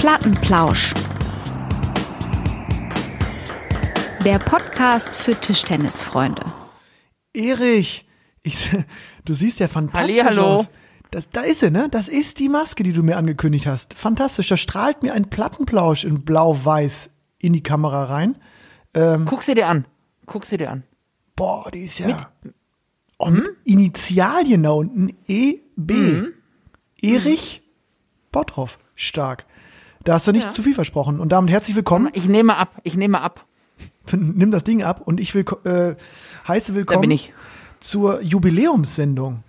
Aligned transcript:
Plattenplausch. 0.00 0.94
Der 4.24 4.38
Podcast 4.38 5.14
für 5.14 5.38
Tischtennisfreunde. 5.38 6.42
Erich, 7.34 8.06
ich, 8.42 8.70
du 9.26 9.34
siehst 9.34 9.60
ja 9.60 9.68
fantastisch 9.68 10.16
Hallihallo. 10.16 10.60
aus. 10.60 10.66
Das, 11.10 11.28
da 11.28 11.42
ist 11.42 11.60
sie, 11.60 11.70
ne? 11.70 11.88
Das 11.90 12.08
ist 12.08 12.38
die 12.38 12.48
Maske, 12.48 12.82
die 12.82 12.94
du 12.94 13.02
mir 13.02 13.18
angekündigt 13.18 13.66
hast. 13.66 13.92
Fantastisch. 13.92 14.48
Da 14.48 14.56
strahlt 14.56 15.02
mir 15.02 15.12
ein 15.12 15.28
Plattenplausch 15.28 16.04
in 16.04 16.24
blau-weiß 16.24 17.10
in 17.38 17.52
die 17.52 17.62
Kamera 17.62 18.04
rein. 18.04 18.38
Guck 19.26 19.42
sie 19.42 19.54
dir 19.54 19.66
an. 19.68 19.84
Guck 20.24 20.46
sie 20.46 20.56
dir 20.56 20.70
an. 20.70 20.82
Boah, 21.36 21.70
die 21.70 21.82
ist 21.82 21.98
ja. 21.98 22.30
oh, 23.18 23.28
mit 23.28 23.46
Initialien 23.64 24.62
da 24.62 24.70
unten. 24.70 25.14
E-B. 25.28 26.22
Erich 27.02 27.60
Bottroff. 28.32 28.78
Stark. 28.94 29.44
Da 30.04 30.14
hast 30.14 30.26
du 30.26 30.32
nicht 30.32 30.50
zu 30.52 30.62
viel 30.62 30.74
versprochen. 30.74 31.20
Und 31.20 31.30
damit 31.30 31.50
herzlich 31.50 31.76
willkommen. 31.76 32.10
Ich 32.14 32.26
nehme 32.28 32.56
ab. 32.56 32.80
Ich 32.84 32.96
nehme 32.96 33.20
ab. 33.20 33.44
Nimm 34.12 34.50
das 34.50 34.64
Ding 34.64 34.82
ab 34.82 35.02
und 35.04 35.20
ich 35.20 35.34
will 35.34 35.44
äh, 35.64 35.94
heiße 36.48 36.74
willkommen 36.74 37.02
bin 37.02 37.10
ich. 37.10 37.32
zur 37.80 38.20
Jubiläumssendung. 38.22 39.44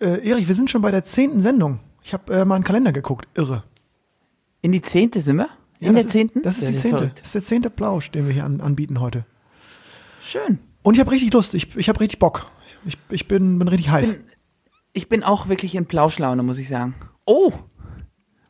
Äh, 0.00 0.28
Erich, 0.28 0.48
wir 0.48 0.54
sind 0.54 0.70
schon 0.70 0.82
bei 0.82 0.90
der 0.90 1.04
zehnten 1.04 1.40
Sendung. 1.40 1.78
Ich 2.02 2.12
habe 2.12 2.32
äh, 2.34 2.44
mal 2.44 2.56
einen 2.56 2.64
Kalender 2.64 2.92
geguckt. 2.92 3.28
Irre. 3.34 3.62
In 4.62 4.72
die 4.72 4.82
zehnte 4.82 5.20
sind 5.20 5.36
wir? 5.36 5.48
Ja, 5.78 5.88
In 5.88 5.94
das 5.94 6.04
der 6.04 6.10
zehnten? 6.12 6.38
Ist, 6.40 6.44
das 6.46 6.56
ist 6.56 6.62
Ja, 6.64 6.70
die 6.70 6.78
zehnte. 6.78 7.12
Das 7.14 7.26
ist 7.26 7.34
der 7.34 7.44
zehnte 7.44 7.70
Plausch, 7.70 8.10
den 8.10 8.26
wir 8.26 8.34
hier 8.34 8.44
an, 8.44 8.60
anbieten 8.60 9.00
heute. 9.00 9.24
Schön. 10.20 10.58
Und 10.82 10.94
ich 10.94 11.00
habe 11.00 11.12
richtig 11.12 11.32
Lust. 11.32 11.54
Ich, 11.54 11.74
ich 11.76 11.88
habe 11.88 12.00
richtig 12.00 12.18
Bock. 12.18 12.46
Ich, 12.84 12.98
ich 13.10 13.28
bin, 13.28 13.58
bin 13.58 13.68
richtig 13.68 13.90
heiß. 13.90 14.16
Ich 14.92 15.08
bin 15.08 15.22
auch 15.22 15.48
wirklich 15.48 15.76
in 15.76 15.86
Plauschlaune, 15.86 16.42
muss 16.42 16.58
ich 16.58 16.68
sagen. 16.68 16.94
Oh! 17.24 17.52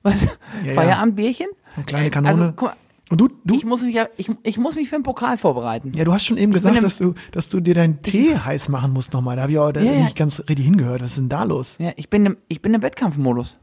Was? 0.02 0.22
ja. 0.64 0.74
Feierabendbierchen? 0.74 1.46
Eine 1.76 1.84
kleine 1.84 2.06
Äh, 2.06 2.10
Kanone. 2.10 2.32
Also, 2.42 2.52
guck 2.56 2.68
mal, 2.70 2.76
Und 3.10 3.20
du, 3.20 3.28
du, 3.44 3.54
ich 3.54 3.64
muss 3.64 3.82
mich 3.82 3.94
ja, 3.94 4.08
ich, 4.16 4.30
ich 4.42 4.58
muss 4.58 4.74
mich 4.76 4.88
für 4.88 4.96
den 4.96 5.02
Pokal 5.02 5.36
vorbereiten. 5.36 5.92
ja, 5.94 6.04
du 6.04 6.12
hast 6.12 6.24
schon 6.24 6.36
eben 6.38 6.52
gesagt, 6.52 6.82
dass 6.82 6.98
du, 6.98 7.14
dass 7.30 7.48
du 7.48 7.60
dir 7.60 7.74
deinen 7.74 8.02
Tee 8.02 8.36
heiß 8.36 8.68
machen 8.68 8.92
musst 8.92 9.12
nochmal. 9.12 9.36
Da 9.36 9.42
habe 9.42 9.52
ich 9.52 9.58
auch 9.58 9.72
da 9.72 9.80
Ja, 9.80 9.92
ja. 9.92 10.04
nicht 10.04 10.16
ganz 10.16 10.40
richtig 10.40 10.64
hingehört. 10.64 11.02
Was 11.02 11.10
ist 11.12 11.18
denn 11.18 11.28
da 11.28 11.44
los? 11.44 11.76
Ja, 11.78 11.92
ich 11.96 12.08
bin 12.10 12.24
im, 12.26 12.36
ich 12.48 12.62
bin 12.62 12.74
im 12.74 12.82
Wettkampfmodus. 12.82 13.56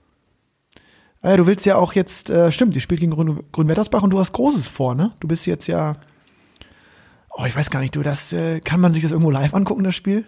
Ah, 1.21 1.31
ja, 1.31 1.37
du 1.37 1.45
willst 1.47 1.65
ja 1.65 1.75
auch 1.75 1.93
jetzt, 1.93 2.29
äh, 2.29 2.49
stimmt, 2.51 2.75
ihr 2.75 2.81
spielt 2.81 3.01
gegen 3.01 3.11
Grün, 3.11 3.43
Grünwettersbach 3.51 4.03
und 4.03 4.11
du 4.11 4.19
hast 4.19 4.31
Großes 4.31 4.69
vor, 4.69 4.95
ne? 4.95 5.11
Du 5.19 5.27
bist 5.27 5.45
jetzt 5.47 5.67
ja, 5.67 5.97
oh, 7.31 7.43
ich 7.45 7.53
weiß 7.55 7.69
gar 7.71 7.81
nicht, 7.81 7.93
du, 7.95 8.03
das, 8.03 8.31
äh, 8.31 8.61
kann 8.61 8.79
man 8.79 8.93
sich 8.93 9.03
das 9.03 9.11
irgendwo 9.11 9.29
live 9.29 9.53
angucken, 9.53 9.83
das 9.83 9.95
Spiel? 9.95 10.23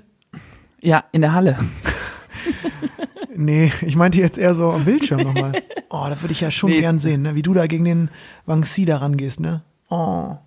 Ja, 0.81 1.05
in 1.13 1.21
der 1.21 1.33
Halle. 1.33 1.57
Nee, 3.45 3.71
ich 3.81 3.95
meinte 3.95 4.19
jetzt 4.19 4.37
eher 4.37 4.53
so 4.55 4.71
am 4.71 4.85
Bildschirm 4.85 5.21
nochmal. 5.21 5.51
Oh, 5.93 6.05
da 6.09 6.21
würde 6.21 6.31
ich 6.31 6.39
ja 6.39 6.49
schon 6.51 6.69
Nee. 6.69 6.79
gern 6.79 6.99
sehen, 6.99 7.21
ne? 7.21 7.35
wie 7.35 7.41
du 7.41 7.53
da 7.53 7.67
gegen 7.67 7.83
den 7.83 8.09
Wang 8.45 8.63
Si 8.63 8.85
da 8.85 8.95
rangehst, 8.97 9.41
ne? 9.41 9.61
Oh. 9.89 10.37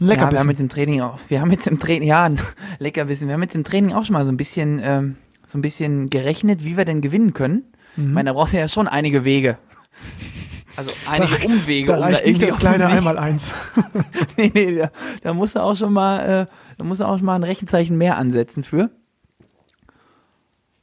Ein 0.00 0.08
Ja, 0.08 0.30
wir 0.30 0.38
haben 0.38 0.46
mit 0.46 0.60
dem 0.60 0.68
Training 0.68 1.00
auch, 1.00 1.18
wir 1.26 1.40
haben 1.40 1.48
mit 1.48 1.66
dem 1.66 1.80
Training, 1.80 2.06
ja, 2.08 2.30
Leckerbissen, 2.78 3.26
wir 3.26 3.32
haben 3.34 3.40
mit 3.40 3.52
dem 3.54 3.64
Training 3.64 3.92
auch 3.92 4.04
schon 4.04 4.12
mal 4.12 4.24
so 4.24 4.30
ein 4.30 4.36
bisschen, 4.36 4.78
ähm, 4.80 5.16
so 5.48 5.58
ein 5.58 5.62
bisschen 5.62 6.10
gerechnet, 6.10 6.64
wie 6.64 6.76
wir 6.76 6.84
denn 6.84 7.00
gewinnen 7.00 7.34
können. 7.34 7.64
Mhm. 7.96 8.04
Ich 8.06 8.12
meine, 8.14 8.30
da 8.30 8.34
brauchst 8.34 8.54
du 8.54 8.58
ja 8.58 8.68
schon 8.68 8.86
einige 8.86 9.24
Wege. 9.24 9.58
Also 10.76 10.92
einige 11.10 11.44
Umwege, 11.44 11.86
da 11.88 11.94
um 11.94 12.00
da 12.02 12.06
reicht 12.06 12.24
nicht 12.26 12.28
irgendwie 12.36 12.46
das 12.46 12.58
kleine 12.60 12.86
Sieg- 12.86 12.96
Einmaleins. 12.98 13.52
nee, 14.36 14.52
nee, 14.54 14.76
da, 14.76 14.92
da 15.24 15.34
musst 15.34 15.56
du 15.56 15.60
auch 15.60 15.74
schon 15.74 15.92
mal, 15.92 16.42
äh, 16.42 16.46
da 16.76 16.84
musst 16.84 17.00
du 17.00 17.04
auch 17.04 17.16
schon 17.16 17.26
mal 17.26 17.34
ein 17.34 17.42
Rechenzeichen 17.42 17.98
mehr 17.98 18.16
ansetzen 18.16 18.62
für. 18.62 18.92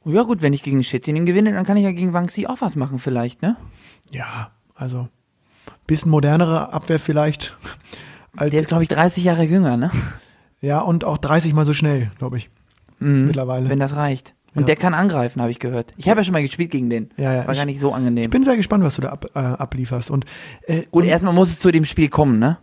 Ja 0.06 0.22
gut, 0.22 0.40
wenn 0.42 0.52
ich 0.52 0.62
gegen 0.62 0.82
Schittinen 0.84 1.26
gewinne, 1.26 1.52
dann 1.52 1.64
kann 1.66 1.76
ich 1.76 1.84
ja 1.84 1.92
gegen 1.92 2.12
Wang 2.12 2.26
Xi 2.26 2.46
auch 2.46 2.60
was 2.60 2.76
machen 2.76 2.98
vielleicht, 2.98 3.42
ne? 3.42 3.56
Ja, 4.10 4.50
also 4.74 5.08
bisschen 5.86 6.10
modernere 6.10 6.72
Abwehr 6.72 6.98
vielleicht. 6.98 7.56
Der 8.38 8.52
ist, 8.60 8.68
glaube 8.68 8.82
ich, 8.82 8.88
30 8.88 9.24
Jahre 9.24 9.42
jünger, 9.44 9.76
ne? 9.76 9.90
ja, 10.60 10.80
und 10.80 11.04
auch 11.04 11.18
30 11.18 11.52
mal 11.54 11.64
so 11.64 11.72
schnell, 11.72 12.10
glaube 12.18 12.36
ich. 12.38 12.50
Mittlerweile. 12.98 13.66
Mhm. 13.66 13.68
Wenn 13.70 13.78
das 13.80 13.96
reicht. 13.96 14.34
Und 14.54 14.62
Ja. 14.62 14.66
der 14.66 14.76
kann 14.76 14.94
angreifen, 14.94 15.42
habe 15.42 15.50
ich 15.50 15.58
gehört. 15.58 15.92
Ich 15.98 16.08
habe 16.08 16.20
ja 16.20 16.24
schon 16.24 16.32
mal 16.32 16.42
gespielt 16.42 16.70
gegen 16.70 16.88
den. 16.88 17.10
Ja, 17.16 17.32
ja, 17.34 17.46
War 17.46 17.52
ich- 17.52 17.58
gar 17.58 17.66
nicht 17.66 17.78
so 17.80 17.92
angenehm. 17.92 18.24
ich 18.24 18.30
bin 18.30 18.42
sehr 18.44 18.56
gespannt, 18.56 18.82
was 18.84 18.96
du 18.96 19.02
da 19.02 19.10
ab, 19.10 19.26
äh, 19.34 19.38
ablieferst. 19.38 20.10
Und, 20.10 20.24
äh, 20.62 20.82
Gut, 20.90 21.02
und, 21.04 21.08
erstmal 21.08 21.34
muss 21.34 21.50
es 21.50 21.58
zu 21.58 21.70
dem 21.72 21.84
Spiel 21.84 22.08
kommen, 22.08 22.38
ne? 22.38 22.58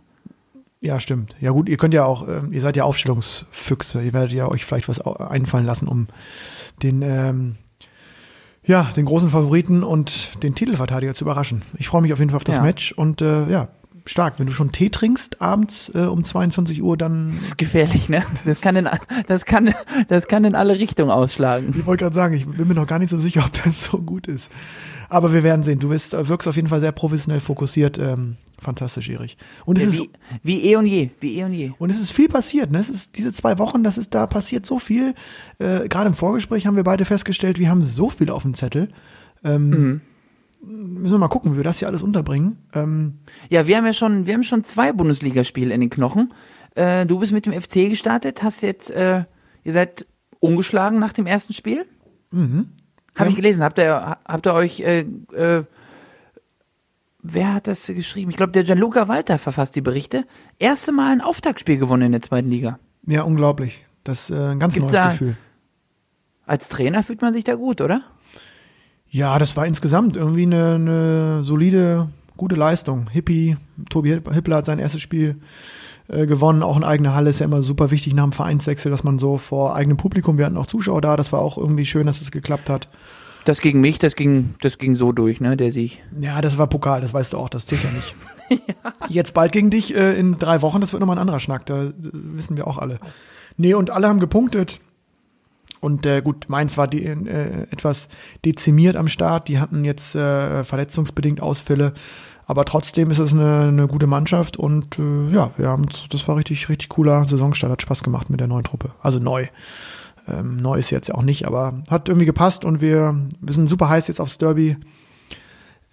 Ja, 0.80 0.98
stimmt. 1.00 1.36
Ja 1.40 1.50
gut, 1.52 1.68
ihr 1.68 1.76
könnt 1.76 1.94
ja 1.94 2.04
auch, 2.04 2.26
ähm, 2.28 2.52
ihr 2.52 2.60
seid 2.60 2.76
ja 2.76 2.84
Aufstellungsfüchse. 2.84 4.02
Ihr 4.02 4.12
werdet 4.12 4.32
ja 4.32 4.48
euch 4.48 4.64
vielleicht 4.64 4.88
was 4.88 5.00
einfallen 5.00 5.64
lassen, 5.66 5.88
um 5.88 6.08
den, 6.84 7.02
ähm, 7.02 7.56
ja, 8.64 8.90
den 8.96 9.06
großen 9.06 9.28
Favoriten 9.28 9.82
und 9.82 10.30
den 10.42 10.54
Titelverteidiger 10.54 11.14
zu 11.14 11.24
überraschen. 11.24 11.62
Ich 11.78 11.88
freue 11.88 12.02
mich 12.02 12.12
auf 12.12 12.18
jeden 12.20 12.30
Fall 12.30 12.36
auf 12.36 12.44
das 12.44 12.56
Ja. 12.56 12.62
Match 12.62 12.92
und 12.92 13.20
äh, 13.20 13.50
ja, 13.50 13.68
stark. 14.06 14.38
Wenn 14.38 14.46
du 14.46 14.52
schon 14.52 14.70
Tee 14.72 14.90
trinkst 14.90 15.40
abends 15.42 15.90
äh, 15.94 16.00
um 16.00 16.24
22 16.24 16.82
Uhr, 16.82 16.96
dann. 16.96 17.32
Das 17.34 17.44
ist 17.44 17.58
gefährlich, 17.58 18.08
ne? 18.08 18.22
Das 18.44 18.60
kann 18.60 18.76
in, 18.76 18.88
das 19.26 19.44
kann, 19.44 19.74
das 20.08 20.28
kann 20.28 20.44
in 20.44 20.54
alle 20.54 20.78
Richtungen 20.78 21.10
ausschlagen. 21.10 21.74
Ich 21.76 21.86
wollte 21.86 22.04
gerade 22.04 22.14
sagen, 22.14 22.34
ich 22.34 22.46
bin 22.46 22.68
mir 22.68 22.74
noch 22.74 22.86
gar 22.86 22.98
nicht 22.98 23.10
so 23.10 23.18
sicher, 23.18 23.44
ob 23.44 23.52
das 23.64 23.84
so 23.84 23.98
gut 23.98 24.26
ist. 24.26 24.50
Aber 25.14 25.32
wir 25.32 25.44
werden 25.44 25.62
sehen. 25.62 25.78
Du 25.78 25.90
bist, 25.90 26.12
äh, 26.12 26.28
wirkst 26.28 26.48
auf 26.48 26.56
jeden 26.56 26.66
Fall 26.66 26.80
sehr 26.80 26.90
professionell 26.90 27.38
fokussiert. 27.38 27.98
Ähm, 27.98 28.36
fantastisch, 28.58 29.08
Erich. 29.08 29.36
Und 29.64 29.78
es 29.78 29.84
ist 29.84 30.00
Wie, 30.00 30.10
wie 30.42 30.64
eh 30.64 30.74
und 30.74 30.86
je, 30.86 31.10
wie 31.20 31.38
eh 31.38 31.44
und 31.44 31.52
je. 31.52 31.70
Und 31.78 31.90
es 31.90 32.00
ist 32.00 32.10
viel 32.10 32.26
passiert. 32.28 32.72
Ne? 32.72 32.80
Es 32.80 32.90
ist 32.90 33.16
diese 33.16 33.32
zwei 33.32 33.60
Wochen, 33.60 33.84
das 33.84 33.96
ist 33.96 34.12
da 34.12 34.26
passiert 34.26 34.66
so 34.66 34.80
viel. 34.80 35.14
Äh, 35.60 35.86
Gerade 35.88 36.08
im 36.08 36.14
Vorgespräch 36.14 36.66
haben 36.66 36.74
wir 36.74 36.82
beide 36.82 37.04
festgestellt, 37.04 37.60
wir 37.60 37.70
haben 37.70 37.84
so 37.84 38.10
viel 38.10 38.28
auf 38.28 38.42
dem 38.42 38.54
Zettel. 38.54 38.88
Ähm, 39.44 40.00
Müssen 40.66 41.14
wir 41.14 41.18
mal 41.18 41.28
gucken, 41.28 41.52
wie 41.52 41.58
wir 41.58 41.64
das 41.64 41.78
hier 41.78 41.86
alles 41.86 42.02
unterbringen. 42.02 42.56
Ähm, 42.74 43.18
Ja, 43.50 43.68
wir 43.68 43.76
haben 43.76 43.86
ja 43.86 43.92
schon, 43.92 44.26
wir 44.26 44.34
haben 44.34 44.42
schon 44.42 44.64
zwei 44.64 44.92
Bundesligaspiele 44.92 45.72
in 45.72 45.80
den 45.80 45.90
Knochen. 45.90 46.32
Äh, 46.74 47.06
du 47.06 47.20
bist 47.20 47.32
mit 47.32 47.46
dem 47.46 47.52
FC 47.52 47.88
gestartet, 47.88 48.42
hast 48.42 48.62
jetzt, 48.62 48.90
äh, 48.90 49.26
ihr 49.62 49.72
seid 49.72 50.06
ungeschlagen 50.40 50.98
nach 50.98 51.12
dem 51.12 51.26
ersten 51.26 51.52
Spiel. 51.52 51.86
Mhm. 52.32 52.70
Habe 53.14 53.24
Ja. 53.24 53.30
ich 53.30 53.36
gelesen. 53.36 53.62
Habt 53.62 53.78
ihr, 53.78 54.16
habt 54.26 54.46
ihr 54.46 54.54
euch, 54.54 54.80
äh, 54.80 55.00
äh, 55.32 55.64
wer 57.22 57.54
hat 57.54 57.66
das 57.66 57.86
geschrieben? 57.86 58.30
Ich 58.30 58.36
glaube, 58.36 58.52
der 58.52 58.64
Gianluca 58.64 59.08
Walter 59.08 59.38
verfasst 59.38 59.76
die 59.76 59.80
Berichte. 59.80 60.24
Erste 60.58 60.92
Mal 60.92 61.12
ein 61.12 61.20
Auftaktspiel 61.20 61.78
gewonnen 61.78 62.02
in 62.02 62.12
der 62.12 62.22
zweiten 62.22 62.48
Liga. 62.48 62.78
ja, 63.06 63.22
unglaublich. 63.22 63.84
Das 64.04 64.28
ist 64.28 64.36
äh, 64.36 64.50
ein 64.50 64.58
ganz 64.58 64.74
Gibt's 64.74 64.92
neues 64.92 65.02
da- 65.02 65.08
Gefühl. 65.10 65.36
Als 66.46 66.68
Trainer 66.68 67.02
fühlt 67.02 67.22
man 67.22 67.32
sich 67.32 67.44
da 67.44 67.54
gut, 67.54 67.80
oder? 67.80 68.02
Ja, 69.08 69.38
das 69.38 69.56
war 69.56 69.64
insgesamt 69.66 70.14
irgendwie 70.16 70.42
eine, 70.42 70.74
eine 70.74 71.44
solide, 71.44 72.08
gute 72.36 72.54
Leistung. 72.54 73.08
Hippie, 73.10 73.56
Tobi 73.88 74.10
Hippler 74.30 74.56
hat 74.56 74.66
sein 74.66 74.78
erstes 74.78 75.00
Spiel 75.00 75.40
äh, 76.08 76.26
gewonnen. 76.26 76.62
Auch 76.62 76.76
in 76.76 76.84
eigener 76.84 77.14
Halle 77.14 77.30
ist 77.30 77.40
ja 77.40 77.46
immer 77.46 77.62
super 77.62 77.90
wichtig 77.90 78.14
nach 78.14 78.24
dem 78.24 78.32
Vereinswechsel, 78.32 78.90
dass 78.90 79.04
man 79.04 79.18
so 79.18 79.38
vor 79.38 79.74
eigenem 79.74 79.96
Publikum, 79.96 80.38
wir 80.38 80.46
hatten 80.46 80.56
auch 80.56 80.66
Zuschauer 80.66 81.00
da, 81.00 81.16
das 81.16 81.32
war 81.32 81.40
auch 81.40 81.58
irgendwie 81.58 81.86
schön, 81.86 82.06
dass 82.06 82.20
es 82.20 82.30
geklappt 82.30 82.68
hat. 82.68 82.88
Das 83.44 83.60
ging 83.60 83.80
mich, 83.80 83.98
das 83.98 84.16
ging, 84.16 84.54
das 84.60 84.78
ging 84.78 84.94
so 84.94 85.12
durch, 85.12 85.40
ne, 85.40 85.56
der 85.56 85.70
Sieg. 85.70 86.02
Ja, 86.18 86.40
das 86.40 86.56
war 86.56 86.66
Pokal, 86.66 87.00
das 87.00 87.12
weißt 87.12 87.34
du 87.34 87.38
auch, 87.38 87.48
das 87.48 87.66
zählt 87.66 87.84
ja 87.84 87.90
nicht. 87.90 88.14
Jetzt 89.08 89.34
bald 89.34 89.52
gegen 89.52 89.70
dich 89.70 89.94
äh, 89.94 90.18
in 90.18 90.38
drei 90.38 90.62
Wochen, 90.62 90.80
das 90.80 90.92
wird 90.92 91.00
nochmal 91.00 91.16
ein 91.16 91.20
anderer 91.22 91.40
Schnack, 91.40 91.66
da 91.66 91.84
äh, 91.84 91.92
wissen 92.02 92.56
wir 92.56 92.66
auch 92.66 92.78
alle. 92.78 92.98
Nee, 93.56 93.74
und 93.74 93.90
alle 93.90 94.08
haben 94.08 94.20
gepunktet. 94.20 94.80
Und 95.80 96.06
äh, 96.06 96.22
gut, 96.22 96.48
Mainz 96.48 96.78
war 96.78 96.88
die, 96.88 97.04
äh, 97.04 97.66
etwas 97.70 98.08
dezimiert 98.44 98.96
am 98.96 99.08
Start, 99.08 99.48
die 99.48 99.58
hatten 99.58 99.84
jetzt 99.84 100.14
äh, 100.14 100.64
verletzungsbedingt 100.64 101.42
Ausfälle, 101.42 101.92
aber 102.46 102.64
trotzdem 102.64 103.10
ist 103.10 103.18
es 103.18 103.32
eine, 103.32 103.68
eine 103.68 103.86
gute 103.88 104.06
Mannschaft 104.06 104.56
und 104.56 104.98
äh, 104.98 105.30
ja, 105.30 105.50
wir 105.56 105.68
haben 105.68 105.86
das 106.10 106.28
war 106.28 106.36
richtig, 106.36 106.68
richtig 106.68 106.88
cooler 106.90 107.24
Saisonstart, 107.24 107.72
hat 107.72 107.82
Spaß 107.82 108.02
gemacht 108.02 108.30
mit 108.30 108.40
der 108.40 108.48
neuen 108.48 108.64
Truppe. 108.64 108.90
Also 109.02 109.18
neu. 109.18 109.46
Ähm, 110.26 110.56
neu 110.56 110.78
ist 110.78 110.90
jetzt 110.90 111.08
ja 111.08 111.14
auch 111.16 111.22
nicht, 111.22 111.46
aber 111.46 111.82
hat 111.90 112.08
irgendwie 112.08 112.26
gepasst 112.26 112.64
und 112.64 112.80
wir, 112.80 113.14
wir 113.40 113.52
sind 113.54 113.68
super 113.68 113.88
heiß 113.90 114.08
jetzt 114.08 114.20
aufs 114.20 114.38
Derby 114.38 114.76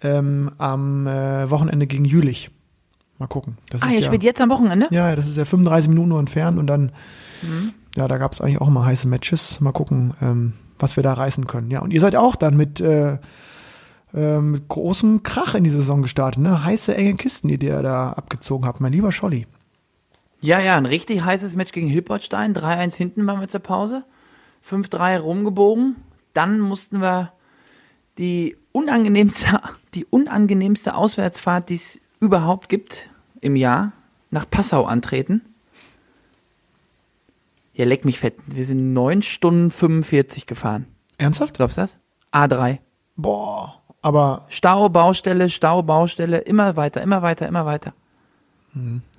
ähm, 0.02 0.50
am 0.58 1.06
äh, 1.06 1.50
Wochenende 1.50 1.86
gegen 1.86 2.04
Jülich. 2.04 2.50
Mal 3.18 3.26
gucken. 3.28 3.58
Das 3.70 3.82
Ah, 3.82 3.88
ihr 3.90 4.00
ja, 4.00 4.06
spielt 4.06 4.22
jetzt 4.22 4.40
am 4.40 4.50
Wochenende? 4.50 4.86
ja, 4.90 5.10
ja, 5.10 5.16
das 5.16 5.28
ist 5.28 5.36
ja 5.36 5.44
35 5.44 5.88
Minuten 5.90 6.08
nur 6.08 6.18
entfernt 6.20 6.58
und 6.58 6.66
dann, 6.66 6.92
Mhm. 7.42 7.72
ja, 7.96 8.08
da 8.08 8.18
gab 8.18 8.32
es 8.32 8.40
eigentlich 8.40 8.60
auch 8.60 8.68
immer 8.68 8.84
heiße 8.84 9.06
Matches. 9.08 9.60
Mal 9.60 9.72
gucken, 9.72 10.14
ähm, 10.22 10.52
was 10.78 10.96
wir 10.96 11.02
da 11.02 11.12
reißen 11.12 11.46
können. 11.46 11.70
Ja, 11.70 11.80
und 11.80 11.92
ihr 11.92 12.00
seid 12.00 12.16
auch 12.16 12.34
dann 12.36 12.56
mit, 12.56 12.80
äh, 12.80 13.18
äh, 14.14 14.38
mit 14.40 14.68
großem 14.68 15.22
Krach 15.22 15.54
in 15.54 15.64
die 15.64 15.70
Saison 15.70 16.02
gestartet, 16.02 16.42
ne? 16.42 16.64
Heiße, 16.64 16.94
enge 16.94 17.14
Kisten, 17.14 17.48
die 17.48 17.58
ihr 17.64 17.82
da 17.82 18.10
abgezogen 18.10 18.66
habt, 18.66 18.80
mein 18.80 18.92
lieber 18.92 19.12
Scholli. 19.12 19.46
Ja, 20.40 20.58
ja, 20.58 20.76
ein 20.76 20.86
richtig 20.86 21.22
heißes 21.24 21.54
Match 21.54 21.72
gegen 21.72 21.86
Hilpertstein. 21.86 22.52
3-1 22.52 22.96
hinten 22.96 23.26
waren 23.26 23.40
wir 23.40 23.48
zur 23.48 23.60
Pause. 23.60 24.04
5-3 24.68 25.20
rumgebogen. 25.20 25.96
Dann 26.34 26.58
mussten 26.58 27.00
wir 27.00 27.32
die 28.18 28.56
unangenehmste, 28.72 29.60
die 29.94 30.04
unangenehmste 30.04 30.94
Auswärtsfahrt, 30.94 31.68
die 31.70 31.76
es 31.76 32.00
überhaupt 32.18 32.68
gibt 32.68 33.08
im 33.40 33.56
Jahr, 33.56 33.92
nach 34.30 34.50
Passau 34.50 34.84
antreten. 34.84 35.42
Ja, 37.74 37.84
leck 37.84 38.04
mich 38.04 38.18
fett. 38.18 38.34
Wir 38.46 38.64
sind 38.66 38.92
9 38.92 39.22
Stunden 39.22 39.70
45 39.70 40.46
gefahren. 40.46 40.86
Ernsthaft? 41.18 41.54
Glaubst 41.54 41.76
du 41.76 41.82
das? 41.82 41.98
A3. 42.32 42.78
Boah. 43.16 43.81
Aber 44.02 44.46
Stau, 44.48 44.88
Baustelle, 44.88 45.48
Stau, 45.48 45.82
Baustelle, 45.82 46.38
immer 46.38 46.76
weiter, 46.76 47.02
immer 47.02 47.22
weiter, 47.22 47.48
immer 47.48 47.64
weiter. 47.64 47.94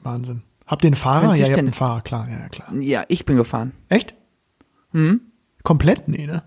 Wahnsinn. 0.04 0.42
Habt 0.68 0.84
ihr 0.84 0.90
einen 0.90 0.96
Fahrer? 0.96 1.36
Ja, 1.36 1.46
ihr 1.46 1.46
habt 1.52 1.60
einen. 1.60 1.74
Fahrer, 1.74 2.02
klar, 2.02 2.28
ja, 2.30 2.50
klar. 2.50 2.74
Ja, 2.76 3.06
ich 3.08 3.26
bin 3.26 3.38
gefahren. 3.38 3.72
Echt? 3.90 4.14
Hm? 4.92 5.22
Komplett? 5.64 6.08
Nee, 6.08 6.28
ne? 6.28 6.44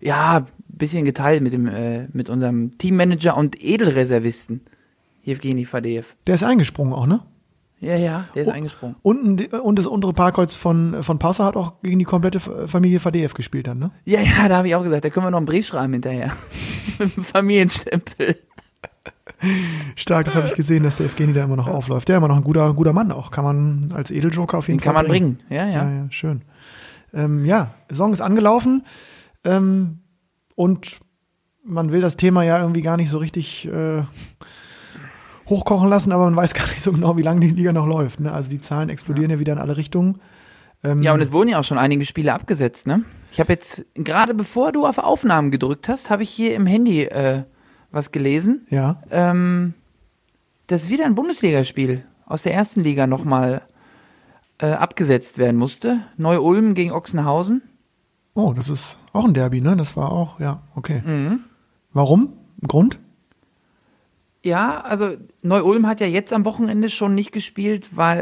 Ja, 0.00 0.46
bisschen 0.68 1.04
geteilt 1.04 1.42
mit 1.42 1.52
dem, 1.52 1.66
äh, 1.66 2.08
mit 2.12 2.28
unserem 2.30 2.78
Teammanager 2.78 3.36
und 3.36 3.62
Edelreservisten. 3.62 4.62
Jewgeni 5.22 5.64
Fadeev. 5.64 6.14
Der 6.26 6.36
ist 6.36 6.42
eingesprungen 6.42 6.94
auch, 6.94 7.06
ne? 7.06 7.20
Ja, 7.80 7.96
ja, 7.96 8.28
der 8.34 8.42
ist 8.42 8.48
Oh. 8.48 8.52
eingesprungen. 8.52 8.96
Die- 9.36 9.48
und 9.48 9.78
das 9.78 9.86
untere 9.86 10.12
Parkkreuz 10.12 10.54
von, 10.54 11.02
von 11.02 11.18
Passau 11.18 11.44
hat 11.44 11.56
auch 11.56 11.80
gegen 11.82 11.98
die 11.98 12.04
komplette 12.04 12.38
Familie 12.38 13.00
Fadeev 13.00 13.32
gespielt 13.34 13.66
dann, 13.66 13.78
ne? 13.78 13.90
Ja, 14.04 14.20
ja, 14.20 14.48
da 14.48 14.58
habe 14.58 14.68
ich 14.68 14.74
auch 14.74 14.82
gesagt, 14.82 15.04
da 15.04 15.10
können 15.10 15.24
wir 15.26 15.30
noch 15.30 15.38
einen 15.38 15.46
Brief 15.46 15.66
schreiben 15.66 15.94
hinterher. 15.94 16.32
mit 16.98 17.16
dem 17.16 17.24
Familienstempel. 17.24 18.36
Stark, 19.96 20.26
das 20.26 20.36
habe 20.36 20.46
ich 20.48 20.54
gesehen, 20.54 20.82
dass 20.82 20.96
der 20.98 21.06
Evgeni 21.06 21.32
da 21.32 21.44
immer 21.44 21.56
noch 21.56 21.66
aufläuft. 21.68 22.08
Der 22.08 22.16
ist 22.16 22.18
immer 22.18 22.28
noch 22.28 22.36
ein 22.36 22.44
guter, 22.44 22.66
ein 22.66 22.76
guter 22.76 22.92
Mann 22.92 23.10
auch. 23.10 23.30
Kann 23.30 23.44
man 23.44 23.92
als 23.94 24.10
Edeljoker 24.10 24.58
auf 24.58 24.68
jeden 24.68 24.78
Den 24.78 24.84
Fall 24.84 24.94
kann 24.94 25.02
man 25.02 25.10
bringen. 25.10 25.38
Ja, 25.48 25.64
ja. 25.66 25.72
Ja, 25.84 25.90
ja, 25.90 26.06
schön. 26.10 26.42
Ähm, 27.14 27.46
ja, 27.46 27.74
Song 27.90 28.12
ist 28.12 28.20
angelaufen 28.20 28.84
ähm, 29.44 30.00
und 30.54 31.00
man 31.64 31.90
will 31.92 32.02
das 32.02 32.16
Thema 32.16 32.42
ja 32.42 32.60
irgendwie 32.60 32.82
gar 32.82 32.96
nicht 32.98 33.08
so 33.10 33.18
richtig 33.18 33.66
äh, 33.66 34.02
hochkochen 35.50 35.88
lassen, 35.88 36.12
aber 36.12 36.24
man 36.24 36.36
weiß 36.36 36.54
gar 36.54 36.66
nicht 36.68 36.80
so 36.80 36.92
genau, 36.92 37.16
wie 37.18 37.22
lange 37.22 37.40
die 37.40 37.50
Liga 37.50 37.72
noch 37.72 37.86
läuft. 37.86 38.20
Ne? 38.20 38.32
Also 38.32 38.48
die 38.48 38.60
Zahlen 38.60 38.88
explodieren 38.88 39.30
ja. 39.30 39.38
wieder 39.38 39.52
in 39.52 39.58
alle 39.58 39.76
Richtungen. 39.76 40.20
Ähm, 40.82 41.02
Ja, 41.02 41.12
und 41.12 41.20
es 41.20 41.32
wurden 41.32 41.48
ja 41.48 41.58
auch 41.58 41.64
schon 41.64 41.76
einige 41.76 42.04
Spiele 42.06 42.32
abgesetzt, 42.32 42.86
ne? 42.86 43.02
Ich 43.32 43.38
habe 43.38 43.52
jetzt, 43.52 43.84
gerade 43.94 44.34
bevor 44.34 44.72
du 44.72 44.86
auf 44.86 44.98
Aufnahmen 44.98 45.50
gedrückt 45.50 45.88
hast, 45.88 46.10
habe 46.10 46.22
ich 46.22 46.30
hier 46.30 46.54
im 46.54 46.66
Handy 46.66 47.02
äh, 47.02 47.42
was 47.90 48.12
gelesen. 48.12 48.66
ja, 48.70 49.02
Ähm, 49.10 49.74
dass 50.68 50.88
wieder 50.88 51.04
ein 51.04 51.16
Bundesligaspiel 51.16 52.04
aus 52.26 52.42
der 52.42 52.54
ersten 52.54 52.80
Liga 52.80 53.06
nochmal 53.08 53.62
äh, 54.58 54.70
abgesetzt 54.70 55.38
werden 55.38 55.56
musste. 55.56 56.00
Neu-Ulm 56.16 56.74
gegen 56.74 56.92
Ochsenhausen. 56.92 57.62
oh, 58.34 58.52
das 58.54 58.68
ist 58.68 58.96
auch 59.12 59.24
ein 59.24 59.34
Derby, 59.34 59.60
ne? 59.60 59.76
Das 59.76 59.96
war 59.96 60.12
auch, 60.12 60.38
ja, 60.38 60.62
okay. 60.76 61.02
Mhm. 61.04 61.40
Warum? 61.92 62.34
Grund? 62.66 62.98
Ja, 64.42 64.80
also 64.80 65.16
Neu-Ulm 65.42 65.86
hat 65.86 66.00
ja 66.00 66.06
jetzt 66.06 66.32
am 66.32 66.44
Wochenende 66.44 66.88
schon 66.88 67.14
nicht 67.14 67.32
gespielt, 67.32 67.88
weil 67.92 68.20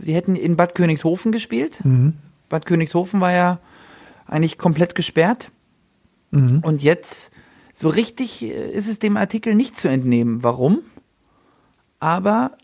äh, 0.00 0.04
die 0.04 0.14
hätten 0.14 0.34
in 0.34 0.56
Bad 0.56 0.74
Königshofen 0.74 1.30
gespielt. 1.30 1.84
Mhm. 1.84 2.14
Bad 2.48 2.66
Königshofen 2.66 3.20
war 3.20 3.30
ja 3.30 3.60
eigentlich 4.26 4.58
komplett 4.58 4.94
gesperrt. 4.94 5.50
Mhm. 6.32 6.60
Und 6.64 6.82
jetzt, 6.82 7.30
so 7.72 7.88
richtig 7.88 8.42
äh, 8.42 8.72
ist 8.72 8.88
es 8.88 8.98
dem 8.98 9.16
Artikel 9.16 9.54
nicht 9.54 9.76
zu 9.76 9.88
entnehmen. 9.88 10.42
Warum? 10.42 10.80
Aber 12.00 12.58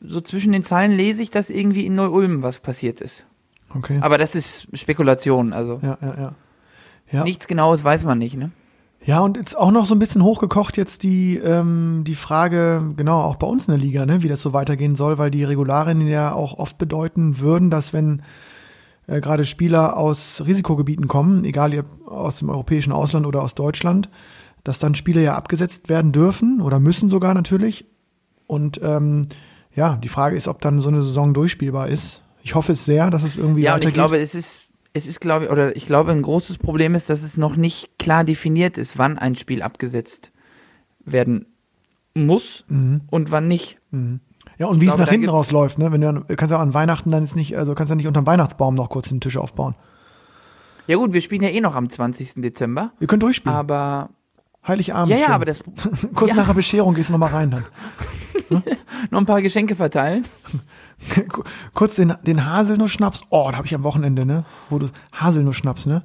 so 0.00 0.20
zwischen 0.20 0.52
den 0.52 0.64
Zeilen 0.64 0.92
lese 0.92 1.22
ich, 1.22 1.30
dass 1.30 1.50
irgendwie 1.50 1.86
in 1.86 1.94
Neu-Ulm 1.94 2.42
was 2.42 2.58
passiert 2.58 3.00
ist. 3.00 3.26
Okay. 3.74 3.98
Aber 4.00 4.18
das 4.18 4.34
ist 4.34 4.66
Spekulation, 4.76 5.52
also 5.52 5.80
ja, 5.82 5.98
ja, 6.00 6.14
ja. 6.16 6.34
Ja. 7.10 7.24
nichts 7.24 7.46
Genaues 7.46 7.84
weiß 7.84 8.04
man 8.04 8.18
nicht, 8.18 8.36
ne? 8.36 8.50
Ja, 9.04 9.20
und 9.20 9.36
jetzt 9.36 9.56
auch 9.56 9.70
noch 9.70 9.86
so 9.86 9.94
ein 9.94 9.98
bisschen 10.00 10.22
hochgekocht 10.22 10.76
jetzt 10.76 11.02
die, 11.02 11.36
ähm, 11.38 12.02
die 12.06 12.14
Frage, 12.16 12.82
genau, 12.96 13.22
auch 13.22 13.36
bei 13.36 13.46
uns 13.46 13.66
in 13.66 13.72
der 13.72 13.80
Liga, 13.80 14.04
ne, 14.04 14.22
wie 14.22 14.28
das 14.28 14.42
so 14.42 14.52
weitergehen 14.52 14.96
soll, 14.96 15.18
weil 15.18 15.30
die 15.30 15.44
Regularien 15.44 16.06
ja 16.06 16.32
auch 16.32 16.58
oft 16.58 16.78
bedeuten 16.78 17.38
würden, 17.38 17.70
dass 17.70 17.92
wenn 17.92 18.22
äh, 19.06 19.20
gerade 19.20 19.44
Spieler 19.44 19.96
aus 19.96 20.42
Risikogebieten 20.44 21.08
kommen, 21.08 21.44
egal 21.44 21.78
ob 21.78 22.08
aus 22.10 22.40
dem 22.40 22.50
europäischen 22.50 22.92
Ausland 22.92 23.24
oder 23.24 23.42
aus 23.42 23.54
Deutschland, 23.54 24.10
dass 24.64 24.78
dann 24.78 24.94
Spiele 24.94 25.22
ja 25.22 25.36
abgesetzt 25.36 25.88
werden 25.88 26.12
dürfen 26.12 26.60
oder 26.60 26.78
müssen 26.80 27.08
sogar 27.08 27.32
natürlich. 27.32 27.86
Und 28.46 28.80
ähm, 28.82 29.28
ja, 29.74 29.96
die 29.96 30.08
Frage 30.08 30.36
ist, 30.36 30.48
ob 30.48 30.60
dann 30.60 30.80
so 30.80 30.88
eine 30.88 31.02
Saison 31.02 31.32
durchspielbar 31.32 31.88
ist. 31.88 32.20
Ich 32.42 32.54
hoffe 32.54 32.72
es 32.72 32.84
sehr, 32.84 33.10
dass 33.10 33.22
es 33.22 33.36
irgendwie 33.38 33.62
Ja, 33.62 33.74
und 33.74 33.78
ich 33.78 33.86
weitergeht. 33.86 33.94
glaube, 33.94 34.18
es 34.18 34.34
ist, 34.34 34.67
es 34.98 35.06
ist, 35.06 35.20
glaube 35.20 35.46
ich, 35.46 35.50
oder 35.50 35.74
ich 35.76 35.86
glaube, 35.86 36.12
ein 36.12 36.22
großes 36.22 36.58
Problem 36.58 36.94
ist, 36.94 37.08
dass 37.08 37.22
es 37.22 37.36
noch 37.38 37.56
nicht 37.56 37.98
klar 37.98 38.24
definiert 38.24 38.76
ist, 38.78 38.98
wann 38.98 39.18
ein 39.18 39.34
Spiel 39.36 39.62
abgesetzt 39.62 40.32
werden 41.04 41.46
muss 42.14 42.64
Mhm. 42.68 43.02
und 43.10 43.30
wann 43.30 43.48
nicht. 43.48 43.78
Ja, 44.58 44.66
und 44.66 44.80
wie 44.80 44.86
es 44.86 44.90
glaube, 44.90 45.00
nach 45.02 45.06
da 45.06 45.12
hinten 45.12 45.28
rausläuft, 45.28 45.78
ne? 45.78 45.92
Wenn 45.92 46.00
du 46.00 46.08
an, 46.08 46.24
kannst 46.36 46.50
ja 46.52 46.58
an 46.58 46.74
Weihnachten 46.74 47.10
dann 47.10 47.22
jetzt 47.22 47.36
nicht, 47.36 47.56
also 47.56 47.74
kannst 47.74 47.90
ja 47.90 47.96
nicht 47.96 48.06
unterm 48.08 48.26
Weihnachtsbaum 48.26 48.74
noch 48.74 48.90
kurz 48.90 49.08
den 49.08 49.20
Tisch 49.20 49.36
aufbauen. 49.36 49.74
Ja 50.86 50.96
gut, 50.96 51.12
wir 51.12 51.20
spielen 51.20 51.42
ja 51.42 51.50
eh 51.50 51.60
noch 51.60 51.74
am 51.74 51.88
20. 51.90 52.42
Dezember, 52.42 52.92
Ihr 52.98 53.06
könnt 53.06 53.22
durchspielen. 53.22 53.56
aber 53.56 54.10
Heiligabend. 54.66 55.10
ja, 55.10 55.16
ja, 55.18 55.24
schön. 55.26 55.34
aber 55.34 55.44
das 55.44 55.62
kurz 56.14 56.30
ja. 56.30 56.34
nach 56.36 56.46
der 56.48 56.54
Bescherung 56.54 56.94
gehst 56.94 57.08
du 57.08 57.12
noch 57.12 57.20
mal 57.20 57.26
rein 57.30 57.50
dann. 57.50 57.64
noch 59.10 59.20
ein 59.20 59.26
paar 59.26 59.42
Geschenke 59.42 59.76
verteilen. 59.76 60.24
kurz 61.74 61.96
den, 61.96 62.14
den 62.22 62.44
Haselnuss-Schnaps. 62.44 63.22
Oh, 63.30 63.48
da 63.50 63.56
habe 63.56 63.66
ich 63.66 63.74
am 63.74 63.82
Wochenende, 63.84 64.24
ne? 64.26 64.44
Wo 64.70 64.78
du 64.78 64.88
Haselnuss-Schnaps, 65.12 65.86
ne? 65.86 66.02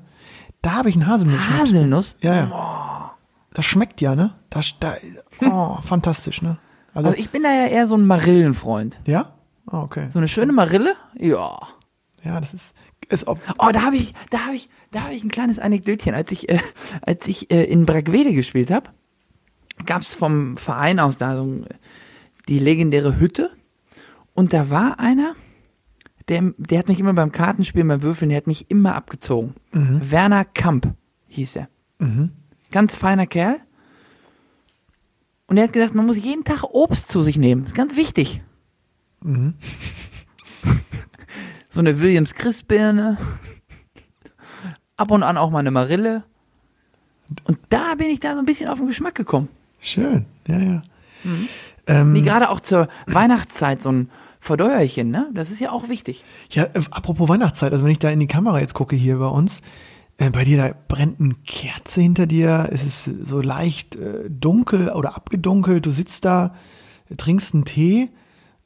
Da 0.62 0.74
habe 0.74 0.90
ich 0.90 0.96
einen 0.96 1.08
Haselnuss-Schnaps. 1.08 1.60
Haselnuss? 1.62 2.18
Ja, 2.22 2.36
ja. 2.36 3.12
Das 3.54 3.66
schmeckt 3.66 4.02
ja, 4.02 4.16
ne? 4.16 4.34
Das, 4.50 4.76
da, 4.80 4.96
oh, 5.42 5.78
fantastisch, 5.84 6.42
ne? 6.42 6.58
Also, 6.94 7.10
Also 7.10 7.20
ich 7.20 7.30
bin 7.32 7.44
da 7.44 7.50
ja 7.52 7.68
eher 7.68 7.88
so 7.88 7.96
ein 7.96 8.06
Marillenfreund. 8.06 9.00
ja? 9.06 9.34
Ah, 9.68 9.82
okay. 9.82 10.10
So 10.12 10.20
eine 10.20 10.28
schöne 10.28 10.52
Marille? 10.52 10.96
Ja. 11.18 11.58
Ja, 12.22 12.40
das 12.42 12.54
ist, 12.54 12.76
ist 13.08 13.28
ob, 13.28 13.40
Oh, 13.58 13.70
da 13.72 13.84
habe 13.84 13.96
ich, 13.96 14.14
da 14.30 14.40
habe 14.40 14.56
ich, 14.56 14.70
da 14.92 15.04
habe 15.04 15.14
ich 15.14 15.24
ein 15.24 15.30
kleines 15.32 15.58
Anekdötchen. 15.58 16.14
Als 16.14 16.32
ich, 16.34 16.50
äh, 16.50 16.60
als 17.02 17.26
ich 17.28 17.50
äh, 17.50 17.64
in 17.64 17.86
Bragwede 17.86 18.34
gespielt 18.34 18.70
habe, 18.72 18.90
gab 19.86 20.02
es 20.02 20.14
vom 20.14 20.58
Verein 20.58 21.00
aus 21.00 21.18
da 21.18 21.38
so 21.38 21.62
die 22.50 22.60
legendäre 22.60 23.20
Hütte. 23.20 23.52
Und 24.34 24.54
da 24.54 24.70
war 24.70 25.00
einer, 25.00 25.36
der, 26.28 26.54
der 26.58 26.80
hat 26.80 26.88
mich 26.88 27.00
immer 27.00 27.14
beim 27.14 27.32
Kartenspielen, 27.32 27.88
beim 27.88 28.02
Würfeln, 28.02 28.30
der 28.30 28.38
hat 28.38 28.48
mich 28.48 28.70
immer 28.70 28.96
abgezogen. 28.96 29.54
Werner 29.72 30.46
Kamp 30.46 30.94
hieß 31.28 31.58
er. 31.58 31.70
Ganz 32.72 32.96
feiner 32.96 33.28
Kerl. 33.28 33.58
Und 35.48 35.58
er 35.58 35.66
hat 35.66 35.74
gesagt, 35.74 35.94
man 35.94 36.06
muss 36.06 36.18
jeden 36.18 36.44
Tag 36.44 36.64
Obst 36.64 37.10
zu 37.12 37.22
sich 37.22 37.38
nehmen. 37.38 37.64
Das 37.64 37.72
ist 37.74 37.78
ganz 37.78 37.96
wichtig. 37.96 38.42
so 41.70 41.80
eine 41.80 42.00
Williams 42.02 42.34
Christbirne. 42.34 43.18
Ab 44.96 45.12
und 45.12 45.24
an 45.24 45.38
auch 45.38 45.50
mal 45.50 45.60
eine 45.60 45.72
Marille. 45.72 46.24
Und 47.46 47.58
da 47.70 47.96
bin 47.96 48.08
ich 48.10 48.20
da 48.20 48.34
so 48.34 48.40
ein 48.40 48.46
bisschen 48.46 48.70
auf 48.70 48.80
den 48.80 48.88
Geschmack 48.88 49.16
gekommen. 49.16 49.50
schön. 49.80 50.26
Ja, 50.48 50.58
ja. 50.58 50.84
Mhm. 51.24 51.48
Ähm, 51.88 52.14
Nee, 52.14 52.22
gerade 52.22 52.50
auch 52.50 52.60
zur 52.60 52.88
Weihnachtszeit 53.08 53.82
so 53.82 53.92
ein 53.92 54.10
Verdeuerchen, 54.44 55.10
ne? 55.10 55.30
Das 55.34 55.52
ist 55.52 55.62
ja 55.62 55.72
auch 55.72 55.88
wichtig. 55.88 56.26
Ja, 56.50 56.64
äh, 56.64 56.82
apropos 56.92 57.30
Weihnachtszeit, 57.30 57.72
also 57.72 57.86
wenn 57.86 57.94
ich 57.94 58.00
da 58.00 58.10
in 58.10 58.20
die 58.20 58.28
Kamera 58.28 58.60
jetzt 58.60 58.74
gucke 58.74 58.94
hier 58.94 59.18
bei 59.18 59.28
uns, 59.28 59.62
äh, 60.18 60.32
bei 60.32 60.44
dir 60.44 60.58
da 60.58 60.76
brennt 60.90 61.22
eine 61.22 61.36
Kerze 61.46 62.02
hinter 62.02 62.28
dir, 62.28 62.68
es 62.70 62.84
ist 62.84 63.06
so 63.26 63.40
leicht 63.40 63.96
äh, 63.96 64.30
dunkel 64.30 64.90
oder 64.90 65.16
abgedunkelt, 65.16 65.86
du 65.86 65.92
sitzt 65.92 66.26
da, 66.26 66.56
trinkst 67.16 67.54
einen 67.54 67.64
Tee. 67.64 68.10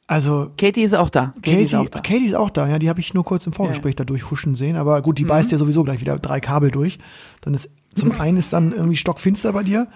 Also 0.08 0.50
Katie 0.58 0.82
ist 0.82 0.96
auch 0.96 1.10
da. 1.10 1.32
Katie, 1.42 1.62
ist 1.62 1.76
auch 1.76 1.88
da. 1.88 2.00
Katie 2.00 2.26
ist 2.26 2.34
auch 2.34 2.50
da, 2.50 2.66
ja, 2.66 2.80
die 2.80 2.88
habe 2.88 2.98
ich 2.98 3.14
nur 3.14 3.24
kurz 3.24 3.46
im 3.46 3.52
Vorgespräch 3.52 3.94
da 3.94 4.02
durchhuschen 4.02 4.56
sehen, 4.56 4.74
aber 4.74 5.00
gut, 5.00 5.18
die 5.18 5.24
beißt 5.24 5.52
ja 5.52 5.58
sowieso 5.58 5.84
gleich 5.84 6.00
wieder 6.00 6.18
drei 6.18 6.40
Kabel 6.40 6.72
durch. 6.72 6.98
Dann 7.42 7.54
ist 7.54 7.70
zum 7.94 8.10
einen 8.18 8.36
ist 8.36 8.52
dann 8.52 8.72
irgendwie 8.72 8.96
stockfinster 8.96 9.52
bei 9.52 9.62
dir 9.62 9.86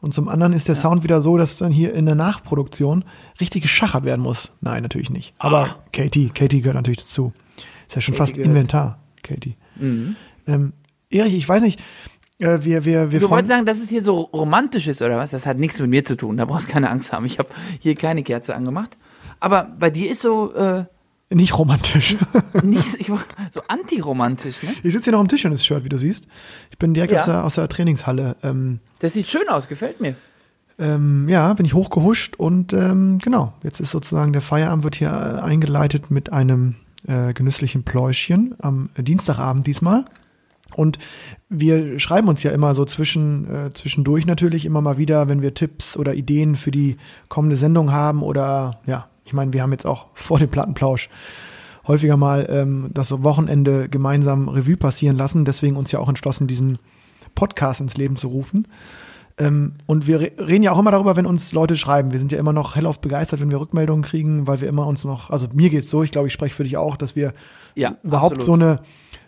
und 0.00 0.14
zum 0.14 0.28
anderen 0.28 0.52
ist 0.52 0.68
der 0.68 0.74
Sound 0.74 1.02
wieder 1.02 1.22
so, 1.22 1.36
dass 1.36 1.58
dann 1.58 1.72
hier 1.72 1.92
in 1.94 2.06
der 2.06 2.14
Nachproduktion 2.14 3.04
richtig 3.40 3.62
geschachert 3.62 4.04
werden 4.04 4.22
muss. 4.22 4.50
Nein, 4.60 4.82
natürlich 4.82 5.10
nicht. 5.10 5.34
Aber 5.38 5.76
Katie, 5.92 6.30
Katie 6.30 6.60
gehört 6.60 6.76
natürlich 6.76 7.00
dazu. 7.00 7.32
Ist 7.86 7.96
ja 7.96 8.00
schon 8.00 8.14
fast 8.14 8.34
gehört. 8.34 8.48
Inventar, 8.48 8.98
Katie. 9.22 9.56
Ähm, 10.46 10.72
Erich, 11.10 11.34
ich 11.34 11.48
weiß 11.48 11.62
nicht, 11.62 11.80
äh, 12.38 12.58
wir, 12.62 12.84
wir, 12.84 13.12
wir 13.12 13.20
Du 13.20 13.30
wolltest 13.30 13.50
sagen, 13.50 13.66
dass 13.66 13.80
es 13.80 13.88
hier 13.88 14.02
so 14.02 14.20
romantisch 14.20 14.86
ist, 14.86 15.02
oder 15.02 15.18
was? 15.18 15.30
Das 15.30 15.46
hat 15.46 15.58
nichts 15.58 15.78
mit 15.80 15.90
mir 15.90 16.04
zu 16.04 16.16
tun. 16.16 16.36
Da 16.36 16.46
brauchst 16.46 16.68
du 16.68 16.72
keine 16.72 16.88
Angst 16.90 17.12
haben. 17.12 17.26
Ich 17.26 17.38
habe 17.38 17.50
hier 17.78 17.94
keine 17.94 18.22
Kerze 18.22 18.54
angemacht. 18.54 18.96
Aber 19.40 19.64
bei 19.78 19.90
dir 19.90 20.10
ist 20.10 20.22
so 20.22 20.54
äh, 20.54 20.84
nicht 21.30 21.56
romantisch. 21.56 22.16
nicht 22.62 22.94
ich, 23.00 23.10
war- 23.10 23.24
so 23.52 23.62
antiromantisch, 23.68 24.62
ne? 24.62 24.70
ich 24.82 24.92
sitze 24.92 25.04
hier 25.04 25.12
noch 25.12 25.20
am 25.20 25.28
Tischtennis-Shirt, 25.28 25.84
wie 25.84 25.88
du 25.88 25.98
siehst. 25.98 26.26
Ich 26.70 26.78
bin 26.78 26.94
direkt 26.94 27.12
Ja. 27.12 27.18
aus, 27.20 27.24
der, 27.26 27.44
aus 27.44 27.54
der 27.54 27.68
Trainingshalle. 27.68 28.36
Ähm, 28.42 28.80
Das 28.98 29.12
sieht 29.14 29.28
schön 29.28 29.48
aus, 29.48 29.68
gefällt 29.68 30.00
mir. 30.00 30.14
Ähm, 30.78 31.28
ja, 31.28 31.52
bin 31.54 31.66
ich 31.66 31.74
hochgehuscht 31.74 32.36
und 32.36 32.72
ähm, 32.72 33.18
genau, 33.18 33.52
jetzt 33.62 33.80
ist 33.80 33.90
sozusagen 33.90 34.32
der 34.32 34.40
Feierabend 34.42 34.82
wird 34.84 34.96
hier 34.96 35.10
äh, 35.10 35.40
eingeleitet 35.40 36.10
mit 36.10 36.32
einem 36.32 36.76
äh, 37.06 37.32
genüsslichen 37.34 37.82
Pläuschchen 37.82 38.54
am 38.60 38.88
äh, 38.96 39.02
Dienstagabend 39.02 39.66
diesmal. 39.66 40.06
Und 40.74 40.98
wir 41.48 41.98
schreiben 41.98 42.28
uns 42.28 42.42
ja 42.44 42.52
immer 42.52 42.74
so 42.74 42.84
zwischen, 42.84 43.46
äh, 43.66 43.70
zwischendurch 43.72 44.24
natürlich 44.24 44.64
immer 44.64 44.80
mal 44.80 44.96
wieder, 44.98 45.28
wenn 45.28 45.42
wir 45.42 45.52
Tipps 45.52 45.96
oder 45.96 46.14
Ideen 46.14 46.54
für 46.56 46.70
die 46.70 46.96
kommende 47.28 47.56
Sendung 47.56 47.92
haben 47.92 48.22
oder 48.22 48.80
ja, 48.86 49.08
ich 49.30 49.34
meine, 49.34 49.52
wir 49.52 49.62
haben 49.62 49.70
jetzt 49.70 49.86
auch 49.86 50.08
vor 50.14 50.40
dem 50.40 50.48
Plattenplausch 50.48 51.08
häufiger 51.86 52.16
mal 52.16 52.48
ähm, 52.50 52.90
das 52.92 53.22
Wochenende 53.22 53.88
gemeinsam 53.88 54.48
Revue 54.48 54.76
passieren 54.76 55.16
lassen, 55.16 55.44
deswegen 55.44 55.76
uns 55.76 55.92
ja 55.92 56.00
auch 56.00 56.08
entschlossen, 56.08 56.48
diesen 56.48 56.78
Podcast 57.36 57.80
ins 57.80 57.96
Leben 57.96 58.16
zu 58.16 58.26
rufen. 58.26 58.66
Ähm, 59.38 59.74
und 59.86 60.08
wir 60.08 60.20
re- 60.20 60.32
reden 60.36 60.64
ja 60.64 60.72
auch 60.72 60.80
immer 60.80 60.90
darüber, 60.90 61.14
wenn 61.14 61.26
uns 61.26 61.52
Leute 61.52 61.76
schreiben. 61.76 62.10
Wir 62.10 62.18
sind 62.18 62.32
ja 62.32 62.40
immer 62.40 62.52
noch 62.52 62.74
hellauf 62.74 63.00
begeistert, 63.00 63.40
wenn 63.40 63.52
wir 63.52 63.60
Rückmeldungen 63.60 64.02
kriegen, 64.02 64.48
weil 64.48 64.60
wir 64.60 64.68
immer 64.68 64.84
uns 64.88 65.04
noch, 65.04 65.30
also 65.30 65.46
mir 65.54 65.70
geht's 65.70 65.90
so, 65.90 66.02
ich 66.02 66.10
glaube, 66.10 66.26
ich 66.26 66.32
spreche 66.34 66.56
für 66.56 66.64
dich 66.64 66.76
auch, 66.76 66.96
dass 66.96 67.14
wir 67.14 67.32
Ja, 67.76 67.94
überhaupt 68.02 68.38
absolut. 68.38 68.60
so 68.60 68.66
eine 68.66 68.80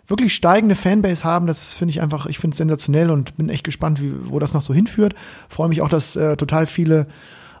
wirklich 0.07 0.35
steigende 0.35 0.75
Fanbase 0.75 1.23
haben. 1.23 1.47
Das 1.47 1.73
finde 1.73 1.91
ich 1.91 2.01
einfach, 2.01 2.25
ich 2.25 2.39
finde 2.39 2.55
es 2.55 2.57
sensationell 2.57 3.09
und 3.09 3.37
bin 3.37 3.47
echt 3.47 3.63
gespannt, 3.63 4.01
wie, 4.01 4.13
wo 4.25 4.37
das 4.37 4.53
noch 4.53 4.61
so 4.61 4.73
hinführt. 4.73 5.15
Freue 5.47 5.69
mich 5.69 5.81
auch, 5.81 5.87
dass 5.87 6.17
äh, 6.17 6.35
total 6.35 6.65
viele 6.65 7.07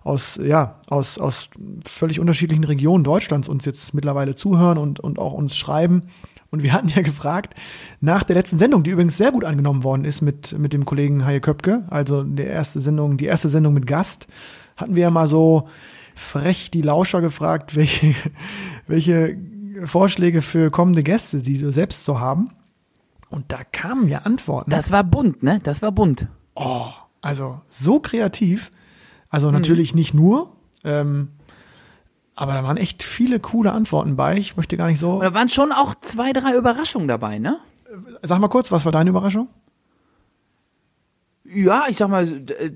aus, 0.03 0.39
ja, 0.41 0.79
aus, 0.87 1.17
aus 1.17 1.49
völlig 1.85 2.19
unterschiedlichen 2.19 2.63
Regionen 2.63 3.03
Deutschlands 3.03 3.47
uns 3.47 3.65
jetzt 3.65 3.93
mittlerweile 3.93 4.35
zuhören 4.35 4.77
und, 4.77 4.99
und 4.99 5.19
auch 5.19 5.33
uns 5.33 5.55
schreiben. 5.55 6.03
Und 6.49 6.61
wir 6.61 6.73
hatten 6.73 6.89
ja 6.89 7.01
gefragt, 7.01 7.55
nach 8.01 8.23
der 8.23 8.35
letzten 8.35 8.57
Sendung, 8.57 8.83
die 8.83 8.91
übrigens 8.91 9.17
sehr 9.17 9.31
gut 9.31 9.45
angenommen 9.45 9.83
worden 9.83 10.05
ist 10.05 10.21
mit, 10.21 10.57
mit 10.57 10.73
dem 10.73 10.85
Kollegen 10.85 11.25
Haie 11.25 11.41
Köpke, 11.41 11.83
also 11.89 12.23
der 12.23 12.47
erste 12.47 12.79
Sendung, 12.79 13.17
die 13.17 13.25
erste 13.25 13.49
Sendung 13.49 13.73
mit 13.73 13.87
Gast, 13.87 14.27
hatten 14.75 14.95
wir 14.95 15.03
ja 15.03 15.11
mal 15.11 15.27
so 15.27 15.67
frech 16.15 16.69
die 16.71 16.81
Lauscher 16.81 17.21
gefragt, 17.21 17.75
welche, 17.75 18.15
welche 18.87 19.37
Vorschläge 19.85 20.41
für 20.41 20.69
kommende 20.69 21.03
Gäste, 21.03 21.39
die 21.39 21.57
du 21.57 21.71
selbst 21.71 22.05
so 22.05 22.19
haben. 22.19 22.51
Und 23.29 23.51
da 23.51 23.63
kamen 23.71 24.07
ja 24.09 24.19
Antworten. 24.19 24.69
Das 24.69 24.91
war 24.91 25.03
bunt, 25.03 25.41
ne? 25.41 25.59
Das 25.63 25.81
war 25.81 25.91
bunt. 25.91 26.27
Oh, 26.53 26.85
also 27.21 27.61
so 27.67 27.99
kreativ. 27.99 28.71
Also 29.33 29.49
natürlich 29.49 29.95
nicht 29.95 30.13
nur, 30.13 30.55
ähm, 30.83 31.29
aber 32.35 32.53
da 32.53 32.63
waren 32.63 32.77
echt 32.77 33.01
viele 33.01 33.39
coole 33.39 33.71
Antworten 33.71 34.15
bei. 34.15 34.37
Ich 34.37 34.57
möchte 34.57 34.77
gar 34.77 34.85
nicht 34.85 34.99
so. 34.99 35.13
Und 35.13 35.23
da 35.23 35.33
waren 35.33 35.49
schon 35.49 35.71
auch 35.71 35.95
zwei, 36.01 36.33
drei 36.33 36.55
Überraschungen 36.55 37.07
dabei, 37.07 37.39
ne? 37.39 37.57
Sag 38.21 38.37
mal 38.39 38.47
kurz, 38.47 38.71
was 38.71 38.85
war 38.85 38.91
deine 38.91 39.09
Überraschung? 39.09 39.47
Ja, 41.45 41.85
ich 41.89 41.97
sag 41.97 42.09
mal, 42.09 42.27
äh, 42.27 42.73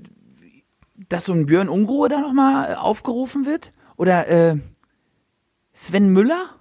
dass 1.08 1.26
so 1.26 1.32
ein 1.32 1.46
Björn 1.46 1.68
Unruhe 1.68 2.08
da 2.08 2.20
nochmal 2.20 2.74
aufgerufen 2.74 3.46
wird. 3.46 3.72
Oder 3.96 4.26
äh, 4.26 4.58
Sven 5.72 6.12
Müller? 6.12 6.56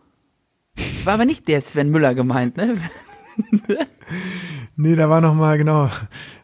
War 1.06 1.16
aber 1.16 1.26
nicht 1.26 1.48
der 1.48 1.60
Sven 1.62 1.90
Müller 1.90 2.14
gemeint, 2.14 2.56
ne? 2.56 2.78
Nee, 4.80 4.96
da 4.96 5.10
war 5.10 5.22
noch 5.22 5.34
mal 5.34 5.58
genau. 5.58 5.90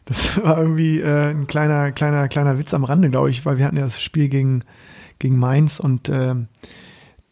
Das 0.06 0.42
war 0.42 0.58
irgendwie 0.58 1.00
äh, 1.00 1.30
ein 1.30 1.46
kleiner, 1.46 1.90
kleiner, 1.92 2.28
kleiner 2.28 2.58
Witz 2.58 2.74
am 2.74 2.84
Rande, 2.84 3.08
glaube 3.08 3.30
ich, 3.30 3.46
weil 3.46 3.56
wir 3.56 3.64
hatten 3.64 3.78
ja 3.78 3.84
das 3.84 4.02
Spiel 4.02 4.28
gegen, 4.28 4.62
gegen 5.18 5.38
Mainz 5.38 5.80
und 5.80 6.10
ähm, 6.10 6.48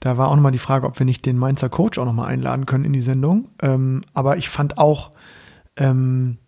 da 0.01 0.17
war 0.17 0.29
auch 0.29 0.37
noch 0.37 0.43
mal 0.43 0.53
die 0.53 0.59
Frage, 0.59 0.87
ob 0.87 0.99
wir 0.99 1.05
nicht 1.05 1.27
den 1.27 1.37
Mainzer 1.37 1.69
Coach 1.69 1.99
auch 1.99 2.07
noch 2.07 2.13
mal 2.13 2.27
einladen 2.27 2.65
können 2.65 2.85
in 2.85 2.93
die 2.93 3.03
Sendung. 3.03 3.49
Ähm, 3.61 4.03
aber 4.15 4.37
ich 4.37 4.49
fand 4.49 4.79
auch, 4.79 5.11
ähm, 5.77 6.39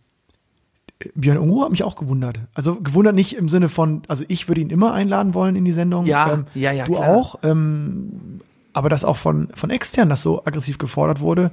Björn 1.14 1.38
Unruh 1.38 1.62
hat 1.64 1.70
mich 1.70 1.84
auch 1.84 1.96
gewundert. 1.96 2.38
Also 2.54 2.76
gewundert 2.80 3.14
nicht 3.14 3.36
im 3.36 3.48
Sinne 3.48 3.68
von, 3.68 4.02
also 4.08 4.24
ich 4.28 4.48
würde 4.48 4.60
ihn 4.60 4.70
immer 4.70 4.92
einladen 4.94 5.34
wollen 5.34 5.56
in 5.56 5.64
die 5.64 5.72
Sendung. 5.72 6.06
Ja, 6.06 6.32
ähm, 6.32 6.46
ja, 6.54 6.72
ja, 6.72 6.84
Du 6.84 6.94
klar. 6.94 7.08
auch. 7.10 7.40
Ähm, 7.42 8.40
aber 8.72 8.88
dass 8.88 9.04
auch 9.04 9.16
von, 9.16 9.48
von 9.54 9.70
extern 9.70 10.08
das 10.08 10.22
so 10.22 10.44
aggressiv 10.44 10.78
gefordert 10.78 11.20
wurde, 11.20 11.50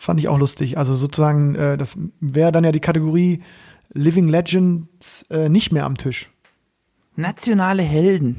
fand 0.00 0.18
ich 0.18 0.28
auch 0.28 0.38
lustig. 0.38 0.78
Also 0.78 0.94
sozusagen, 0.94 1.54
äh, 1.54 1.76
das 1.76 1.98
wäre 2.20 2.52
dann 2.52 2.64
ja 2.64 2.72
die 2.72 2.80
Kategorie 2.80 3.42
Living 3.92 4.28
Legends 4.28 5.26
äh, 5.30 5.50
nicht 5.50 5.72
mehr 5.72 5.84
am 5.84 5.98
Tisch. 5.98 6.30
Nationale 7.16 7.82
Helden. 7.82 8.36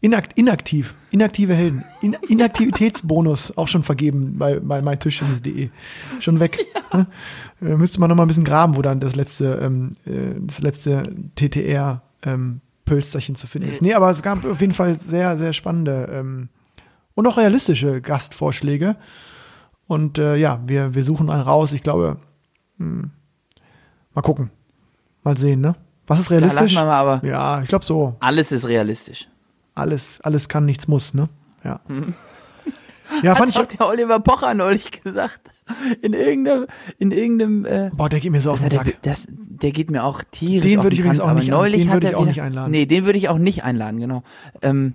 Inakt, 0.00 0.38
inaktiv, 0.38 0.94
inaktive 1.10 1.54
Helden. 1.54 1.84
In, 2.00 2.16
Inaktivitätsbonus 2.28 3.58
auch 3.58 3.68
schon 3.68 3.82
vergeben 3.82 4.38
bei, 4.38 4.58
bei 4.58 4.80
mytischtennis.de. 4.80 5.68
Schon 6.20 6.40
weg. 6.40 6.58
Ne? 6.92 7.06
Äh, 7.60 7.76
müsste 7.76 8.00
man 8.00 8.08
noch 8.08 8.16
mal 8.16 8.24
ein 8.24 8.28
bisschen 8.28 8.44
graben, 8.44 8.76
wo 8.76 8.80
dann 8.80 9.00
das 9.00 9.16
letzte, 9.16 9.58
ähm, 9.60 9.96
äh, 10.06 10.40
das 10.40 10.62
letzte 10.62 11.14
TTR 11.34 12.00
ähm, 12.22 12.60
Pölsterchen 12.86 13.34
zu 13.34 13.46
finden 13.46 13.68
ist. 13.68 13.82
Nee, 13.82 13.92
aber 13.92 14.10
es 14.10 14.22
gab 14.22 14.44
auf 14.46 14.60
jeden 14.60 14.72
Fall 14.72 14.98
sehr, 14.98 15.36
sehr 15.36 15.52
spannende 15.52 16.08
ähm, 16.10 16.48
und 17.14 17.26
auch 17.26 17.36
realistische 17.36 18.00
Gastvorschläge. 18.00 18.96
Und 19.86 20.18
äh, 20.18 20.36
ja, 20.36 20.60
wir, 20.66 20.94
wir 20.94 21.04
suchen 21.04 21.30
einen 21.30 21.42
raus. 21.42 21.72
Ich 21.72 21.82
glaube, 21.82 22.16
hm, 22.78 23.10
mal 24.14 24.22
gucken. 24.22 24.50
Mal 25.22 25.36
sehen, 25.36 25.60
ne? 25.60 25.74
Was 26.06 26.20
ist 26.20 26.30
lassen 26.30 26.44
realistisch? 26.44 26.74
wir 26.76 26.84
mal 26.84 26.92
aber. 26.92 27.26
Ja, 27.26 27.60
ich 27.62 27.68
glaube 27.68 27.84
so 27.84 28.14
Alles 28.20 28.52
ist 28.52 28.68
realistisch. 28.68 29.28
alles, 29.74 30.20
alles 30.20 30.48
kann, 30.48 30.64
nichts 30.64 30.86
muss, 30.88 31.14
ne? 31.14 31.28
Ja. 31.64 31.80
Ja, 33.22 33.36
fand 33.36 33.50
ich. 33.50 33.56
Hat 33.56 33.72
auch 33.72 33.76
der 33.76 33.86
Oliver 33.86 34.18
Pocher 34.18 34.52
neulich 34.54 35.02
gesagt. 35.02 35.40
In 36.02 36.12
irgendeinem, 36.12 36.66
in 36.98 37.12
irgendeinem, 37.12 37.64
äh, 37.64 37.90
Boah, 37.94 38.08
der 38.08 38.18
geht 38.18 38.32
mir 38.32 38.40
so 38.40 38.50
auf 38.50 38.60
den 38.60 38.70
der, 38.70 38.78
Sack. 38.80 39.02
das, 39.02 39.28
der 39.30 39.70
geht 39.70 39.92
mir 39.92 40.02
auch 40.02 40.24
tierisch 40.28 40.68
Den 40.68 40.78
auf 40.78 40.84
würde 40.84 40.94
ich 40.94 41.00
den 41.02 41.04
übrigens 41.04 41.18
Kranz, 41.18 41.26
auch 41.26 41.30
aber 41.30 41.38
nicht 41.40 41.48
neulich 41.48 41.82
den 41.82 41.90
hat 41.90 41.94
würde 41.96 42.08
ich 42.08 42.14
auch 42.16 42.20
wieder, 42.22 42.28
nicht 42.28 42.42
einladen. 42.42 42.70
Nee, 42.72 42.86
den 42.86 43.04
würde 43.04 43.16
ich 43.18 43.28
auch 43.28 43.38
nicht 43.38 43.62
einladen, 43.62 44.00
genau. 44.00 44.24
Ähm, 44.60 44.94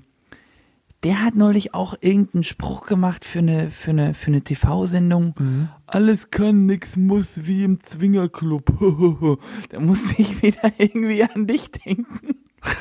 der 1.03 1.23
hat 1.23 1.35
neulich 1.35 1.73
auch 1.73 1.95
irgendeinen 1.99 2.43
Spruch 2.43 2.85
gemacht 2.85 3.25
für 3.25 3.39
eine, 3.39 3.71
für 3.71 3.91
eine, 3.91 4.13
für 4.13 4.27
eine 4.27 4.41
TV-Sendung. 4.41 5.33
Mhm. 5.37 5.69
Alles 5.87 6.29
kann, 6.29 6.67
nix 6.67 6.95
muss, 6.95 7.47
wie 7.47 7.63
im 7.63 7.79
Zwingerclub. 7.79 8.71
da 9.69 9.79
musste 9.79 10.21
ich 10.21 10.43
wieder 10.43 10.71
irgendwie 10.77 11.23
an 11.23 11.47
dich 11.47 11.71
denken. 11.71 12.35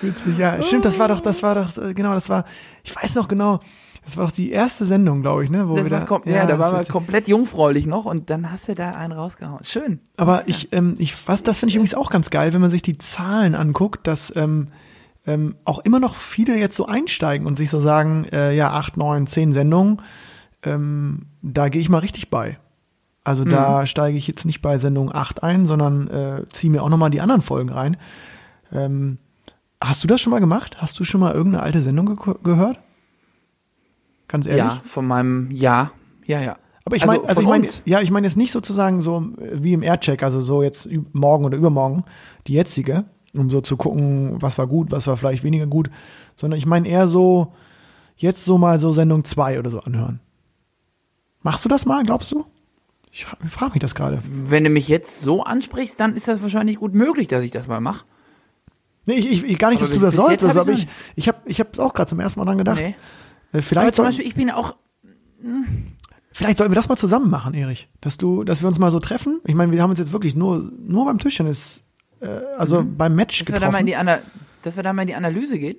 Witzig, 0.00 0.38
ja, 0.38 0.62
stimmt, 0.62 0.84
das 0.84 0.98
war 0.98 1.08
doch, 1.08 1.20
das 1.20 1.42
war 1.42 1.54
doch, 1.54 1.76
äh, 1.78 1.94
genau, 1.94 2.14
das 2.14 2.28
war, 2.28 2.44
ich 2.84 2.94
weiß 2.94 3.14
noch 3.14 3.28
genau, 3.28 3.60
das 4.06 4.16
war 4.16 4.24
doch 4.24 4.32
die 4.32 4.52
erste 4.52 4.86
Sendung, 4.86 5.20
glaube 5.20 5.42
ich, 5.42 5.50
ne? 5.50 5.68
Wo 5.68 5.74
Das 5.74 5.90
wir 5.90 5.98
da, 5.98 6.04
kom 6.04 6.22
ja, 6.24 6.46
da 6.46 6.60
waren 6.60 6.78
wir 6.78 6.84
komplett 6.86 7.26
jungfräulich 7.26 7.86
noch 7.86 8.04
und 8.04 8.30
dann 8.30 8.52
hast 8.52 8.68
du 8.68 8.74
da 8.74 8.92
einen 8.92 9.12
rausgehauen. 9.12 9.64
Schön. 9.64 9.98
Aber 10.16 10.46
ich, 10.46 10.72
ähm, 10.72 10.94
ich, 10.98 11.28
was, 11.28 11.42
das 11.42 11.58
finde 11.58 11.70
ich 11.70 11.76
übrigens 11.76 11.94
auch 11.94 12.08
ganz 12.08 12.30
geil, 12.30 12.54
wenn 12.54 12.60
man 12.60 12.70
sich 12.70 12.82
die 12.82 12.98
Zahlen 12.98 13.56
anguckt, 13.56 14.06
dass 14.06 14.34
ähm, 14.36 14.68
ähm, 15.26 15.56
auch 15.64 15.80
immer 15.80 15.98
noch 15.98 16.14
viele 16.14 16.56
jetzt 16.56 16.76
so 16.76 16.86
einsteigen 16.86 17.48
und 17.48 17.56
sich 17.56 17.68
so 17.68 17.80
sagen, 17.80 18.26
äh, 18.30 18.54
ja, 18.54 18.70
acht, 18.70 18.96
neun, 18.96 19.26
zehn 19.26 19.52
Sendungen, 19.52 20.00
ähm, 20.62 21.26
da 21.42 21.68
gehe 21.68 21.80
ich 21.80 21.88
mal 21.88 21.98
richtig 21.98 22.30
bei. 22.30 22.58
Also 23.24 23.44
da 23.44 23.86
steige 23.88 24.16
ich 24.16 24.28
jetzt 24.28 24.44
nicht 24.44 24.62
bei 24.62 24.78
Sendung 24.78 25.12
8 25.12 25.42
ein, 25.42 25.66
sondern 25.66 26.06
äh, 26.06 26.48
ziehe 26.48 26.70
mir 26.70 26.84
auch 26.84 26.88
nochmal 26.88 27.10
die 27.10 27.20
anderen 27.20 27.42
Folgen 27.42 27.70
rein. 27.70 27.96
Ähm, 28.72 29.18
hast 29.80 30.04
du 30.04 30.06
das 30.06 30.20
schon 30.20 30.30
mal 30.30 30.38
gemacht? 30.38 30.76
Hast 30.80 31.00
du 31.00 31.04
schon 31.04 31.20
mal 31.20 31.34
irgendeine 31.34 31.64
alte 31.64 31.80
Sendung 31.80 32.14
ge 32.14 32.34
gehört? 32.44 32.78
Ganz 34.28 34.46
ehrlich? 34.46 34.64
Ja, 34.64 34.80
von 34.84 35.06
meinem, 35.06 35.50
ja, 35.50 35.92
ja, 36.26 36.40
ja. 36.40 36.56
Aber 36.84 36.96
ich 36.96 37.02
Also 37.02 37.14
meine, 37.14 37.28
also 37.28 37.42
von 37.42 37.44
ich 37.44 37.48
meine, 37.48 37.68
ja, 37.84 38.00
ich 38.00 38.10
meine 38.10 38.26
jetzt 38.26 38.36
nicht 38.36 38.52
sozusagen 38.52 39.02
so 39.02 39.18
äh, 39.38 39.62
wie 39.62 39.72
im 39.72 39.82
Aircheck, 39.82 40.22
also 40.22 40.40
so 40.40 40.62
jetzt 40.62 40.88
morgen 41.12 41.44
oder 41.44 41.56
übermorgen, 41.56 42.04
die 42.46 42.54
jetzige, 42.54 43.04
um 43.34 43.50
so 43.50 43.60
zu 43.60 43.76
gucken, 43.76 44.40
was 44.40 44.56
war 44.58 44.66
gut, 44.66 44.92
was 44.92 45.06
war 45.06 45.16
vielleicht 45.16 45.42
weniger 45.42 45.66
gut, 45.66 45.90
sondern 46.36 46.58
ich 46.58 46.66
meine 46.66 46.88
eher 46.88 47.08
so, 47.08 47.52
jetzt 48.16 48.44
so 48.44 48.56
mal 48.58 48.78
so 48.78 48.92
Sendung 48.92 49.24
2 49.24 49.58
oder 49.58 49.70
so 49.70 49.80
anhören. 49.80 50.20
Machst 51.42 51.64
du 51.64 51.68
das 51.68 51.86
mal, 51.86 52.02
glaubst 52.04 52.32
du? 52.32 52.44
Ich 53.12 53.24
frage 53.24 53.48
frag 53.48 53.74
mich 53.74 53.80
das 53.80 53.94
gerade. 53.94 54.20
Wenn 54.24 54.64
du 54.64 54.70
mich 54.70 54.88
jetzt 54.88 55.20
so 55.20 55.42
ansprichst, 55.42 55.98
dann 55.98 56.14
ist 56.14 56.28
das 56.28 56.42
wahrscheinlich 56.42 56.76
gut 56.76 56.94
möglich, 56.94 57.28
dass 57.28 57.42
ich 57.44 57.50
das 57.50 57.66
mal 57.66 57.80
mache. 57.80 58.04
Nee, 59.06 59.14
ich, 59.14 59.44
ich, 59.44 59.58
gar 59.58 59.70
nicht, 59.70 59.80
Aber 59.80 59.88
dass 59.88 59.98
du 59.98 60.04
das 60.04 60.14
sollst, 60.14 60.44
also, 60.44 60.60
hab 60.60 60.66
aber 60.66 60.76
ich, 60.76 60.86
ich 61.14 61.28
habe 61.28 61.38
ich 61.46 61.58
es 61.60 61.78
auch 61.78 61.94
gerade 61.94 62.08
zum 62.08 62.20
ersten 62.20 62.40
Mal 62.40 62.46
dran 62.46 62.58
gedacht. 62.58 62.80
Nee. 62.80 62.94
Äh, 63.56 63.58
Aber 63.58 63.62
vielleicht, 63.62 63.94
zum 63.94 64.02
soll, 64.04 64.06
Beispiel, 64.06 64.26
ich 64.26 64.34
bin 64.34 64.50
auch, 64.50 64.76
vielleicht 66.32 66.58
sollten 66.58 66.72
wir 66.72 66.76
das 66.76 66.88
mal 66.88 66.96
zusammen 66.96 67.30
machen, 67.30 67.54
Erich. 67.54 67.88
Dass 68.00 68.18
du, 68.18 68.44
dass 68.44 68.62
wir 68.62 68.68
uns 68.68 68.78
mal 68.78 68.90
so 68.90 69.00
treffen. 69.00 69.40
Ich 69.44 69.54
meine, 69.54 69.72
wir 69.72 69.82
haben 69.82 69.90
uns 69.90 69.98
jetzt 69.98 70.12
wirklich 70.12 70.36
nur, 70.36 70.70
nur 70.78 71.06
beim 71.06 71.18
Tischtennis, 71.18 71.84
äh, 72.20 72.26
also 72.58 72.84
beim 72.84 73.14
Match 73.14 73.38
dass 73.40 73.48
wir, 73.48 73.54
da 73.54 73.66
mal 73.66 73.66
getroffen. 73.66 73.80
in 73.80 73.86
die 73.86 73.96
Ana 73.96 74.18
dass 74.62 74.76
wir 74.76 74.82
da 74.82 74.92
mal 74.92 75.02
in 75.02 75.08
die 75.08 75.14
Analyse 75.14 75.58
gehen. 75.58 75.76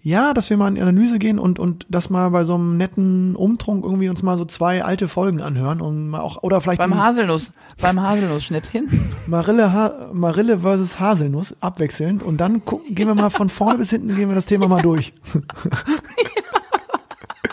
Ja, 0.00 0.32
dass 0.32 0.48
wir 0.48 0.56
mal 0.56 0.68
in 0.68 0.76
die 0.76 0.80
Analyse 0.80 1.18
gehen 1.18 1.38
und, 1.40 1.58
und 1.58 1.86
das 1.88 2.08
mal 2.08 2.28
bei 2.28 2.44
so 2.44 2.54
einem 2.54 2.76
netten 2.76 3.34
Umtrunk 3.34 3.84
irgendwie 3.84 4.08
uns 4.08 4.22
mal 4.22 4.38
so 4.38 4.44
zwei 4.44 4.84
alte 4.84 5.08
Folgen 5.08 5.40
anhören 5.40 5.80
und 5.80 6.08
mal 6.08 6.20
auch, 6.20 6.42
oder 6.42 6.60
vielleicht 6.60 6.80
Beim 6.80 6.94
Haselnuss, 6.94 7.50
beim 7.80 8.00
Haselnuss-Schnäpschen. 8.00 8.88
Marille, 9.26 9.72
ha 9.72 10.10
Marille 10.12 10.60
versus 10.60 11.00
Haselnuss 11.00 11.56
abwechselnd 11.60 12.22
und 12.22 12.36
dann 12.36 12.64
gucken, 12.64 12.94
gehen 12.94 13.08
wir 13.08 13.16
mal 13.16 13.30
von 13.30 13.48
vorne 13.48 13.78
bis 13.78 13.90
hinten, 13.90 14.14
gehen 14.14 14.28
wir 14.28 14.36
das 14.36 14.46
Thema 14.46 14.68
mal 14.68 14.82
durch. 14.82 15.12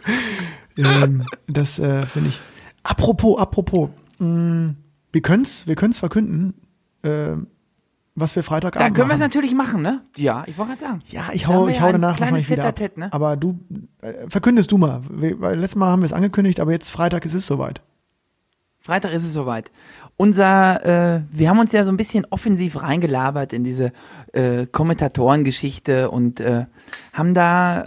ähm, 0.77 1.25
das 1.47 1.79
äh, 1.79 2.05
finde 2.05 2.29
ich. 2.29 2.39
Apropos, 2.83 3.39
apropos, 3.39 3.89
mh, 4.19 4.73
wir 5.11 5.21
können's, 5.21 5.65
wir 5.67 5.75
können's 5.75 5.97
verkünden, 5.97 6.53
äh, 7.03 7.33
was 8.17 8.35
wir 8.35 8.43
Da 8.43 8.47
Freitagabend 8.47 8.95
können 8.95 9.09
wir 9.09 9.13
es 9.15 9.19
machen. 9.19 9.27
natürlich 9.29 9.53
machen, 9.53 9.81
ne? 9.81 10.01
Ja, 10.15 10.43
ich 10.47 10.57
wollte 10.57 10.73
gerade 10.75 10.81
sagen. 10.85 11.01
Ja, 11.07 11.29
ich 11.33 11.47
hau, 11.47 11.67
ich 11.67 11.81
hau 11.81 11.91
danach 11.91 12.19
wahrscheinlich 12.19 12.49
wieder 12.49 12.65
ab. 12.65 12.79
Ne? 12.95 13.11
Aber 13.11 13.35
du, 13.35 13.59
äh, 14.01 14.29
verkündest 14.29 14.71
du 14.71 14.77
mal. 14.77 15.01
Wir- 15.09 15.39
Weil 15.41 15.59
letztes 15.59 15.75
Mal 15.75 15.89
haben 15.89 16.01
wir 16.01 16.05
es 16.05 16.13
angekündigt, 16.13 16.59
aber 16.61 16.71
jetzt 16.71 16.89
Freitag 16.91 17.25
ist 17.25 17.33
es 17.33 17.45
soweit. 17.45 17.81
Freitag 18.79 19.11
ist 19.13 19.25
es 19.25 19.33
soweit. 19.33 19.71
Unser, 20.15 20.85
äh, 21.15 21.21
wir 21.31 21.49
haben 21.49 21.59
uns 21.59 21.71
ja 21.73 21.83
so 21.83 21.91
ein 21.91 21.97
bisschen 21.97 22.25
offensiv 22.29 22.81
reingelabert 22.81 23.51
in 23.51 23.63
diese 23.65 23.91
äh, 24.31 24.65
Kommentatorengeschichte 24.67 26.09
und 26.11 26.39
äh, 26.39 26.65
haben 27.11 27.33
da 27.33 27.83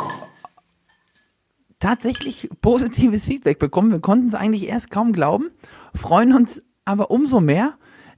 tatsächlich 1.78 2.49
positives 2.61 3.25
Feedback 3.25 3.58
bekommen. 3.58 3.90
Wir 3.90 4.00
konnten 4.00 4.28
es 4.28 4.35
eigentlich 4.35 4.68
erst 4.68 4.90
kaum 4.90 5.12
glauben, 5.12 5.50
freuen 5.94 6.32
uns 6.32 6.62
aber 6.85 7.11
umso 7.11 7.40
mehr, 7.40 7.75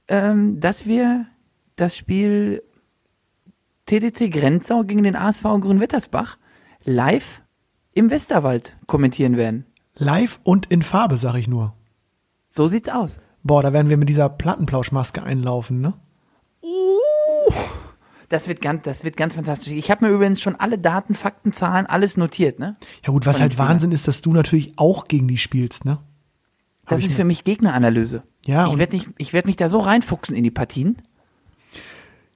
ähm, 0.07 0.59
dass 0.59 0.85
wir 0.85 1.27
das 1.75 1.95
Spiel 1.95 2.63
TDC 3.85 4.31
Grenzau 4.31 4.83
gegen 4.83 5.03
den 5.03 5.15
ASV 5.15 5.43
Grünwettersbach 5.43 6.37
live 6.83 7.41
im 7.93 8.09
Westerwald 8.09 8.77
kommentieren 8.87 9.37
werden. 9.37 9.65
Live 9.95 10.39
und 10.43 10.71
in 10.71 10.83
Farbe, 10.83 11.17
sag 11.17 11.35
ich 11.35 11.47
nur. 11.47 11.73
So 12.49 12.67
sieht's 12.67 12.89
aus. 12.89 13.19
Boah, 13.43 13.61
da 13.61 13.73
werden 13.73 13.89
wir 13.89 13.97
mit 13.97 14.09
dieser 14.09 14.29
Plattenplauschmaske 14.29 15.21
einlaufen, 15.21 15.81
ne? 15.81 15.93
Das 18.31 18.47
wird 18.47 18.61
ganz, 18.61 18.83
das 18.83 19.03
wird 19.03 19.17
ganz 19.17 19.35
fantastisch. 19.35 19.73
Ich 19.73 19.91
habe 19.91 20.05
mir 20.05 20.11
übrigens 20.11 20.41
schon 20.41 20.55
alle 20.55 20.77
Daten, 20.79 21.13
Fakten, 21.13 21.51
Zahlen, 21.53 21.85
alles 21.85 22.15
notiert, 22.15 22.59
ne? 22.59 22.75
Ja 23.05 23.11
gut, 23.11 23.25
was 23.25 23.35
Von 23.37 23.41
halt. 23.43 23.57
Wahnsinn 23.57 23.91
ist, 23.91 24.07
dass 24.07 24.21
du 24.21 24.31
natürlich 24.33 24.71
auch 24.77 25.07
gegen 25.07 25.27
die 25.27 25.37
spielst, 25.37 25.83
ne? 25.85 25.99
Das 26.87 27.03
ist 27.03 27.13
für 27.13 27.23
mich 27.25 27.43
Gegneranalyse. 27.43 28.23
Ja, 28.45 28.67
ich 28.67 28.77
werde 28.77 28.99
ich 29.17 29.33
werd 29.33 29.45
mich 29.45 29.55
da 29.57 29.69
so 29.69 29.79
reinfuchsen 29.79 30.35
in 30.35 30.43
die 30.43 30.51
Partien. 30.51 30.97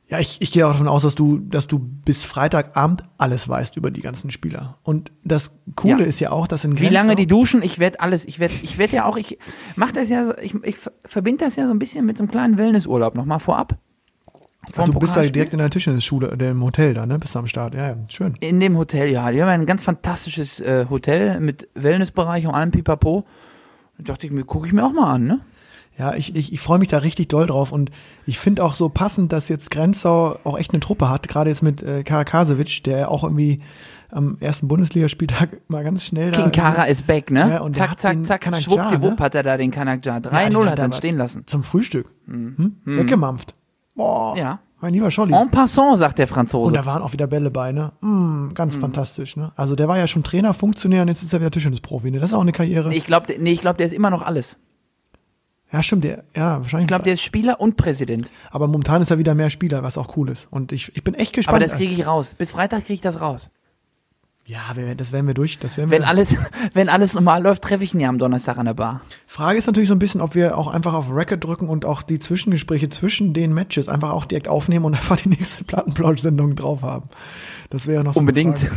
Ja, 0.07 0.19
ich, 0.19 0.37
ich 0.39 0.51
gehe 0.51 0.67
auch 0.67 0.71
davon 0.73 0.87
aus, 0.87 1.01
dass 1.01 1.15
du, 1.15 1.39
dass 1.39 1.65
du 1.67 1.79
bis 1.79 2.23
Freitagabend 2.23 3.03
alles 3.17 3.49
weißt 3.49 3.75
über 3.75 3.89
die 3.89 4.01
ganzen 4.01 4.29
Spieler. 4.29 4.77
Und 4.83 5.11
das 5.23 5.57
Coole 5.75 6.01
Ja. 6.01 6.05
ist 6.05 6.19
ja 6.19 6.29
auch, 6.31 6.47
dass 6.47 6.63
in 6.63 6.73
Wie 6.77 6.83
Grenzau, 6.83 6.93
lange 6.93 7.15
die 7.15 7.25
duschen, 7.25 7.63
ich 7.63 7.79
werde 7.79 7.99
alles, 8.01 8.25
ich 8.25 8.37
werde 8.37 8.53
ich 8.61 8.77
werd 8.77 8.91
ja 8.91 9.05
auch, 9.05 9.17
ich 9.17 9.39
mach 9.75 9.91
das 9.91 10.09
ja, 10.09 10.25
so- 10.27 10.37
ich, 10.37 10.53
ich 10.63 10.77
verbinde 11.05 11.45
das 11.45 11.55
ja 11.55 11.65
so 11.65 11.71
ein 11.71 11.79
bisschen 11.79 12.05
mit 12.05 12.17
so 12.17 12.23
einem 12.23 12.29
kleinen 12.31 12.57
Wellnessurlaub 12.57 13.15
nochmal 13.15 13.39
vorab. 13.39 13.79
Vor 14.73 14.85
du 14.85 14.99
bist 14.99 15.15
da 15.15 15.21
direkt 15.21 15.53
in 15.53 15.59
der 15.59 15.69
Tischtennisschule, 15.69 16.37
der 16.37 16.51
im 16.51 16.63
Hotel 16.63 16.93
da, 16.93 17.05
ne? 17.05 17.19
Bist 17.19 17.35
du 17.35 17.39
am 17.39 17.47
Start. 17.47 17.73
Ja, 17.73 17.89
ja, 17.89 17.97
schön. 18.09 18.35
In 18.39 18.59
dem 18.59 18.77
Hotel, 18.77 19.09
ja. 19.09 19.31
Die 19.31 19.41
haben 19.41 19.49
ein 19.49 19.65
ganz 19.65 19.83
fantastisches 19.83 20.59
äh, 20.59 20.85
Hotel 20.89 21.39
mit 21.39 21.67
Wellnessbereich 21.75 22.45
und 22.47 22.53
allem 22.53 22.71
Pipapo. 22.71 23.25
Da 23.97 24.03
dachte 24.13 24.27
ich 24.27 24.33
mir, 24.33 24.43
gucke 24.43 24.67
ich 24.67 24.73
mir 24.73 24.85
auch 24.85 24.93
mal 24.93 25.13
an, 25.13 25.25
ne? 25.25 25.41
Ja, 25.97 26.13
ich, 26.13 26.35
ich, 26.35 26.51
ich 26.51 26.59
freue 26.59 26.79
mich 26.79 26.89
da 26.89 26.97
richtig 26.97 27.29
doll 27.29 27.47
drauf 27.47 27.71
und 27.71 27.89
ich 28.25 28.37
finde 28.37 28.65
auch 28.65 28.73
so 28.73 28.89
passend, 28.89 29.31
dass 29.31 29.47
jetzt 29.47 29.71
Grenzau 29.71 30.37
auch 30.43 30.57
echt 30.57 30.73
eine 30.73 30.81
Truppe 30.81 31.09
hat, 31.09 31.29
gerade 31.29 31.49
jetzt 31.49 31.63
mit 31.63 31.81
äh, 31.83 32.03
Karakasewitsch, 32.03 32.83
der 32.83 33.09
auch 33.09 33.23
irgendwie 33.23 33.59
am 34.11 34.37
ersten 34.41 34.67
Bundesligaspieltag 34.67 35.57
mal 35.69 35.83
ganz 35.83 36.03
schnell 36.03 36.31
da 36.31 36.41
King 36.41 36.51
Kara 36.51 36.83
ist 36.83 37.07
back, 37.07 37.31
ne? 37.31 37.49
Ja, 37.49 37.61
und 37.61 37.77
zack, 37.77 37.99
zack, 37.99 38.25
zack, 38.25 38.43
schwuppdiwupp 38.57 39.19
ne? 39.19 39.25
hat 39.25 39.35
er 39.35 39.43
da 39.43 39.55
den 39.55 39.71
Kanakjar. 39.71 40.17
3-0 40.19 40.65
Ja, 40.65 40.71
hat 40.71 40.79
er 40.79 40.93
stehen 40.93 41.17
lassen. 41.17 41.43
Zum 41.47 41.63
Frühstück. 41.63 42.07
Hm? 42.27 42.75
Weggemampft. 42.83 43.53
Boah, 43.95 44.35
Ja. 44.37 44.59
mein 44.81 44.93
lieber 44.93 45.09
Scholli. 45.11 45.33
En 45.33 45.49
passant, 45.49 45.97
sagt 45.97 46.17
der 46.19 46.27
Und 46.27 46.33
Franzose. 46.33 46.73
da 46.73 46.85
waren 46.85 47.01
auch 47.01 47.13
wieder 47.13 47.27
Bälle 47.27 47.49
bei, 47.51 47.71
ne? 47.71 47.93
Mm, 48.01 48.49
ganz 48.53 48.75
Mhm. 48.75 48.81
fantastisch, 48.81 49.35
ne? 49.37 49.51
Also 49.55 49.75
der 49.75 49.87
war 49.87 49.97
ja 49.97 50.07
schon 50.07 50.23
Trainer, 50.23 50.53
Funktionär 50.53 51.01
und 51.01 51.07
jetzt 51.07 51.23
ist 51.23 51.33
er 51.33 51.39
wieder 51.39 51.51
Tischtennisprofi, 51.51 52.11
ne? 52.11 52.19
Das 52.19 52.29
ist 52.31 52.33
auch 52.35 52.41
eine 52.41 52.51
Karriere. 52.51 52.93
Ich 52.93 53.05
glaube, 53.05 53.33
nee, 53.39 53.51
ich 53.53 53.61
glaub, 53.61 53.77
der 53.77 53.87
ist 53.87 53.93
immer 53.93 54.09
noch 54.09 54.21
alles. 54.21 54.57
ja, 55.71 55.81
stimmt, 55.83 56.03
der, 56.03 56.23
ja, 56.35 56.61
wahrscheinlich. 56.61 56.85
Ich 56.85 56.87
glaube, 56.89 57.03
der 57.03 57.13
ist 57.13 57.21
Spieler 57.21 57.59
und 57.59 57.75
Präsident. 57.77 58.31
aber 58.51 58.67
momentan 58.67 59.01
ist 59.01 59.11
er 59.11 59.17
wieder 59.17 59.33
mehr 59.35 59.49
Spieler, 59.49 59.83
was 59.83 59.97
auch 59.97 60.15
cool 60.17 60.29
ist. 60.29 60.47
Und 60.51 60.71
ich, 60.71 60.95
ich 60.95 61.03
bin 61.03 61.13
echt 61.15 61.33
gespannt. 61.33 61.55
Aber 61.55 61.63
das 61.65 61.75
kriege 61.75 61.91
ich 61.93 62.05
raus. 62.05 62.35
Bis 62.37 62.51
Freitag 62.51 62.81
kriege 62.85 62.93
ich 62.93 63.01
das 63.01 63.19
raus. 63.19 63.49
Ja, 64.47 64.59
wir, 64.75 64.93
das 64.93 65.11
werden 65.11 65.25
wir 65.25 65.33
durch. 65.33 65.57
Das 65.57 65.75
werden 65.77 65.89
Wenn 65.89 66.03
wir. 66.03 66.07
alles, 66.07 66.37
wenn 66.73 66.87
alles 66.87 67.15
normal 67.15 67.41
läuft, 67.41 67.63
treffe 67.63 67.83
ich 67.83 67.93
ihn 67.93 67.99
ja 67.99 68.09
am 68.09 68.19
Donnerstag 68.19 68.57
an 68.57 68.65
der 68.65 68.75
Bar. 68.75 69.01
Frage 69.25 69.57
ist 69.57 69.65
natürlich 69.65 69.89
so 69.89 69.95
ein 69.95 69.99
bisschen, 69.99 70.21
ob 70.21 70.35
wir 70.35 70.57
auch 70.57 70.67
einfach 70.67 70.93
auf 70.93 71.11
Record 71.11 71.43
drücken 71.43 71.67
und 71.67 71.83
auch 71.83 72.03
die 72.03 72.19
Zwischengespräche 72.19 72.89
zwischen 72.89 73.33
den 73.33 73.53
Matches 73.53 73.89
einfach 73.89 74.11
auch 74.11 74.25
direkt 74.25 74.47
aufnehmen 74.47 74.85
und 74.85 74.93
einfach 74.95 75.17
die 75.17 75.29
nächste 75.29 75.63
Plattenplausch-Sendung 75.63 76.55
drauf 76.55 76.83
haben. 76.83 77.09
Das 77.71 77.87
wäre 77.87 78.03
noch 78.03 78.13
so 78.13 78.19
Unbedingt. 78.19 78.69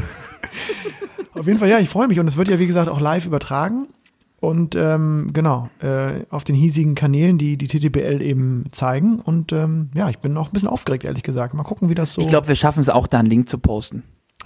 Auf 1.35 1.47
jeden 1.47 1.59
Fall, 1.59 1.69
ja, 1.69 1.79
ich 1.79 1.89
freue 1.89 2.09
mich 2.09 2.19
und 2.19 2.27
es 2.27 2.37
wird 2.37 2.49
ja, 2.49 2.59
wie 2.59 2.67
gesagt, 2.67 2.89
auch 2.89 3.01
live 3.01 3.27
übertragen. 3.27 3.89
Und 4.41 4.77
ähm, 4.77 5.31
genau, 5.33 5.69
äh, 5.81 6.25
auf 6.31 6.45
den 6.45 6.55
hiesigen 6.55 6.95
Kanälen, 6.95 7.39
die 7.39 7.59
die 7.59 7.67
TTBL 7.67 8.23
eben 8.23 8.67
zeigen. 8.71 9.19
Und 9.19 9.53
ähm, 9.53 9.91
ja, 9.95 10.09
ich 10.09 10.19
bin 10.19 10.37
auch 10.37 10.47
ein 10.47 10.53
bisschen 10.53 10.69
aufgeregt, 10.69 11.05
ehrlich 11.05 11.25
gesagt. 11.25 11.55
Mal 11.55 11.65
gucken, 11.65 11.89
wie 11.89 11.95
das 11.95 12.13
so. 12.13 12.23
Ich 12.23 12.29
glaube, 12.29 12.47
wir 12.47 12.55
schaffen 12.55 12.81
es 12.81 12.89
auch, 12.89 13.09
da 13.09 13.19
einen 13.19 13.29
Link 13.29 13.49
zu 13.49 13.59
posten. 13.59 14.05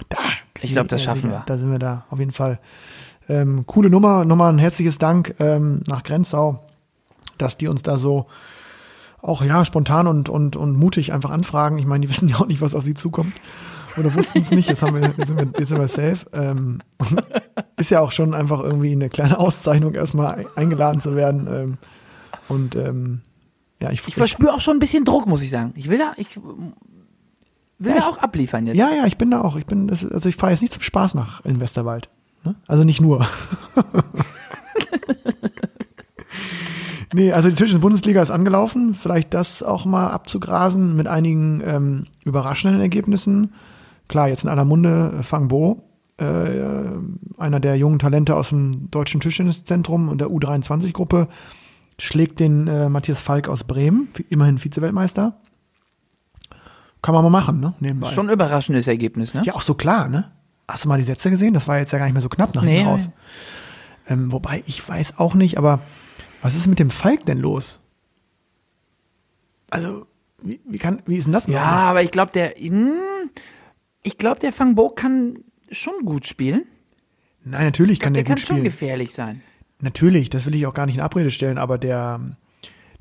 Da, 0.09 0.17
ich 0.61 0.71
glaub, 0.71 0.87
das 0.87 1.03
schaffen 1.03 1.29
wir. 1.29 1.43
Da 1.45 1.57
sind 1.57 1.71
wir 1.71 1.79
da, 1.79 2.05
auf 2.09 2.19
jeden 2.19 2.31
Fall. 2.31 2.59
Ähm, 3.29 3.65
coole 3.65 3.89
Nummer. 3.89 4.25
Nochmal 4.25 4.51
ein 4.51 4.57
herzliches 4.59 4.97
Dank 4.97 5.35
ähm, 5.39 5.81
nach 5.87 6.03
Grenzau, 6.03 6.59
dass 7.37 7.57
die 7.57 7.67
uns 7.67 7.83
da 7.83 7.97
so 7.97 8.27
auch 9.21 9.43
ja 9.43 9.63
spontan 9.63 10.07
und, 10.07 10.27
und, 10.27 10.55
und 10.57 10.75
mutig 10.75 11.13
einfach 11.13 11.29
anfragen. 11.29 11.77
Ich 11.77 11.85
meine, 11.85 12.05
die 12.05 12.09
wissen 12.13 12.27
ja 12.27 12.37
auch 12.37 12.47
nicht, 12.47 12.61
was 12.61 12.75
auf 12.75 12.83
sie 12.83 12.93
zukommt. 12.95 13.33
Oder 13.95 14.13
wussten 14.15 14.39
es 14.41 14.49
nicht, 14.49 14.67
jetzt, 14.69 14.81
haben 14.81 14.95
wir, 14.99 15.01
jetzt, 15.15 15.27
sind 15.27 15.39
wir, 15.39 15.47
jetzt 15.59 15.69
sind 15.69 15.77
wir 15.79 15.87
safe. 15.87 16.25
Ähm, 16.33 16.81
ist 17.77 17.91
ja 17.91 17.99
auch 18.01 18.11
schon 18.11 18.33
einfach 18.33 18.59
irgendwie 18.61 18.91
eine 18.91 19.07
kleine 19.09 19.37
Auszeichnung, 19.37 19.93
erstmal 19.93 20.33
ein- 20.35 20.45
eingeladen 20.55 20.99
zu 20.99 21.15
werden. 21.15 21.47
Ähm, 21.47 21.77
und 22.49 22.75
ähm, 22.75 23.21
ja, 23.79 23.91
ich, 23.91 24.05
Ich 24.07 24.15
verspüre 24.15 24.51
auch 24.53 24.61
schon 24.61 24.77
ein 24.77 24.79
bisschen 24.79 25.05
Druck, 25.05 25.27
muss 25.27 25.43
ich 25.43 25.51
sagen. 25.51 25.73
Ich 25.75 25.89
will 25.89 25.99
da, 25.99 26.13
ich 26.17 26.39
will 27.83 27.91
Ja, 27.91 27.99
da 27.99 28.09
ich- 28.09 28.13
auch 28.13 28.17
abliefern 28.19 28.67
jetzt. 28.67 28.77
Ja, 28.77 28.89
ja, 28.95 29.05
ich 29.05 29.17
bin 29.17 29.31
da 29.31 29.41
auch. 29.41 29.55
Ich 29.55 29.65
bin, 29.65 29.87
das, 29.87 30.05
also 30.05 30.29
ich 30.29 30.35
fahre 30.35 30.51
jetzt 30.51 30.61
nicht 30.61 30.73
zum 30.73 30.81
Spaß 30.81 31.15
nach 31.15 31.43
in 31.45 31.59
Westerwald. 31.59 32.09
Ne? 32.43 32.55
Also 32.67 32.83
nicht 32.83 33.01
nur. 33.01 33.25
nee, 37.13 37.31
also 37.31 37.49
die 37.49 37.55
Tischtennis 37.55 37.81
Bundesliga 37.81 38.21
ist 38.21 38.31
angelaufen. 38.31 38.93
Vielleicht 38.93 39.33
das 39.33 39.63
auch 39.63 39.85
mal 39.85 40.09
abzugrasen 40.09 40.95
mit 40.95 41.07
einigen 41.07 41.61
ähm, 41.65 42.05
überraschenden 42.23 42.81
Ergebnissen. 42.81 43.53
Klar, 44.07 44.29
jetzt 44.29 44.43
in 44.43 44.49
aller 44.49 44.65
Munde 44.65 45.13
äh, 45.19 45.23
Fang 45.23 45.47
Bo, 45.47 45.83
äh, 46.17 46.25
einer 47.37 47.59
der 47.59 47.77
jungen 47.77 47.99
Talente 47.99 48.35
aus 48.35 48.49
dem 48.49 48.89
Deutschen 48.91 49.21
Tischtenniszentrum 49.21 50.09
und 50.09 50.19
der 50.21 50.27
U23-Gruppe, 50.29 51.27
schlägt 51.99 52.39
den 52.39 52.67
äh, 52.67 52.89
Matthias 52.89 53.19
Falk 53.19 53.47
aus 53.47 53.63
Bremen, 53.63 54.09
immerhin 54.29 54.57
Vize-Weltmeister. 54.57 55.37
Kann 57.03 57.13
man 57.13 57.23
mal 57.23 57.29
machen, 57.29 57.59
ne? 57.59 57.75
Nebenbei. 57.79 58.07
Schon 58.07 58.27
ein 58.29 58.33
überraschendes 58.33 58.87
Ergebnis, 58.87 59.35
ne? 59.35 59.43
Ja, 59.45 59.53
auch 59.53 59.61
so 59.61 59.75
klar, 59.75 60.07
ne? 60.07 60.31
Hast 60.67 60.85
du 60.85 60.89
mal 60.89 60.97
die 60.97 61.03
Sätze 61.03 61.29
gesehen? 61.29 61.53
Das 61.53 61.67
war 61.67 61.77
jetzt 61.77 61.91
ja 61.91 61.99
gar 61.99 62.05
nicht 62.05 62.13
mehr 62.13 62.21
so 62.21 62.29
knapp 62.29 62.55
nach 62.55 62.63
Nee, 62.63 62.77
hinten 62.77 62.89
raus. 62.89 63.09
Ähm, 64.07 64.31
wobei, 64.31 64.63
ich 64.65 64.87
weiß 64.87 65.19
auch 65.19 65.35
nicht, 65.35 65.57
aber 65.57 65.81
was 66.41 66.55
ist 66.55 66.65
mit 66.67 66.79
dem 66.79 66.89
Falk 66.89 67.25
denn 67.25 67.37
los? 67.39 67.81
Also, 69.69 70.05
wie, 70.41 70.59
wie, 70.65 70.77
kann, 70.77 71.01
wie 71.05 71.17
ist 71.17 71.25
denn 71.25 71.33
das 71.33 71.45
Ja, 71.47 71.51
möglich? 71.51 71.65
aber 71.67 72.01
ich 72.03 72.11
glaube, 72.11 72.31
der, 72.31 72.51
hm, 72.55 72.93
ich 74.01 74.17
glaube, 74.17 74.39
der 74.39 74.53
Fang 74.53 74.75
Bo 74.75 74.89
kann 74.89 75.39
schon 75.71 76.05
gut 76.05 76.25
spielen. 76.27 76.63
Nein, 77.43 77.65
natürlich 77.65 77.99
kann 77.99 78.13
Der 78.13 78.23
der 78.23 78.27
kann 78.29 78.35
gut 78.35 78.47
schon 78.47 78.55
spielen. 78.57 78.63
gefährlich 78.65 79.13
sein. 79.13 79.41
Natürlich, 79.79 80.29
das 80.29 80.45
will 80.45 80.55
ich 80.55 80.65
auch 80.67 80.73
gar 80.73 80.85
nicht 80.85 80.95
in 80.95 81.01
Abrede 81.01 81.31
stellen, 81.31 81.57
aber 81.57 81.77
der, 81.77 82.21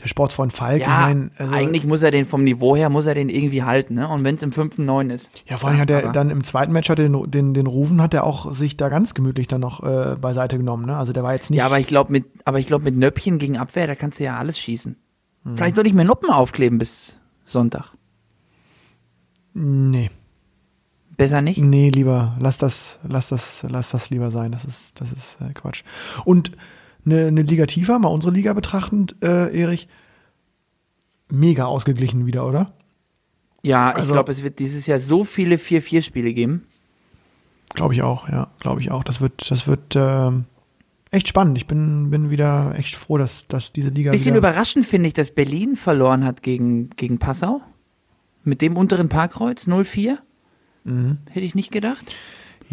der 0.02 0.08
Sportsfreund 0.08 0.52
Falk, 0.52 0.80
Ja, 0.80 0.86
ich 0.86 1.14
meine, 1.14 1.30
also, 1.36 1.54
eigentlich 1.54 1.84
muss 1.84 2.02
er 2.02 2.10
den 2.10 2.26
vom 2.26 2.42
Niveau 2.42 2.74
her, 2.74 2.90
muss 2.90 3.06
er 3.06 3.14
den 3.14 3.28
irgendwie 3.28 3.62
halten, 3.62 3.94
ne? 3.94 4.08
Und 4.08 4.24
wenn 4.24 4.34
es 4.34 4.42
im 4.42 4.52
fünften, 4.52 4.84
neun 4.84 5.10
ist. 5.10 5.30
ja, 5.46 5.56
vor 5.56 5.70
allem 5.70 5.78
hat 5.78 5.90
er 5.90 6.12
dann 6.12 6.30
im 6.30 6.42
zweiten 6.42 6.72
Match 6.72 6.88
hat 6.88 6.98
er 6.98 7.08
den, 7.08 7.30
den, 7.30 7.54
den 7.54 7.66
Rufen, 7.66 8.02
hat 8.02 8.12
er 8.12 8.24
auch 8.24 8.52
sich 8.52 8.76
da 8.76 8.88
ganz 8.88 9.14
gemütlich 9.14 9.46
dann 9.46 9.60
noch 9.60 9.82
äh, 9.82 10.16
beiseite 10.16 10.58
genommen, 10.58 10.86
ne? 10.86 10.96
Also 10.96 11.12
der 11.12 11.22
war 11.22 11.34
jetzt 11.34 11.50
nicht. 11.50 11.58
Ja, 11.58 11.66
aber 11.66 11.78
ich 11.78 11.86
glaube 11.86 12.10
mit, 12.10 12.26
aber 12.44 12.58
ich 12.58 12.66
glaube 12.66 12.84
mit 12.84 12.96
Nöppchen 12.96 13.38
gegen 13.38 13.56
Abwehr, 13.56 13.86
da 13.86 13.94
kannst 13.94 14.18
du 14.18 14.24
ja 14.24 14.36
alles 14.36 14.58
schießen. 14.58 14.96
Hm. 15.44 15.56
Vielleicht 15.56 15.76
soll 15.76 15.86
ich 15.86 15.94
mir 15.94 16.04
Noppen 16.04 16.30
aufkleben 16.30 16.78
bis 16.78 17.18
Sonntag. 17.44 17.92
nee. 19.54 20.10
Besser 21.16 21.42
nicht? 21.42 21.58
Nee, 21.58 21.90
lieber, 21.90 22.36
lass 22.40 22.58
das, 22.58 22.98
lass 23.06 23.28
das, 23.28 23.64
lass 23.68 23.90
das 23.90 24.10
lieber 24.10 24.30
sein. 24.30 24.50
Das 24.50 24.64
ist, 24.64 25.00
das 25.00 25.12
ist 25.12 25.36
äh, 25.40 25.52
Quatsch. 25.52 25.84
Und 26.24 26.52
eine, 27.04 27.26
eine 27.26 27.42
Liga 27.42 27.66
tiefer, 27.66 27.98
mal 27.98 28.08
unsere 28.08 28.32
Liga 28.32 28.52
betrachtend, 28.52 29.16
äh, 29.22 29.56
Erich, 29.58 29.88
mega 31.30 31.64
ausgeglichen 31.66 32.26
wieder, 32.26 32.46
oder? 32.46 32.72
Ja, 33.62 33.90
ich 33.92 33.96
Also- 33.98 34.12
glaube, 34.14 34.32
es 34.32 34.42
wird 34.42 34.58
dieses 34.58 34.86
Jahr 34.86 35.00
so 35.00 35.24
viele 35.24 35.56
4-4-Spiele 35.56 36.34
geben. 36.34 36.64
Glaube 37.74 37.94
ich 37.94 38.02
auch, 38.02 38.28
ja, 38.28 38.48
glaube 38.60 38.80
ich 38.80 38.90
auch. 38.90 39.02
Das 39.04 39.20
wird, 39.20 39.50
das 39.50 39.66
wird 39.66 39.94
ähm, 39.96 40.44
echt 41.10 41.28
spannend. 41.28 41.56
Ich 41.56 41.66
bin, 41.66 42.10
bin 42.10 42.28
wieder 42.28 42.74
echt 42.76 42.96
froh, 42.96 43.16
dass, 43.18 43.46
dass 43.48 43.72
diese 43.72 43.88
Liga 43.90 44.10
Bisschen 44.10 44.36
überraschend 44.36 44.84
finde 44.84 45.06
ich, 45.08 45.14
dass 45.14 45.30
Berlin 45.30 45.76
verloren 45.76 46.24
hat 46.24 46.42
gegen, 46.42 46.90
gegen 46.90 47.18
Passau. 47.18 47.62
Mit 48.44 48.60
dem 48.60 48.76
unteren 48.76 49.08
Parkkreuz 49.08 49.66
0-4. 49.68 50.18
Mhm. 50.84 51.18
Hätte 51.30 51.46
ich 51.46 51.54
nicht 51.54 51.70
gedacht. 51.70 52.16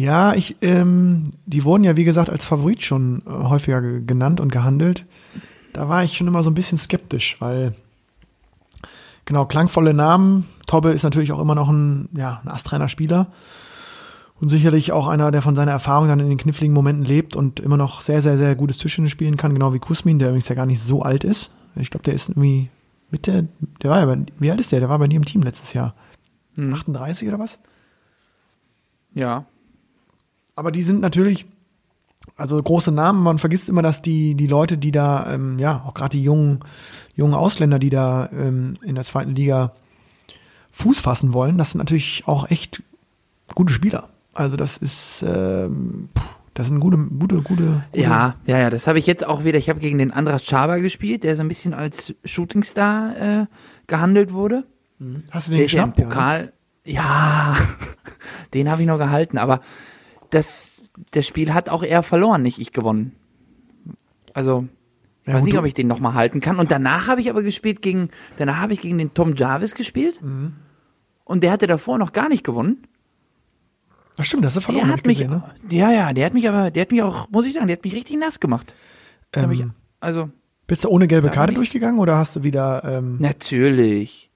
Ja, 0.00 0.32
ich, 0.32 0.56
ähm, 0.62 1.24
die 1.44 1.62
wurden 1.64 1.84
ja 1.84 1.94
wie 1.94 2.04
gesagt 2.04 2.30
als 2.30 2.46
Favorit 2.46 2.82
schon 2.82 3.20
äh, 3.26 3.30
häufiger 3.30 3.82
ge- 3.82 4.02
genannt 4.06 4.40
und 4.40 4.50
gehandelt. 4.50 5.04
Da 5.74 5.90
war 5.90 6.02
ich 6.04 6.16
schon 6.16 6.26
immer 6.26 6.42
so 6.42 6.48
ein 6.48 6.54
bisschen 6.54 6.78
skeptisch, 6.78 7.36
weil 7.38 7.74
genau 9.26 9.44
klangvolle 9.44 9.92
Namen. 9.92 10.46
Tobbe 10.66 10.92
ist 10.92 11.02
natürlich 11.02 11.32
auch 11.32 11.38
immer 11.38 11.54
noch 11.54 11.68
ein, 11.68 12.08
ja, 12.16 12.40
ein 12.42 12.48
astreiner 12.48 12.88
Spieler 12.88 13.26
und 14.40 14.48
sicherlich 14.48 14.90
auch 14.92 15.06
einer, 15.06 15.30
der 15.32 15.42
von 15.42 15.54
seiner 15.54 15.72
Erfahrung 15.72 16.08
dann 16.08 16.18
in 16.20 16.30
den 16.30 16.38
kniffligen 16.38 16.72
Momenten 16.72 17.04
lebt 17.04 17.36
und 17.36 17.60
immer 17.60 17.76
noch 17.76 18.00
sehr, 18.00 18.22
sehr, 18.22 18.38
sehr 18.38 18.54
gutes 18.54 18.78
Tischtennis 18.78 19.12
spielen 19.12 19.36
kann, 19.36 19.52
genau 19.52 19.74
wie 19.74 19.80
Kusmin, 19.80 20.18
der 20.18 20.28
übrigens 20.28 20.48
ja 20.48 20.54
gar 20.54 20.64
nicht 20.64 20.80
so 20.80 21.02
alt 21.02 21.24
ist. 21.24 21.50
Ich 21.76 21.90
glaube, 21.90 22.04
der 22.04 22.14
ist 22.14 22.30
irgendwie 22.30 22.70
Mitte, 23.10 23.48
der 23.82 23.90
war 23.90 23.98
ja, 23.98 24.06
bei, 24.06 24.16
wie 24.38 24.50
alt 24.50 24.60
ist 24.60 24.72
der? 24.72 24.80
Der 24.80 24.88
war 24.88 24.98
bei 24.98 25.08
dir 25.08 25.16
im 25.16 25.26
Team 25.26 25.42
letztes 25.42 25.74
Jahr. 25.74 25.94
Hm. 26.56 26.72
38 26.72 27.28
oder 27.28 27.38
was? 27.38 27.58
Ja. 29.14 29.44
Aber 30.60 30.72
die 30.72 30.82
sind 30.82 31.00
natürlich 31.00 31.46
also 32.36 32.62
große 32.62 32.92
Namen, 32.92 33.22
man 33.22 33.38
vergisst 33.38 33.70
immer, 33.70 33.80
dass 33.80 34.02
die, 34.02 34.34
die 34.34 34.46
Leute, 34.46 34.76
die 34.76 34.92
da, 34.92 35.32
ähm, 35.32 35.58
ja, 35.58 35.82
auch 35.86 35.94
gerade 35.94 36.10
die 36.10 36.22
jungen, 36.22 36.60
jungen 37.16 37.32
Ausländer, 37.32 37.78
die 37.78 37.88
da 37.88 38.28
ähm, 38.30 38.74
in 38.82 38.94
der 38.94 39.04
zweiten 39.04 39.34
Liga 39.34 39.72
Fuß 40.72 41.00
fassen 41.00 41.32
wollen, 41.32 41.56
das 41.56 41.70
sind 41.70 41.78
natürlich 41.78 42.24
auch 42.26 42.50
echt 42.50 42.82
gute 43.54 43.72
Spieler. 43.72 44.10
Also 44.34 44.58
das 44.58 44.76
ist, 44.76 45.24
ähm, 45.26 46.10
das 46.52 46.66
sind 46.66 46.78
gute, 46.78 46.98
gute, 46.98 47.36
gute. 47.36 47.42
gute 47.64 47.82
Ja, 47.94 48.36
ja, 48.44 48.58
ja, 48.58 48.68
das 48.68 48.86
habe 48.86 48.98
ich 48.98 49.06
jetzt 49.06 49.26
auch 49.26 49.44
wieder. 49.44 49.58
Ich 49.58 49.70
habe 49.70 49.80
gegen 49.80 49.96
den 49.96 50.10
Andras 50.10 50.44
Schaber 50.44 50.78
gespielt, 50.80 51.24
der 51.24 51.36
so 51.36 51.42
ein 51.42 51.48
bisschen 51.48 51.72
als 51.72 52.14
Shootingstar 52.26 53.16
äh, 53.16 53.46
gehandelt 53.86 54.34
wurde. 54.34 54.64
Hast 55.30 55.48
du 55.48 55.52
Der 55.52 55.60
den 55.66 55.68
ja 55.68 55.84
im 55.84 55.92
geschnappt? 55.92 55.98
Ja, 55.98 56.04
ne? 56.04 56.10
Pokal. 56.10 56.52
Ja, 56.84 57.56
den 58.52 58.70
habe 58.70 58.82
ich 58.82 58.88
noch 58.88 58.98
gehalten, 58.98 59.38
aber 59.38 59.62
das, 60.30 60.82
das 61.12 61.26
Spiel 61.26 61.52
hat 61.54 61.68
auch 61.68 61.82
er 61.82 62.02
verloren, 62.02 62.42
nicht 62.42 62.58
ich 62.58 62.72
gewonnen. 62.72 63.14
Also, 64.34 64.66
Ja, 65.26 65.34
weiß 65.34 65.44
nicht, 65.44 65.58
ob 65.58 65.64
ich 65.64 65.74
den 65.74 65.86
nochmal 65.88 66.14
halten 66.14 66.40
kann. 66.40 66.58
Und 66.58 66.70
danach 66.70 67.06
habe 67.08 67.20
ich 67.20 67.28
aber 67.30 67.42
gespielt 67.42 67.82
gegen, 67.82 68.10
danach 68.36 68.56
habe 68.58 68.72
ich 68.72 68.80
gegen 68.80 68.98
den 68.98 69.12
Tom 69.14 69.34
Jarvis 69.34 69.74
gespielt. 69.74 70.22
Mhm. 70.22 70.54
Und 71.24 71.42
der 71.42 71.52
hatte 71.52 71.66
davor 71.66 71.98
noch 71.98 72.12
gar 72.12 72.28
nicht 72.28 72.42
gewonnen. 72.44 72.86
Das 74.16 74.26
stimmt, 74.26 74.44
das 74.44 74.56
ist 74.56 74.64
verloren, 74.64 74.86
Der 74.86 74.92
hat 74.92 75.00
ich 75.00 75.06
mich, 75.06 75.18
gesehen, 75.18 75.30
ne? 75.30 75.44
ja, 75.70 75.90
ja, 75.90 76.12
der 76.12 76.26
hat 76.26 76.34
mich 76.34 76.48
aber, 76.48 76.70
der 76.70 76.82
hat 76.82 76.90
mich 76.90 77.02
auch, 77.02 77.28
muss 77.30 77.46
ich 77.46 77.54
sagen, 77.54 77.68
der 77.68 77.76
hat 77.76 77.84
mich 77.84 77.94
richtig 77.94 78.16
nass 78.18 78.38
gemacht. 78.40 78.74
Hab 79.34 79.50
ich, 79.50 79.60
Ähm, 79.60 79.72
also, 80.00 80.28
bist 80.66 80.84
du 80.84 80.88
ohne 80.88 81.06
gelbe 81.06 81.30
Karte 81.30 81.52
ich- 81.52 81.56
durchgegangen 81.56 81.98
oder 82.00 82.16
hast 82.18 82.36
du 82.36 82.42
wieder, 82.42 82.82
ähm, 82.84 83.16
natürlich. 83.18 84.30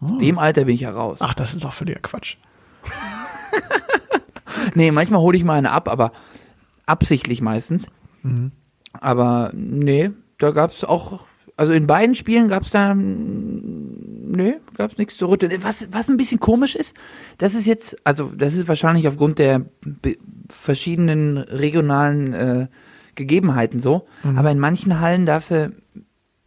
Oh. 0.00 0.06
Aus 0.06 0.18
dem 0.18 0.38
Alter 0.38 0.64
bin 0.64 0.74
ich 0.74 0.80
ja 0.82 0.90
raus. 0.90 1.18
ach, 1.22 1.34
das 1.34 1.54
ist 1.54 1.62
doch 1.64 1.72
völliger 1.72 2.00
Quatsch. 2.00 2.36
Nee, 4.74 4.90
manchmal 4.90 5.20
hole 5.20 5.36
ich 5.36 5.44
mal 5.44 5.54
eine 5.58 5.70
ab, 5.72 5.88
aber 5.88 6.12
absichtlich 6.86 7.40
meistens. 7.40 7.86
Mhm. 8.22 8.52
Aber 8.92 9.50
nee, 9.54 10.10
da 10.38 10.50
gab 10.50 10.70
es 10.70 10.84
auch, 10.84 11.24
also 11.56 11.72
in 11.72 11.86
beiden 11.86 12.14
Spielen 12.14 12.48
gab 12.48 12.62
es 12.62 12.70
da, 12.70 12.94
nee, 12.94 14.54
gab 14.76 14.92
es 14.92 14.98
nichts 14.98 15.16
zu 15.16 15.26
rütteln. 15.26 15.52
Was, 15.62 15.88
was 15.90 16.08
ein 16.08 16.16
bisschen 16.16 16.40
komisch 16.40 16.74
ist, 16.74 16.94
das 17.38 17.54
ist 17.54 17.66
jetzt, 17.66 17.96
also 18.04 18.30
das 18.36 18.54
ist 18.54 18.68
wahrscheinlich 18.68 19.06
aufgrund 19.08 19.38
der 19.38 19.62
verschiedenen 20.48 21.38
regionalen 21.38 22.32
äh, 22.32 22.66
Gegebenheiten 23.14 23.80
so, 23.80 24.06
Mhm. 24.22 24.38
aber 24.38 24.50
in 24.50 24.58
manchen 24.58 25.00
Hallen 25.00 25.26
darfst 25.26 25.50
du 25.50 25.72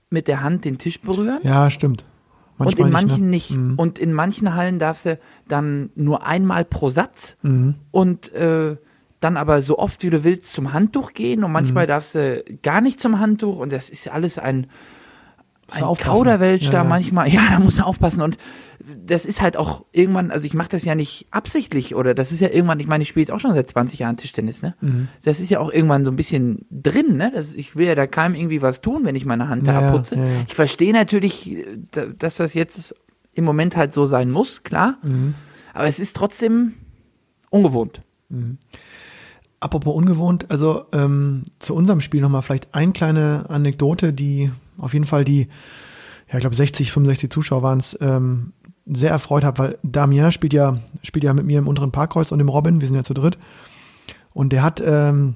mit 0.10 0.28
der 0.28 0.42
Hand 0.42 0.66
den 0.66 0.78
Tisch 0.78 1.00
berühren. 1.02 1.40
Ja, 1.44 1.70
stimmt. 1.70 2.04
Und 2.68 2.80
in 2.80 2.90
Manchmal 2.90 3.04
manchen 3.04 3.26
ne? 3.26 3.30
nicht. 3.32 3.52
Mhm. 3.52 3.74
Und 3.78 4.00
in 4.00 4.14
manchen 4.14 4.54
Hallen 4.56 4.80
darfst 4.80 5.06
du 5.06 5.20
dann 5.48 5.90
nur 5.96 6.26
einmal 6.26 6.66
pro 6.66 6.90
Satz 6.90 7.38
Mhm. 7.42 7.76
und 7.92 8.32
äh, 8.34 8.78
dann 9.20 9.38
aber 9.38 9.62
so 9.62 9.78
oft 9.78 10.02
wie 10.04 10.10
du 10.10 10.24
willst 10.24 10.52
zum 10.54 10.74
Handtuch 10.74 11.14
gehen 11.14 11.44
und 11.44 11.52
Mhm. 11.52 11.54
manchmal 11.54 11.88
darfst 11.88 12.16
du 12.16 12.44
gar 12.64 12.82
nicht 12.82 13.00
zum 13.00 13.20
Handtuch 13.20 13.58
und 13.58 13.72
das 13.72 13.90
ist 13.90 14.08
alles 14.12 14.40
ein, 14.40 14.68
ein 15.78 15.84
aufpassen. 15.84 16.12
Kauderwelsch 16.12 16.64
Ja, 16.66 16.72
da 16.72 16.78
ja. 16.80 16.84
manchmal. 16.84 17.30
Ja, 17.30 17.42
da 17.52 17.60
musst 17.60 17.80
du 17.80 17.84
aufpassen 17.84 18.22
und 18.22 18.38
das 19.06 19.26
ist 19.26 19.42
halt 19.42 19.58
auch 19.58 19.86
irgendwann, 19.92 20.32
also 20.32 20.46
ich 20.46 20.54
mache 20.56 20.70
das 20.70 20.84
ja 20.86 20.96
nicht 20.96 21.28
absichtlich 21.30 21.94
oder 21.96 22.14
das 22.16 22.32
ist 22.32 22.40
ja 22.40 22.50
irgendwann, 22.50 22.80
ich 22.80 22.88
meine, 22.88 23.04
ich 23.04 23.10
spiele 23.10 23.22
jetzt 23.24 23.32
auch 23.32 23.40
schon 23.40 23.54
seit 23.54 23.70
20 23.70 24.00
Jahren 24.00 24.18
Tischtennis, 24.18 24.64
ne? 24.64 24.76
Mhm. 24.82 25.08
Das 25.24 25.40
ist 25.40 25.50
ja 25.52 25.60
auch 25.60 25.72
irgendwann 25.72 26.04
so 26.04 26.12
ein 26.12 26.16
bisschen 26.16 26.66
drin, 26.72 27.16
ne? 27.16 27.32
Das, 27.34 27.54
ich 27.54 27.76
will 27.76 27.86
ja 27.88 27.94
da 27.96 28.08
keinem 28.08 28.34
irgendwie 28.36 28.62
was 28.64 28.82
tun, 28.82 29.02
wenn 29.06 29.16
ich 29.16 29.24
meine 29.26 29.50
Hand 29.50 29.68
da 29.68 29.74
Ja, 29.80 29.88
abputze. 29.88 30.18
Ich 30.48 30.56
verstehe 30.56 30.94
natürlich, 30.94 31.56
da- 31.92 32.08
dass 32.08 32.38
das 32.38 32.54
jetzt 32.56 32.96
im 33.34 33.46
Moment 33.46 33.78
halt 33.78 33.94
so 33.94 34.06
sein 34.06 34.32
muss, 34.32 34.64
klar. 34.64 34.98
Mhm. 35.04 35.36
Aber 35.74 35.86
es 35.88 36.00
ist 36.00 36.16
trotzdem 36.18 36.74
ungewohnt. 37.52 38.02
Apropos 39.60 39.94
ungewohnt, 39.96 40.48
also 40.50 40.86
ähm, 40.92 41.44
zu 41.60 41.76
unserem 41.76 42.02
Spiel 42.02 42.22
nochmal 42.22 42.42
vielleicht 42.42 42.74
eine 42.74 42.94
kleine 42.94 43.46
Anekdote, 43.48 44.12
die 44.12 44.52
auf 44.78 44.94
jeden 44.94 45.06
Fall 45.06 45.26
die, 45.26 45.48
ja, 46.30 46.36
ich 46.36 46.42
glaube 46.42 46.56
60, 46.56 46.92
65 46.92 47.30
Zuschauer 47.30 47.64
waren 47.64 47.80
es, 47.80 47.98
ähm, 48.02 48.54
sehr 48.86 49.12
erfreut 49.12 49.44
hat, 49.44 49.60
weil 49.60 49.78
Damien 49.84 50.32
spielt 50.32 50.54
ja, 50.54 50.80
spielt 51.04 51.24
ja 51.24 51.34
mit 51.34 51.46
mir 51.46 51.60
im 51.60 51.68
unteren 51.68 51.92
Parkkreuz 51.92 52.32
und 52.32 52.40
dem 52.40 52.50
Robin, 52.50 52.82
wir 52.82 52.88
sind 52.88 52.96
ja 52.96 53.04
zu 53.04 53.14
dritt. 53.14 53.38
Und 54.34 54.52
der 54.52 54.64
hat, 54.64 54.82
ähm, 54.84 55.36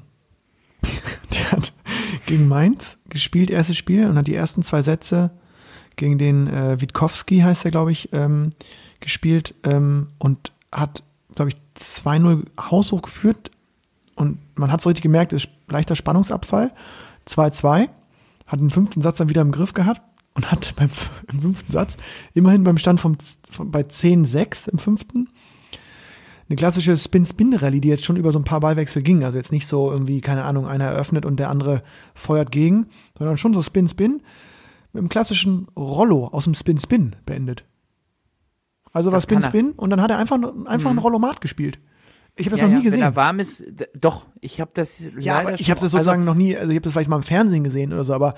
der 1.33 1.51
hat 1.51 1.73
gegen 2.25 2.47
Mainz 2.47 2.97
gespielt, 3.09 3.49
erstes 3.49 3.77
Spiel, 3.77 4.07
und 4.07 4.17
hat 4.17 4.27
die 4.27 4.35
ersten 4.35 4.63
zwei 4.63 4.81
Sätze 4.81 5.31
gegen 5.95 6.17
den 6.17 6.47
äh, 6.47 6.81
Witkowski, 6.81 7.39
heißt 7.39 7.65
er, 7.65 7.71
glaube 7.71 7.91
ich, 7.91 8.11
ähm, 8.13 8.49
gespielt 8.99 9.53
ähm, 9.63 10.07
und 10.17 10.51
hat, 10.71 11.03
glaube 11.35 11.51
ich, 11.51 11.55
2-0 11.77 12.45
haushoch 12.59 13.01
geführt, 13.01 13.51
und 14.15 14.39
man 14.57 14.71
hat 14.71 14.81
so 14.81 14.89
richtig 14.89 15.03
gemerkt, 15.03 15.33
es 15.33 15.45
ist 15.45 15.51
leichter 15.67 15.95
Spannungsabfall. 15.95 16.71
2-2. 17.27 17.89
Hat 18.45 18.59
den 18.59 18.69
fünften 18.69 19.01
Satz 19.01 19.17
dann 19.17 19.29
wieder 19.29 19.41
im 19.41 19.51
Griff 19.51 19.73
gehabt 19.73 20.01
und 20.33 20.51
hat 20.51 20.73
beim 20.77 20.89
im 21.31 21.41
fünften 21.41 21.71
Satz 21.71 21.97
immerhin 22.33 22.63
beim 22.63 22.77
Stand 22.77 22.99
vom, 22.99 23.17
von, 23.49 23.71
bei 23.71 23.81
10-6 23.81 24.69
im 24.69 24.77
fünften 24.77 25.29
eine 26.47 26.55
klassische 26.55 26.97
Spin-Spin-Rallye, 26.97 27.81
die 27.81 27.87
jetzt 27.87 28.05
schon 28.05 28.17
über 28.17 28.31
so 28.31 28.39
ein 28.39 28.43
paar 28.43 28.59
Ballwechsel 28.59 29.01
ging. 29.01 29.23
Also 29.23 29.37
jetzt 29.37 29.51
nicht 29.51 29.67
so 29.67 29.91
irgendwie, 29.91 30.21
keine 30.21 30.43
Ahnung, 30.43 30.67
einer 30.67 30.85
eröffnet 30.85 31.25
und 31.25 31.37
der 31.37 31.49
andere 31.49 31.81
feuert 32.13 32.51
gegen, 32.51 32.87
sondern 33.17 33.37
schon 33.37 33.53
so 33.53 33.63
Spin-Spin 33.63 34.21
mit 34.93 34.99
einem 34.99 35.09
klassischen 35.09 35.67
Rollo 35.75 36.27
aus 36.27 36.43
dem 36.43 36.53
Spin-Spin 36.53 37.15
beendet. 37.25 37.65
Also 38.93 39.11
war 39.11 39.17
Das 39.17 39.25
er. 39.25 39.29
Spin-Spin 39.29 39.71
und 39.71 39.89
dann 39.89 40.01
hat 40.01 40.11
er 40.11 40.17
einfach, 40.17 40.37
einfach 40.65 40.91
ein 40.91 40.97
Rollomat 40.99 41.41
gespielt. 41.41 41.79
Ich 42.37 42.45
habe 42.47 42.51
das 42.51 42.59
Ja, 42.61 42.65
noch 42.67 42.73
ja, 42.73 42.77
nie 42.79 42.83
gesehen. 42.83 42.99
Wenn 42.99 43.07
er 43.07 43.15
warm 43.15 43.39
ist, 43.39 43.63
doch, 43.99 44.25
ich 44.41 44.59
habe 44.59 44.71
das 44.73 44.99
Ja, 45.19 45.35
leider 45.37 45.49
aber 45.49 45.59
ich 45.59 45.69
habe 45.71 45.79
das 45.79 45.91
sozusagen 45.91 46.23
noch 46.25 46.35
nie, 46.35 46.55
also 46.57 46.69
ich 46.69 46.75
habe 46.75 46.83
das 46.83 46.93
vielleicht 46.93 47.09
mal 47.09 47.15
im 47.17 47.23
Fernsehen 47.23 47.63
gesehen 47.63 47.93
oder 47.93 48.03
so, 48.03 48.13
aber 48.13 48.35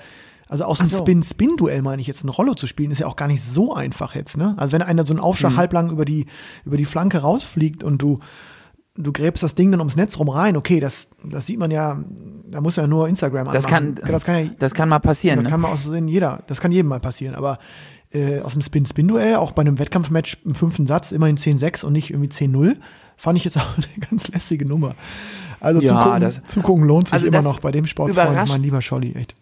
also 0.48 0.64
aus 0.64 0.78
dem 0.78 0.86
so. 0.86 0.98
Spin-Spin-Duell 0.98 1.82
meine 1.82 2.00
ich 2.00 2.06
jetzt 2.08 2.24
ein 2.24 2.28
Rollo 2.30 2.54
zu 2.54 2.66
spielen, 2.66 2.90
ist 2.90 3.00
ja 3.00 3.06
auch 3.06 3.16
gar 3.16 3.28
nicht 3.28 3.42
so 3.42 3.74
einfach 3.74 4.14
jetzt, 4.14 4.36
ne? 4.36 4.54
Also 4.56 4.72
wenn 4.72 4.82
einer 4.82 5.04
so 5.06 5.12
einen 5.12 5.20
Aufschlag 5.20 5.52
Mhm. 5.52 5.56
halblang 5.56 5.90
über 5.90 6.04
die, 6.04 6.26
über 6.64 6.76
die 6.76 6.84
Flanke 6.86 7.18
rausfliegt 7.18 7.82
und 7.84 8.00
du, 8.00 8.20
du 8.94 9.12
gräbst 9.12 9.42
das 9.42 9.54
Ding 9.56 9.70
dann 9.72 9.80
ums 9.80 9.96
Netz 9.96 10.18
rum 10.18 10.28
rein, 10.30 10.56
okay, 10.56 10.80
das, 10.80 11.08
das 11.28 11.46
sieht 11.46 11.58
man 11.58 11.70
ja, 11.70 12.02
da 12.50 12.60
muss 12.60 12.76
ja 12.76 12.86
nur 12.86 13.08
Instagram 13.08 13.50
Das 13.52 13.66
anmachen. 13.66 13.94
kann, 13.96 14.10
das 14.12 14.24
kann 14.24 14.44
ja, 14.44 14.50
das 14.58 14.74
kann 14.74 14.88
mal 14.88 15.00
passieren. 15.00 15.36
das 15.36 15.44
ne? 15.44 15.50
kann 15.50 15.60
mal 15.60 15.68
aus 15.72 15.86
jeder, 16.06 16.44
das 16.46 16.60
kann 16.60 16.72
jedem 16.72 16.88
mal 16.88 17.00
passieren, 17.00 17.34
aber 17.34 17.58
äh, 18.10 18.40
aus 18.40 18.52
dem 18.52 18.62
Spin-Spin-Duell, 18.62 19.34
auch 19.34 19.52
bei 19.52 19.60
einem 19.60 19.78
Wettkampfmatch 19.78 20.38
im 20.46 20.54
fünften 20.54 20.86
Satz, 20.86 21.12
immerhin 21.12 21.36
10-6 21.36 21.84
und 21.84 21.92
nicht 21.92 22.08
irgendwie 22.10 22.30
10-0, 22.30 22.76
fand 23.18 23.36
ich 23.36 23.44
jetzt 23.44 23.58
auch 23.58 23.66
eine 23.76 24.06
ganz 24.08 24.28
lässige 24.28 24.64
Nummer. 24.64 24.94
Also 25.60 25.82
Ja, 25.82 25.98
zugucken, 25.98 26.20
das- 26.20 26.42
zugucken 26.44 26.84
lohnt 26.86 27.08
sich 27.08 27.14
Also 27.14 27.26
immer 27.26 27.42
noch 27.42 27.58
bei 27.60 27.72
dem 27.72 27.86
Sportfreund, 27.86 28.30
überrascht- 28.30 28.48
mein 28.52 28.62
lieber 28.62 28.80
Scholli, 28.80 29.12
echt. 29.14 29.32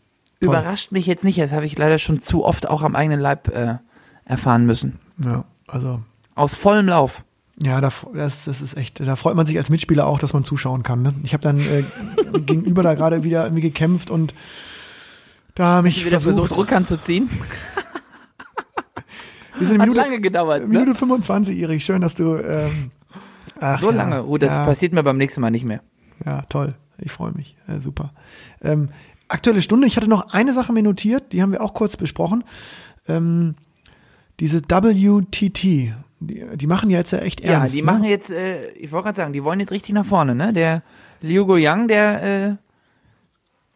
Toll. 0.40 0.48
Überrascht 0.50 0.92
mich 0.92 1.06
jetzt 1.06 1.24
nicht, 1.24 1.38
das 1.38 1.52
habe 1.52 1.64
ich 1.66 1.78
leider 1.78 1.98
schon 1.98 2.20
zu 2.20 2.44
oft 2.44 2.68
auch 2.68 2.82
am 2.82 2.96
eigenen 2.96 3.20
Leib 3.20 3.48
äh, 3.48 3.76
erfahren 4.24 4.66
müssen. 4.66 4.98
Ja, 5.22 5.44
also, 5.66 6.00
Aus 6.34 6.54
vollem 6.54 6.88
Lauf. 6.88 7.22
ja, 7.58 7.80
da, 7.80 7.90
das, 8.12 8.44
das 8.44 8.60
ist 8.60 8.76
echt, 8.76 9.00
da 9.00 9.16
freut 9.16 9.34
man 9.36 9.46
sich 9.46 9.56
als 9.56 9.70
Mitspieler 9.70 10.06
auch, 10.06 10.18
dass 10.18 10.32
man 10.34 10.44
zuschauen 10.44 10.82
kann. 10.82 11.00
Ne? 11.02 11.14
Ich 11.22 11.32
habe 11.32 11.42
dann 11.42 11.58
äh, 11.58 11.84
gegenüber 12.40 12.82
da 12.82 12.94
gerade 12.94 13.22
wieder 13.22 13.44
irgendwie 13.44 13.62
gekämpft 13.62 14.10
und 14.10 14.34
da 15.54 15.80
mich 15.80 15.96
Ich 15.98 16.04
wieder 16.04 16.20
versucht, 16.20 16.48
versucht, 16.48 16.58
Rückhand 16.60 16.86
zu 16.86 17.00
ziehen. 17.00 17.30
wir 19.58 19.66
sind 19.66 19.76
in 19.76 19.80
Hat 19.82 19.88
Minute, 19.88 20.06
lange 20.06 20.20
gedauert. 20.20 20.62
Ne? 20.62 20.68
Minute 20.68 20.94
25, 20.94 21.58
Erich, 21.58 21.84
schön, 21.84 22.02
dass 22.02 22.14
du 22.14 22.36
ähm, 22.36 22.90
ach, 23.60 23.80
So 23.80 23.90
ja, 23.90 23.96
lange. 23.96 24.24
Oh, 24.24 24.38
das 24.38 24.56
ja, 24.56 24.64
passiert 24.64 24.92
mir 24.92 25.02
beim 25.02 25.16
nächsten 25.18 25.40
Mal 25.40 25.50
nicht 25.50 25.64
mehr. 25.64 25.80
Ja, 26.24 26.42
toll. 26.48 26.74
Ich 26.98 27.12
freue 27.12 27.32
mich. 27.32 27.56
Äh, 27.68 27.80
super. 27.80 28.12
Ähm, 28.62 28.88
aktuelle 29.28 29.60
Stunde. 29.62 29.86
Ich 29.86 29.96
hatte 29.96 30.08
noch 30.08 30.32
eine 30.32 30.52
Sache 30.52 30.72
mir 30.72 30.82
notiert, 30.82 31.32
die 31.32 31.42
haben 31.42 31.52
wir 31.52 31.60
auch 31.62 31.74
kurz 31.74 31.96
besprochen. 31.96 32.44
Ähm, 33.08 33.54
diese 34.40 34.60
WTT, 34.62 35.62
die, 35.64 35.94
die 36.20 36.66
machen 36.66 36.90
ja 36.90 36.98
jetzt 36.98 37.12
ja 37.12 37.18
echt 37.18 37.40
Ja, 37.42 37.52
ernst. 37.60 37.74
die 37.74 37.80
ne? 37.80 37.86
machen 37.86 38.04
jetzt, 38.04 38.30
äh, 38.30 38.70
ich 38.72 38.92
wollte 38.92 39.04
gerade 39.04 39.16
sagen, 39.16 39.32
die 39.32 39.44
wollen 39.44 39.60
jetzt 39.60 39.72
richtig 39.72 39.94
nach 39.94 40.06
vorne, 40.06 40.34
ne? 40.34 40.52
Der 40.52 40.82
Liu 41.20 41.44
Guoyang, 41.46 41.88
der, 41.88 42.22
äh, 42.22 42.56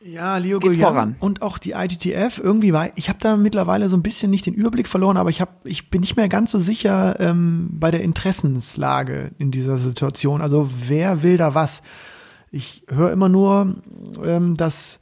Ja, 0.03 0.39
Leo 0.39 0.61
Geht 0.61 0.81
voran. 0.81 1.17
und 1.21 1.43
auch 1.43 1.59
die 1.59 1.73
ITTF 1.73 2.39
irgendwie 2.39 2.73
war 2.73 2.89
ich 2.97 3.11
habe 3.11 3.19
da 3.21 3.37
mittlerweile 3.37 3.91
so 3.91 3.99
ein 3.99 4.03
bisschen 4.03 4.31
nicht 4.31 4.47
den 4.47 4.55
Überblick 4.55 4.89
verloren, 4.89 5.19
aber 5.19 5.29
ich 5.29 5.43
habe 5.43 5.51
ich 5.65 5.91
bin 5.91 6.01
nicht 6.01 6.17
mehr 6.17 6.31
ganz 6.31 6.53
so 6.53 6.59
sicher 6.59 7.21
ähm, 7.21 7.69
bei 7.73 7.91
der 7.91 8.01
Interessenslage 8.01 9.33
in 9.39 9.51
dieser 9.51 9.77
Situation. 9.77 10.41
Also 10.41 10.71
wer 10.89 11.23
will 11.23 11.37
da 11.37 11.55
was? 11.55 11.83
Ich 12.51 12.85
höre 12.89 13.13
immer 13.13 13.29
nur, 13.29 13.77
ähm, 14.25 14.57
dass 14.57 15.01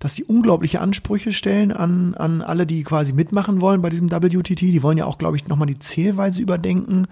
dass 0.00 0.16
sie 0.16 0.24
unglaubliche 0.24 0.80
Ansprüche 0.80 1.32
stellen 1.32 1.70
an 1.70 2.14
an 2.14 2.42
alle, 2.42 2.66
die 2.66 2.82
quasi 2.82 3.12
mitmachen 3.12 3.60
wollen 3.60 3.82
bei 3.82 3.88
diesem 3.88 4.10
WTT. 4.10 4.62
Die 4.62 4.82
wollen 4.82 4.98
ja 4.98 5.04
auch, 5.04 5.18
glaube 5.18 5.36
ich, 5.36 5.46
nochmal 5.46 5.68
die 5.68 5.78
Zählweise 5.78 6.42
überdenken. 6.42 7.06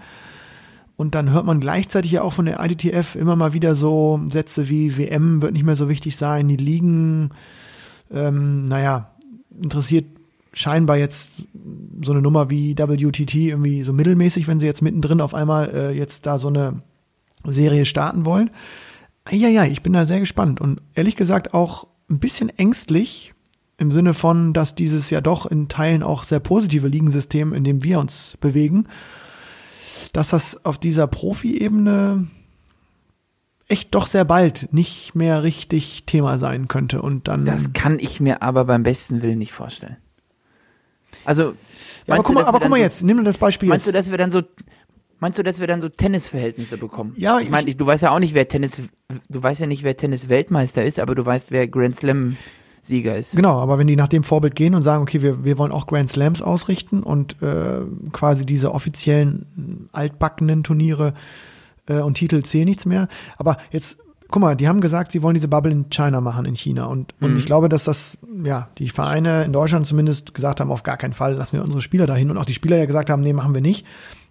Und 0.99 1.15
dann 1.15 1.31
hört 1.31 1.45
man 1.45 1.61
gleichzeitig 1.61 2.11
ja 2.11 2.23
auch 2.23 2.33
von 2.33 2.43
der 2.43 2.59
IDTF 2.59 3.15
immer 3.15 3.37
mal 3.37 3.53
wieder 3.53 3.73
so 3.73 4.19
Sätze 4.29 4.67
wie 4.67 4.97
WM 4.97 5.41
wird 5.41 5.53
nicht 5.53 5.63
mehr 5.63 5.77
so 5.77 5.87
wichtig 5.87 6.17
sein, 6.17 6.49
die 6.49 6.57
Ligen, 6.57 7.29
ähm, 8.11 8.65
naja, 8.65 9.09
interessiert 9.63 10.07
scheinbar 10.51 10.97
jetzt 10.97 11.31
so 12.03 12.11
eine 12.11 12.21
Nummer 12.21 12.49
wie 12.49 12.77
WTT 12.77 13.33
irgendwie 13.33 13.83
so 13.83 13.93
mittelmäßig, 13.93 14.49
wenn 14.49 14.59
sie 14.59 14.65
jetzt 14.65 14.81
mittendrin 14.81 15.21
auf 15.21 15.33
einmal 15.33 15.69
äh, 15.73 15.97
jetzt 15.97 16.25
da 16.25 16.37
so 16.37 16.49
eine 16.49 16.81
Serie 17.45 17.85
starten 17.85 18.25
wollen. 18.25 18.49
Ja, 19.31 19.47
ja, 19.47 19.63
ich 19.63 19.81
bin 19.81 19.93
da 19.93 20.05
sehr 20.05 20.19
gespannt 20.19 20.59
und 20.59 20.81
ehrlich 20.95 21.15
gesagt 21.15 21.53
auch 21.53 21.87
ein 22.09 22.19
bisschen 22.19 22.49
ängstlich 22.49 23.33
im 23.77 23.89
Sinne 23.89 24.13
von, 24.13 24.51
dass 24.51 24.75
dieses 24.75 25.11
ja 25.11 25.21
doch 25.21 25.45
in 25.45 25.69
Teilen 25.69 26.03
auch 26.03 26.25
sehr 26.25 26.41
positive 26.41 26.89
Ligensystem, 26.89 27.53
in 27.53 27.63
dem 27.63 27.85
wir 27.85 28.01
uns 28.01 28.35
bewegen, 28.41 28.89
dass 30.13 30.29
das 30.29 30.65
auf 30.65 30.77
dieser 30.77 31.07
Profi-Ebene 31.07 32.27
echt 33.67 33.93
doch 33.93 34.07
sehr 34.07 34.25
bald 34.25 34.73
nicht 34.73 35.15
mehr 35.15 35.43
richtig 35.43 36.05
Thema 36.05 36.39
sein 36.39 36.67
könnte 36.67 37.01
und 37.01 37.27
dann. 37.27 37.45
Das 37.45 37.73
kann 37.73 37.99
ich 37.99 38.19
mir 38.19 38.41
aber 38.41 38.65
beim 38.65 38.83
besten 38.83 39.21
Willen 39.21 39.39
nicht 39.39 39.53
vorstellen. 39.53 39.97
Also, 41.25 41.53
ja, 42.07 42.15
aber 42.15 42.23
guck 42.23 42.35
mal, 42.35 42.45
aber 42.45 42.59
guck 42.59 42.69
mal 42.69 42.77
so, 42.77 42.83
jetzt, 42.83 43.03
nimm 43.03 43.17
dir 43.17 43.23
das 43.23 43.37
Beispiel 43.37 43.69
meinst 43.69 43.85
jetzt. 43.85 43.93
Meinst 43.93 44.07
du, 44.07 44.09
dass 44.09 44.11
wir 44.11 44.17
dann 44.17 44.31
so 44.31 44.41
Meinst 45.21 45.37
du, 45.37 45.43
dass 45.43 45.59
wir 45.59 45.67
dann 45.67 45.81
so 45.81 45.89
Tennisverhältnisse 45.89 46.77
bekommen? 46.77 47.13
Ja, 47.17 47.39
ich 47.39 47.49
meine, 47.49 47.75
du 47.75 47.85
weißt 47.85 48.03
ja 48.03 48.11
auch 48.11 48.19
nicht, 48.19 48.33
wer 48.33 48.47
Tennis, 48.47 48.81
du 49.27 49.43
weißt 49.43 49.59
ja 49.59 49.67
nicht, 49.67 49.83
wer 49.83 49.97
Tennis-Weltmeister 49.97 50.83
ist, 50.85 50.97
aber 50.97 51.13
du 51.13 51.25
weißt, 51.25 51.51
wer 51.51 51.67
Grand 51.67 51.97
Slam 51.97 52.37
Sieger 52.81 53.15
ist. 53.15 53.35
Genau, 53.35 53.59
aber 53.59 53.77
wenn 53.77 53.87
die 53.87 53.95
nach 53.95 54.07
dem 54.07 54.23
Vorbild 54.23 54.55
gehen 54.55 54.75
und 54.75 54.83
sagen, 54.83 55.03
okay, 55.03 55.21
wir, 55.21 55.43
wir 55.43 55.57
wollen 55.57 55.71
auch 55.71 55.87
Grand 55.87 56.09
Slams 56.09 56.41
ausrichten 56.41 57.03
und 57.03 57.41
äh, 57.41 57.81
quasi 58.11 58.45
diese 58.45 58.73
offiziellen 58.73 59.89
altbackenen 59.91 60.63
Turniere 60.63 61.13
äh, 61.87 61.99
und 61.99 62.15
Titel 62.15 62.41
zählen 62.43 62.65
nichts 62.65 62.85
mehr. 62.85 63.07
Aber 63.37 63.57
jetzt, 63.71 63.97
guck 64.29 64.41
mal, 64.41 64.55
die 64.55 64.67
haben 64.67 64.81
gesagt, 64.81 65.11
sie 65.11 65.21
wollen 65.21 65.33
diese 65.33 65.47
Bubble 65.47 65.71
in 65.71 65.89
China 65.89 66.21
machen, 66.21 66.45
in 66.45 66.55
China. 66.55 66.85
Und, 66.85 67.13
und 67.19 67.31
mhm. 67.31 67.37
ich 67.37 67.45
glaube, 67.45 67.69
dass 67.69 67.83
das, 67.83 68.19
ja, 68.43 68.69
die 68.77 68.89
Vereine 68.89 69.43
in 69.43 69.53
Deutschland 69.53 69.85
zumindest 69.85 70.33
gesagt 70.33 70.59
haben, 70.59 70.71
auf 70.71 70.83
gar 70.83 70.97
keinen 70.97 71.13
Fall 71.13 71.35
lassen 71.35 71.57
wir 71.57 71.63
unsere 71.63 71.81
Spieler 71.81 72.07
dahin. 72.07 72.31
Und 72.31 72.37
auch 72.37 72.45
die 72.45 72.53
Spieler 72.53 72.77
ja 72.77 72.85
gesagt 72.85 73.09
haben, 73.09 73.21
nee, 73.21 73.33
machen 73.33 73.53
wir 73.53 73.61
nicht. 73.61 73.85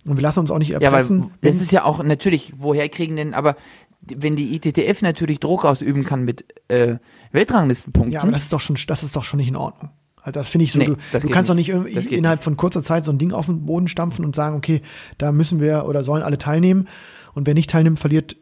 Und 0.05 0.17
wir 0.17 0.23
lassen 0.23 0.41
uns 0.41 0.51
auch 0.51 0.59
nicht 0.59 0.71
erpressen. 0.71 1.19
Ja, 1.19 1.25
weil 1.25 1.51
das 1.53 1.61
ist 1.61 1.73
ja 1.73 1.85
auch 1.85 2.03
natürlich, 2.03 2.55
woher 2.57 2.89
kriegen 2.89 3.17
denn, 3.17 3.35
aber 3.35 3.57
wenn 4.01 4.37
die 4.37 4.55
ITTF 4.55 5.03
natürlich 5.03 5.41
Druck 5.41 5.65
ausüben 5.65 6.05
kann 6.05 6.25
mit 6.25 6.45
äh, 6.69 6.97
Weltranglistenpunkten. 7.33 8.13
Ja, 8.13 8.23
aber 8.23 8.33
das 8.33 8.43
ist 8.43 8.53
doch 8.53 8.61
schon, 8.61 8.77
das 8.87 9.03
ist 9.03 9.17
doch 9.17 9.25
schon 9.25 9.39
nicht 9.39 9.49
in 9.49 9.57
Ordnung. 9.57 9.91
Also 10.23 10.41
das 10.41 10.49
finde 10.49 10.65
ich 10.65 10.73
so, 10.73 10.79
nee, 10.79 10.87
du, 10.87 10.97
du 11.21 11.29
kannst 11.29 11.49
doch 11.49 11.55
nicht 11.55 11.69
innerhalb 11.71 12.39
nicht. 12.41 12.45
von 12.45 12.57
kurzer 12.57 12.83
Zeit 12.83 13.05
so 13.05 13.13
ein 13.13 13.19
Ding 13.19 13.33
auf 13.33 13.47
den 13.47 13.67
Boden 13.67 13.89
stampfen 13.89 14.25
und 14.25 14.35
sagen, 14.35 14.57
okay, 14.57 14.83
da 15.17 15.33
müssen 15.33 15.61
wir 15.61 15.87
oder 15.87 16.05
sollen 16.05 16.23
alle 16.23 16.39
teilnehmen. 16.39 16.89
Und 17.35 17.47
wer 17.47 17.55
nicht 17.55 17.71
teilnimmt, 17.71 17.99
verliert 17.99 18.37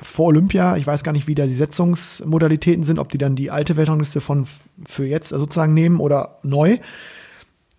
vor 0.00 0.26
Olympia. 0.26 0.76
Ich 0.76 0.86
weiß 0.86 1.04
gar 1.04 1.12
nicht, 1.12 1.26
wie 1.26 1.34
da 1.34 1.46
die 1.46 1.54
Setzungsmodalitäten 1.54 2.84
sind, 2.84 2.98
ob 2.98 3.08
die 3.08 3.18
dann 3.18 3.36
die 3.36 3.50
alte 3.50 3.76
Weltrangliste 3.76 4.20
von 4.20 4.46
für 4.86 5.06
jetzt 5.06 5.30
sozusagen 5.30 5.74
nehmen 5.74 6.00
oder 6.00 6.38
neu. 6.42 6.78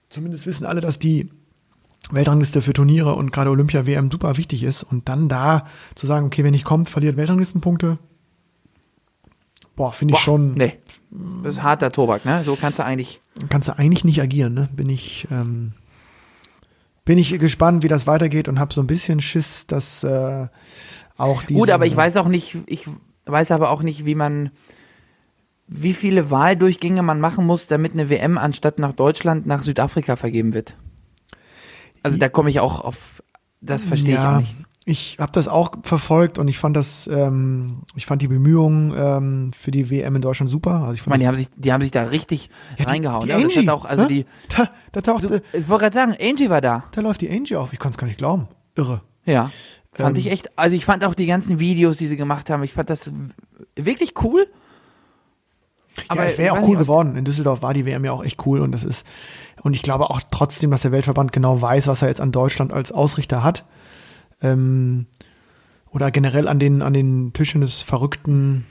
Zumindest 0.09 0.45
wissen 0.45 0.65
alle, 0.65 0.81
dass 0.81 0.99
die 0.99 1.29
Weltrangliste 2.11 2.61
für 2.61 2.73
Turniere 2.73 3.15
und 3.15 3.31
gerade 3.31 3.49
Olympia 3.49 3.85
WM 3.85 4.11
super 4.11 4.37
wichtig 4.37 4.63
ist 4.63 4.83
und 4.83 5.09
dann 5.09 5.29
da 5.29 5.67
zu 5.95 6.05
sagen, 6.05 6.25
okay, 6.25 6.43
wenn 6.43 6.51
nicht 6.51 6.65
kommt, 6.65 6.89
verliert 6.89 7.17
Weltranglistenpunkte. 7.17 7.97
Boah, 9.75 9.91
finde 9.93 10.13
ich 10.13 10.19
schon. 10.19 10.53
Nee. 10.53 10.77
Das 11.43 11.55
ist 11.55 11.63
harter 11.63 11.91
Tobak, 11.91 12.25
ne? 12.25 12.43
So 12.43 12.55
kannst 12.55 12.79
du 12.79 12.83
eigentlich. 12.83 13.21
Kannst 13.49 13.67
du 13.67 13.77
eigentlich 13.77 14.03
nicht 14.03 14.21
agieren, 14.21 14.53
ne? 14.53 14.69
Bin 14.75 14.89
ich, 14.89 15.27
ähm, 15.31 15.73
bin 17.05 17.17
ich 17.17 17.37
gespannt, 17.39 17.83
wie 17.83 17.87
das 17.87 18.07
weitergeht 18.07 18.47
und 18.47 18.59
habe 18.59 18.73
so 18.73 18.81
ein 18.81 18.87
bisschen 18.87 19.21
Schiss, 19.21 19.67
dass 19.67 20.03
äh, 20.03 20.47
auch 21.17 21.43
diese. 21.43 21.59
Gut, 21.59 21.69
aber 21.69 21.85
ich 21.85 21.95
weiß 21.95 22.17
auch 22.17 22.27
nicht, 22.27 22.57
ich 22.65 22.87
weiß 23.25 23.51
aber 23.51 23.69
auch 23.69 23.83
nicht, 23.83 24.05
wie 24.05 24.15
man, 24.15 24.51
wie 25.67 25.93
viele 25.93 26.31
Wahldurchgänge 26.31 27.03
man 27.03 27.19
machen 27.19 27.45
muss, 27.45 27.67
damit 27.67 27.93
eine 27.93 28.09
WM 28.09 28.37
anstatt 28.37 28.79
nach 28.79 28.93
Deutschland 28.93 29.45
nach 29.45 29.61
Südafrika 29.61 30.15
vergeben 30.15 30.53
wird. 30.53 30.75
Also 32.03 32.17
da 32.17 32.29
komme 32.29 32.49
ich 32.49 32.59
auch 32.59 32.81
auf, 32.81 33.23
das 33.61 33.83
verstehe 33.83 34.15
ja, 34.15 34.21
ich 34.21 34.35
auch 34.35 34.39
nicht. 34.39 34.55
Ich 34.85 35.17
habe 35.17 35.31
das 35.31 35.47
auch 35.47 35.71
verfolgt 35.83 36.37
und 36.37 36.49
ich 36.49 36.57
fand 36.57 36.75
das, 36.75 37.07
ähm, 37.07 37.83
ich 37.95 38.05
fand 38.05 38.21
die 38.21 38.27
Bemühungen 38.27 38.93
ähm, 38.97 39.51
für 39.57 39.71
die 39.71 39.89
WM 39.89 40.17
in 40.17 40.21
Deutschland 40.21 40.49
super. 40.49 40.81
Also 40.81 40.93
ich, 40.95 40.99
ich 40.99 41.07
meine, 41.07 41.21
die 41.21 41.27
haben 41.27 41.35
sich, 41.37 41.47
die 41.55 41.71
haben 41.71 41.81
sich 41.81 41.91
da 41.91 42.03
richtig 42.03 42.49
ja, 42.77 42.85
reingehauen. 42.85 43.21
Die, 43.21 43.27
die 43.27 43.31
ja, 43.31 43.37
Angie, 43.37 43.69
auch, 43.69 43.85
also 43.85 44.03
ne? 44.03 44.09
die, 44.09 44.25
da, 44.49 44.69
da 44.91 45.01
taucht, 45.01 45.21
so, 45.21 45.33
ich 45.35 45.69
wollte 45.69 45.83
gerade 45.83 45.93
sagen, 45.93 46.15
Angie 46.19 46.49
war 46.49 46.59
da. 46.59 46.83
Da 46.91 46.99
läuft 46.99 47.21
die 47.21 47.29
Angie 47.29 47.55
auf. 47.55 47.71
Ich 47.71 47.79
konnte 47.79 47.95
es 47.95 47.97
gar 47.97 48.07
nicht 48.07 48.17
glauben. 48.17 48.49
Irre. 48.75 49.01
Ja, 49.23 49.51
fand 49.93 50.17
ähm, 50.17 50.21
ich 50.25 50.31
echt. 50.31 50.57
Also 50.59 50.75
ich 50.75 50.83
fand 50.83 51.05
auch 51.05 51.13
die 51.13 51.27
ganzen 51.27 51.59
Videos, 51.59 51.95
die 51.97 52.07
sie 52.07 52.17
gemacht 52.17 52.49
haben. 52.49 52.61
Ich 52.63 52.73
fand 52.73 52.89
das 52.89 53.09
wirklich 53.77 54.21
cool. 54.21 54.47
Aber 56.07 56.23
ja, 56.23 56.29
es 56.29 56.37
wäre 56.37 56.53
auch 56.53 56.67
cool 56.67 56.77
geworden. 56.77 57.15
In 57.15 57.25
Düsseldorf 57.25 57.61
war 57.61 57.73
die 57.73 57.85
WM 57.85 58.03
ja 58.03 58.11
auch 58.11 58.23
echt 58.23 58.45
cool 58.45 58.61
und 58.61 58.71
das 58.71 58.83
ist 58.83 59.05
und 59.63 59.75
ich 59.75 59.81
glaube 59.81 60.09
auch 60.09 60.21
trotzdem, 60.29 60.71
dass 60.71 60.81
der 60.81 60.91
Weltverband 60.91 61.31
genau 61.31 61.61
weiß, 61.61 61.87
was 61.87 62.01
er 62.01 62.09
jetzt 62.09 62.21
an 62.21 62.33
Deutschland 62.33 62.73
als 62.73 62.91
Ausrichter 62.91 63.43
hat. 63.43 63.63
Ähm, 64.41 65.05
oder 65.89 66.11
generell 66.11 66.47
an 66.49 66.59
den, 66.59 66.81
an 66.81 66.93
den 66.93 67.31
Tischen 67.31 67.61
des 67.61 67.81
verrückten, 67.81 68.65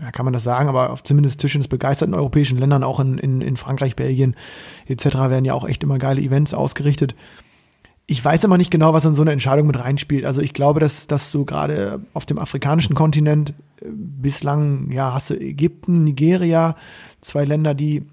ja, 0.00 0.12
kann 0.12 0.24
man 0.24 0.32
das 0.32 0.44
sagen, 0.44 0.68
aber 0.68 0.90
auf 0.90 1.02
zumindest 1.02 1.40
Tischen 1.40 1.62
des 1.62 1.68
begeisterten 1.68 2.14
europäischen 2.14 2.58
Ländern, 2.58 2.84
auch 2.84 3.00
in, 3.00 3.18
in, 3.18 3.40
in 3.40 3.56
Frankreich, 3.56 3.96
Belgien 3.96 4.36
etc. 4.86 5.04
werden 5.16 5.44
ja 5.44 5.54
auch 5.54 5.66
echt 5.66 5.82
immer 5.82 5.98
geile 5.98 6.20
Events 6.20 6.54
ausgerichtet. 6.54 7.16
Ich 8.08 8.24
weiß 8.24 8.44
immer 8.44 8.56
nicht 8.56 8.70
genau, 8.70 8.92
was 8.92 9.04
in 9.04 9.16
so 9.16 9.22
eine 9.22 9.32
Entscheidung 9.32 9.66
mit 9.66 9.78
reinspielt. 9.78 10.24
Also 10.24 10.40
ich 10.40 10.52
glaube, 10.52 10.78
dass, 10.78 11.08
dass 11.08 11.32
du 11.32 11.44
gerade 11.44 12.00
auf 12.14 12.24
dem 12.24 12.38
afrikanischen 12.38 12.94
Kontinent 12.94 13.50
äh, 13.80 13.86
bislang, 13.90 14.90
ja, 14.92 15.12
hast 15.12 15.30
du 15.30 15.34
Ägypten, 15.34 16.04
Nigeria, 16.04 16.76
zwei 17.20 17.44
Länder, 17.44 17.74
die 17.74 18.04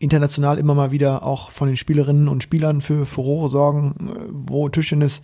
international 0.00 0.58
immer 0.58 0.74
mal 0.74 0.90
wieder 0.90 1.22
auch 1.22 1.50
von 1.50 1.68
den 1.68 1.76
Spielerinnen 1.76 2.28
und 2.28 2.42
Spielern 2.42 2.80
für 2.80 3.06
Furore 3.06 3.48
sorgen, 3.48 3.94
äh, 4.08 4.20
wo 4.30 4.68
Tischtennis 4.68 5.22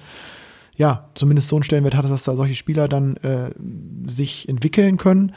ja 0.76 1.10
zumindest 1.14 1.48
so 1.48 1.56
einen 1.56 1.64
Stellenwert 1.64 1.94
hat, 1.94 2.04
dass 2.04 2.24
da 2.24 2.36
solche 2.36 2.54
Spieler 2.54 2.88
dann 2.88 3.16
äh, 3.16 3.50
sich 4.06 4.48
entwickeln 4.48 4.96
können. 4.96 5.34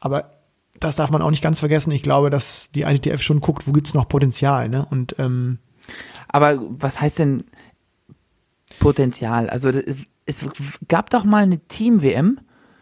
Aber 0.00 0.32
das 0.80 0.96
darf 0.96 1.10
man 1.10 1.22
auch 1.22 1.30
nicht 1.30 1.42
ganz 1.42 1.60
vergessen. 1.60 1.92
Ich 1.92 2.02
glaube, 2.02 2.30
dass 2.30 2.70
die 2.72 2.82
ITF 2.82 3.22
schon 3.22 3.40
guckt, 3.40 3.66
wo 3.66 3.72
gibt 3.72 3.86
es 3.86 3.94
noch 3.94 4.08
Potenzial. 4.08 4.68
Ne? 4.68 4.84
Und 4.90 5.14
ähm, 5.18 5.58
aber 6.28 6.58
was 6.68 7.00
heißt 7.00 7.18
denn 7.18 7.44
Potenzial? 8.82 9.48
Also 9.48 9.70
es 10.26 10.44
gab 10.88 11.10
doch 11.10 11.24
mal 11.24 11.42
eine 11.42 11.58
Team-WM, 11.58 12.40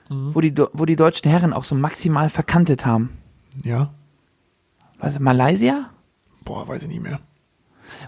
mhm. 0.09 0.35
wo, 0.35 0.41
die, 0.41 0.55
wo 0.73 0.85
die 0.85 0.97
deutschen 0.97 1.31
Herren 1.31 1.53
auch 1.53 1.65
so 1.65 1.75
maximal 1.75 2.29
verkantet 2.29 2.87
haben. 2.87 3.19
Ja 3.63 3.91
was, 5.01 5.19
Malaysia? 5.19 5.91
Boah, 6.45 6.69
weiß 6.69 6.83
ich 6.83 6.89
nicht 6.89 7.03
mehr. 7.03 7.21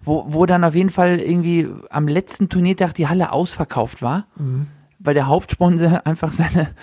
Wo, 0.04 0.26
wo 0.28 0.46
dann 0.46 0.64
auf 0.64 0.74
jeden 0.74 0.90
Fall 0.90 1.18
irgendwie 1.18 1.68
am 1.90 2.06
letzten 2.06 2.48
Turniertag 2.48 2.94
die 2.94 3.08
Halle 3.08 3.32
ausverkauft 3.32 4.02
war, 4.02 4.26
mhm. 4.36 4.68
weil 4.98 5.14
der 5.14 5.26
Hauptsponsor 5.26 6.02
einfach 6.06 6.30
seine 6.30 6.74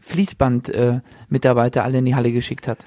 Fließband-Mitarbeiter 0.00 1.80
äh, 1.80 1.84
alle 1.84 1.98
in 1.98 2.04
die 2.04 2.14
Halle 2.14 2.32
geschickt 2.32 2.66
hat. 2.66 2.84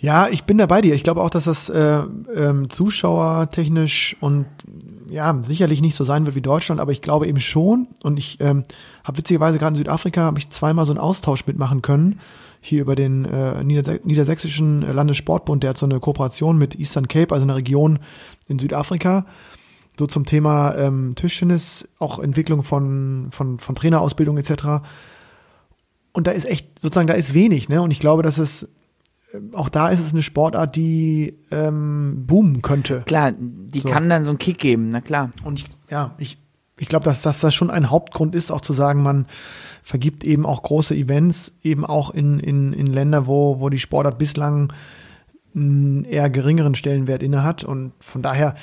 Ja, 0.00 0.28
ich 0.28 0.44
bin 0.44 0.56
da 0.56 0.64
bei 0.64 0.80
dir. 0.80 0.94
Ich 0.94 1.02
glaube 1.02 1.22
auch, 1.22 1.28
dass 1.28 1.44
das 1.44 1.68
äh, 1.68 2.02
ähm, 2.34 2.70
zuschauertechnisch 2.70 4.16
und 4.20 4.46
ja, 5.10 5.38
sicherlich 5.42 5.82
nicht 5.82 5.94
so 5.94 6.04
sein 6.04 6.24
wird 6.24 6.36
wie 6.36 6.40
Deutschland, 6.40 6.80
aber 6.80 6.92
ich 6.92 7.02
glaube 7.02 7.26
eben 7.26 7.40
schon. 7.40 7.88
Und 8.02 8.18
ich 8.18 8.40
ähm, 8.40 8.64
habe 9.04 9.18
witzigerweise 9.18 9.58
gerade 9.58 9.74
in 9.74 9.76
Südafrika 9.76 10.22
habe 10.22 10.38
ich 10.38 10.48
zweimal 10.48 10.86
so 10.86 10.92
einen 10.92 11.00
Austausch 11.00 11.46
mitmachen 11.46 11.82
können 11.82 12.18
hier 12.60 12.82
über 12.82 12.94
den 12.94 13.24
äh, 13.24 13.64
Niedersächsischen 13.64 14.82
Landessportbund, 14.82 15.62
der 15.62 15.70
hat 15.70 15.78
so 15.78 15.86
eine 15.86 15.98
Kooperation 15.98 16.58
mit 16.58 16.78
Eastern 16.78 17.08
Cape, 17.08 17.32
also 17.34 17.44
eine 17.44 17.56
Region 17.56 17.98
in 18.48 18.58
Südafrika, 18.58 19.24
so 19.98 20.06
zum 20.06 20.26
Thema 20.26 20.74
ähm, 20.76 21.14
Tischtennis, 21.14 21.88
auch 21.98 22.18
Entwicklung 22.18 22.62
von, 22.62 23.28
von, 23.30 23.58
von 23.58 23.74
Trainerausbildung 23.74 24.36
etc. 24.36 24.84
Und 26.12 26.26
da 26.26 26.32
ist 26.32 26.44
echt, 26.44 26.80
sozusagen, 26.82 27.06
da 27.06 27.14
ist 27.14 27.32
wenig, 27.32 27.68
ne? 27.68 27.80
Und 27.80 27.92
ich 27.92 28.00
glaube, 28.00 28.22
dass 28.22 28.36
es 28.36 28.68
auch 29.52 29.68
da 29.68 29.90
ist 29.90 30.00
es 30.00 30.12
eine 30.12 30.22
Sportart, 30.22 30.76
die 30.76 31.38
ähm, 31.50 32.24
boomen 32.26 32.62
könnte. 32.62 33.02
Klar, 33.06 33.32
die 33.38 33.80
so. 33.80 33.88
kann 33.88 34.08
dann 34.08 34.24
so 34.24 34.30
einen 34.30 34.38
Kick 34.38 34.58
geben, 34.58 34.88
na 34.90 35.00
klar. 35.00 35.30
Und 35.44 35.60
ich, 35.60 35.66
ja, 35.90 36.14
ich, 36.18 36.38
ich 36.78 36.88
glaube, 36.88 37.04
dass, 37.04 37.22
dass 37.22 37.40
das 37.40 37.54
schon 37.54 37.70
ein 37.70 37.90
Hauptgrund 37.90 38.34
ist, 38.34 38.50
auch 38.50 38.60
zu 38.60 38.72
sagen, 38.72 39.02
man 39.02 39.26
vergibt 39.82 40.24
eben 40.24 40.46
auch 40.46 40.62
große 40.62 40.94
Events, 40.94 41.56
eben 41.62 41.84
auch 41.84 42.10
in, 42.10 42.40
in, 42.40 42.72
in 42.72 42.86
Länder, 42.86 43.26
wo, 43.26 43.60
wo 43.60 43.68
die 43.68 43.78
Sportart 43.78 44.18
bislang 44.18 44.72
einen 45.54 46.04
eher 46.04 46.30
geringeren 46.30 46.74
Stellenwert 46.74 47.22
inne 47.22 47.42
hat. 47.42 47.64
Und 47.64 47.92
von 48.00 48.22
daher, 48.22 48.54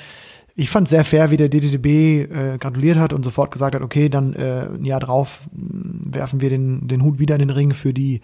ich 0.54 0.70
fand 0.70 0.88
sehr 0.88 1.04
fair, 1.04 1.30
wie 1.30 1.36
der 1.36 1.48
DTB 1.48 1.86
äh, 1.86 2.58
gratuliert 2.58 2.98
hat 2.98 3.12
und 3.12 3.24
sofort 3.24 3.50
gesagt 3.50 3.74
hat, 3.74 3.82
okay, 3.82 4.08
dann 4.08 4.34
äh, 4.34 4.68
ein 4.74 4.84
Jahr 4.84 5.00
drauf 5.00 5.40
mh, 5.52 6.14
werfen 6.14 6.40
wir 6.40 6.50
den, 6.50 6.88
den 6.88 7.02
Hut 7.02 7.18
wieder 7.18 7.34
in 7.34 7.40
den 7.40 7.50
Ring 7.50 7.74
für 7.74 7.92
die, 7.92 8.16
äh, 8.16 8.20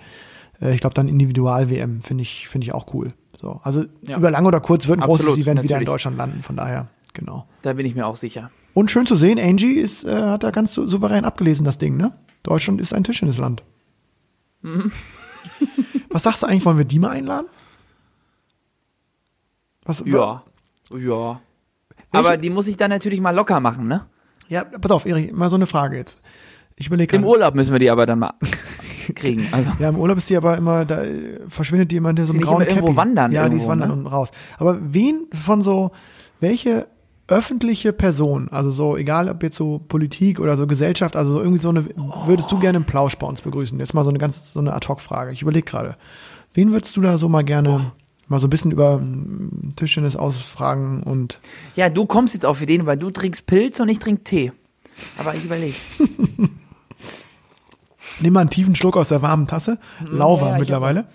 ich 0.60 0.80
glaube 0.80 0.94
dann 0.94 1.08
Individual-WM, 1.08 2.00
finde 2.00 2.22
ich, 2.22 2.48
finde 2.48 2.66
ich 2.66 2.74
auch 2.74 2.92
cool. 2.94 3.08
So, 3.32 3.60
also 3.62 3.84
ja. 4.02 4.16
über 4.16 4.30
lang 4.30 4.46
oder 4.46 4.60
kurz 4.60 4.86
wird 4.86 4.98
ein 4.98 5.02
Absolut, 5.02 5.34
großes 5.34 5.42
Event 5.42 5.56
natürlich. 5.56 5.70
wieder 5.70 5.78
in 5.80 5.86
Deutschland 5.86 6.16
landen, 6.16 6.42
von 6.42 6.56
daher, 6.56 6.88
genau. 7.12 7.46
Da 7.62 7.72
bin 7.72 7.86
ich 7.86 7.94
mir 7.94 8.06
auch 8.06 8.16
sicher. 8.16 8.50
Und 8.72 8.90
schön 8.90 9.06
zu 9.06 9.16
sehen, 9.16 9.38
Angie 9.38 9.74
ist, 9.74 10.04
äh, 10.04 10.14
hat 10.14 10.42
da 10.42 10.50
ganz 10.50 10.74
souverän 10.74 11.24
abgelesen, 11.24 11.64
das 11.64 11.78
Ding, 11.78 11.96
ne? 11.96 12.12
Deutschland 12.42 12.80
ist 12.80 12.92
ein 12.92 13.04
Tischtennisland. 13.04 13.62
Mhm. 14.62 14.92
Was 16.10 16.22
sagst 16.22 16.42
du 16.42 16.46
eigentlich, 16.46 16.64
wollen 16.64 16.78
wir 16.78 16.84
die 16.84 16.98
mal 16.98 17.10
einladen? 17.10 17.46
Was, 19.84 20.02
ja, 20.06 20.42
was? 20.88 21.00
ja. 21.00 21.40
Aber 22.10 22.36
die 22.36 22.48
muss 22.48 22.68
ich 22.68 22.76
dann 22.76 22.90
natürlich 22.90 23.20
mal 23.20 23.34
locker 23.34 23.60
machen, 23.60 23.86
ne? 23.86 24.06
Ja, 24.48 24.64
pass 24.64 24.90
auf, 24.90 25.04
Erik, 25.04 25.34
mal 25.34 25.50
so 25.50 25.56
eine 25.56 25.66
Frage 25.66 25.96
jetzt. 25.96 26.22
Ich 26.76 26.86
überlege 26.86 27.16
Im 27.16 27.24
Urlaub 27.24 27.54
müssen 27.54 27.72
wir 27.72 27.78
die 27.78 27.90
aber 27.90 28.06
dann 28.06 28.20
mal. 28.20 28.34
kriegen. 29.12 29.46
Also. 29.52 29.70
Ja, 29.78 29.88
im 29.88 29.96
Urlaub 29.96 30.18
ist 30.18 30.30
die 30.30 30.36
aber 30.36 30.56
immer, 30.56 30.84
da 30.84 31.02
äh, 31.02 31.40
verschwindet 31.48 31.90
die 31.90 31.96
immer 31.96 32.08
hinter 32.08 32.26
so 32.26 32.32
nicht 32.32 32.44
grauen 32.44 32.62
immer 32.62 32.70
irgendwo 32.70 32.96
wandern 32.96 33.32
Ja, 33.32 33.48
die 33.48 33.56
ist 33.56 33.62
irgendwo, 33.64 33.70
wandern 33.70 33.88
ne? 33.90 33.94
und 33.94 34.06
raus. 34.06 34.30
Aber 34.58 34.78
wen 34.80 35.26
von 35.32 35.62
so, 35.62 35.90
welche 36.40 36.86
öffentliche 37.26 37.92
Person, 37.92 38.48
also 38.50 38.70
so, 38.70 38.96
egal 38.96 39.28
ob 39.28 39.42
jetzt 39.42 39.56
so 39.56 39.78
Politik 39.78 40.40
oder 40.40 40.56
so 40.56 40.66
Gesellschaft, 40.66 41.16
also 41.16 41.32
so 41.32 41.38
irgendwie 41.40 41.60
so 41.60 41.70
eine, 41.70 41.84
würdest 42.26 42.52
du 42.52 42.58
gerne 42.58 42.76
einen 42.76 42.84
Plausch 42.84 43.16
bei 43.16 43.26
uns 43.26 43.40
begrüßen? 43.40 43.78
Jetzt 43.78 43.94
mal 43.94 44.04
so 44.04 44.10
eine 44.10 44.18
ganz, 44.18 44.52
so 44.52 44.60
eine 44.60 44.74
Ad-Hoc-Frage. 44.74 45.32
Ich 45.32 45.42
überlege 45.42 45.64
gerade. 45.64 45.96
Wen 46.52 46.72
würdest 46.72 46.96
du 46.96 47.00
da 47.00 47.18
so 47.18 47.28
mal 47.28 47.42
gerne 47.42 47.92
mal 48.28 48.40
so 48.40 48.46
ein 48.46 48.50
bisschen 48.50 48.70
über 48.70 48.98
mm, 48.98 49.74
Tischtennis 49.76 50.16
ausfragen 50.16 51.02
und 51.02 51.40
Ja, 51.76 51.88
du 51.88 52.06
kommst 52.06 52.34
jetzt 52.34 52.46
auf 52.46 52.60
Ideen, 52.62 52.86
weil 52.86 52.96
du 52.96 53.10
trinkst 53.10 53.46
Pilz 53.46 53.80
und 53.80 53.88
ich 53.88 53.98
trinke 53.98 54.24
Tee. 54.24 54.52
Aber 55.18 55.34
ich 55.34 55.44
überlege. 55.44 55.74
nimm 58.20 58.32
mal 58.32 58.40
einen 58.40 58.50
tiefen 58.50 58.74
Schluck 58.76 58.96
aus 58.96 59.08
der 59.08 59.22
warmen 59.22 59.46
Tasse. 59.46 59.78
Lauwarm 60.00 60.40
ja, 60.40 60.46
ich 60.46 60.52
hab- 60.52 60.60
mittlerweile. 60.60 61.06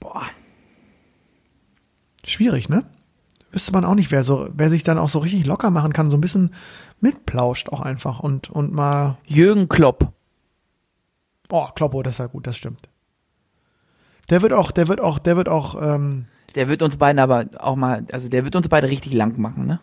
Boah. 0.00 0.22
Schwierig, 2.24 2.68
ne? 2.68 2.84
Wüsste 3.50 3.72
man 3.72 3.84
auch 3.84 3.94
nicht, 3.94 4.10
wer 4.10 4.22
so, 4.22 4.48
wer 4.52 4.68
sich 4.70 4.84
dann 4.84 4.98
auch 4.98 5.08
so 5.08 5.18
richtig 5.18 5.46
locker 5.46 5.70
machen 5.70 5.92
kann, 5.92 6.10
so 6.10 6.16
ein 6.16 6.20
bisschen 6.20 6.52
mitplauscht 7.00 7.70
auch 7.70 7.80
einfach 7.80 8.20
und, 8.20 8.50
und 8.50 8.72
mal, 8.72 9.16
Jürgen 9.26 9.68
Klopp. 9.68 10.12
oh, 11.50 11.66
Kloppo, 11.74 12.02
das 12.02 12.18
war 12.18 12.28
gut, 12.28 12.46
das 12.46 12.56
stimmt. 12.56 12.88
Der 14.28 14.42
wird 14.42 14.52
auch, 14.52 14.70
der 14.70 14.88
wird 14.88 15.00
auch, 15.00 15.18
der 15.18 15.36
wird 15.38 15.48
auch, 15.48 15.80
ähm, 15.80 16.26
Der 16.54 16.68
wird 16.68 16.82
uns 16.82 16.98
beiden 16.98 17.18
aber 17.18 17.46
auch 17.58 17.76
mal, 17.76 18.06
also 18.12 18.28
der 18.28 18.44
wird 18.44 18.54
uns 18.56 18.68
beide 18.68 18.88
richtig 18.88 19.14
lang 19.14 19.40
machen, 19.40 19.66
ne? 19.66 19.80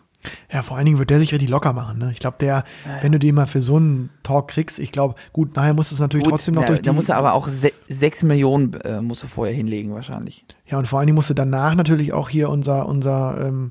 Ja, 0.52 0.62
vor 0.62 0.76
allen 0.76 0.86
Dingen 0.86 0.98
wird 0.98 1.10
der 1.10 1.20
sich 1.20 1.32
richtig 1.32 1.48
locker 1.48 1.72
machen, 1.72 1.98
ne? 1.98 2.10
Ich 2.12 2.18
glaube, 2.18 2.36
der, 2.40 2.64
wenn 3.02 3.12
du 3.12 3.18
den 3.18 3.34
mal 3.34 3.46
für 3.46 3.60
so 3.62 3.76
einen 3.76 4.10
Talk 4.22 4.48
kriegst, 4.48 4.78
ich 4.78 4.92
glaube, 4.92 5.14
gut, 5.32 5.56
nachher 5.56 5.74
muss 5.74 5.92
es 5.92 5.98
natürlich 5.98 6.24
Gut, 6.24 6.32
trotzdem 6.32 6.54
noch 6.54 6.62
da, 6.62 6.68
durch 6.68 6.80
die, 6.80 6.86
da 6.86 6.92
muss 6.92 7.08
er 7.08 7.16
aber 7.16 7.32
auch 7.34 7.48
se 7.48 7.72
sechs 7.88 8.22
Millionen 8.22 8.74
äh, 8.80 9.00
musst 9.00 9.22
du 9.22 9.26
vorher 9.28 9.54
hinlegen 9.54 9.94
wahrscheinlich. 9.94 10.44
ja, 10.66 10.78
und 10.78 10.86
vor 10.88 10.98
allen 10.98 11.06
Dingen 11.06 11.16
musst 11.16 11.30
du 11.30 11.34
danach 11.34 11.74
natürlich 11.74 12.12
auch 12.12 12.28
hier 12.28 12.48
unser, 12.50 12.86
unser, 12.86 13.46
ähm, 13.46 13.70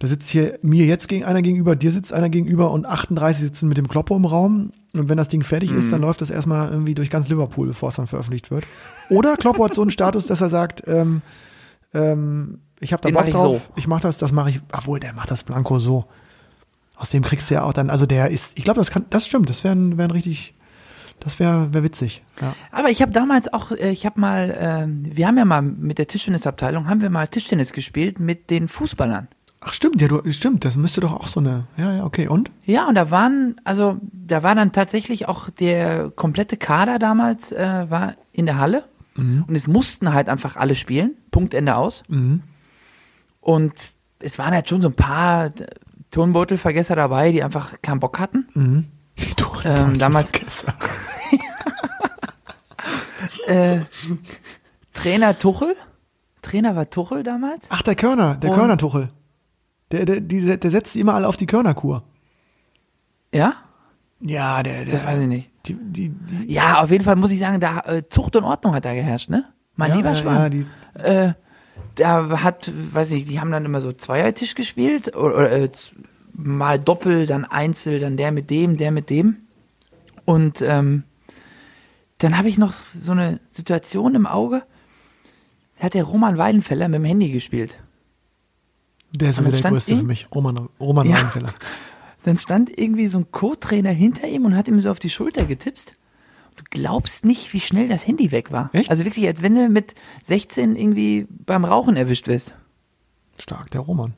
da 0.00 0.08
sitzt 0.08 0.28
hier 0.28 0.58
mir 0.62 0.84
jetzt 0.86 1.08
gegen 1.08 1.24
einer 1.24 1.40
gegenüber, 1.40 1.76
dir 1.76 1.92
sitzt 1.92 2.12
einer 2.12 2.28
gegenüber 2.28 2.70
und 2.72 2.84
38 2.84 3.42
sitzen 3.42 3.68
mit 3.68 3.78
dem 3.78 3.88
Kloppo 3.88 4.16
im 4.16 4.24
Raum. 4.24 4.72
Und 4.92 5.08
wenn 5.08 5.16
das 5.16 5.28
Ding 5.28 5.42
fertig 5.42 5.72
ist, 5.72 5.86
Mhm. 5.86 5.90
dann 5.92 6.00
läuft 6.02 6.20
das 6.20 6.30
erstmal 6.30 6.70
irgendwie 6.70 6.94
durch 6.94 7.10
ganz 7.10 7.28
Liverpool, 7.28 7.68
bevor 7.68 7.88
es 7.88 7.96
dann 7.96 8.06
veröffentlicht 8.06 8.50
wird. 8.50 8.64
Oder 9.08 9.36
Kloppo 9.36 9.64
hat 9.64 9.74
so 9.74 9.80
einen 9.82 9.90
Status, 9.90 10.26
dass 10.26 10.40
er 10.40 10.50
sagt, 10.50 10.82
ähm, 10.86 11.22
ähm, 11.94 12.60
ich 12.80 12.92
habe 12.92 13.02
da 13.02 13.08
Den 13.08 13.14
Bock 13.14 13.22
mach 13.22 13.28
ich 13.28 13.34
drauf, 13.34 13.62
so. 13.66 13.72
ich 13.76 13.86
mach 13.86 14.00
das, 14.00 14.18
das 14.18 14.32
mache 14.32 14.50
ich, 14.50 14.60
obwohl, 14.72 15.00
der 15.00 15.12
macht 15.12 15.30
das 15.30 15.44
Blanco 15.44 15.78
so. 15.78 16.04
Aus 16.96 17.10
dem 17.10 17.22
kriegst 17.22 17.50
du 17.50 17.54
ja 17.54 17.62
auch 17.64 17.72
dann, 17.72 17.90
also 17.90 18.06
der 18.06 18.30
ist, 18.30 18.56
ich 18.56 18.64
glaube, 18.64 18.78
das 18.78 18.90
kann, 18.90 19.06
das 19.10 19.26
stimmt, 19.26 19.50
das 19.50 19.64
wäre 19.64 19.74
ein, 19.74 19.98
wär 19.98 20.12
richtig, 20.12 20.54
das 21.20 21.40
wäre 21.40 21.72
wär 21.72 21.82
witzig. 21.82 22.22
Ja. 22.40 22.54
Aber 22.70 22.90
ich 22.90 23.02
habe 23.02 23.12
damals 23.12 23.52
auch, 23.52 23.72
äh, 23.72 23.90
ich 23.90 24.06
habe 24.06 24.20
mal, 24.20 24.56
ähm, 24.58 25.04
wir 25.04 25.26
haben 25.26 25.38
ja 25.38 25.44
mal 25.44 25.62
mit 25.62 25.98
der 25.98 26.06
Tischtennisabteilung, 26.06 26.88
haben 26.88 27.00
wir 27.00 27.10
mal 27.10 27.26
Tischtennis 27.26 27.72
gespielt 27.72 28.20
mit 28.20 28.50
den 28.50 28.68
Fußballern. 28.68 29.28
Ach 29.60 29.72
stimmt, 29.72 30.00
ja, 30.00 30.08
du, 30.08 30.20
stimmt, 30.30 30.64
das 30.64 30.76
müsste 30.76 31.00
doch 31.00 31.12
auch 31.12 31.26
so 31.26 31.40
eine, 31.40 31.66
ja, 31.76 31.96
ja, 31.96 32.04
okay, 32.04 32.28
und? 32.28 32.50
Ja, 32.64 32.86
und 32.86 32.96
da 32.96 33.10
waren, 33.10 33.60
also 33.64 33.98
da 34.12 34.42
war 34.42 34.54
dann 34.54 34.72
tatsächlich 34.72 35.26
auch 35.26 35.48
der 35.48 36.10
komplette 36.10 36.56
Kader 36.58 36.98
damals 36.98 37.50
äh, 37.50 37.86
war 37.88 38.14
in 38.32 38.46
der 38.46 38.58
Halle 38.58 38.84
und 39.16 39.54
es 39.54 39.68
mussten 39.68 40.12
halt 40.12 40.28
einfach 40.28 40.56
alle 40.56 40.74
spielen, 40.74 41.12
Punkt 41.30 41.54
Ende 41.54 41.76
aus. 41.76 42.02
Mhm. 42.08 42.42
Und 43.44 43.74
es 44.20 44.38
waren 44.38 44.54
halt 44.54 44.68
schon 44.70 44.80
so 44.80 44.88
ein 44.88 44.94
paar 44.94 45.50
Turnbeutelvergesser 46.10 46.96
dabei, 46.96 47.30
die 47.30 47.42
einfach 47.42 47.82
keinen 47.82 48.00
Bock 48.00 48.18
hatten. 48.18 48.48
Mhm. 48.54 48.84
Ähm, 49.66 49.98
damals-. 49.98 50.30
Äh, 53.46 53.80
Trainer 54.92 55.38
Tuchel, 55.38 55.76
Trainer 56.42 56.76
war 56.76 56.88
Tuchel 56.90 57.22
damals. 57.22 57.66
Ach, 57.70 57.82
der 57.82 57.94
Körner, 57.94 58.36
der 58.36 58.50
Und- 58.50 58.56
Körnertuchel. 58.56 59.08
Der, 59.92 60.04
der, 60.06 60.20
die, 60.20 60.58
der 60.58 60.70
setzt 60.70 60.96
immer 60.96 61.14
alle 61.14 61.28
auf 61.28 61.36
die 61.36 61.46
Körnerkur. 61.46 62.02
Ja, 63.34 63.54
Ja, 64.20 64.62
der, 64.62 64.84
der. 64.84 64.94
das 64.94 65.04
weiß 65.06 65.20
ich 65.20 65.26
nicht. 65.28 65.50
Die, 65.66 65.74
die, 65.74 66.08
die, 66.10 66.52
Ja, 66.52 66.82
auf 66.82 66.90
jeden 66.90 67.04
Fall 67.04 67.16
muss 67.16 67.30
ich 67.30 67.38
sagen, 67.38 67.60
da 67.60 67.80
äh, 67.80 68.02
Zucht 68.08 68.36
und 68.36 68.44
Ordnung 68.44 68.74
hat 68.74 68.84
da 68.84 68.92
geherrscht, 68.94 69.28
ne? 69.30 69.44
Mein 69.76 69.90
ja, 69.90 69.96
lieber 69.96 70.14
Schwan. 70.14 70.34
Ja, 70.36 70.48
die, 70.48 70.66
äh, 70.98 71.32
da 71.94 72.42
hat, 72.42 72.72
weiß 72.92 73.12
ich, 73.12 73.26
die 73.26 73.40
haben 73.40 73.50
dann 73.50 73.64
immer 73.64 73.80
so 73.80 73.92
Zweiertisch 73.92 74.54
gespielt 74.54 75.14
oder, 75.16 75.34
oder 75.36 75.52
äh, 75.52 75.68
mal 76.32 76.78
Doppel, 76.78 77.26
dann 77.26 77.44
Einzel, 77.44 78.00
dann 78.00 78.16
der 78.16 78.32
mit 78.32 78.50
dem, 78.50 78.76
der 78.76 78.90
mit 78.90 79.10
dem. 79.10 79.36
Und 80.24 80.62
ähm, 80.62 81.04
dann 82.18 82.36
habe 82.38 82.48
ich 82.48 82.58
noch 82.58 82.72
so 82.72 83.12
eine 83.12 83.40
Situation 83.50 84.14
im 84.14 84.26
Auge. 84.26 84.62
Da 85.78 85.84
hat 85.86 85.94
der 85.94 86.04
Roman 86.04 86.38
Weidenfeller 86.38 86.88
mit 86.88 86.96
dem 87.00 87.04
Handy 87.04 87.30
gespielt. 87.30 87.76
der 89.14 89.30
ist 89.30 89.40
wieder 89.44 89.50
der 89.60 89.70
größte 89.70 89.92
ihn- 89.92 89.98
für 89.98 90.04
mich. 90.06 90.26
Roman, 90.34 90.68
Roman 90.80 91.06
Ja. 91.08 91.16
Weidenfeller. 91.16 91.54
Dann 92.24 92.38
stand 92.38 92.76
irgendwie 92.78 93.08
so 93.08 93.18
ein 93.18 93.30
Co-Trainer 93.32 93.90
hinter 93.90 94.26
ihm 94.26 94.46
und 94.46 94.56
hat 94.56 94.66
ihm 94.68 94.80
so 94.80 94.90
auf 94.90 94.98
die 94.98 95.10
Schulter 95.10 95.44
getipst. 95.44 95.94
Du 96.56 96.62
glaubst 96.70 97.24
nicht, 97.24 97.52
wie 97.52 97.60
schnell 97.60 97.88
das 97.88 98.06
Handy 98.06 98.30
weg 98.30 98.52
war. 98.52 98.70
Echt? 98.72 98.90
Also 98.90 99.04
wirklich, 99.04 99.26
als 99.26 99.42
wenn 99.42 99.54
du 99.54 99.68
mit 99.68 99.94
16 100.22 100.76
irgendwie 100.76 101.26
beim 101.28 101.64
Rauchen 101.64 101.96
erwischt 101.96 102.28
wirst. 102.28 102.54
Stark, 103.38 103.70
der 103.70 103.80
Roman. 103.80 104.14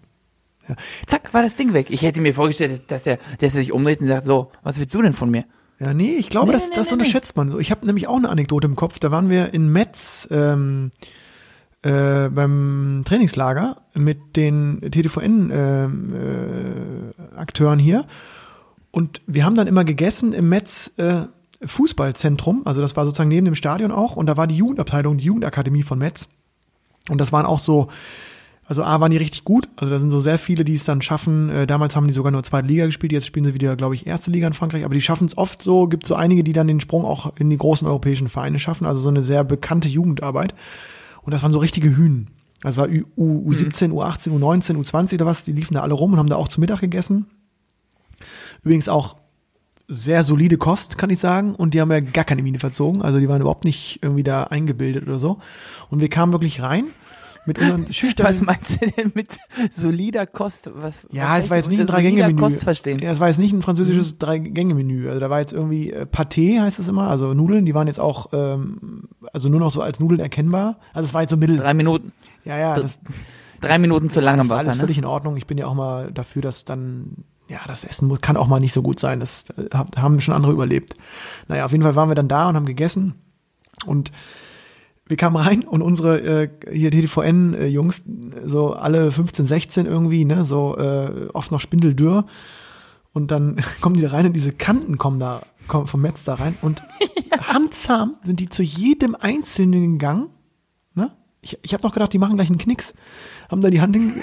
Zack, 1.07 1.33
war 1.33 1.43
das 1.43 1.55
Ding 1.55 1.73
weg. 1.73 1.87
Ich 1.91 2.03
hätte 2.03 2.21
mir 2.21 2.35
vorgestellt, 2.35 2.91
dass 2.91 3.07
er, 3.07 3.19
dass 3.39 3.55
er 3.55 3.63
sich 3.63 3.73
umdreht 3.73 4.01
und 4.01 4.09
sagt, 4.09 4.27
so, 4.27 4.51
was 4.63 4.79
willst 4.79 4.95
du 4.95 5.03
denn 5.03 5.13
von 5.13 5.31
mir? 5.31 5.45
Ja, 5.79 5.95
nee, 5.95 6.17
ich 6.17 6.31
glaube, 6.31 6.49
Nee, 6.49 6.55
das, 6.55 6.71
nee, 6.71 6.75
das 6.75 6.89
nee, 6.89 6.95
unterschätzt 6.95 7.37
man 7.37 7.51
so. 7.51 7.59
Ich 7.59 7.71
habe 7.71 7.87
nämlich 7.87 8.09
auch 8.09 8.17
eine 8.17 8.31
Anekdote 8.31 8.67
im 8.67 8.77
Kopf. 8.77 8.99
Da 8.99 9.11
waren 9.11 9.31
wir 9.31 9.55
in 9.55 9.71
Metz 9.71 10.27
ähm, 10.31 10.91
äh, 11.83 12.29
beim 12.29 13.03
Trainingslager 13.05 13.83
mit 13.95 14.37
den 14.37 14.81
TTVN-Akteuren 14.81 17.79
ähm, 17.79 17.81
äh, 17.81 17.83
hier. 17.83 18.07
Und 18.91 19.21
wir 19.27 19.45
haben 19.45 19.55
dann 19.55 19.67
immer 19.67 19.85
gegessen 19.85 20.33
im 20.33 20.49
Metz 20.49 20.93
äh, 20.97 21.25
Fußballzentrum. 21.65 22.63
Also 22.65 22.81
das 22.81 22.97
war 22.97 23.05
sozusagen 23.05 23.29
neben 23.29 23.45
dem 23.45 23.55
Stadion 23.55 23.93
auch. 23.93 24.17
Und 24.17 24.27
da 24.27 24.37
war 24.37 24.47
die 24.47 24.57
Jugendabteilung, 24.57 25.17
die 25.17 25.25
Jugendakademie 25.25 25.83
von 25.83 25.99
Metz. 25.99 26.29
Und 27.09 27.21
das 27.21 27.33
waren 27.33 27.47
auch 27.47 27.59
so, 27.59 27.89
also 28.67 28.83
A 28.83 29.01
waren 29.01 29.11
die 29.11 29.17
richtig 29.17 29.45
gut. 29.45 29.69
Also 29.77 29.93
da 29.93 30.01
sind 30.01 30.11
so 30.11 30.21
sehr 30.21 30.39
viele, 30.39 30.65
die 30.65 30.75
es 30.75 30.85
dann 30.85 31.03
schaffen. 31.03 31.49
Äh, 31.49 31.67
damals 31.67 31.95
haben 31.95 32.09
die 32.09 32.13
sogar 32.13 32.33
nur 32.33 32.43
zweite 32.43 32.67
Liga 32.67 32.87
gespielt. 32.87 33.13
Jetzt 33.13 33.27
spielen 33.27 33.45
sie 33.45 33.55
wieder, 33.55 33.77
glaube 33.77 33.95
ich, 33.95 34.07
erste 34.07 34.31
Liga 34.31 34.47
in 34.47 34.55
Frankreich. 34.55 34.85
Aber 34.85 34.95
die 34.95 35.03
schaffen 35.03 35.27
es 35.27 35.39
oft 35.39 35.63
so. 35.63 35.87
Gibt 35.87 36.07
so 36.07 36.15
einige, 36.15 36.43
die 36.43 36.53
dann 36.53 36.67
den 36.67 36.81
Sprung 36.81 37.05
auch 37.05 37.37
in 37.37 37.49
die 37.49 37.57
großen 37.57 37.87
europäischen 37.87 38.29
Vereine 38.29 38.59
schaffen. 38.59 38.87
Also 38.87 39.01
so 39.01 39.09
eine 39.09 39.23
sehr 39.23 39.45
bekannte 39.45 39.89
Jugendarbeit. 39.89 40.55
Und 41.23 41.33
das 41.33 41.43
waren 41.43 41.53
so 41.53 41.59
richtige 41.59 41.97
Hühn. 41.97 42.29
Das 42.63 42.77
war 42.77 42.89
U, 42.89 43.03
U, 43.17 43.51
U17, 43.53 43.91
U18, 43.91 44.31
U19, 44.31 44.77
U20 44.77 45.15
oder 45.15 45.27
was. 45.27 45.45
Die 45.45 45.53
liefen 45.53 45.75
da 45.75 45.83
alle 45.83 45.95
rum 45.95 46.13
und 46.13 46.19
haben 46.19 46.29
da 46.29 46.37
auch 46.37 46.49
zu 46.49 46.61
Mittag 46.61 46.81
gegessen. 46.81 47.27
Übrigens 48.63 48.89
auch 48.89 49.17
sehr 49.89 50.25
solide 50.25 50.57
Kost, 50.59 50.99
kann 50.99 51.11
ich 51.11 51.19
sagen. 51.21 51.55
Und 51.55 51.75
die 51.75 51.81
haben 51.81 51.91
ja 51.93 52.01
gar 52.01 52.25
keine 52.25 52.43
Miene 52.43 52.59
verzogen. 52.59 53.03
Also 53.03 53.19
die 53.21 53.29
waren 53.29 53.41
überhaupt 53.41 53.65
nicht 53.65 54.01
irgendwie 54.03 54.23
da 54.25 54.45
eingebildet 54.45 55.07
oder 55.07 55.19
so. 55.19 55.39
Und 55.91 56.01
wir 56.01 56.09
kamen 56.09 56.33
wirklich 56.33 56.61
rein 56.63 56.87
mit 57.47 57.61
unseren 57.61 57.87
schüchternen... 57.93 58.33
Was 58.35 58.41
meinst 58.43 58.83
du 58.83 58.91
denn 58.91 59.13
mit 59.15 59.29
solider 59.71 60.27
Kost? 60.27 60.69
Was, 60.75 60.97
Ja, 61.13 61.35
was 61.37 61.45
es 61.45 61.51
war 61.51 61.57
jetzt 61.59 61.69
nicht 61.69 61.79
ich 61.79 61.85
ein 61.85 61.87
Drei-Gänge-Menü. 61.87 62.41
Kost 62.41 62.65
verstehen. 62.65 62.99
Ja, 62.99 63.13
es 63.13 63.21
war 63.21 63.29
jetzt 63.29 63.39
nicht 63.39 63.53
ein 63.53 63.59
Mhm. 63.59 63.63
französisches 63.63 64.19
Drei-Gänge-Menü. 64.19 65.07
Also 65.09 65.21
da 65.21 65.31
war 65.31 65.39
jetzt 65.39 65.53
irgendwie 65.53 65.93
äh, 65.93 66.07
Pâté, 66.07 66.61
heißt 66.61 66.81
es 66.81 66.89
immer, 66.89 67.09
also 67.09 67.33
Nudeln, 67.35 67.65
die 67.65 67.75
waren 67.75 67.87
jetzt 67.87 68.01
auch, 68.01 68.31
ähm, 68.33 69.05
also 69.33 69.49
nur 69.49 69.61
noch 69.61 69.71
so 69.71 69.83
als 69.83 70.01
Nudeln 70.01 70.19
erkennbar. 70.21 70.79
Also 70.93 71.07
es 71.07 71.15
war 71.15 71.21
jetzt 71.21 71.31
so 71.31 71.37
mittel. 71.37 71.59
Drei 71.59 71.75
Minuten, 71.75 72.11
Ja, 72.45 72.59
ja, 72.59 72.75
das, 72.75 72.99
drei 73.61 73.79
Minuten 73.79 74.11
zu 74.11 74.21
lang 74.21 74.39
das 74.39 74.47
im 74.47 74.51
war 74.51 74.57
Wasser, 74.57 74.67
alles 74.71 74.79
ne? 74.79 74.81
völlig 74.81 74.99
in 74.99 75.05
Ordnung. 75.05 75.37
Ich 75.37 75.47
bin 75.47 75.57
ja 75.57 75.67
auch 75.69 75.75
mal 75.75 76.11
dafür, 76.13 76.43
dass 76.43 76.65
dann, 76.65 77.19
ja, 77.49 77.61
das 77.67 77.85
Essen 77.85 78.09
muss, 78.09 78.21
kann 78.21 78.37
auch 78.37 78.49
mal 78.49 78.61
nicht 78.61 78.73
so 78.73 78.83
gut 78.83 78.99
sein. 79.01 79.21
Das 79.21 79.45
äh, 79.51 79.69
hab- 79.73 79.97
haben 79.97 80.21
schon 80.21 80.35
andere 80.35 80.53
überlebt. 80.53 80.95
Naja, 81.49 81.65
auf 81.65 81.73
jeden 81.73 81.83
Fall 81.85 81.97
waren 81.97 82.09
wir 82.11 82.15
dann 82.15 82.29
da 82.29 82.49
und 82.49 82.57
haben 82.57 82.67
gegessen. 82.67 83.15
Und 83.85 84.11
wir 85.07 85.17
kamen 85.17 85.37
rein 85.37 85.63
und 85.63 85.83
unsere 85.83 86.21
äh, 86.21 86.49
hier 86.73 86.91
TTVN-Jungs, 86.91 88.03
so 88.45 88.73
alle 88.73 89.13
15, 89.13 89.47
16 89.47 89.87
irgendwie, 89.87 90.25
ne, 90.25 90.45
so 90.45 90.77
äh, 90.77 91.29
oft 91.33 91.53
noch 91.53 91.61
spindeldürr. 91.61 92.25
Und 93.13 93.31
dann 93.31 93.61
kommen 93.81 93.95
die 93.97 94.03
da 94.03 94.11
rein 94.11 94.27
und 94.27 94.33
diese 94.33 94.53
Kanten 94.53 94.99
kommen 94.99 95.21
da 95.21 95.43
kommen 95.69 95.87
vom 95.89 96.01
Metz 96.01 96.23
da 96.23 96.35
rein 96.35 96.57
und 96.63 96.83
handzahm 97.41 98.15
sind 98.23 98.39
die 98.39 98.49
zu 98.49 98.63
jedem 98.63 99.17
Einzelnen 99.17 99.99
gegangen. 99.99 100.29
Ne? 100.95 101.11
Ich, 101.41 101.59
ich 101.63 101.73
habe 101.75 101.83
noch 101.83 101.93
gedacht, 101.93 102.13
die 102.13 102.19
machen 102.19 102.37
gleich 102.37 102.49
einen 102.49 102.59
Knicks. 102.59 102.95
Haben 103.51 103.61
da 103.63 103.71
die 103.71 103.81
Hand 103.81 103.97
hin. 103.97 104.15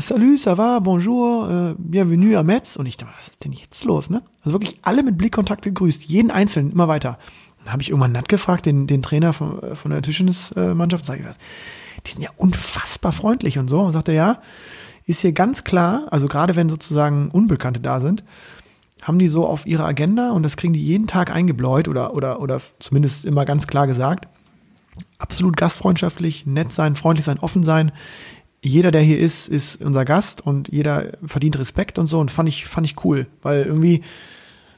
Salut, 0.00 0.36
ça 0.36 0.54
va, 0.54 0.80
bonjour, 0.80 1.50
äh, 1.50 1.74
bienvenue 1.78 2.36
à 2.36 2.42
Metz. 2.42 2.76
Und 2.76 2.84
ich 2.84 2.98
dachte, 2.98 3.14
was 3.16 3.28
ist 3.28 3.44
denn 3.44 3.52
jetzt 3.52 3.84
los, 3.84 4.10
ne? 4.10 4.22
Also 4.40 4.52
wirklich 4.52 4.76
alle 4.82 5.02
mit 5.02 5.16
Blickkontakt 5.16 5.62
gegrüßt, 5.62 6.04
jeden 6.04 6.30
Einzelnen, 6.30 6.72
immer 6.72 6.88
weiter. 6.88 7.18
Dann 7.62 7.72
habe 7.72 7.80
ich 7.80 7.88
irgendwann 7.88 8.12
Nat 8.12 8.28
gefragt, 8.28 8.66
den, 8.66 8.86
den 8.86 9.02
Trainer 9.02 9.32
von, 9.32 9.62
äh, 9.62 9.74
von 9.74 9.90
der 9.90 10.02
Tischtennismannschaft, 10.02 11.06
sage 11.06 11.20
ich, 11.20 11.26
was, 11.26 11.36
die 12.06 12.10
sind 12.12 12.22
ja 12.22 12.28
unfassbar 12.36 13.12
freundlich 13.12 13.58
und 13.58 13.68
so. 13.68 13.80
Und 13.80 13.94
sagte, 13.94 14.12
ja, 14.12 14.40
ist 15.06 15.22
hier 15.22 15.32
ganz 15.32 15.64
klar, 15.64 16.06
also 16.10 16.28
gerade 16.28 16.54
wenn 16.54 16.68
sozusagen 16.68 17.30
Unbekannte 17.30 17.80
da 17.80 18.00
sind, 18.00 18.24
haben 19.00 19.18
die 19.18 19.28
so 19.28 19.46
auf 19.46 19.66
ihrer 19.66 19.86
Agenda 19.86 20.32
und 20.32 20.42
das 20.42 20.58
kriegen 20.58 20.74
die 20.74 20.84
jeden 20.84 21.06
Tag 21.06 21.34
eingebläut 21.34 21.88
oder, 21.88 22.14
oder, 22.14 22.40
oder 22.40 22.60
zumindest 22.78 23.24
immer 23.24 23.46
ganz 23.46 23.66
klar 23.66 23.86
gesagt. 23.86 24.28
Absolut 25.18 25.56
gastfreundschaftlich, 25.56 26.44
nett 26.44 26.74
sein, 26.74 26.94
freundlich 26.94 27.24
sein, 27.24 27.38
offen 27.38 27.64
sein. 27.64 27.90
Jeder, 28.64 28.90
der 28.92 29.00
hier 29.00 29.18
ist, 29.18 29.48
ist 29.48 29.82
unser 29.82 30.04
Gast 30.04 30.46
und 30.46 30.68
jeder 30.72 31.06
verdient 31.26 31.58
Respekt 31.58 31.98
und 31.98 32.06
so 32.06 32.20
und 32.20 32.30
fand 32.30 32.48
ich, 32.48 32.66
fand 32.66 32.86
ich 32.86 33.04
cool, 33.04 33.26
weil 33.42 33.64
irgendwie, 33.64 34.02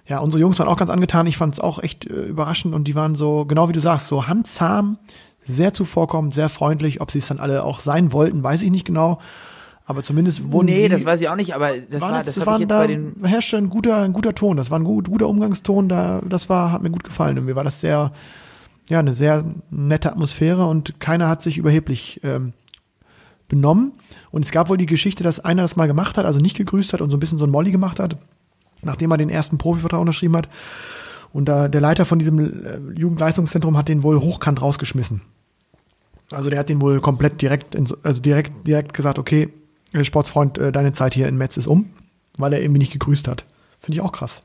ja, 0.07 0.19
unsere 0.21 0.41
Jungs 0.41 0.59
waren 0.59 0.69
auch 0.69 0.79
ganz 0.79 0.91
angetan. 0.91 1.27
Ich 1.27 1.37
fand 1.37 1.53
es 1.55 1.61
auch 1.61 1.83
echt 1.83 2.07
äh, 2.07 2.15
überraschend 2.25 2.75
und 2.75 2.89
die 2.89 2.95
waren 2.95 3.15
so, 3.15 3.45
genau 3.45 3.69
wie 3.69 3.73
du 3.75 3.81
sagst, 3.81 4.07
so 4.09 4.27
handzahm, 4.27 4.97
sehr 5.43 5.75
zuvorkommend, 5.75 6.35
sehr 6.35 6.49
freundlich. 6.49 7.03
Ob 7.03 7.11
sie 7.11 7.19
es 7.19 7.27
dann 7.27 7.39
alle 7.41 7.63
auch 7.63 7.81
sein 7.81 8.13
wollten, 8.13 8.43
weiß 8.43 8.63
ich 8.63 8.71
nicht 8.71 8.87
genau. 8.87 9.21
Aber 9.87 10.03
zumindest 10.03 10.51
wurden 10.51 10.65
Nee, 10.65 10.85
sie, 10.85 10.89
das 10.89 11.05
weiß 11.05 11.21
ich 11.21 11.29
auch 11.29 11.37
nicht, 11.37 11.55
aber 11.55 11.77
das 11.79 12.01
war, 12.01 12.17
jetzt- 12.17 12.29
das 12.29 12.35
das 12.45 12.59
jetzt 12.59 12.71
da 12.71 12.79
bei 12.79 12.87
den 12.87 13.17
herrschte 13.23 13.59
ein 13.59 13.69
guter, 13.69 13.99
ein 13.99 14.15
guter 14.15 14.35
Ton. 14.35 14.57
Das 14.57 14.71
war 14.71 14.79
ein 14.79 14.85
gut, 14.85 15.09
guter 15.11 15.29
Umgangston. 15.29 15.91
Da, 15.91 16.23
das 16.27 16.49
war, 16.49 16.73
hat 16.73 16.83
mir 16.83 16.91
gut 16.91 17.05
gefallen. 17.05 17.39
Und 17.39 17.45
mir 17.45 17.55
war 17.55 17.65
das 17.65 17.83
sehr, 17.83 18.13
ja, 18.89 18.99
eine 18.99 19.13
sehr 19.13 19.45
nette 19.71 20.11
Atmosphäre 20.11 20.65
und 20.67 21.01
keiner 21.01 21.29
hat 21.29 21.43
sich 21.43 21.59
überheblich 21.59 22.21
ähm, 22.25 22.55
benommen. 23.49 23.93
Und 24.31 24.45
es 24.45 24.51
gab 24.51 24.69
wohl 24.69 24.79
die 24.79 24.87
Geschichte, 24.87 25.23
dass 25.23 25.41
einer 25.41 25.63
das 25.63 25.77
mal 25.77 25.87
gemacht 25.87 26.19
hat, 26.19 26.27
also 26.27 26.41
nicht 26.41 26.57
gegrüßt 26.57 26.93
hat 26.93 27.01
und 27.01 27.11
so 27.11 27.17
ein 27.17 27.21
bisschen 27.21 27.39
so 27.39 27.45
ein 27.45 27.51
Molly 27.51 27.71
gemacht 27.71 28.01
hat, 28.01 28.17
nachdem 28.83 29.11
er 29.11 29.19
den 29.19 29.31
ersten 29.31 29.59
Profivertrag 29.59 30.01
unterschrieben 30.01 30.37
hat. 30.37 30.49
Und 31.33 31.47
da 31.47 31.69
der 31.69 31.81
Leiter 31.81 32.07
von 32.07 32.19
diesem 32.19 32.39
äh, 32.39 32.79
Jugendleistungszentrum 32.99 33.77
hat 33.77 33.89
den 33.89 34.03
wohl 34.03 34.21
hochkant 34.21 34.63
rausgeschmissen. 34.63 35.21
Also 36.31 36.51
der 36.51 36.59
hat 36.59 36.69
den 36.69 36.81
wohl 36.81 37.01
komplett 37.01 37.43
direkt, 37.43 37.75
ins, 37.75 37.93
also 38.05 38.23
direkt, 38.23 38.67
direkt 38.67 38.95
gesagt, 38.95 39.19
okay, 39.19 39.53
äh, 39.93 40.05
Sportsfreund, 40.05 40.59
äh, 40.59 40.73
deine 40.73 40.93
Zeit 40.93 41.15
hier 41.15 41.29
in 41.29 41.37
Metz 41.37 41.57
ist 41.57 41.67
um, 41.67 41.91
weil 42.39 42.53
er 42.53 42.63
irgendwie 42.63 42.79
nicht 42.79 42.93
gegrüßt 42.93 43.29
hat. 43.29 43.45
Finde 43.81 43.97
ich 43.97 44.01
auch 44.01 44.13
krass. 44.13 44.43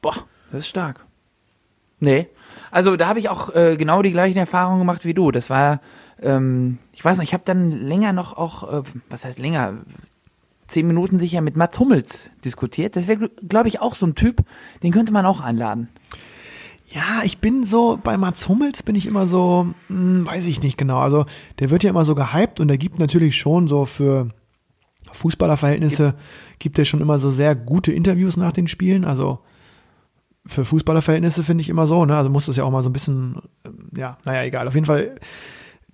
Boah, 0.00 0.14
das 0.52 0.62
ist 0.62 0.68
stark. 0.68 1.04
Nee. 2.00 2.28
Also 2.70 2.96
da 2.96 3.08
habe 3.08 3.18
ich 3.18 3.28
auch 3.28 3.54
äh, 3.54 3.76
genau 3.76 4.02
die 4.02 4.12
gleichen 4.12 4.38
Erfahrungen 4.38 4.78
gemacht 4.78 5.04
wie 5.04 5.14
du. 5.14 5.30
Das 5.30 5.50
war, 5.50 5.80
ähm, 6.22 6.78
ich 6.92 7.04
weiß 7.04 7.18
nicht, 7.18 7.28
ich 7.28 7.34
habe 7.34 7.44
dann 7.46 7.70
länger 7.70 8.12
noch 8.12 8.36
auch, 8.36 8.72
äh, 8.72 8.82
was 9.08 9.24
heißt 9.24 9.38
länger, 9.38 9.78
zehn 10.66 10.86
Minuten 10.86 11.18
sicher 11.18 11.40
mit 11.40 11.56
Mats 11.56 11.78
Hummels 11.78 12.30
diskutiert. 12.44 12.96
Das 12.96 13.06
wäre, 13.06 13.30
glaube 13.46 13.68
ich, 13.68 13.80
auch 13.80 13.94
so 13.94 14.06
ein 14.06 14.14
Typ, 14.14 14.44
den 14.82 14.92
könnte 14.92 15.12
man 15.12 15.26
auch 15.26 15.40
einladen. 15.40 15.88
Ja, 16.90 17.22
ich 17.22 17.38
bin 17.38 17.64
so, 17.64 17.98
bei 18.02 18.16
Mats 18.16 18.48
Hummels 18.48 18.82
bin 18.82 18.94
ich 18.94 19.06
immer 19.06 19.26
so, 19.26 19.74
hm, 19.88 20.24
weiß 20.24 20.46
ich 20.46 20.62
nicht 20.62 20.78
genau. 20.78 20.98
Also 20.98 21.26
der 21.58 21.70
wird 21.70 21.82
ja 21.84 21.90
immer 21.90 22.04
so 22.04 22.14
gehypt 22.14 22.60
und 22.60 22.70
er 22.70 22.78
gibt 22.78 22.98
natürlich 22.98 23.36
schon 23.36 23.68
so 23.68 23.84
für 23.84 24.28
Fußballerverhältnisse, 25.12 26.14
gibt 26.58 26.78
er 26.78 26.84
schon 26.84 27.00
immer 27.00 27.18
so 27.18 27.30
sehr 27.30 27.54
gute 27.56 27.92
Interviews 27.92 28.36
nach 28.36 28.52
den 28.52 28.68
Spielen. 28.68 29.04
Also 29.04 29.40
für 30.46 30.64
Fußballerverhältnisse 30.64 31.44
finde 31.44 31.60
ich 31.62 31.68
immer 31.68 31.86
so, 31.86 32.06
ne? 32.06 32.16
Also 32.16 32.30
muss 32.30 32.46
das 32.46 32.56
ja 32.56 32.64
auch 32.64 32.70
mal 32.70 32.82
so 32.82 32.88
ein 32.88 32.94
bisschen, 32.94 33.36
ähm, 33.66 33.90
ja, 33.94 34.16
naja, 34.24 34.44
egal. 34.44 34.66
Auf 34.66 34.74
jeden 34.74 34.86
Fall, 34.86 35.16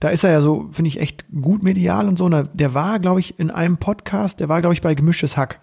da 0.04 0.10
ist 0.10 0.22
er 0.22 0.32
ja 0.32 0.42
so, 0.42 0.68
finde 0.70 0.88
ich, 0.88 1.00
echt 1.00 1.24
gut 1.32 1.62
medial 1.62 2.08
und 2.08 2.18
so. 2.18 2.26
Und 2.26 2.50
der 2.52 2.74
war, 2.74 2.98
glaube 2.98 3.20
ich, 3.20 3.38
in 3.38 3.50
einem 3.50 3.78
Podcast, 3.78 4.38
der 4.38 4.50
war, 4.50 4.60
glaube 4.60 4.74
ich, 4.74 4.82
bei 4.82 4.94
Gemischtes 4.94 5.38
Hack. 5.38 5.60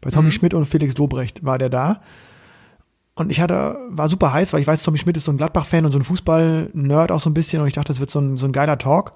Bei 0.00 0.08
Tommy 0.08 0.30
Schmidt 0.30 0.54
und 0.54 0.64
Felix 0.64 0.94
Dobrecht 0.94 1.44
war 1.44 1.58
der 1.58 1.68
da. 1.68 2.00
Und 3.14 3.30
ich 3.30 3.42
hatte, 3.42 3.76
war 3.90 4.08
super 4.08 4.32
heiß, 4.32 4.54
weil 4.54 4.62
ich 4.62 4.66
weiß, 4.66 4.82
Tommy 4.82 4.96
Schmidt 4.96 5.18
ist 5.18 5.24
so 5.24 5.32
ein 5.32 5.36
Gladbach-Fan 5.36 5.84
und 5.84 5.92
so 5.92 5.98
ein 5.98 6.04
Fußball-Nerd 6.04 7.12
auch 7.12 7.20
so 7.20 7.28
ein 7.28 7.34
bisschen. 7.34 7.60
Und 7.60 7.68
ich 7.68 7.74
dachte, 7.74 7.88
das 7.88 8.00
wird 8.00 8.08
so 8.08 8.20
ein, 8.20 8.38
so 8.38 8.46
ein 8.46 8.52
geiler 8.52 8.78
Talk. 8.78 9.12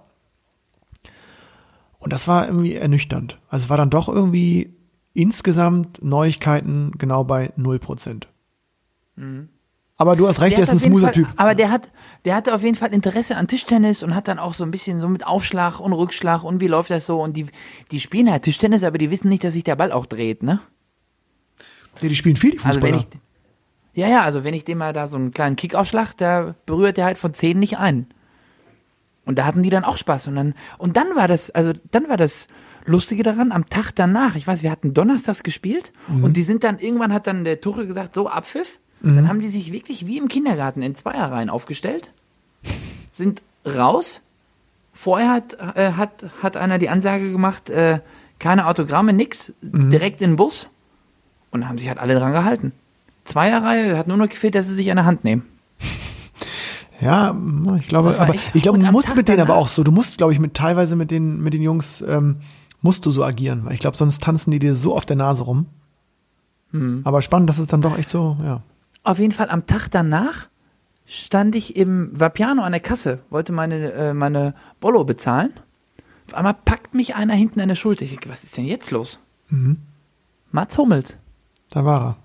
Und 1.99 2.12
das 2.12 2.28
war 2.28 2.47
irgendwie 2.47 2.74
ernüchternd. 2.74 3.41
Also 3.49 3.64
es 3.64 3.70
war 3.70 3.78
dann 3.78 3.89
doch 3.89 4.07
irgendwie 4.07 4.76
insgesamt 5.14 6.05
Neuigkeiten 6.05 6.93
genau 6.99 7.24
bei 7.24 7.55
0%. 7.57 8.24
Aber 9.99 10.14
du 10.14 10.28
hast 10.28 10.40
recht, 10.40 10.59
der, 10.59 10.66
Der 10.66 10.74
ist 10.74 10.84
ein 10.84 10.90
smoother 10.90 11.12
Typ. 11.12 11.26
Aber 11.36 11.55
der 11.55 11.70
hat, 11.70 11.88
der 12.26 12.34
hatte 12.34 12.55
auf 12.55 12.62
jeden 12.62 12.76
Fall 12.76 12.92
Interesse 12.92 13.36
an 13.36 13.49
Tischtennis 13.49 14.03
und 14.03 14.14
hat 14.14 14.28
dann 14.28 14.38
auch 14.38 14.53
so 14.53 14.64
ein 14.64 14.70
bisschen 14.70 15.01
so 15.01 15.09
mit 15.09 15.26
Aufschlag 15.26 15.80
und 15.80 15.92
Rückschlag 15.94 16.44
und 16.44 16.61
wie 16.61 16.66
läuft 16.68 16.90
das 16.90 17.07
so 17.07 17.22
und 17.22 17.36
die, 17.36 17.47
die 17.90 18.01
spielen 18.01 18.30
halt 18.30 18.42
Tischtennis, 18.42 18.84
aber 18.84 18.99
die 18.99 19.11
wissen 19.11 19.28
nicht, 19.28 19.42
dass 19.42 19.55
sich 19.55 19.64
der 19.64 19.76
Ball 19.76 19.92
auch 19.92 20.05
dreht, 20.05 20.42
ne? 20.42 20.61
Ja, 22.03 22.09
die 22.11 22.14
spielen 22.14 22.36
viel, 22.36 22.51
die 22.51 22.59
Also 22.59 22.72
Fußballer. 22.72 22.92
wenn 22.92 23.01
ich, 23.01 23.07
ja, 23.94 24.09
ja, 24.09 24.22
also 24.22 24.44
wenn 24.44 24.53
ich 24.53 24.64
dem 24.64 24.78
mal 24.78 24.92
da 24.92 25.09
so 25.09 25.16
einen 25.16 25.30
kleinen 25.30 25.57
Kick 25.57 25.74
aufschlag, 25.74 26.14
da 26.18 26.55
berührt 26.66 26.99
der 26.99 27.07
halt 27.07 27.16
von 27.16 27.32
zehn 27.32 27.59
nicht 27.59 27.78
ein. 27.78 28.07
Und 29.24 29.38
da 29.38 29.47
hatten 29.47 29.62
die 29.62 29.70
dann 29.70 29.82
auch 29.84 29.97
Spaß. 29.97 30.28
Und 30.28 30.36
dann, 30.36 30.55
und 30.76 30.97
dann 30.99 31.16
war 31.16 31.26
das, 31.26 31.51
also 31.51 31.72
dann 31.90 32.09
war 32.11 32.18
das 32.18 32.49
Lustige 32.84 33.22
daran, 33.22 33.51
am 33.51 33.68
Tag 33.70 33.92
danach, 33.94 34.36
ich 34.36 34.47
weiß, 34.47 34.62
wir 34.62 34.70
hatten 34.70 34.92
donnerstags 34.94 35.42
gespielt 35.42 35.92
und 36.22 36.36
die 36.36 36.42
sind 36.42 36.62
dann, 36.62 36.78
irgendwann 36.78 37.12
hat 37.14 37.26
dann 37.26 37.44
der 37.44 37.61
Tuchel 37.62 37.86
gesagt, 37.86 38.14
so 38.14 38.28
Abpfiff. 38.28 38.78
Dann 39.03 39.28
haben 39.28 39.40
die 39.40 39.49
sich 39.49 39.72
wirklich 39.72 40.07
wie 40.07 40.18
im 40.18 40.28
Kindergarten 40.28 40.82
in 40.82 40.94
Zweierreihen 40.94 41.51
aufgestellt, 41.51 42.12
sind 43.12 43.42
raus. 43.64 44.20
Vorher 44.92 45.30
hat, 45.30 45.57
äh, 45.76 45.92
hat, 45.92 46.26
hat 46.42 46.57
einer 46.57 46.78
die 46.78 46.88
Ansage 46.88 47.30
gemacht, 47.30 47.68
äh, 47.70 48.01
keine 48.38 48.66
Autogramme, 48.66 49.12
nix, 49.12 49.53
direkt 49.61 50.20
in 50.22 50.32
den 50.32 50.36
Bus. 50.36 50.68
Und 51.51 51.68
haben 51.68 51.78
sich 51.78 51.88
halt 51.88 51.99
alle 51.99 52.18
dran 52.18 52.32
gehalten. 52.32 52.72
Zweierreihe 53.24 53.97
hat 53.97 54.09
nur 54.09 54.16
noch 54.16 54.28
gefehlt, 54.28 54.55
dass 54.55 54.66
sie 54.66 54.74
sich 54.74 54.90
an 54.90 54.97
der 54.97 55.07
Hand 55.07 55.24
nehmen. 55.24 55.42
Ja, 56.99 57.36
ich 57.78 57.88
glaube, 57.88 58.18
aber 58.18 58.34
ich 58.55 58.62
glaube, 58.62 58.78
du 58.78 58.90
musst 58.90 59.09
Tag 59.09 59.18
mit 59.18 59.28
denen 59.28 59.40
aber 59.40 59.57
auch 59.57 59.68
so, 59.68 59.84
du 59.84 59.92
musst, 59.92 60.16
glaube 60.16 60.32
ich, 60.32 60.38
mit 60.38 60.55
teilweise 60.55 60.97
mit 60.97 61.11
den, 61.11 61.42
mit 61.42 61.53
den 61.53 61.61
Jungs, 61.61 62.01
ähm, 62.01 62.36
musst 62.80 63.05
du 63.05 63.11
so 63.11 63.22
agieren, 63.22 63.66
weil 63.66 63.74
ich 63.74 63.80
glaube, 63.80 63.99
sonst 63.99 64.22
tanzen 64.22 64.51
die 64.51 64.59
dir 64.59 64.74
so 64.74 64.97
auf 64.97 65.05
der 65.05 65.16
Nase 65.16 65.44
rum. 65.44 65.66
Hm. 66.70 67.03
Aber 67.05 67.20
spannend, 67.20 67.51
dass 67.51 67.59
es 67.59 67.66
dann 67.66 67.82
doch 67.82 67.99
echt 67.99 68.09
so, 68.09 68.38
ja. 68.42 68.62
Auf 69.07 69.18
jeden 69.20 69.32
Fall 69.32 69.50
am 69.50 69.66
Tag 69.66 69.88
danach 69.90 70.48
stand 71.07 71.54
ich 71.54 71.76
im 71.76 72.11
Vapiano 72.18 72.62
an 72.62 72.72
der 72.72 72.80
Kasse, 72.80 73.20
wollte 73.30 73.52
meine, 73.52 73.92
äh, 73.92 74.14
meine 74.14 74.54
Bollo 74.80 75.04
bezahlen. 75.04 75.52
Auf 76.26 76.34
einmal 76.34 76.54
packt 76.54 76.92
mich 76.94 77.14
einer 77.14 77.34
hinten 77.34 77.61
an 77.61 77.68
der 77.68 77.76
Schulter. 77.76 78.02
Ich 78.02 78.11
denke, 78.11 78.28
was 78.28 78.42
ist 78.42 78.57
denn 78.57 78.64
jetzt 78.64 78.90
los? 78.90 79.20
Mhm. 79.48 79.78
Mats 80.50 80.76
Hummels, 80.76 81.16
Da 81.70 81.84
war 81.84 82.00
er. 82.02 82.16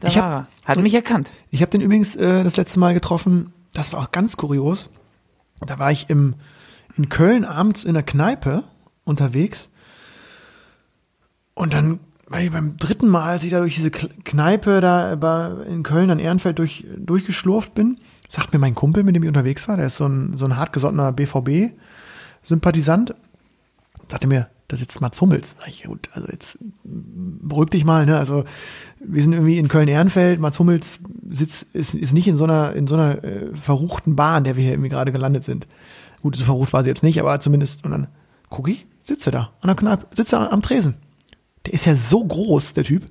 da 0.00 0.08
Ich 0.08 0.16
war 0.16 0.22
hab- 0.24 0.32
er. 0.32 0.68
Hat 0.68 0.78
mich 0.82 0.92
erkannt. 0.94 1.30
Ich 1.50 1.62
habe 1.62 1.70
den 1.70 1.80
übrigens 1.80 2.14
äh, 2.16 2.44
das 2.44 2.56
letzte 2.58 2.78
Mal 2.78 2.92
getroffen, 2.92 3.52
das 3.72 3.92
war 3.92 4.00
auch 4.00 4.10
ganz 4.10 4.36
kurios. 4.36 4.90
Da 5.60 5.78
war 5.78 5.90
ich 5.92 6.10
im, 6.10 6.34
in 6.98 7.08
Köln 7.08 7.44
abends 7.46 7.84
in 7.84 7.94
der 7.94 8.02
Kneipe 8.02 8.64
unterwegs 9.04 9.70
und 11.54 11.72
dann 11.72 12.00
ich 12.40 12.50
beim 12.50 12.76
dritten 12.76 13.08
Mal, 13.08 13.32
als 13.32 13.44
ich 13.44 13.50
da 13.50 13.60
durch 13.60 13.76
diese 13.76 13.90
Kneipe 13.90 14.80
da 14.80 15.62
in 15.62 15.82
Köln 15.82 16.10
an 16.10 16.18
Ehrenfeld 16.18 16.58
durch, 16.58 16.84
durchgeschlurft 16.96 17.74
bin, 17.74 17.98
sagt 18.28 18.52
mir 18.52 18.58
mein 18.58 18.74
Kumpel, 18.74 19.04
mit 19.04 19.14
dem 19.14 19.22
ich 19.22 19.28
unterwegs 19.28 19.68
war, 19.68 19.76
der 19.76 19.86
ist 19.86 19.96
so 19.96 20.06
ein, 20.06 20.36
so 20.36 20.44
ein 20.44 20.56
hartgesottener 20.56 21.12
BVB-Sympathisant, 21.12 23.14
sagte 24.08 24.26
mir, 24.26 24.48
da 24.68 24.76
sitzt 24.76 25.00
Mats 25.00 25.20
Hummels. 25.20 25.54
Sag 25.58 25.68
ich, 25.68 25.84
gut, 25.84 26.10
also 26.12 26.26
jetzt 26.28 26.58
beruhig 26.82 27.70
dich 27.70 27.84
mal, 27.84 28.04
ne? 28.04 28.18
Also 28.18 28.44
wir 28.98 29.22
sind 29.22 29.32
irgendwie 29.32 29.58
in 29.58 29.68
Köln-Ehrenfeld, 29.68 30.40
Mats 30.40 30.58
Hummels 30.58 30.98
sitzt, 31.30 31.74
ist, 31.74 31.94
ist 31.94 32.12
nicht 32.12 32.26
in 32.26 32.36
so 32.36 32.44
einer, 32.44 32.72
in 32.72 32.88
so 32.88 32.96
einer 32.96 33.22
äh, 33.22 33.54
verruchten 33.54 34.16
Bar, 34.16 34.38
in 34.38 34.44
der 34.44 34.56
wir 34.56 34.64
hier 34.64 34.72
irgendwie 34.72 34.90
gerade 34.90 35.12
gelandet 35.12 35.44
sind. 35.44 35.68
Gut, 36.22 36.34
so 36.34 36.44
verrucht 36.44 36.72
war 36.72 36.82
sie 36.82 36.90
jetzt 36.90 37.04
nicht, 37.04 37.20
aber 37.20 37.38
zumindest, 37.40 37.84
und 37.84 37.92
dann 37.92 38.08
guck 38.50 38.68
ich, 38.68 38.86
sitzt 39.00 39.26
er 39.26 39.32
da, 39.32 39.52
an 39.60 39.68
der 39.68 39.76
Kneipe, 39.76 40.06
sitzt 40.12 40.32
er 40.32 40.52
am 40.52 40.62
Tresen. 40.62 40.94
Der 41.66 41.72
ist 41.74 41.86
ja 41.86 41.94
so 41.94 42.24
groß, 42.24 42.74
der 42.74 42.84
Typ. 42.84 43.06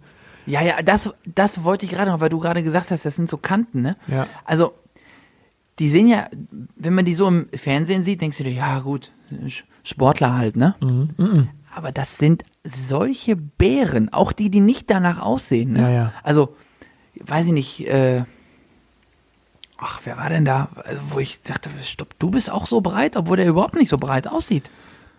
Ja, 0.45 0.61
ja, 0.61 0.81
das, 0.81 1.11
das 1.33 1.63
wollte 1.63 1.85
ich 1.85 1.91
gerade 1.91 2.11
noch, 2.11 2.19
weil 2.19 2.29
du 2.29 2.39
gerade 2.39 2.63
gesagt 2.63 2.91
hast, 2.91 3.05
das 3.05 3.15
sind 3.15 3.29
so 3.29 3.37
Kanten, 3.37 3.81
ne? 3.81 3.97
Ja. 4.07 4.27
Also, 4.45 4.73
die 5.79 5.89
sehen 5.89 6.07
ja, 6.07 6.29
wenn 6.75 6.93
man 6.93 7.03
die 7.05 7.15
so 7.15 7.27
im 7.27 7.49
Fernsehen 7.53 8.03
sieht, 8.03 8.21
denkst 8.21 8.37
du 8.37 8.43
dir, 8.43 8.53
ja 8.53 8.79
gut, 8.79 9.11
Sportler 9.83 10.37
halt, 10.37 10.55
ne? 10.55 10.75
Mhm, 10.81 11.49
Aber 11.75 11.91
das 11.91 12.17
sind 12.17 12.43
solche 12.63 13.35
Bären, 13.35 14.13
auch 14.13 14.31
die, 14.31 14.49
die 14.49 14.61
nicht 14.61 14.89
danach 14.89 15.19
aussehen, 15.19 15.73
ne? 15.73 15.81
Ja, 15.81 15.89
ja. 15.89 16.13
Also, 16.23 16.55
weiß 17.19 17.47
ich 17.47 17.53
nicht, 17.53 17.87
äh, 17.87 18.23
ach, 19.77 20.01
wer 20.05 20.17
war 20.17 20.29
denn 20.29 20.45
da? 20.45 20.69
Also, 20.83 21.01
wo 21.09 21.19
ich 21.19 21.41
dachte, 21.41 21.69
stopp, 21.83 22.17
du 22.19 22.29
bist 22.29 22.51
auch 22.51 22.67
so 22.67 22.81
breit, 22.81 23.17
obwohl 23.17 23.37
der 23.37 23.47
überhaupt 23.47 23.75
nicht 23.75 23.89
so 23.89 23.97
breit 23.97 24.27
aussieht. 24.27 24.69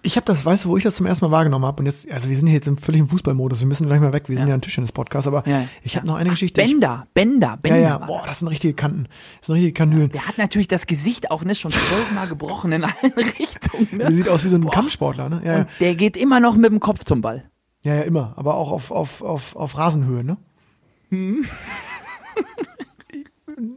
Ich 0.07 0.15
habe 0.17 0.25
das, 0.25 0.45
weißt 0.45 0.65
du, 0.65 0.69
wo 0.69 0.77
ich 0.77 0.85
das 0.85 0.95
zum 0.95 1.05
ersten 1.07 1.25
Mal 1.25 1.33
wahrgenommen 1.33 1.65
habe? 1.65 1.81
Und 1.81 1.87
jetzt, 1.87 2.09
also 2.13 2.29
wir 2.31 2.37
sind 2.37 2.47
hier 2.47 2.55
jetzt 2.55 2.69
im 2.69 2.79
völligen 2.79 3.09
Fußballmodus, 3.09 3.59
wir 3.59 3.67
müssen 3.67 3.87
gleich 3.89 3.99
mal 4.01 4.13
weg, 4.13 4.29
wir 4.29 4.37
sind 4.37 4.47
Ja. 4.47 4.51
ja 4.51 4.55
ein 4.55 4.61
Tischtennis-Podcast, 4.61 5.27
aber 5.27 5.43
Ja. 5.49 5.65
ich 5.83 5.97
habe 5.97 6.07
noch 6.07 6.15
eine 6.15 6.29
Ach, 6.31 6.35
Geschichte. 6.35 6.63
Ich- 6.63 6.71
Bender, 6.71 7.09
Bender, 7.13 7.59
Bender. 7.61 7.79
ja, 7.81 7.89
ja, 7.89 7.99
boah, 7.99 8.19
das. 8.19 8.27
das 8.29 8.39
sind 8.39 8.49
richtige 8.49 8.75
Kanten, 8.75 9.09
das 9.41 9.47
sind 9.47 9.55
richtige 9.57 9.73
Kanülen. 9.73 10.11
Der 10.13 10.29
hat 10.29 10.39
natürlich 10.39 10.69
das 10.69 10.87
Gesicht 10.87 11.33
auch 11.33 11.43
ne, 11.43 11.57
schon 11.57 11.73
zwölfmal 11.73 12.29
gebrochen 12.29 12.71
in 12.71 12.85
allen 12.85 12.95
Richtungen. 13.39 13.89
Der 13.99 14.11
Ne? 14.11 14.17
sieht 14.17 14.29
aus 14.29 14.45
wie 14.45 14.49
so 14.49 14.57
ein 14.57 14.61
Boah. 14.61 14.71
Kampfsportler, 14.71 15.29
ne? 15.29 15.43
Ja, 15.45 15.53
ja. 15.53 15.59
Und 15.63 15.69
der 15.81 15.95
geht 15.97 16.17
immer 16.17 16.39
noch 16.39 16.55
mit 16.55 16.71
dem 16.71 16.79
Kopf 16.79 17.03
zum 17.05 17.21
Ball. 17.21 17.43
ja, 17.83 17.97
ja, 17.97 18.03
immer, 18.03 18.33
aber 18.37 18.55
auch 18.55 18.71
auf, 18.71 18.93
auf, 18.93 19.23
auf, 19.23 19.57
auf 19.57 19.77
Rasenhöhe, 19.77 20.23
ne? 20.23 20.37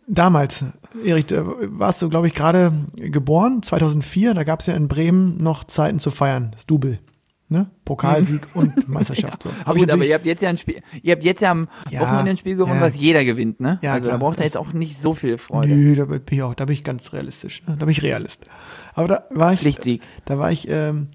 Damals, 0.07 0.63
Erich, 1.05 1.27
da 1.27 1.45
warst 1.45 2.01
du, 2.01 2.09
glaube 2.09 2.27
ich, 2.27 2.33
gerade 2.33 2.71
geboren, 2.95 3.61
2004, 3.61 4.33
da 4.33 4.43
gab 4.43 4.59
es 4.61 4.65
ja 4.67 4.73
in 4.73 4.87
Bremen 4.87 5.37
noch 5.37 5.63
Zeiten 5.63 5.99
zu 5.99 6.11
feiern, 6.11 6.51
das 6.53 6.65
Double. 6.65 6.99
Ne? 7.51 7.67
Pokalsieg 7.83 8.41
und 8.53 8.87
Meisterschaft. 8.87 9.41
So. 9.41 9.49
Hab 9.49 9.75
ich 9.75 9.81
Gut, 9.81 9.89
aber 9.89 9.97
natürlich- 9.97 10.09
ihr 10.09 10.13
habt 10.15 10.25
jetzt 10.27 10.41
ja 10.43 10.49
ein 10.49 10.57
Spiel, 10.57 10.81
ihr 11.01 11.13
habt 11.13 11.23
jetzt 11.23 11.41
ja 11.41 11.49
am 11.49 11.67
Ja, 11.89 12.01
Wochenende 12.01 12.31
ein 12.31 12.37
Spiel 12.37 12.55
gewonnen, 12.55 12.75
ja. 12.79 12.85
was 12.85 12.95
jeder 12.99 13.25
gewinnt, 13.25 13.59
ne? 13.59 13.79
Ja, 13.81 13.93
also 13.93 14.05
klar, 14.05 14.19
da 14.19 14.23
braucht 14.23 14.37
er 14.39 14.45
jetzt 14.45 14.55
auch 14.57 14.71
nicht 14.73 15.01
so 15.01 15.13
viel 15.15 15.39
Freude. 15.39 15.73
Nö, 15.73 15.95
da 15.95 16.05
bin 16.05 16.21
ich 16.29 16.43
auch, 16.43 16.53
da 16.53 16.65
bin 16.65 16.73
ich 16.73 16.83
ganz 16.83 17.11
realistisch. 17.11 17.63
ne? 17.65 17.75
Da 17.79 17.85
bin 17.85 17.89
ich 17.91 18.03
Realist. 18.03 18.45
Aber 18.93 19.07
da 19.07 19.23
war 19.31 19.51
ich, 19.53 19.61
Pflichtsieg. 19.61 20.03
da 20.25 20.37
war 20.37 20.51
ich, 20.51 20.67
ähm, 20.69 21.07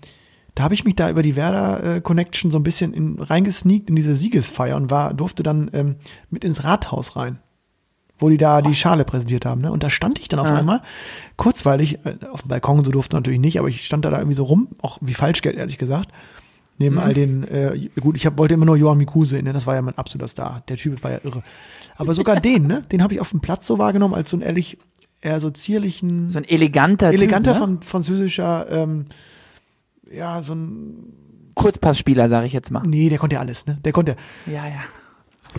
da 0.56 0.64
habe 0.64 0.74
ich 0.74 0.84
mich 0.84 0.96
da 0.96 1.08
über 1.08 1.22
die 1.22 1.36
Werder 1.36 1.96
äh, 1.96 2.00
Connection 2.00 2.50
so 2.50 2.58
ein 2.58 2.64
bisschen 2.64 2.92
in, 2.94 3.20
reingesneakt 3.20 3.88
in 3.88 3.94
diese 3.94 4.16
Siegesfeier 4.16 4.76
und 4.76 4.90
war, 4.90 5.14
durfte 5.14 5.44
dann 5.44 5.70
ähm, 5.72 5.96
mit 6.30 6.44
ins 6.44 6.64
Rathaus 6.64 7.14
rein, 7.14 7.38
wo 8.24 8.30
die 8.30 8.38
da 8.38 8.62
die 8.62 8.74
Schale 8.74 9.04
präsentiert 9.04 9.44
haben. 9.44 9.60
Ne? 9.60 9.70
Und 9.70 9.82
da 9.82 9.90
stand 9.90 10.18
ich 10.18 10.28
dann 10.28 10.40
auf 10.40 10.48
Ah. 10.50 10.56
einmal, 10.56 10.80
kurzweilig, 11.36 11.98
äh, 12.06 12.14
auf 12.32 12.40
dem 12.40 12.48
Balkon, 12.48 12.82
so 12.82 12.90
durfte 12.90 13.16
natürlich 13.16 13.38
nicht, 13.38 13.58
aber 13.58 13.68
ich 13.68 13.84
stand 13.84 14.02
da, 14.02 14.08
da 14.08 14.16
irgendwie 14.16 14.34
so 14.34 14.44
rum, 14.44 14.68
auch 14.80 14.96
wie 15.02 15.12
Falschgeld, 15.12 15.56
ehrlich 15.56 15.76
gesagt. 15.76 16.08
Neben 16.78 16.98
all 16.98 17.12
den, 17.12 17.44
äh, 17.46 17.90
gut, 18.00 18.16
ich 18.16 18.24
hab, 18.24 18.38
wollte 18.38 18.54
immer 18.54 18.64
nur 18.64 18.78
Johann 18.78 18.96
Miku 18.96 19.26
sehen, 19.26 19.44
ne? 19.44 19.52
das 19.52 19.66
war 19.66 19.74
ja 19.74 19.82
mein 19.82 19.98
absoluter 19.98 20.26
Star. 20.28 20.62
Der 20.68 20.78
Typ 20.78 21.04
war 21.04 21.10
ja 21.10 21.18
irre. 21.22 21.42
Aber 21.96 22.14
sogar 22.14 22.40
den, 22.40 22.66
ne? 22.66 22.82
den 22.90 23.02
habe 23.02 23.12
ich 23.12 23.20
auf 23.20 23.28
dem 23.30 23.40
Platz 23.40 23.66
so 23.66 23.78
wahrgenommen, 23.78 24.14
als 24.14 24.30
so 24.30 24.36
einen 24.38 24.42
ehrlich, 24.42 24.78
eher 25.20 25.38
so 25.40 25.50
zierlichen, 25.50 26.30
So 26.30 26.38
ein 26.38 26.44
eleganter 26.44 27.08
eleganter 27.12 27.52
typ, 27.52 27.60
ne? 27.60 27.66
von 27.66 27.82
französischer, 27.82 28.66
ähm, 28.70 29.04
ja, 30.10 30.42
so 30.42 30.54
ein, 30.54 31.12
Kurzpassspieler, 31.54 32.30
sage 32.30 32.46
ich 32.46 32.54
jetzt 32.54 32.70
mal. 32.70 32.82
nee, 32.86 33.10
der 33.10 33.18
konnte 33.18 33.34
ja 33.34 33.40
alles, 33.40 33.66
ne? 33.66 33.78
Der 33.84 33.92
konnte 33.92 34.16
Ja, 34.46 34.66
ja. 34.66 34.80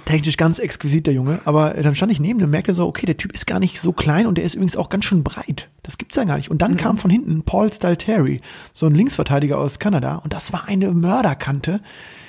Technisch 0.06 0.38
ganz 0.38 0.60
exquisit, 0.60 1.08
der 1.08 1.14
Junge. 1.14 1.40
Aber 1.46 1.74
dann 1.74 1.96
stand 1.96 2.12
ich 2.12 2.20
neben 2.20 2.40
dem 2.40 2.46
und 2.46 2.52
merkte 2.52 2.74
so, 2.74 2.86
okay, 2.88 3.06
der 3.06 3.18
Typ 3.18 3.32
ist 3.34 3.48
gar 3.48 3.60
nicht 3.60 3.80
so 3.80 3.94
klein 3.94 4.28
und 4.28 4.38
der 4.38 4.44
ist 4.44 4.56
übrigens 4.56 4.76
auch 4.78 4.90
ganz 4.90 5.06
schön 5.06 5.24
breit. 5.24 5.70
Das 5.84 5.98
gibt's 5.98 6.16
ja 6.18 6.24
gar 6.26 6.38
nicht. 6.38 6.52
Und 6.52 6.62
dann 6.62 6.76
kam 6.78 6.98
von 6.98 7.10
hinten 7.10 7.44
Paul 7.44 7.72
Stalteri, 7.72 8.42
so 8.74 8.86
ein 8.88 8.96
Linksverteidiger 8.96 9.58
aus 9.58 9.80
Kanada. 9.80 10.16
Und 10.18 10.34
das 10.34 10.52
war 10.54 10.68
eine 10.68 10.92
Mörderkante. 10.92 11.80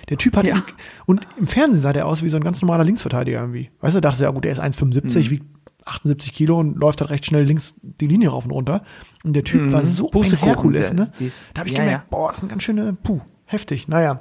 Der 0.08 0.18
Typ 0.18 0.36
hat, 0.36 0.46
Ja. 0.46 0.62
und 1.06 1.26
im 1.36 1.48
Fernsehen 1.48 1.82
sah 1.82 1.92
der 1.92 2.06
aus 2.06 2.22
wie 2.22 2.28
so 2.28 2.36
ein 2.36 2.44
ganz 2.44 2.62
normaler 2.62 2.84
Linksverteidiger 2.84 3.40
irgendwie. 3.40 3.70
Weißt 3.80 3.96
du, 3.96 4.00
dachte 4.00 4.22
ja 4.22 4.30
gut, 4.30 4.44
der 4.44 4.52
ist 4.52 4.60
1,75, 4.60 5.30
wiegt 5.30 5.44
78 5.84 6.32
Kilo 6.32 6.58
und 6.58 6.76
läuft 6.76 7.00
halt 7.00 7.10
recht 7.10 7.26
schnell 7.26 7.44
links 7.44 7.74
die 7.82 8.06
Linie 8.06 8.28
rauf 8.30 8.44
und 8.44 8.50
runter. 8.52 8.82
Und 9.24 9.34
der 9.34 9.44
Typ 9.44 9.70
war 9.72 9.84
so 9.86 10.10
ein 10.10 10.22
Herkules, 10.24 10.86
der- 10.88 10.94
ne? 10.94 11.12
Da 11.54 11.60
habe 11.60 11.68
ich 11.68 11.74
ja, 11.76 11.80
gemerkt, 11.82 12.04
ja. 12.04 12.04
boah, 12.10 12.30
das 12.30 12.40
sind 12.40 12.48
ganz 12.48 12.62
schöne, 12.62 12.96
puh, 13.02 13.20
heftig. 13.44 13.86
Naja, 13.88 14.20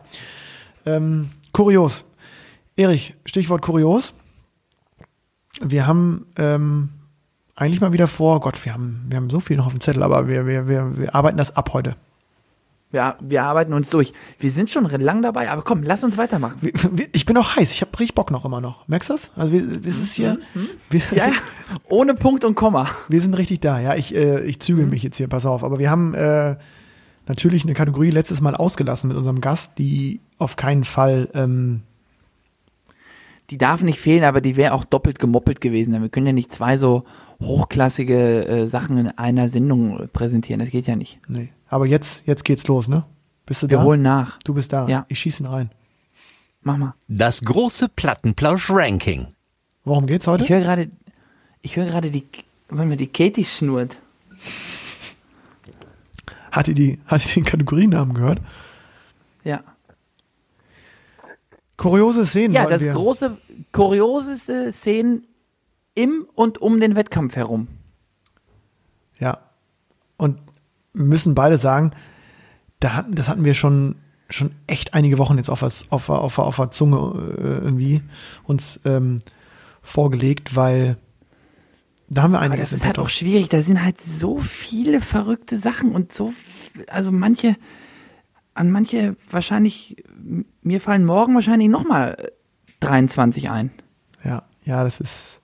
ähm, 0.85 1.29
kurios. 1.51 2.05
Erich, 2.77 3.13
Stichwort 3.25 3.61
kurios. 3.61 4.13
Wir 5.61 5.87
haben 5.87 6.25
ähm, 6.37 6.89
eigentlich 7.55 7.79
mal 7.79 7.93
wieder 7.93 8.07
vor, 8.09 8.41
Gott, 8.41 8.65
wir 8.65 8.73
haben, 8.73 9.05
wir 9.07 9.15
haben 9.15 9.29
so 9.29 9.39
viel 9.39 9.55
noch 9.55 9.67
auf 9.67 9.73
dem 9.73 9.79
Zettel, 9.79 10.03
aber 10.03 10.27
wir, 10.27 10.45
wir, 10.45 10.67
wir, 10.67 10.97
wir 10.97 11.15
arbeiten 11.15 11.37
das 11.37 11.55
ab 11.55 11.71
heute. 11.73 11.95
Wir, 12.91 13.15
wir 13.21 13.43
arbeiten 13.43 13.73
uns 13.73 13.89
durch. 13.89 14.11
Wir 14.39 14.51
sind 14.51 14.69
schon 14.69 14.89
lang 14.89 15.21
dabei, 15.21 15.49
aber 15.49 15.61
komm, 15.61 15.83
lass 15.83 16.03
uns 16.03 16.17
weitermachen. 16.17 16.57
Wir, 16.59 16.73
wir, 16.91 17.07
ich 17.13 17.25
bin 17.25 17.37
auch 17.37 17.55
heiß, 17.55 17.71
ich 17.71 17.79
habe 17.79 17.97
richtig 17.97 18.13
Bock 18.15 18.29
noch 18.29 18.43
immer 18.43 18.59
noch. 18.59 18.85
Merkst 18.89 19.09
du 19.09 19.13
das? 19.13 19.31
Also 19.37 19.53
wir, 19.53 19.61
es 19.85 20.01
ist 20.01 20.13
hier, 20.13 20.37
wir, 20.89 21.01
Ja, 21.11 21.27
ja. 21.27 21.33
Ohne 21.87 22.13
Punkt 22.13 22.43
und 22.43 22.55
Komma. 22.55 22.89
wir 23.07 23.21
sind 23.21 23.35
richtig 23.35 23.61
da. 23.61 23.79
Ja, 23.79 23.95
ich, 23.95 24.13
äh, 24.13 24.41
ich 24.43 24.59
zügel 24.59 24.85
mich 24.85 25.01
jetzt 25.01 25.15
hier, 25.15 25.27
pass 25.29 25.45
auf. 25.45 25.63
Aber 25.63 25.79
wir 25.79 25.89
haben 25.89 26.13
äh, 26.13 26.57
natürlich 27.25 27.63
eine 27.63 27.73
Kategorie 27.73 28.11
letztes 28.11 28.41
Mal 28.41 28.53
ausgelassen 28.53 29.07
mit 29.07 29.15
unserem 29.17 29.39
Gast, 29.39 29.77
die 29.77 30.19
auf 30.37 30.57
keinen 30.57 30.83
Fall 30.83 31.29
ähm, 31.33 31.81
Die 33.49 33.57
darf 33.57 33.81
nicht 33.83 33.99
fehlen, 33.99 34.23
aber 34.23 34.41
die 34.41 34.55
wäre 34.55 34.73
auch 34.73 34.83
doppelt 34.83 35.19
gemoppelt 35.19 35.61
gewesen. 35.61 35.99
Wir 36.01 36.09
können 36.09 36.25
ja 36.27 36.33
nicht 36.33 36.51
zwei 36.51 36.77
so 36.77 37.03
hochklassige 37.41 38.47
äh, 38.47 38.67
Sachen 38.67 38.97
in 38.97 39.07
einer 39.09 39.49
Sendung 39.49 39.99
äh, 39.99 40.07
präsentieren. 40.07 40.59
Das 40.59 40.69
geht 40.69 40.87
ja 40.87 40.95
nicht. 40.95 41.19
Nee. 41.27 41.49
Aber 41.67 41.85
jetzt, 41.85 42.25
jetzt 42.25 42.43
geht's 42.43 42.67
los, 42.67 42.87
ne? 42.87 43.03
Bist 43.45 43.61
du 43.61 43.69
Wir 43.69 43.77
da? 43.77 43.83
holen 43.83 44.01
nach. 44.01 44.39
Du 44.43 44.53
bist 44.55 44.73
da. 44.73 44.87
Ja. 44.87 45.05
Ich 45.09 45.19
schieße 45.19 45.43
ihn 45.43 45.47
rein. 45.47 45.69
Mach 46.61 46.77
mal. 46.77 46.95
Das 47.07 47.41
große 47.41 47.89
Plattenplausch-Ranking. 47.89 49.27
Worum 49.83 50.07
geht's 50.07 50.25
heute? 50.25 50.43
Ich 50.45 50.49
höre 50.49 50.61
gerade, 50.61 50.89
ich 51.61 51.75
höre 51.75 51.85
gerade 51.85 52.09
die, 52.09 52.23
warte 52.69 52.87
mal, 52.87 52.97
die 52.97 53.05
Katie 53.07 53.45
schnurrt. 53.45 53.97
Hat 56.51 56.67
ihr 56.67 56.73
die, 56.73 56.99
hat 57.05 57.23
ihr 57.27 57.33
den 57.35 57.45
Kategorienamen 57.45 58.15
gehört? 58.15 58.41
Ja. 59.43 59.61
Kuriose 61.77 62.25
Szenen. 62.25 62.53
Ja, 62.53 62.67
das 62.67 62.81
wir. 62.81 62.93
große, 62.93 63.37
kurioseste 63.71 64.71
Szenen 64.71 65.23
im 65.93 66.25
und 66.33 66.57
um 66.61 66.79
den 66.79 66.95
Wettkampf 66.95 67.35
herum. 67.35 67.67
Ja. 69.19 69.39
Und 70.17 70.39
müssen 70.93 71.35
beide 71.35 71.57
sagen, 71.57 71.91
da 72.79 72.93
hatten, 72.95 73.15
das 73.15 73.27
hatten 73.27 73.43
wir 73.45 73.53
schon, 73.53 73.95
schon 74.29 74.51
echt 74.67 74.93
einige 74.93 75.17
Wochen 75.17 75.37
jetzt 75.37 75.49
auf, 75.49 75.59
der- 75.59 75.71
auf, 75.89 76.05
der- 76.05 76.19
auf, 76.21 76.35
der- 76.35 76.45
auf 76.45 76.55
der 76.55 76.71
Zunge 76.71 76.97
äh, 77.37 77.41
irgendwie 77.65 78.01
uns 78.43 78.79
ähm, 78.85 79.19
vorgelegt, 79.81 80.55
weil 80.55 80.97
da 82.09 82.21
haben 82.21 82.31
wir 82.31 82.37
Aber 82.37 82.45
einiges 82.45 82.69
das 82.69 82.79
ist 82.79 82.85
halt 82.85 82.99
auch 82.99 83.09
schwierig. 83.09 83.49
Da 83.49 83.61
sind 83.61 83.83
halt 83.83 83.99
so 83.99 84.39
viele 84.39 85.01
verrückte 85.01 85.57
Sachen 85.57 85.91
und 85.93 86.13
so, 86.13 86.33
also 86.87 87.11
manche, 87.11 87.55
an 88.55 88.71
manche 88.71 89.15
wahrscheinlich, 89.29 90.03
mir 90.63 90.81
fallen 90.81 91.05
morgen 91.05 91.35
wahrscheinlich 91.35 91.69
nochmal 91.69 92.31
23 92.79 93.49
ein. 93.49 93.69
Ja, 94.23 94.43
ja, 94.63 94.83
das 94.83 94.99
ist, 94.99 95.41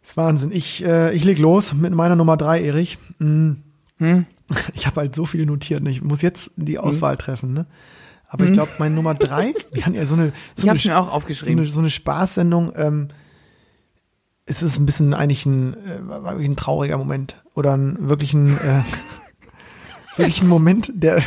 das 0.00 0.10
ist 0.10 0.16
Wahnsinn. 0.16 0.50
Ich, 0.50 0.84
äh, 0.84 1.14
ich 1.14 1.24
leg 1.24 1.38
los 1.38 1.74
mit 1.74 1.94
meiner 1.94 2.16
Nummer 2.16 2.36
drei, 2.36 2.62
Erich. 2.62 2.98
Mm. 3.18 3.52
Hm? 3.98 4.26
Ich 4.74 4.86
habe 4.86 5.00
halt 5.00 5.14
so 5.14 5.24
viele 5.24 5.46
notiert. 5.46 5.82
Ne? 5.82 5.90
Ich 5.90 6.02
muss 6.02 6.20
jetzt 6.20 6.50
die 6.56 6.78
Auswahl 6.78 7.16
treffen. 7.16 7.54
Ne? 7.54 7.64
Aber 8.28 8.44
ich 8.44 8.52
glaube, 8.52 8.70
meine 8.78 8.94
Nummer 8.94 9.14
drei, 9.14 9.54
wir 9.72 9.86
hatten 9.86 9.94
ja 9.94 10.04
so 10.04 10.14
eine, 10.14 10.32
so 10.54 10.64
Ich 10.64 10.68
habe 10.68 10.78
eine, 10.78 10.90
mir 10.90 10.98
auch 10.98 11.06
so 11.06 11.12
aufgeschrieben. 11.12 11.60
eine, 11.60 11.70
so 11.70 11.80
eine 11.80 11.88
Spaßsendung. 11.88 12.72
Ähm, 12.76 13.08
es 14.44 14.62
ist 14.62 14.78
ein 14.78 14.84
bisschen 14.84 15.14
eigentlich 15.14 15.46
ein, 15.46 15.74
äh, 15.86 16.44
ein 16.44 16.56
trauriger 16.56 16.98
Moment 16.98 17.36
oder 17.54 17.74
ein 17.74 18.08
wirklich 18.08 18.34
ein, 18.34 18.58
äh, 18.58 18.82
wirklich 20.16 20.42
ein 20.42 20.48
Moment, 20.48 20.92
der, 20.94 21.22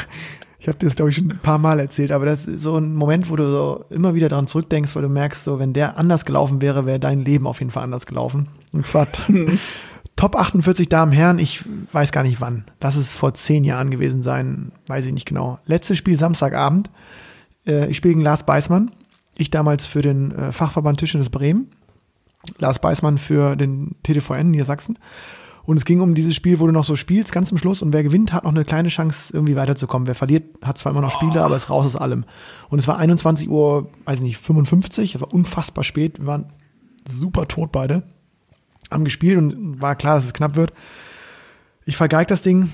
ich 0.60 0.68
habe 0.68 0.78
dir 0.78 0.88
das 0.88 0.96
glaube 0.96 1.12
ich 1.12 1.18
schon 1.18 1.32
ein 1.32 1.40
paar 1.40 1.58
Mal 1.58 1.80
erzählt, 1.80 2.12
aber 2.12 2.26
das 2.26 2.48
ist 2.48 2.62
so 2.62 2.78
ein 2.78 2.96
Moment, 2.96 3.30
wo 3.30 3.36
du 3.36 3.50
so 3.50 3.86
immer 3.90 4.16
wieder 4.16 4.30
daran 4.30 4.48
zurückdenkst, 4.48 4.96
weil 4.96 5.04
du 5.04 5.10
merkst, 5.10 5.44
so 5.44 5.60
wenn 5.60 5.74
der 5.74 5.98
anders 5.98 6.26
gelaufen 6.26 6.62
wäre, 6.62 6.86
wäre 6.86 7.00
dein 7.00 7.24
Leben 7.24 7.48
auf 7.48 7.60
jeden 7.60 7.72
Fall 7.72 7.84
anders 7.84 8.06
gelaufen. 8.06 8.48
Und 8.72 8.88
zwar 8.88 9.08
Top 10.16 10.38
48 10.38 10.88
Damen, 10.88 11.12
Herren, 11.12 11.40
ich 11.40 11.64
weiß 11.92 12.14
gar 12.14 12.24
nicht 12.24 12.40
wann. 12.40 12.64
Lass 12.80 12.96
es 12.96 13.14
vor 13.14 13.34
zehn 13.34 13.66
Jahren 13.66 13.90
gewesen 13.90 14.22
sein, 14.22 14.72
weiß 14.88 15.06
ich 15.06 15.14
nicht 15.14 15.28
genau. 15.28 15.60
Letztes 15.66 15.98
Spiel 15.98 16.18
Samstagabend. 16.18 16.90
Äh, 17.68 17.88
ich 17.88 17.98
spiele 17.98 18.14
gegen 18.14 18.24
Lars 18.24 18.46
Beißmann. 18.46 18.92
Ich 19.38 19.52
damals 19.52 19.86
für 19.86 20.02
den 20.02 20.32
äh, 20.32 20.54
Fachverband 20.54 21.00
Tischtennis 21.00 21.30
Bremen. 21.30 21.70
Lars 22.60 22.80
Beißmann 22.80 23.18
für 23.18 23.58
den 23.58 23.96
TDVN 24.04 24.52
Niedersachsen. 24.52 24.98
Und 25.66 25.78
es 25.78 25.86
ging 25.86 26.00
um 26.00 26.14
dieses 26.14 26.36
Spiel, 26.36 26.60
wo 26.60 26.68
du 26.68 26.72
noch 26.72 26.84
so 26.84 26.96
spielst, 26.96 27.32
ganz 27.32 27.50
zum 27.50 27.58
Schluss. 27.58 27.82
Und 27.82 27.92
wer 27.92 28.04
gewinnt, 28.04 28.34
hat 28.34 28.44
noch 28.44 28.52
eine 28.52 28.66
kleine 28.66 28.90
Chance, 28.90 29.34
irgendwie 29.34 29.56
weiterzukommen. 29.56 30.08
Wer 30.08 30.16
verliert, 30.16 30.44
hat 30.62 30.78
zwar 30.78 30.92
immer 30.92 31.02
noch 31.02 31.12
Spiele, 31.12 31.44
aber 31.44 31.56
ist 31.56 31.70
raus 31.70 31.86
aus 31.86 31.96
allem. 31.96 32.26
Und 32.70 32.80
es 32.80 32.88
war 32.88 32.98
21 32.98 33.50
Uhr, 33.50 33.90
weiß 34.06 34.20
nicht, 34.20 34.38
55. 34.38 35.14
Das 35.14 35.22
war 35.22 35.34
unfassbar 35.34 35.84
spät. 35.84 36.20
Wir 36.20 36.28
waren 36.28 36.54
super 37.08 37.48
tot 37.48 37.72
beide. 37.72 38.04
Haben 38.92 39.06
gespielt 39.06 39.38
und 39.38 39.82
war 39.82 39.96
klar, 39.96 40.16
dass 40.16 40.26
es 40.26 40.34
knapp 40.34 40.56
wird. 40.56 40.72
Ich 41.86 41.98
vergeig 41.98 42.28
das 42.28 42.44
Ding. 42.44 42.72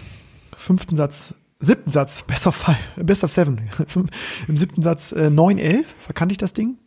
Fünften 0.56 0.98
Satz, 0.98 1.36
siebten 1.60 1.92
Satz, 1.92 2.24
best 2.28 2.46
of 2.46 2.56
five, 2.56 2.78
best 2.98 3.24
of 3.24 3.32
seven. 3.32 3.62
Im 4.48 4.58
siebten 4.58 4.82
Satz 4.82 5.14
äh, 5.14 5.28
9-11 5.28 5.86
verkannte 6.02 6.34
ich 6.34 6.38
das 6.38 6.54
Ding. 6.54 6.78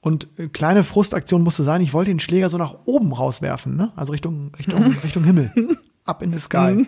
Und 0.00 0.28
äh, 0.38 0.48
kleine 0.48 0.84
Frustaktion 0.84 1.42
musste 1.42 1.64
sein, 1.64 1.80
ich 1.80 1.92
wollte 1.92 2.10
den 2.10 2.20
Schläger 2.20 2.50
so 2.50 2.56
nach 2.58 2.74
oben 2.84 3.12
rauswerfen, 3.12 3.76
ne? 3.76 3.92
Also 3.96 4.12
Richtung, 4.12 4.52
Richtung, 4.56 4.92
Richtung 5.02 5.24
Himmel. 5.24 5.52
Up 6.04 6.22
in 6.22 6.32
the 6.32 6.38
sky. 6.38 6.86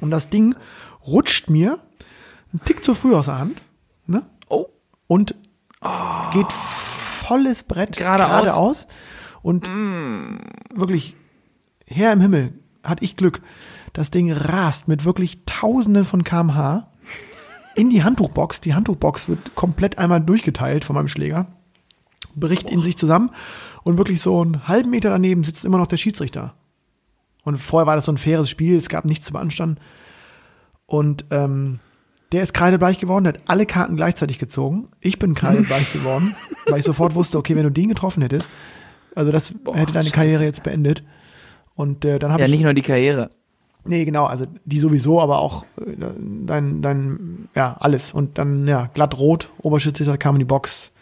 Und 0.00 0.10
das 0.10 0.28
Ding 0.28 0.54
rutscht 1.06 1.50
mir 1.50 1.78
einen 2.52 2.62
Tick 2.64 2.82
zu 2.82 2.94
früh 2.94 3.14
aus 3.14 3.26
der 3.26 3.38
Hand, 3.38 3.60
ne? 4.06 4.22
Oh, 4.48 4.66
Und 5.06 5.34
geht 6.32 6.50
volles 6.52 7.62
Brett 7.64 7.96
Geradeaus. 7.96 8.28
geradeaus. 8.30 8.86
Und 9.42 9.68
wirklich, 10.74 11.14
Herr 11.86 12.12
im 12.12 12.20
Himmel, 12.22 12.54
hatte 12.82 13.04
ich 13.04 13.16
Glück. 13.16 13.42
Das 13.92 14.10
Ding 14.10 14.32
rast 14.32 14.88
mit 14.88 15.04
wirklich 15.04 15.44
Tausenden 15.44 16.04
von 16.06 16.24
kmh 16.24 16.88
in 17.76 17.90
die 17.90 18.02
Handtuchbox. 18.02 18.60
Die 18.60 18.74
Handtuchbox 18.74 19.28
wird 19.28 19.54
komplett 19.54 19.98
einmal 19.98 20.20
durchgeteilt 20.20 20.84
von 20.84 20.94
meinem 20.96 21.08
Schläger, 21.08 21.46
bricht 22.34 22.70
in 22.70 22.82
sich 22.82 22.96
zusammen 22.96 23.30
und 23.82 23.98
wirklich 23.98 24.20
so 24.20 24.40
einen 24.40 24.68
halben 24.68 24.90
Meter 24.90 25.10
daneben 25.10 25.44
sitzt 25.44 25.64
immer 25.64 25.78
noch 25.78 25.86
der 25.86 25.96
Schiedsrichter. 25.96 26.54
Und 27.44 27.58
vorher 27.58 27.86
war 27.86 27.96
das 27.96 28.06
so 28.06 28.12
ein 28.12 28.18
faires 28.18 28.48
Spiel, 28.48 28.76
es 28.76 28.88
gab 28.88 29.04
nichts 29.04 29.26
zu 29.26 29.32
beanstanden. 29.32 29.78
Und 30.86 31.26
ähm, 31.30 31.80
der 32.32 32.42
ist 32.42 32.54
kreidebleich 32.54 32.98
geworden, 32.98 33.24
der 33.24 33.34
hat 33.34 33.42
alle 33.46 33.66
Karten 33.66 33.96
gleichzeitig 33.96 34.38
gezogen. 34.38 34.88
Ich 35.00 35.18
bin 35.18 35.34
kreidebleich 35.34 35.92
geworden, 35.92 36.34
weil 36.66 36.78
ich 36.78 36.84
sofort 36.84 37.14
wusste, 37.14 37.38
okay, 37.38 37.54
wenn 37.56 37.64
du 37.64 37.70
den 37.70 37.88
getroffen 37.88 38.22
hättest, 38.22 38.50
also 39.14 39.30
das 39.30 39.54
hätte 39.72 39.92
deine 39.92 40.04
scheiße. 40.04 40.10
Karriere 40.10 40.44
jetzt 40.44 40.62
beendet. 40.62 41.04
Und 41.74 42.04
äh, 42.04 42.18
dann 42.18 42.32
habe 42.32 42.42
ja, 42.42 42.46
ich 42.46 42.52
nicht 42.52 42.64
nur 42.64 42.74
die 42.74 42.82
Karriere. 42.82 43.30
Nee, 43.86 44.04
genau, 44.04 44.24
also 44.24 44.46
die 44.64 44.78
sowieso, 44.78 45.20
aber 45.20 45.38
auch 45.38 45.64
äh, 45.78 45.96
dein, 46.46 46.80
dein, 46.80 47.48
ja, 47.54 47.76
alles. 47.78 48.12
Und 48.12 48.38
dann, 48.38 48.66
ja, 48.66 48.88
glatt 48.94 49.18
rot, 49.18 49.50
Oberschütze 49.58 50.16
kam 50.18 50.36
in 50.36 50.40
die 50.40 50.44
Box, 50.46 50.92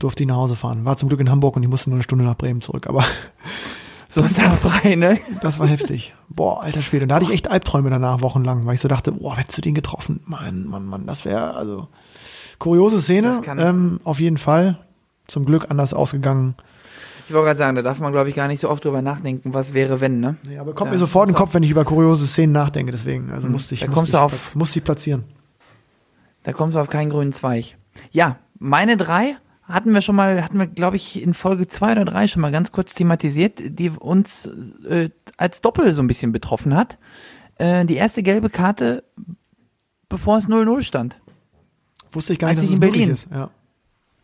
durfte 0.00 0.22
ich 0.24 0.28
nach 0.28 0.36
Hause 0.36 0.56
fahren. 0.56 0.84
War 0.84 0.96
zum 0.96 1.08
Glück 1.08 1.20
in 1.20 1.30
Hamburg 1.30 1.54
und 1.56 1.62
ich 1.62 1.68
musste 1.68 1.90
nur 1.90 1.96
eine 1.96 2.02
Stunde 2.02 2.24
nach 2.24 2.36
Bremen 2.36 2.60
zurück, 2.60 2.86
aber 2.88 3.04
So 4.12 4.22
ist 4.22 4.40
er 4.40 4.50
frei, 4.50 4.96
ne? 4.96 5.18
das 5.40 5.60
war 5.60 5.68
heftig. 5.68 6.14
Boah, 6.28 6.62
alter 6.62 6.82
Schwede. 6.82 7.04
Und 7.04 7.10
da 7.10 7.14
hatte 7.16 7.26
ich 7.26 7.30
echt 7.30 7.48
Albträume 7.48 7.90
danach, 7.90 8.22
wochenlang, 8.22 8.66
weil 8.66 8.74
ich 8.74 8.80
so 8.80 8.88
dachte, 8.88 9.12
boah, 9.12 9.36
hättest 9.36 9.58
du 9.58 9.62
den 9.62 9.74
getroffen? 9.74 10.18
Mann, 10.26 10.66
Mann, 10.66 10.84
Mann, 10.84 11.06
das 11.06 11.24
wäre, 11.24 11.54
also, 11.54 11.86
kuriose 12.58 13.00
Szene, 13.00 13.40
ähm, 13.56 14.00
auf 14.02 14.18
jeden 14.18 14.36
Fall. 14.38 14.78
Zum 15.28 15.44
Glück 15.44 15.70
anders 15.70 15.94
ausgegangen. 15.94 16.56
Ich 17.28 17.34
wollte 17.34 17.46
gerade 17.46 17.58
sagen, 17.58 17.76
da 17.76 17.82
darf 17.82 18.00
man, 18.00 18.10
glaube 18.10 18.28
ich, 18.28 18.34
gar 18.34 18.48
nicht 18.48 18.58
so 18.58 18.68
oft 18.68 18.84
drüber 18.84 19.00
nachdenken, 19.00 19.54
was 19.54 19.74
wäre, 19.74 20.00
wenn, 20.00 20.18
ne? 20.18 20.34
Nee, 20.42 20.58
aber 20.58 20.72
kommt 20.74 20.88
Ja, 20.88 20.94
mir 20.94 20.98
sofort 20.98 21.28
in 21.28 21.34
den. 21.34 21.38
Kopf, 21.38 21.54
wenn 21.54 21.62
ich 21.62 21.70
über 21.70 21.84
kuriose 21.84 22.26
Szenen 22.26 22.52
nachdenke, 22.52 22.90
deswegen. 22.90 23.30
Also 23.30 23.48
musste 23.48 23.74
ich, 23.74 23.80
Da 23.82 23.86
musste 23.86 23.94
kommst 23.96 24.08
ich, 24.08 24.18
du 24.18 24.18
auf- 24.24 24.54
musste 24.56 24.78
ich 24.80 24.84
platzieren. 24.84 25.22
Da 26.42 26.52
kommst 26.52 26.74
du 26.74 26.80
auf 26.80 26.88
keinen 26.88 27.10
grünen 27.10 27.32
Zweig. 27.32 27.76
Ja, 28.10 28.38
meine 28.58 28.96
drei 28.96 29.36
hatten 29.72 29.92
wir 29.94 30.00
schon 30.00 30.16
mal, 30.16 30.42
hatten 30.42 30.58
wir, 30.58 30.66
glaube 30.66 30.96
ich, 30.96 31.22
in 31.22 31.34
Folge 31.34 31.66
zwei 31.68 31.92
oder 31.92 32.04
drei 32.04 32.28
schon 32.28 32.42
mal 32.42 32.52
ganz 32.52 32.72
kurz 32.72 32.94
thematisiert, 32.94 33.60
die 33.64 33.90
uns 33.90 34.46
äh, 34.88 35.10
als 35.36 35.60
Doppel 35.60 35.92
so 35.92 36.02
ein 36.02 36.06
bisschen 36.06 36.32
betroffen 36.32 36.74
hat. 36.76 36.98
Äh, 37.56 37.84
die 37.86 37.96
erste 37.96 38.22
gelbe 38.22 38.50
Karte, 38.50 39.04
bevor 40.08 40.38
es 40.38 40.48
0-0 40.48 40.82
stand. 40.82 41.20
Wusste 42.12 42.32
ich 42.32 42.38
gar 42.38 42.50
Als 42.50 42.60
nicht, 42.60 42.70
dass 42.70 42.70
ich 42.70 42.78
es 42.80 42.86
in 42.86 42.92
Berlin- 42.92 43.10
ist. 43.10 43.28
Ja. 43.30 43.50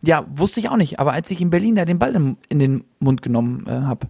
Ja, 0.02 0.26
wusste 0.34 0.60
ich 0.60 0.68
auch 0.68 0.76
nicht, 0.76 1.00
aber 1.00 1.12
als 1.14 1.30
ich 1.30 1.40
in 1.40 1.50
Berlin 1.50 1.74
da 1.74 1.84
den 1.84 1.98
Ball 1.98 2.14
in 2.48 2.58
den 2.58 2.84
Mund 3.00 3.22
genommen 3.22 3.66
äh, 3.66 3.70
habe, 3.72 4.06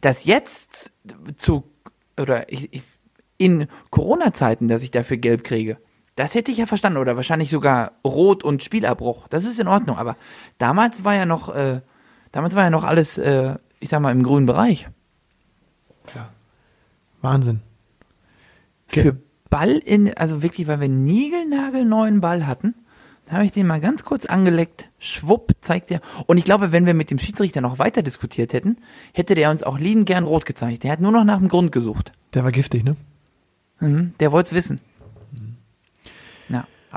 dass 0.00 0.24
jetzt 0.24 0.90
zu, 1.36 1.64
oder 2.18 2.50
ich, 2.52 2.72
ich, 2.72 2.82
in 3.36 3.68
Corona-Zeiten, 3.90 4.66
dass 4.68 4.82
ich 4.82 4.90
dafür 4.90 5.16
gelb 5.18 5.44
kriege, 5.44 5.78
das 6.18 6.34
hätte 6.34 6.50
ich 6.50 6.58
ja 6.58 6.66
verstanden. 6.66 6.98
Oder 6.98 7.16
wahrscheinlich 7.16 7.50
sogar 7.50 7.92
Rot 8.04 8.42
und 8.44 8.62
Spielabbruch. 8.62 9.28
Das 9.28 9.44
ist 9.44 9.60
in 9.60 9.68
Ordnung. 9.68 9.96
Aber 9.98 10.16
damals 10.58 11.04
war 11.04 11.14
ja 11.14 11.26
noch, 11.26 11.54
äh, 11.54 11.80
damals 12.32 12.54
war 12.54 12.64
ja 12.64 12.70
noch 12.70 12.84
alles, 12.84 13.18
äh, 13.18 13.54
ich 13.80 13.88
sag 13.88 14.00
mal, 14.00 14.12
im 14.12 14.22
grünen 14.22 14.46
Bereich. 14.46 14.88
Wahnsinn. 17.20 17.60
Ge- 18.88 19.02
Für 19.02 19.16
Ball 19.50 19.70
in, 19.78 20.14
also 20.16 20.42
wirklich, 20.42 20.66
weil 20.68 20.80
wir 20.80 20.88
niegelnagelneuen 20.88 22.20
Ball 22.20 22.46
hatten, 22.46 22.74
da 23.26 23.34
habe 23.34 23.44
ich 23.44 23.52
den 23.52 23.66
mal 23.66 23.80
ganz 23.80 24.04
kurz 24.04 24.24
angeleckt, 24.24 24.88
schwupp, 24.98 25.52
zeigt 25.60 25.90
er. 25.90 26.00
Und 26.26 26.38
ich 26.38 26.44
glaube, 26.44 26.72
wenn 26.72 26.86
wir 26.86 26.94
mit 26.94 27.10
dem 27.10 27.18
Schiedsrichter 27.18 27.60
noch 27.60 27.78
weiter 27.78 28.02
diskutiert 28.02 28.52
hätten, 28.52 28.78
hätte 29.12 29.34
der 29.34 29.50
uns 29.50 29.62
auch 29.62 29.78
liebend 29.78 30.06
gern 30.06 30.24
rot 30.24 30.46
gezeigt. 30.46 30.84
Der 30.84 30.92
hat 30.92 31.00
nur 31.00 31.12
noch 31.12 31.24
nach 31.24 31.38
dem 31.38 31.48
Grund 31.48 31.72
gesucht. 31.72 32.12
Der 32.34 32.44
war 32.44 32.52
giftig, 32.52 32.84
ne? 32.84 32.96
Mhm, 33.80 34.14
der 34.20 34.32
wollte 34.32 34.48
es 34.48 34.52
wissen. 34.54 34.80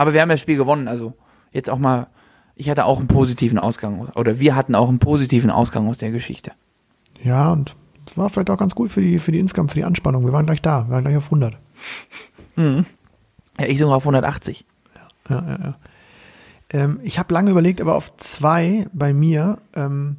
Aber 0.01 0.13
wir 0.13 0.21
haben 0.23 0.29
das 0.29 0.39
Spiel 0.39 0.57
gewonnen, 0.57 0.87
also 0.87 1.13
jetzt 1.51 1.69
auch 1.69 1.77
mal, 1.77 2.07
ich 2.55 2.71
hatte 2.71 2.85
auch 2.85 2.97
einen 2.97 3.07
positiven 3.07 3.59
Ausgang, 3.59 4.09
oder 4.15 4.39
wir 4.39 4.55
hatten 4.55 4.73
auch 4.73 4.89
einen 4.89 4.97
positiven 4.97 5.51
Ausgang 5.51 5.87
aus 5.87 5.99
der 5.99 6.09
Geschichte. 6.09 6.53
Ja, 7.21 7.51
und 7.51 7.75
das 8.05 8.17
war 8.17 8.31
vielleicht 8.31 8.49
auch 8.49 8.57
ganz 8.57 8.73
gut 8.73 8.89
für 8.89 9.01
die, 9.01 9.19
für 9.19 9.31
die 9.31 9.37
insgesamt, 9.37 9.69
für 9.69 9.77
die 9.77 9.83
Anspannung. 9.83 10.25
Wir 10.25 10.33
waren 10.33 10.47
gleich 10.47 10.59
da, 10.59 10.87
wir 10.87 10.95
waren 10.95 11.03
gleich 11.03 11.17
auf 11.17 11.25
100. 11.25 11.55
Ja, 12.55 12.83
ich 13.67 13.77
sogar 13.77 13.95
auf 13.95 14.01
180. 14.01 14.65
Ja, 15.29 15.35
ja, 15.35 15.59
ja. 15.59 15.75
Ähm, 16.71 16.99
ich 17.03 17.19
habe 17.19 17.31
lange 17.31 17.51
überlegt, 17.51 17.79
aber 17.79 17.93
auf 17.93 18.17
zwei 18.17 18.87
bei 18.93 19.13
mir 19.13 19.59
ähm, 19.75 20.17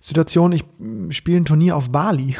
Situation, 0.00 0.50
ich 0.50 0.64
mm, 0.80 1.12
spiele 1.12 1.36
ein 1.36 1.44
Turnier 1.44 1.76
auf 1.76 1.90
Bali 1.92 2.36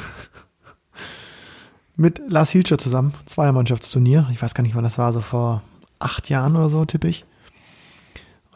mit 1.95 2.21
Lars 2.29 2.51
Hilscher 2.51 2.79
zusammen, 2.79 3.15
Zweiermannschaftsturnier. 3.27 4.27
Ich 4.33 4.43
weiß 4.43 4.55
gar 4.55 4.63
nicht, 4.63 4.75
wann 4.75 4.83
das 4.83 4.99
war, 4.99 5.13
so 5.13 5.21
vor 5.21 5.63
acht 6.01 6.29
Jahren 6.29 6.57
oder 6.57 6.69
so, 6.71 6.85
tippe 6.85 7.09
ich. 7.09 7.25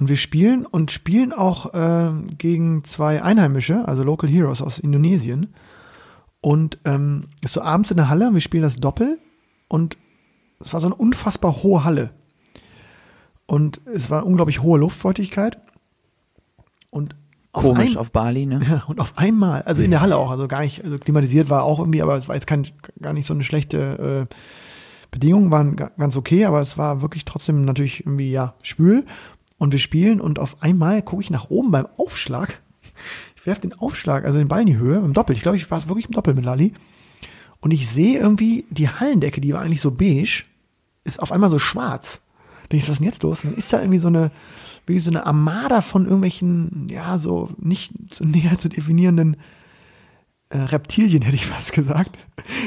Und 0.00 0.08
wir 0.08 0.16
spielen 0.16 0.66
und 0.66 0.90
spielen 0.90 1.32
auch 1.32 1.72
äh, 1.72 2.10
gegen 2.36 2.82
zwei 2.82 3.22
Einheimische, 3.22 3.86
also 3.86 4.02
Local 4.02 4.28
Heroes 4.28 4.60
aus 4.60 4.78
Indonesien. 4.80 5.54
Und 6.40 6.78
ähm, 6.84 7.28
ist 7.42 7.52
so 7.54 7.62
abends 7.62 7.90
in 7.92 7.96
der 7.96 8.08
Halle, 8.08 8.34
wir 8.34 8.40
spielen 8.40 8.64
das 8.64 8.76
Doppel 8.76 9.18
und 9.68 9.96
es 10.60 10.72
war 10.74 10.80
so 10.80 10.86
eine 10.88 10.94
unfassbar 10.96 11.62
hohe 11.62 11.84
Halle. 11.84 12.10
Und 13.46 13.80
es 13.86 14.10
war 14.10 14.26
unglaublich 14.26 14.62
hohe 14.62 14.78
Luftfeuchtigkeit. 14.78 15.58
Und 16.90 17.14
auf 17.52 17.62
Komisch 17.62 17.92
ein- 17.92 17.96
auf 17.98 18.10
Bali, 18.10 18.46
ne? 18.46 18.60
ja, 18.68 18.82
und 18.88 19.00
auf 19.00 19.16
einmal, 19.16 19.62
also 19.62 19.80
in 19.82 19.90
der 19.92 20.00
Halle 20.00 20.16
auch, 20.16 20.30
also 20.30 20.48
gar 20.48 20.60
nicht, 20.62 20.82
also 20.84 20.98
klimatisiert 20.98 21.48
war 21.50 21.62
auch 21.62 21.78
irgendwie, 21.78 22.02
aber 22.02 22.16
es 22.16 22.26
war 22.26 22.34
jetzt 22.34 22.46
kein, 22.48 22.66
gar 23.00 23.12
nicht 23.12 23.26
so 23.26 23.34
eine 23.34 23.44
schlechte 23.44 24.26
äh, 24.28 24.34
Bedingung, 25.14 25.50
waren 25.50 25.76
ga- 25.76 25.90
ganz 25.96 26.16
okay, 26.16 26.44
aber 26.44 26.60
es 26.60 26.76
war 26.76 27.00
wirklich 27.02 27.24
trotzdem 27.24 27.64
natürlich 27.64 28.00
irgendwie, 28.04 28.30
ja, 28.30 28.54
schwül. 28.62 29.04
Und 29.56 29.72
wir 29.72 29.78
spielen 29.78 30.20
und 30.20 30.38
auf 30.38 30.62
einmal 30.62 31.00
gucke 31.02 31.22
ich 31.22 31.30
nach 31.30 31.48
oben 31.50 31.70
beim 31.70 31.86
Aufschlag. 31.96 32.60
Ich 33.36 33.46
werfe 33.46 33.62
den 33.62 33.72
Aufschlag, 33.74 34.24
also 34.24 34.38
den 34.38 34.48
Ball 34.48 34.60
in 34.62 34.66
die 34.66 34.76
Höhe, 34.76 34.98
im 34.98 35.12
Doppel. 35.12 35.36
Ich 35.36 35.42
glaube, 35.42 35.56
ich 35.56 35.70
war 35.70 35.78
es 35.78 35.88
wirklich 35.88 36.06
im 36.06 36.12
Doppel 36.12 36.34
mit 36.34 36.44
Lali. 36.44 36.72
Und 37.60 37.70
ich 37.72 37.88
sehe 37.88 38.18
irgendwie 38.18 38.66
die 38.70 38.88
Hallendecke, 38.88 39.40
die 39.40 39.52
war 39.54 39.60
eigentlich 39.62 39.80
so 39.80 39.90
beige, 39.92 40.44
ist 41.04 41.20
auf 41.22 41.32
einmal 41.32 41.50
so 41.50 41.58
schwarz. 41.58 42.20
Denke 42.72 42.76
ich, 42.76 42.82
was 42.84 42.94
ist 42.94 42.98
denn 42.98 43.06
jetzt 43.06 43.22
los? 43.22 43.44
Und 43.44 43.50
dann 43.52 43.58
ist 43.58 43.72
da 43.72 43.80
irgendwie 43.80 43.98
so 43.98 44.08
eine, 44.08 44.30
wie 44.86 44.98
so 44.98 45.10
eine 45.10 45.24
Armada 45.26 45.80
von 45.82 46.04
irgendwelchen, 46.04 46.86
ja, 46.90 47.16
so 47.18 47.50
nicht 47.58 47.92
so 48.12 48.24
näher 48.26 48.58
zu 48.58 48.68
definierenden 48.68 49.36
äh, 50.54 50.58
Reptilien, 50.58 51.22
hätte 51.24 51.36
ich 51.36 51.46
fast 51.46 51.72
gesagt. 51.72 52.18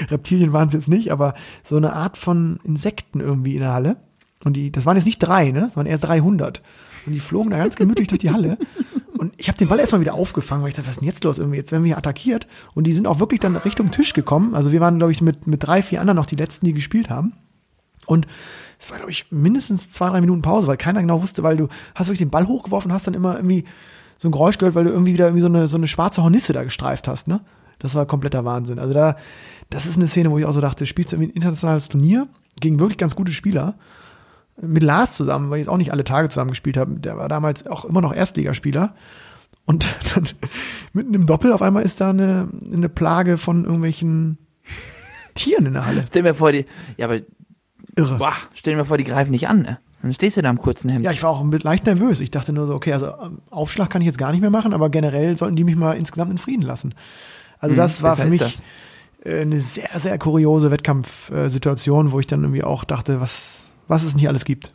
Reptilien 0.09 0.53
waren 0.53 0.67
es 0.67 0.73
jetzt 0.73 0.87
nicht, 0.87 1.11
aber 1.11 1.33
so 1.63 1.77
eine 1.77 1.93
Art 1.93 2.17
von 2.17 2.59
Insekten 2.63 3.19
irgendwie 3.19 3.55
in 3.55 3.61
der 3.61 3.73
Halle. 3.73 3.97
Und 4.43 4.53
die, 4.53 4.71
das 4.71 4.85
waren 4.85 4.97
jetzt 4.97 5.05
nicht 5.05 5.19
drei, 5.19 5.51
ne? 5.51 5.61
Das 5.61 5.75
waren 5.75 5.87
erst 5.87 6.03
300. 6.03 6.61
Und 7.05 7.13
die 7.13 7.19
flogen 7.19 7.49
da 7.49 7.57
ganz 7.57 7.75
gemütlich 7.75 8.07
durch 8.07 8.19
die 8.19 8.31
Halle. 8.31 8.57
Und 9.17 9.33
ich 9.37 9.47
habe 9.47 9.57
den 9.57 9.67
Ball 9.67 9.79
erstmal 9.79 10.01
wieder 10.01 10.13
aufgefangen, 10.13 10.61
weil 10.61 10.69
ich 10.69 10.75
dachte, 10.75 10.87
was 10.87 10.95
ist 10.95 11.01
denn 11.01 11.07
jetzt 11.07 11.23
los? 11.23 11.39
Irgendwie, 11.39 11.57
jetzt 11.57 11.71
werden 11.71 11.83
wir 11.83 11.89
hier 11.89 11.97
attackiert. 11.97 12.47
Und 12.75 12.85
die 12.85 12.93
sind 12.93 13.07
auch 13.07 13.19
wirklich 13.19 13.39
dann 13.39 13.55
Richtung 13.55 13.89
Tisch 13.89 14.13
gekommen. 14.13 14.53
Also 14.53 14.71
wir 14.71 14.79
waren, 14.79 14.99
glaube 14.99 15.11
ich, 15.11 15.21
mit, 15.21 15.47
mit 15.47 15.65
drei, 15.65 15.81
vier 15.81 16.01
anderen 16.01 16.17
noch 16.17 16.27
die 16.27 16.35
letzten, 16.35 16.65
die 16.67 16.73
gespielt 16.73 17.09
haben. 17.09 17.33
Und 18.05 18.27
es 18.79 18.91
war, 18.91 18.97
glaube 18.97 19.11
ich, 19.11 19.25
mindestens 19.31 19.91
zwei, 19.91 20.09
drei 20.09 20.21
Minuten 20.21 20.41
Pause, 20.41 20.67
weil 20.67 20.77
keiner 20.77 21.01
genau 21.01 21.21
wusste, 21.21 21.41
weil 21.41 21.57
du 21.57 21.67
hast 21.95 22.07
wirklich 22.07 22.19
den 22.19 22.29
Ball 22.29 22.47
hochgeworfen, 22.47 22.93
hast 22.93 23.07
dann 23.07 23.15
immer 23.15 23.35
irgendwie 23.35 23.65
so 24.19 24.27
ein 24.27 24.31
Geräusch 24.31 24.57
gehört, 24.57 24.75
weil 24.75 24.83
du 24.83 24.91
irgendwie 24.91 25.13
wieder 25.13 25.25
irgendwie 25.25 25.41
so 25.41 25.47
eine, 25.47 25.67
so 25.67 25.77
eine 25.77 25.87
schwarze 25.87 26.21
Hornisse 26.21 26.53
da 26.53 26.63
gestreift 26.63 27.07
hast, 27.07 27.27
ne? 27.27 27.41
Das 27.79 27.95
war 27.95 28.05
kompletter 28.05 28.45
Wahnsinn. 28.45 28.79
Also 28.79 28.93
da, 28.93 29.15
das 29.69 29.85
ist 29.85 29.97
eine 29.97 30.07
Szene, 30.07 30.31
wo 30.31 30.37
ich 30.37 30.45
auch 30.45 30.53
so 30.53 30.61
dachte, 30.61 30.85
spielst 30.85 31.11
du 31.11 31.15
irgendwie 31.15 31.31
ein 31.31 31.35
internationales 31.35 31.89
Turnier 31.89 32.27
gegen 32.59 32.79
wirklich 32.79 32.97
ganz 32.97 33.15
gute 33.15 33.31
Spieler. 33.31 33.75
Mit 34.59 34.81
Lars 34.81 35.15
zusammen, 35.15 35.49
weil 35.49 35.59
ich 35.59 35.65
jetzt 35.65 35.71
auch 35.71 35.77
nicht 35.77 35.91
alle 35.91 36.03
Tage 36.03 36.29
zusammen 36.29 36.49
gespielt 36.49 36.77
habe. 36.77 36.99
Der 36.99 37.17
war 37.17 37.29
damals 37.29 37.67
auch 37.67 37.85
immer 37.85 38.01
noch 38.01 38.13
Erstligaspieler. 38.13 38.95
Und 39.65 39.87
dann 40.15 40.23
mitten 40.93 41.13
im 41.13 41.27
Doppel 41.27 41.53
auf 41.53 41.61
einmal 41.61 41.83
ist 41.83 42.01
da 42.01 42.09
eine, 42.09 42.47
eine 42.73 42.89
Plage 42.89 43.37
von 43.37 43.65
irgendwelchen 43.65 44.39
Tieren 45.35 45.67
in 45.67 45.73
der 45.73 45.85
Halle. 45.85 46.05
Stell 46.07 46.23
mir 46.23 46.33
vor, 46.33 46.51
die, 46.51 46.65
ja, 46.97 47.05
aber, 47.05 47.19
Irre. 47.95 48.17
boah, 48.17 48.33
stell 48.53 48.75
mir 48.75 48.85
vor, 48.85 48.97
die 48.97 49.03
greifen 49.03 49.31
nicht 49.31 49.47
an, 49.47 49.61
ne? 49.61 49.79
Dann 50.01 50.13
stehst 50.13 50.37
du 50.37 50.41
da 50.41 50.49
im 50.49 50.59
kurzen 50.59 50.89
Hemd. 50.89 51.03
Ja, 51.03 51.11
ich 51.11 51.23
war 51.23 51.31
auch 51.31 51.41
ein 51.41 51.49
bisschen 51.49 51.65
leicht 51.65 51.85
nervös. 51.85 52.19
Ich 52.19 52.31
dachte 52.31 52.53
nur 52.53 52.67
so, 52.67 52.75
okay, 52.75 52.93
also 52.93 53.07
ähm, 53.07 53.39
Aufschlag 53.49 53.89
kann 53.89 54.01
ich 54.01 54.05
jetzt 54.05 54.19
gar 54.19 54.31
nicht 54.31 54.41
mehr 54.41 54.49
machen, 54.49 54.73
aber 54.73 54.89
generell 54.89 55.35
sollten 55.35 55.55
die 55.55 55.63
mich 55.63 55.75
mal 55.75 55.93
insgesamt 55.93 56.31
in 56.31 56.37
Frieden 56.37 56.61
lassen. 56.61 56.93
Also 57.59 57.73
Mhm, 57.73 57.77
das 57.77 58.01
war 58.01 58.15
für 58.15 58.27
mich 58.27 58.61
äh, 59.23 59.41
eine 59.41 59.59
sehr, 59.59 59.89
sehr 59.95 60.17
kuriose 60.17 60.71
Wettkampfsituation, 60.71 62.11
wo 62.11 62.19
ich 62.19 62.27
dann 62.27 62.43
irgendwie 62.43 62.63
auch 62.63 62.83
dachte, 62.83 63.19
was, 63.21 63.69
was 63.87 64.03
es 64.03 64.15
nicht 64.15 64.27
alles 64.27 64.45
gibt. 64.45 64.73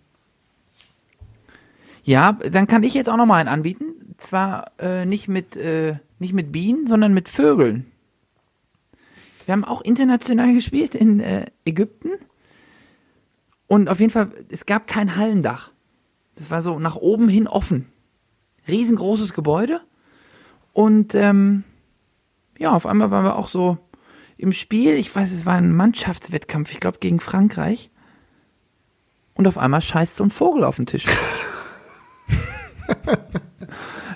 Ja, 2.04 2.32
dann 2.32 2.66
kann 2.66 2.82
ich 2.82 2.94
jetzt 2.94 3.08
auch 3.08 3.16
noch 3.16 3.26
mal 3.26 3.36
einen 3.36 3.48
anbieten. 3.48 4.14
Zwar 4.18 4.72
äh, 4.78 5.06
nicht, 5.06 5.28
mit, 5.28 5.56
äh, 5.56 5.96
nicht 6.18 6.32
mit 6.32 6.52
Bienen, 6.52 6.86
sondern 6.86 7.14
mit 7.14 7.28
Vögeln. 7.28 7.86
Wir 9.46 9.52
haben 9.52 9.64
auch 9.64 9.82
international 9.82 10.52
gespielt 10.54 10.94
in 10.94 11.20
äh, 11.20 11.46
Ägypten. 11.64 12.10
Und 13.66 13.88
auf 13.88 14.00
jeden 14.00 14.12
Fall, 14.12 14.30
es 14.50 14.66
gab 14.66 14.86
kein 14.86 15.16
Hallendach. 15.16 15.70
Das 16.34 16.50
war 16.50 16.62
so 16.62 16.78
nach 16.78 16.96
oben 16.96 17.28
hin 17.28 17.46
offen. 17.46 17.86
Riesengroßes 18.68 19.32
Gebäude. 19.32 19.80
Und 20.72 21.14
ähm, 21.14 21.64
ja, 22.62 22.72
auf 22.72 22.86
einmal 22.86 23.10
waren 23.10 23.24
wir 23.24 23.36
auch 23.36 23.48
so 23.48 23.76
im 24.36 24.52
Spiel. 24.52 24.94
Ich 24.94 25.14
weiß, 25.14 25.32
es 25.32 25.44
war 25.44 25.54
ein 25.54 25.74
Mannschaftswettkampf, 25.74 26.70
ich 26.70 26.78
glaube 26.78 26.98
gegen 27.00 27.18
Frankreich. 27.18 27.90
Und 29.34 29.48
auf 29.48 29.58
einmal 29.58 29.80
scheißt 29.80 30.16
so 30.16 30.22
ein 30.22 30.30
Vogel 30.30 30.62
auf 30.62 30.76
den 30.76 30.86
Tisch. 30.86 31.04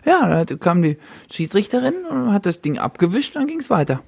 ja, 0.05 0.45
dann 0.45 0.61
kam 0.61 0.83
die 0.83 0.97
Schiedsrichterin 1.29 2.05
und 2.09 2.33
hat 2.33 2.47
das 2.47 2.61
Ding 2.61 2.79
abgewischt 2.79 3.35
und 3.35 3.43
dann 3.43 3.49
ging 3.49 3.59
es 3.59 3.69
weiter. 3.69 4.05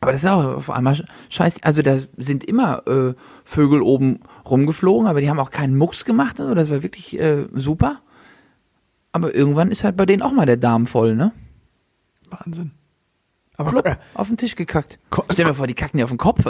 Aber 0.00 0.12
das 0.12 0.22
ist 0.22 0.30
auch 0.30 0.56
auf 0.56 0.70
einmal 0.70 0.96
scheiße. 1.28 1.60
Also 1.62 1.82
da 1.82 1.98
sind 2.16 2.42
immer 2.44 2.86
äh, 2.86 3.12
Vögel 3.44 3.82
oben 3.82 4.20
rumgeflogen, 4.48 5.06
aber 5.08 5.20
die 5.20 5.28
haben 5.28 5.40
auch 5.40 5.50
keinen 5.50 5.76
Mucks 5.76 6.06
gemacht. 6.06 6.40
Also 6.40 6.54
das 6.54 6.70
war 6.70 6.82
wirklich 6.82 7.20
äh, 7.20 7.48
super. 7.52 8.00
Aber 9.12 9.34
irgendwann 9.34 9.70
ist 9.70 9.84
halt 9.84 9.98
bei 9.98 10.06
denen 10.06 10.22
auch 10.22 10.32
mal 10.32 10.46
der 10.46 10.56
Darm 10.56 10.86
voll, 10.86 11.14
ne? 11.14 11.32
Wahnsinn. 12.30 12.72
Aber 13.56 13.70
Plupp, 13.70 13.86
äh, 13.86 13.96
auf 14.14 14.28
den 14.28 14.36
Tisch 14.36 14.54
gekackt. 14.54 14.98
Stell 15.32 15.46
mir 15.46 15.54
vor, 15.54 15.66
die 15.66 15.74
kacken 15.74 15.98
dir 15.98 16.04
auf 16.04 16.10
den 16.10 16.18
Kopf. 16.18 16.44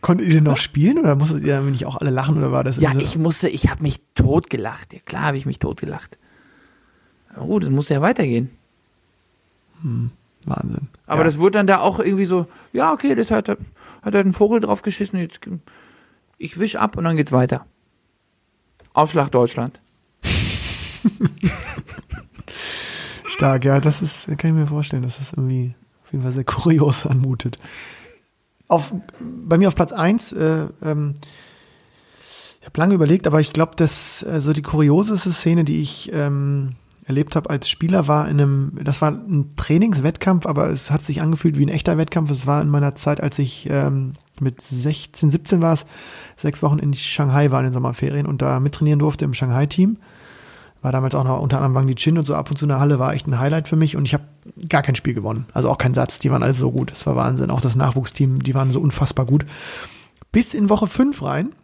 konntet 0.00 0.28
ihr 0.28 0.34
denn 0.34 0.44
noch 0.44 0.56
spielen 0.56 0.98
oder 0.98 1.14
musstet 1.16 1.44
ihr 1.44 1.60
nicht 1.60 1.86
auch 1.86 1.96
alle 1.96 2.10
lachen 2.10 2.36
oder 2.36 2.52
war 2.52 2.64
das 2.64 2.76
Ja, 2.78 2.92
so- 2.92 3.00
ich 3.00 3.16
musste, 3.16 3.48
ich 3.48 3.70
habe 3.70 3.82
mich 3.82 4.00
totgelacht. 4.14 4.92
Ja, 4.94 5.00
klar 5.04 5.22
habe 5.22 5.36
ich 5.36 5.46
mich 5.46 5.58
totgelacht. 5.58 6.18
Oh, 7.38 7.58
das 7.58 7.70
muss 7.70 7.88
ja 7.88 8.00
weitergehen. 8.00 8.50
Wahnsinn. 10.46 10.88
Aber 11.06 11.20
ja. 11.20 11.24
das 11.24 11.38
wurde 11.38 11.58
dann 11.58 11.66
da 11.66 11.80
auch 11.80 11.98
irgendwie 11.98 12.24
so, 12.24 12.46
ja, 12.72 12.92
okay, 12.92 13.14
das 13.14 13.30
hat, 13.30 13.48
hat 13.48 13.58
halt 14.02 14.14
ein 14.26 14.32
Vogel 14.32 14.60
drauf 14.60 14.82
geschissen, 14.82 15.18
jetzt, 15.18 15.40
ich 16.38 16.58
wisch 16.58 16.76
ab 16.76 16.96
und 16.96 17.04
dann 17.04 17.16
geht's 17.16 17.32
weiter. 17.32 17.66
Aufschlag 18.92 19.30
Deutschland. 19.30 19.80
Stark, 23.26 23.64
ja, 23.64 23.80
das 23.80 24.00
ist, 24.00 24.26
kann 24.38 24.50
ich 24.50 24.56
mir 24.56 24.66
vorstellen, 24.66 25.02
dass 25.02 25.18
das 25.18 25.32
irgendwie 25.32 25.74
jeden 26.14 26.24
Fall 26.24 26.32
sehr 26.32 26.44
kurios 26.44 27.06
anmutet. 27.06 27.58
Auf, 28.66 28.92
bei 29.20 29.58
mir 29.58 29.68
auf 29.68 29.74
Platz 29.74 29.92
1, 29.92 30.32
äh, 30.32 30.66
ähm, 30.82 31.16
ich 32.60 32.66
habe 32.66 32.80
lange 32.80 32.94
überlegt, 32.94 33.26
aber 33.26 33.40
ich 33.40 33.52
glaube, 33.52 33.72
dass 33.76 34.22
äh, 34.22 34.40
so 34.40 34.54
die 34.54 34.62
kurioseste 34.62 35.32
Szene, 35.32 35.64
die 35.64 35.82
ich 35.82 36.10
ähm, 36.14 36.76
erlebt 37.04 37.36
habe 37.36 37.50
als 37.50 37.68
Spieler, 37.68 38.08
war 38.08 38.26
in 38.26 38.40
einem, 38.40 38.72
das 38.82 39.02
war 39.02 39.10
ein 39.10 39.54
Trainingswettkampf, 39.56 40.46
aber 40.46 40.70
es 40.70 40.90
hat 40.90 41.02
sich 41.02 41.20
angefühlt 41.20 41.58
wie 41.58 41.66
ein 41.66 41.68
echter 41.68 41.98
Wettkampf. 41.98 42.30
Es 42.30 42.46
war 42.46 42.62
in 42.62 42.70
meiner 42.70 42.94
Zeit, 42.94 43.20
als 43.20 43.38
ich 43.38 43.68
ähm, 43.70 44.14
mit 44.40 44.62
16, 44.62 45.30
17 45.30 45.60
war 45.60 45.74
es, 45.74 45.84
sechs 46.36 46.62
Wochen 46.62 46.78
in 46.78 46.94
Shanghai 46.94 47.50
war 47.50 47.60
in 47.60 47.66
den 47.66 47.74
Sommerferien 47.74 48.26
und 48.26 48.40
da 48.40 48.60
mittrainieren 48.60 48.98
durfte 48.98 49.26
im 49.26 49.34
Shanghai-Team. 49.34 49.98
War 50.84 50.92
damals 50.92 51.14
auch 51.14 51.24
noch 51.24 51.40
unter 51.40 51.56
anderem 51.56 51.74
Wang 51.74 51.94
Chin 51.96 52.18
und 52.18 52.26
so 52.26 52.34
ab 52.34 52.50
und 52.50 52.58
zu 52.58 52.66
in 52.66 52.68
der 52.68 52.78
Halle 52.78 52.98
war 52.98 53.14
echt 53.14 53.26
ein 53.26 53.38
Highlight 53.38 53.66
für 53.68 53.76
mich 53.76 53.96
und 53.96 54.04
ich 54.04 54.12
habe 54.12 54.24
gar 54.68 54.82
kein 54.82 54.94
Spiel 54.94 55.14
gewonnen. 55.14 55.46
Also 55.54 55.70
auch 55.70 55.78
kein 55.78 55.94
Satz, 55.94 56.18
die 56.18 56.30
waren 56.30 56.42
alle 56.42 56.52
so 56.52 56.70
gut. 56.70 56.92
Das 56.92 57.06
war 57.06 57.16
Wahnsinn. 57.16 57.50
Auch 57.50 57.62
das 57.62 57.74
Nachwuchsteam, 57.74 58.40
die 58.42 58.54
waren 58.54 58.70
so 58.70 58.80
unfassbar 58.80 59.24
gut. 59.24 59.46
Bis 60.30 60.52
in 60.52 60.68
Woche 60.68 60.86
5 60.86 61.22
rein. 61.22 61.54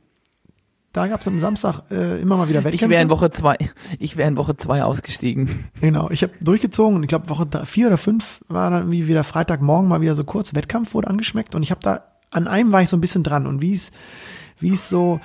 Da 0.93 1.07
gab 1.07 1.21
es 1.21 1.29
am 1.29 1.39
Samstag 1.39 1.83
äh, 1.91 2.21
immer 2.21 2.37
mal 2.39 2.49
wieder 2.49 2.61
Ich 2.61 2.65
Wettkämpfe. 2.65 2.91
wäre 2.91 3.03
in 3.03 3.11
Woche 3.11 3.31
zwei, 3.31 3.57
ich 4.01 4.17
wäre 4.17 4.27
in 4.29 4.37
Woche 4.37 4.57
zwei 4.57 4.83
ausgestiegen. 4.83 5.67
Genau, 5.81 6.09
ich 6.11 6.23
habe 6.25 6.33
durchgezogen 6.43 6.97
und 6.97 7.03
ich 7.05 7.09
glaube 7.09 7.29
Woche 7.29 7.47
drei- 7.47 7.65
vier 7.67 7.87
oder 7.89 7.99
fünf 7.99 8.41
war 8.49 8.71
dann 8.71 8.91
wie 8.91 9.07
wieder 9.07 9.23
Freitagmorgen 9.23 9.89
mal 9.89 10.01
wieder 10.01 10.17
so 10.17 10.25
kurz 10.25 10.53
Wettkampf 10.55 10.95
wurde 10.95 11.09
angeschmeckt 11.09 11.55
und 11.55 11.63
ich 11.63 11.71
habe 11.71 11.81
da 11.83 12.03
an 12.33 12.49
einem 12.49 12.73
war 12.73 12.83
ich 12.83 12.89
so 12.89 12.97
ein 12.97 13.01
bisschen 13.01 13.23
dran 13.23 13.47
und 13.47 13.61
wie 13.63 13.75
es 13.75 13.93
wie 14.61 14.73
es 14.73 14.89
so 14.89 15.21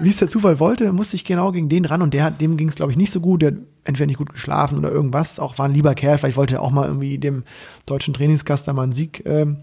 wie 0.00 0.10
es 0.10 0.18
der 0.18 0.28
Zufall 0.28 0.60
wollte, 0.60 0.92
musste 0.92 1.16
ich 1.16 1.24
genau 1.24 1.52
gegen 1.52 1.68
den 1.68 1.84
ran 1.84 2.02
und 2.02 2.14
der 2.14 2.30
dem 2.30 2.56
ging 2.56 2.68
es 2.68 2.76
glaube 2.76 2.92
ich 2.92 2.98
nicht 2.98 3.12
so 3.12 3.20
gut, 3.20 3.42
der 3.42 3.54
entweder 3.84 4.06
nicht 4.06 4.18
gut 4.18 4.32
geschlafen 4.32 4.78
oder 4.78 4.90
irgendwas, 4.90 5.38
auch 5.38 5.58
war 5.58 5.66
ein 5.66 5.74
lieber 5.74 5.94
Kerl, 5.94 6.18
vielleicht 6.18 6.36
wollte 6.36 6.56
er 6.56 6.62
auch 6.62 6.70
mal 6.70 6.86
irgendwie 6.86 7.18
dem 7.18 7.44
deutschen 7.86 8.14
Trainingsgast 8.14 8.66
da 8.66 8.72
mal 8.72 8.82
einen 8.82 8.92
Sieg 8.92 9.22
ähm, 9.26 9.58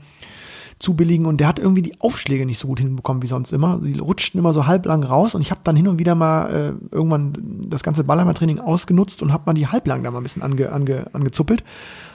zubilligen. 0.82 1.26
Und 1.26 1.38
der 1.38 1.48
hat 1.48 1.60
irgendwie 1.60 1.82
die 1.82 2.00
Aufschläge 2.02 2.46
nicht 2.46 2.58
so 2.58 2.68
gut 2.68 2.80
hinbekommen 2.80 3.24
wie 3.24 3.28
sonst 3.28 3.54
immer. 3.54 3.80
Die 3.82 4.00
rutschten 4.00 4.40
immer 4.40 4.54
so 4.54 4.68
halblang 4.68 5.04
raus 5.04 5.36
und 5.36 5.42
ich 5.42 5.52
habe 5.52 5.62
dann 5.64 5.76
hin 5.76 5.88
und 5.88 6.00
wieder 6.00 6.16
mal 6.16 6.50
äh, 6.50 6.96
irgendwann 6.96 7.34
das 7.68 7.84
ganze 7.84 8.04
Ballermann-Training 8.04 8.60
ausgenutzt 8.60 9.22
und 9.22 9.32
habe 9.32 9.44
mal 9.46 9.54
die 9.54 9.68
halblang 9.68 10.04
da 10.04 10.12
mal 10.12 10.20
ein 10.20 10.24
bisschen 10.24 10.42
ange, 10.42 10.72
ange, 10.72 11.08
angezuppelt 11.14 11.64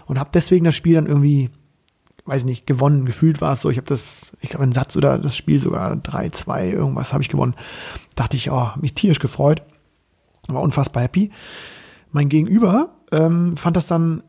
und 0.07 0.19
habe 0.19 0.31
deswegen 0.35 0.65
das 0.65 0.75
Spiel 0.75 0.95
dann 0.95 1.07
irgendwie, 1.07 1.51
weiß 2.27 2.45
nicht, 2.45 2.67
gewonnen. 2.67 3.07
Gefühlt 3.07 3.41
war 3.41 3.53
es 3.53 3.61
so, 3.61 3.71
ich 3.71 3.79
habe 3.79 3.87
das, 3.87 4.37
ich 4.41 4.51
glaube 4.51 4.65
einen 4.65 4.73
Satz 4.73 4.97
oder 4.97 5.19
das 5.19 5.37
Spiel 5.37 5.59
sogar 5.61 5.93
3-2, 5.93 6.73
irgendwas 6.73 7.13
habe 7.13 7.23
ich 7.23 7.29
gewonnen. 7.29 7.55
Dachte 8.15 8.37
ich, 8.37 8.51
oh, 8.51 8.71
mich 8.81 8.95
tierisch 8.95 9.21
gefreut, 9.21 9.63
war 10.49 10.63
unfassbar 10.63 11.03
happy. 11.03 11.31
Mein 12.13 12.29
Gegenüber 12.29 12.91
ähm, 13.13 13.57
fand 13.57 13.77
das 13.77 13.87
dann 13.87 14.23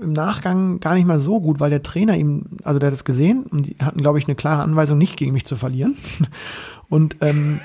im 0.00 0.12
Nachgang 0.12 0.80
gar 0.80 0.94
nicht 0.94 1.06
mal 1.06 1.20
so 1.20 1.40
gut, 1.40 1.60
weil 1.60 1.70
der 1.70 1.82
Trainer 1.82 2.16
ihm, 2.16 2.46
also 2.64 2.78
der 2.78 2.88
hat 2.88 2.92
das 2.92 3.04
gesehen 3.04 3.44
und 3.44 3.66
die 3.66 3.76
hatten, 3.78 4.00
glaube 4.00 4.18
ich, 4.18 4.26
eine 4.26 4.34
klare 4.34 4.62
Anweisung, 4.62 4.98
nicht 4.98 5.16
gegen 5.16 5.32
mich 5.32 5.44
zu 5.44 5.56
verlieren. 5.56 5.96
Und 6.88 7.16
ähm, 7.22 7.60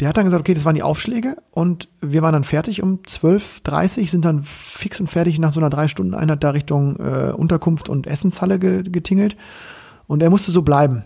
der 0.00 0.08
hat 0.08 0.16
dann 0.16 0.24
gesagt, 0.24 0.40
okay, 0.40 0.54
das 0.54 0.64
waren 0.64 0.74
die 0.74 0.82
Aufschläge 0.82 1.36
und 1.50 1.88
wir 2.00 2.22
waren 2.22 2.32
dann 2.32 2.44
fertig 2.44 2.82
um 2.82 3.00
12.30 3.06 4.08
sind 4.08 4.24
dann 4.24 4.42
fix 4.42 4.98
und 4.98 5.08
fertig 5.08 5.38
nach 5.38 5.52
so 5.52 5.60
einer 5.60 5.70
drei 5.70 5.88
Stunden 5.88 6.14
Einheit 6.14 6.42
da 6.42 6.50
Richtung 6.50 6.96
äh, 6.96 7.32
Unterkunft 7.32 7.88
und 7.88 8.06
Essenshalle 8.06 8.58
ge 8.58 8.82
getingelt 8.82 9.36
und 10.06 10.22
er 10.22 10.30
musste 10.30 10.50
so 10.50 10.62
bleiben. 10.62 11.04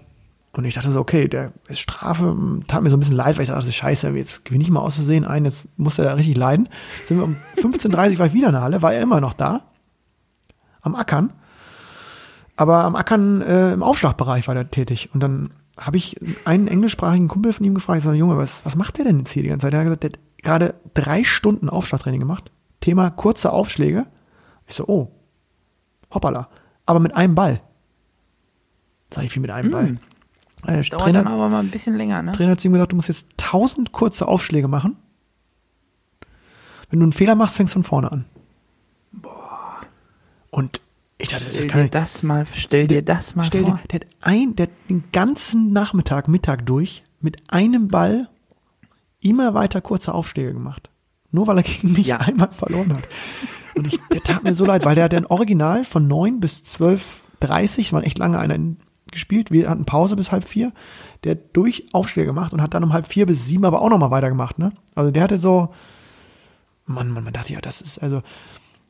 Und 0.53 0.64
ich 0.64 0.74
dachte 0.74 0.92
so, 0.92 1.01
okay, 1.01 1.26
der 1.26 1.53
ist 1.66 1.80
Strafe, 1.80 2.36
tat 2.68 2.82
mir 2.82 2.90
so 2.90 2.97
ein 2.97 3.01
bisschen 3.01 3.16
leid, 3.16 3.36
weil 3.36 3.42
ich 3.42 3.51
dachte, 3.51 3.72
scheiße, 3.72 4.11
jetzt 4.11 4.45
gewinne 4.45 4.62
ich 4.62 4.70
mal 4.70 4.80
aus 4.80 4.95
Versehen 4.95 5.24
ein, 5.24 5.45
jetzt 5.45 5.66
muss 5.76 5.99
er 5.99 6.05
da 6.05 6.14
richtig 6.14 6.36
leiden. 6.36 6.68
Sind 7.07 7.18
wir 7.18 7.24
um 7.24 7.36
15.30 7.57 8.18
war 8.18 8.26
ich 8.26 8.34
wieder 8.34 8.47
in 8.47 8.53
der 8.53 8.62
Halle, 8.62 8.80
war 8.80 8.95
er 8.95 9.03
immer 9.03 9.20
noch 9.20 9.34
da, 9.34 9.62
am 10.80 10.95
Ackern. 10.95 11.32
Aber 12.55 12.84
am 12.84 12.95
Ackern 12.95 13.42
äh, 13.42 13.72
im 13.72 13.82
Aufschlagbereich 13.82 14.47
war 14.47 14.55
der 14.55 14.70
tätig. 14.70 15.11
Und 15.12 15.24
dann 15.24 15.51
habe 15.79 15.97
ich 15.97 16.16
einen 16.45 16.68
englischsprachigen 16.68 17.29
Kumpel 17.29 17.53
von 17.53 17.64
ihm 17.64 17.75
gefragt, 17.75 17.99
ich 17.99 18.05
sage, 18.05 18.16
Junge, 18.16 18.37
was, 18.37 18.64
was 18.64 18.77
macht 18.77 18.99
der 18.99 19.07
denn 19.07 19.20
jetzt 19.20 19.33
hier 19.33 19.43
die 19.43 19.49
ganze 19.49 19.66
Zeit? 19.66 19.72
Der 19.72 19.81
hat 19.81 19.87
gesagt, 19.87 20.03
der 20.03 20.11
hat 20.11 20.18
gerade 20.43 20.75
drei 20.95 21.25
Stunden 21.25 21.68
Aufschlagtraining 21.68 22.20
gemacht. 22.20 22.51
Thema 22.81 23.11
kurze 23.11 23.53
Aufschläge. 23.53 24.07
Ich 24.66 24.75
so, 24.77 24.87
oh, 24.87 25.11
hoppala. 26.12 26.49
Aber 26.87 27.01
mit 27.01 27.14
einem 27.16 27.35
Ball. 27.35 27.61
Sag 29.12 29.25
ich, 29.25 29.35
wie 29.35 29.41
mit 29.41 29.51
einem 29.51 29.70
Ball. 29.70 29.99
Äh, 30.66 30.83
Dauert 30.83 31.03
Trainer, 31.03 31.25
dann 31.25 31.33
aber 31.33 31.49
mal 31.49 31.61
ein 31.61 31.70
bisschen 31.70 31.97
länger, 31.97 32.22
ne? 32.22 32.33
Trainer 32.33 32.53
hat 32.53 32.61
zu 32.61 32.68
ihm 32.68 32.72
gesagt, 32.72 32.93
du 32.93 32.97
musst 32.97 33.09
jetzt 33.09 33.27
tausend 33.37 33.93
kurze 33.93 34.29
Aufschläge 34.29 34.68
machen. 34.68 34.97
Wenn 36.91 37.01
du 37.01 37.05
einen 37.05 37.12
Fehler 37.12 37.35
machst, 37.35 37.57
fängst 37.57 37.75
du 37.75 37.79
von 37.79 37.85
vorne 37.85 38.12
an. 38.12 38.25
Und 40.51 40.81
ich 41.18 41.28
dachte, 41.28 41.44
das 41.46 41.54
Stell 41.54 41.66
kann 41.68 41.78
dir 41.78 41.82
nicht. 41.84 41.94
das 41.94 42.22
mal, 42.22 42.46
stell 42.52 42.88
dir 42.88 43.02
das 43.02 43.34
mal 43.36 43.44
vor. 43.44 43.50
dir, 43.60 43.78
der 43.90 44.00
hat 44.00 44.06
ein, 44.20 44.56
der 44.56 44.66
hat 44.66 44.72
den 44.88 45.04
ganzen 45.12 45.72
Nachmittag, 45.72 46.28
Mittag 46.28 46.66
durch 46.66 47.02
mit 47.20 47.36
einem 47.48 47.88
Ball 47.88 48.28
immer 49.20 49.54
weiter 49.54 49.80
kurze 49.80 50.12
Aufschläge 50.14 50.52
gemacht. 50.52 50.90
Nur 51.30 51.46
weil 51.46 51.58
er 51.58 51.62
gegen 51.62 51.92
mich 51.92 52.06
Ja. 52.06 52.18
einmal 52.18 52.52
verloren 52.52 52.92
hat. 52.94 53.04
Und 53.74 53.86
ich, 53.86 53.98
der 54.12 54.22
tat 54.22 54.44
mir 54.44 54.54
so 54.54 54.64
leid, 54.64 54.84
weil 54.84 54.94
der 54.94 55.04
hat 55.04 55.14
ein 55.14 55.26
Original 55.26 55.84
von 55.84 56.06
9 56.06 56.38
bis 56.40 56.58
12.30, 57.40 57.92
war 57.92 58.04
echt 58.04 58.18
lange 58.18 58.38
einer 58.38 58.58
gespielt. 59.10 59.50
Wir 59.50 59.68
hatten 59.70 59.84
Pause 59.84 60.16
bis 60.16 60.30
halb 60.32 60.44
vier. 60.46 60.72
Der 61.24 61.32
hat 61.32 61.38
durch 61.54 61.86
Aufschläge 61.92 62.26
gemacht 62.28 62.52
und 62.52 62.60
hat 62.62 62.74
dann 62.74 62.84
um 62.84 62.92
halb 62.92 63.06
vier 63.08 63.26
bis 63.26 63.46
sieben 63.46 63.64
aber 63.64 63.80
auch 63.80 63.88
nochmal 63.88 64.10
weitergemacht, 64.10 64.58
ne? 64.58 64.72
Also 64.94 65.10
der 65.10 65.22
hatte 65.22 65.38
so, 65.38 65.70
Mann, 66.86 67.10
Mann, 67.10 67.24
man 67.24 67.32
dachte 67.32 67.52
ja, 67.52 67.60
das 67.60 67.80
ist, 67.80 67.98
also, 67.98 68.22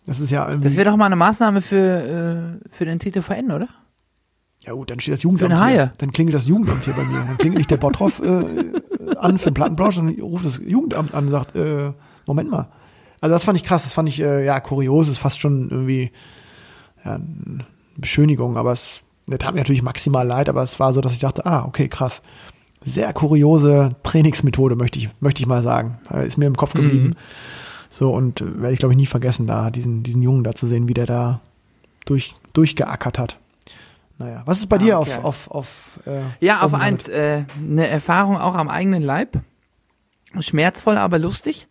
das 0.06 0.20
ist 0.20 0.30
ja 0.30 0.48
irgendwie. 0.48 0.68
Das 0.68 0.76
wäre 0.76 0.90
doch 0.90 0.96
mal 0.96 1.06
eine 1.06 1.16
Maßnahme 1.16 1.62
für, 1.62 2.60
äh, 2.62 2.68
für 2.70 2.84
den 2.84 2.98
TTVN, 2.98 3.50
oder? 3.52 3.68
Ja 4.64 4.72
gut, 4.72 4.90
dann 4.90 5.00
steht 5.00 5.14
das 5.14 5.22
Jugendamt 5.22 5.52
Für 5.52 5.60
eine 5.60 5.72
hier. 5.72 5.92
Dann 5.98 6.12
klingelt 6.12 6.34
das 6.34 6.46
Jugendamt 6.46 6.84
hier 6.84 6.94
bei 6.94 7.04
mir. 7.04 7.18
Dann 7.18 7.36
klingelt 7.36 7.58
nicht 7.58 7.70
der 7.70 7.76
Bottroff 7.76 8.20
äh, 8.20 9.16
an 9.16 9.38
für 9.38 9.50
den 9.50 9.54
Plattenplausch, 9.54 9.96
dann 9.96 10.08
ruft 10.20 10.44
das 10.46 10.60
Jugendamt 10.64 11.12
an 11.14 11.26
und 11.26 11.30
sagt, 11.30 11.54
äh, 11.54 11.92
Moment 12.26 12.50
mal. 12.50 12.68
Also 13.20 13.34
das 13.34 13.44
fand 13.44 13.58
ich 13.58 13.64
krass, 13.64 13.84
das 13.84 13.92
fand 13.92 14.08
ich 14.08 14.20
äh, 14.20 14.44
ja 14.44 14.60
kurios, 14.60 15.08
ist 15.08 15.18
fast 15.18 15.40
schon 15.40 15.70
irgendwie 15.70 16.12
ja, 17.04 17.14
eine 17.14 17.64
Beschönigung, 17.96 18.56
aber 18.56 18.72
es 18.72 19.04
der 19.26 19.38
tat 19.38 19.54
mir 19.54 19.60
natürlich 19.60 19.82
maximal 19.82 20.26
leid, 20.26 20.48
aber 20.48 20.62
es 20.62 20.78
war 20.78 20.92
so, 20.92 21.00
dass 21.00 21.12
ich 21.12 21.18
dachte, 21.18 21.46
ah, 21.46 21.64
okay, 21.64 21.88
krass. 21.88 22.22
Sehr 22.84 23.12
kuriose 23.14 23.88
Trainingsmethode, 24.02 24.76
möchte 24.76 24.98
ich, 24.98 25.08
möchte 25.20 25.42
ich 25.42 25.46
mal 25.46 25.62
sagen. 25.62 25.98
Äh, 26.12 26.26
Ist 26.26 26.36
mir 26.36 26.46
im 26.46 26.56
Kopf 26.56 26.74
geblieben. 26.74 27.14
So, 27.94 28.12
und 28.12 28.40
äh, 28.40 28.60
werde 28.60 28.72
ich, 28.72 28.80
glaube 28.80 28.92
ich, 28.94 28.96
nie 28.96 29.06
vergessen, 29.06 29.46
da 29.46 29.70
diesen, 29.70 30.02
diesen 30.02 30.20
Jungen 30.20 30.42
da 30.42 30.52
zu 30.52 30.66
sehen, 30.66 30.88
wie 30.88 30.94
der 30.94 31.06
da 31.06 31.40
durch, 32.06 32.34
durchgeackert 32.52 33.20
hat. 33.20 33.38
Naja, 34.18 34.42
was 34.46 34.58
ist 34.58 34.66
bei 34.66 34.76
Ah, 34.76 34.78
dir 34.80 34.98
okay. 34.98 35.14
auf, 35.18 35.24
auf, 35.24 35.50
auf 35.52 36.00
äh, 36.04 36.22
Ja, 36.44 36.62
auf 36.62 36.74
eins, 36.74 37.06
äh, 37.06 37.44
eine 37.56 37.86
Erfahrung 37.86 38.36
auch 38.36 38.56
am 38.56 38.68
eigenen 38.68 39.00
Leib. 39.00 39.38
Schmerzvoll, 40.40 40.98
aber 40.98 41.20
lustig. 41.20 41.68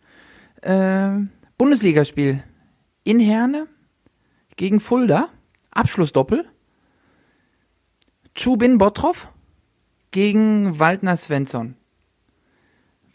Äh, 0.62 1.10
Bundesligaspiel 1.58 2.42
in 3.02 3.20
Herne 3.20 3.66
gegen 4.56 4.80
Fulda. 4.80 5.28
Abschlussdoppel. 5.72 6.46
Chubin 8.34 8.78
Bottroff 8.78 9.28
gegen 10.10 10.78
Waldner 10.78 11.18
Svensson. 11.18 11.76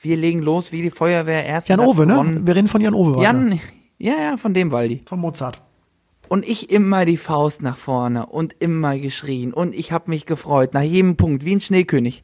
Wir 0.01 0.15
legen 0.15 0.41
los 0.41 0.71
wie 0.71 0.81
die 0.81 0.91
Feuerwehr 0.91 1.45
erst. 1.45 1.67
Jan 1.67 1.81
Owe, 1.81 2.05
ne? 2.05 2.41
Wir 2.45 2.55
reden 2.55 2.69
von 2.69 2.79
Jan 2.79 2.93
Owe. 2.93 3.21
Jan, 3.21 3.59
ja, 3.97 4.13
ja, 4.13 4.37
von 4.37 4.53
dem 4.53 4.71
Waldi. 4.71 5.01
Von 5.05 5.19
Mozart. 5.19 5.61
Und 6.29 6.47
ich 6.47 6.69
immer 6.69 7.03
die 7.05 7.17
Faust 7.17 7.61
nach 7.61 7.77
vorne 7.77 8.27
und 8.27 8.55
immer 8.59 8.97
geschrien. 8.97 9.53
Und 9.53 9.75
ich 9.75 9.91
habe 9.91 10.09
mich 10.09 10.25
gefreut, 10.25 10.73
nach 10.73 10.83
jedem 10.83 11.17
Punkt, 11.17 11.43
wie 11.43 11.55
ein 11.55 11.61
Schneekönig. 11.61 12.23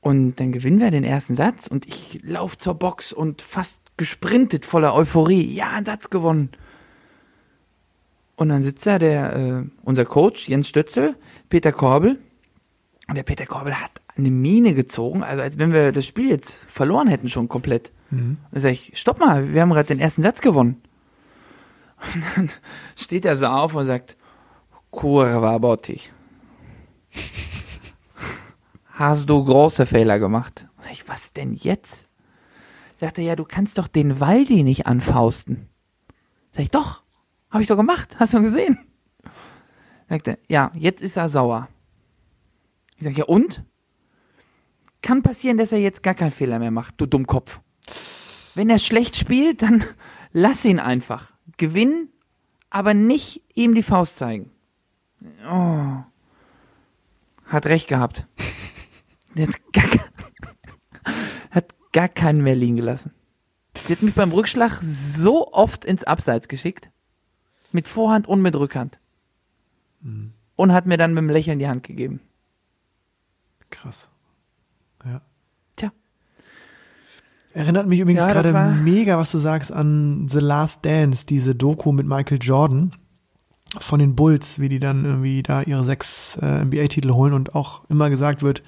Und 0.00 0.36
dann 0.36 0.52
gewinnen 0.52 0.78
wir 0.78 0.92
den 0.92 1.02
ersten 1.02 1.34
Satz 1.34 1.66
und 1.66 1.86
ich 1.86 2.20
lauf 2.22 2.56
zur 2.56 2.74
Box 2.74 3.12
und 3.12 3.42
fast 3.42 3.82
gesprintet 3.96 4.64
voller 4.64 4.94
Euphorie. 4.94 5.52
Ja, 5.52 5.70
einen 5.70 5.86
Satz 5.86 6.08
gewonnen. 6.08 6.50
Und 8.36 8.50
dann 8.50 8.62
sitzt 8.62 8.86
da 8.86 9.00
der, 9.00 9.34
äh, 9.34 9.64
unser 9.82 10.04
Coach, 10.04 10.48
Jens 10.48 10.68
Stötzel, 10.68 11.16
Peter 11.48 11.72
Korbel. 11.72 12.20
Und 13.08 13.16
der 13.16 13.24
Peter 13.24 13.46
Korbel 13.46 13.74
hat 13.74 13.90
eine 14.18 14.30
Mine 14.30 14.74
gezogen, 14.74 15.22
also 15.22 15.42
als 15.42 15.58
wenn 15.58 15.72
wir 15.72 15.92
das 15.92 16.06
Spiel 16.06 16.28
jetzt 16.28 16.54
verloren 16.68 17.08
hätten 17.08 17.28
schon 17.28 17.48
komplett. 17.48 17.92
Und 18.10 18.38
dann 18.52 18.60
sag 18.60 18.72
ich, 18.72 18.92
stopp 18.98 19.20
mal, 19.20 19.52
wir 19.52 19.60
haben 19.60 19.70
gerade 19.70 19.88
den 19.88 20.00
ersten 20.00 20.22
Satz 20.22 20.40
gewonnen. 20.40 20.82
Und 22.14 22.24
dann 22.36 22.50
steht 22.96 23.24
er 23.24 23.36
so 23.36 23.46
auf 23.46 23.74
und 23.74 23.86
sagt, 23.86 24.16
Kurwa 24.90 25.58
Bottich. 25.58 26.12
Hast 28.92 29.28
du 29.28 29.44
große 29.44 29.86
Fehler 29.86 30.18
gemacht? 30.18 30.66
Sag 30.78 30.92
ich, 30.92 31.08
was 31.08 31.32
denn 31.32 31.52
jetzt? 31.52 32.08
Sagt 32.98 33.18
er, 33.18 33.24
ja, 33.24 33.36
du 33.36 33.44
kannst 33.44 33.78
doch 33.78 33.86
den 33.86 34.18
Waldi 34.18 34.64
nicht 34.64 34.86
anfausten. 34.86 35.68
Sag 36.50 36.62
ich, 36.62 36.70
doch, 36.70 37.02
habe 37.50 37.62
ich 37.62 37.68
doch 37.68 37.76
gemacht, 37.76 38.16
hast 38.18 38.34
du 38.34 38.42
gesehen? 38.42 38.78
Sagt 40.08 40.28
er, 40.28 40.38
ja, 40.48 40.72
jetzt 40.74 41.02
ist 41.02 41.16
er 41.16 41.28
sauer. 41.28 41.68
Ich 42.96 43.04
sag, 43.04 43.16
ja 43.16 43.26
und? 43.26 43.62
Kann 45.02 45.22
passieren, 45.22 45.58
dass 45.58 45.72
er 45.72 45.78
jetzt 45.78 46.02
gar 46.02 46.14
keinen 46.14 46.30
Fehler 46.30 46.58
mehr 46.58 46.70
macht, 46.70 47.00
du 47.00 47.06
Dummkopf. 47.06 47.60
Wenn 48.54 48.70
er 48.70 48.78
schlecht 48.78 49.16
spielt, 49.16 49.62
dann 49.62 49.84
lass 50.32 50.64
ihn 50.64 50.80
einfach. 50.80 51.32
Gewinnen, 51.56 52.08
aber 52.70 52.94
nicht 52.94 53.42
ihm 53.54 53.74
die 53.74 53.82
Faust 53.82 54.16
zeigen. 54.16 54.50
Oh. 55.48 56.02
Hat 57.46 57.66
recht 57.66 57.88
gehabt. 57.88 58.26
Hat 59.36 59.72
gar, 59.72 59.84
hat 61.50 61.74
gar 61.92 62.08
keinen 62.08 62.42
mehr 62.42 62.54
liegen 62.54 62.76
gelassen. 62.76 63.12
Sie 63.74 63.94
hat 63.94 64.02
mich 64.02 64.14
beim 64.14 64.32
Rückschlag 64.32 64.80
so 64.82 65.52
oft 65.52 65.84
ins 65.84 66.04
Abseits 66.04 66.48
geschickt. 66.48 66.90
Mit 67.72 67.88
Vorhand 67.88 68.26
und 68.26 68.42
mit 68.42 68.56
Rückhand. 68.56 68.98
Und 70.56 70.72
hat 70.72 70.86
mir 70.86 70.96
dann 70.96 71.14
mit 71.14 71.18
dem 71.18 71.30
Lächeln 71.30 71.58
die 71.58 71.68
Hand 71.68 71.82
gegeben. 71.82 72.20
Krass. 73.70 74.08
Ja. 75.04 75.20
Tja. 75.76 75.92
Erinnert 77.52 77.86
mich 77.86 78.00
übrigens 78.00 78.22
Ja, 78.22 78.32
gerade 78.32 78.52
mega, 78.82 79.18
was 79.18 79.30
du 79.30 79.38
sagst, 79.38 79.72
an 79.72 80.28
The 80.28 80.40
Last 80.40 80.84
Dance, 80.84 81.26
diese 81.26 81.54
Doku 81.54 81.92
mit 81.92 82.06
Michael 82.06 82.38
Jordan 82.40 82.92
von 83.78 84.00
den 84.00 84.16
Bulls, 84.16 84.58
wie 84.58 84.68
die 84.68 84.78
dann 84.78 85.04
irgendwie 85.04 85.42
da 85.42 85.62
ihre 85.62 85.84
sechs 85.84 86.36
äh, 86.36 86.64
NBA-Titel 86.64 87.12
holen 87.12 87.34
und 87.34 87.54
auch 87.54 87.82
immer 87.88 88.10
gesagt 88.10 88.42
wird, 88.42 88.62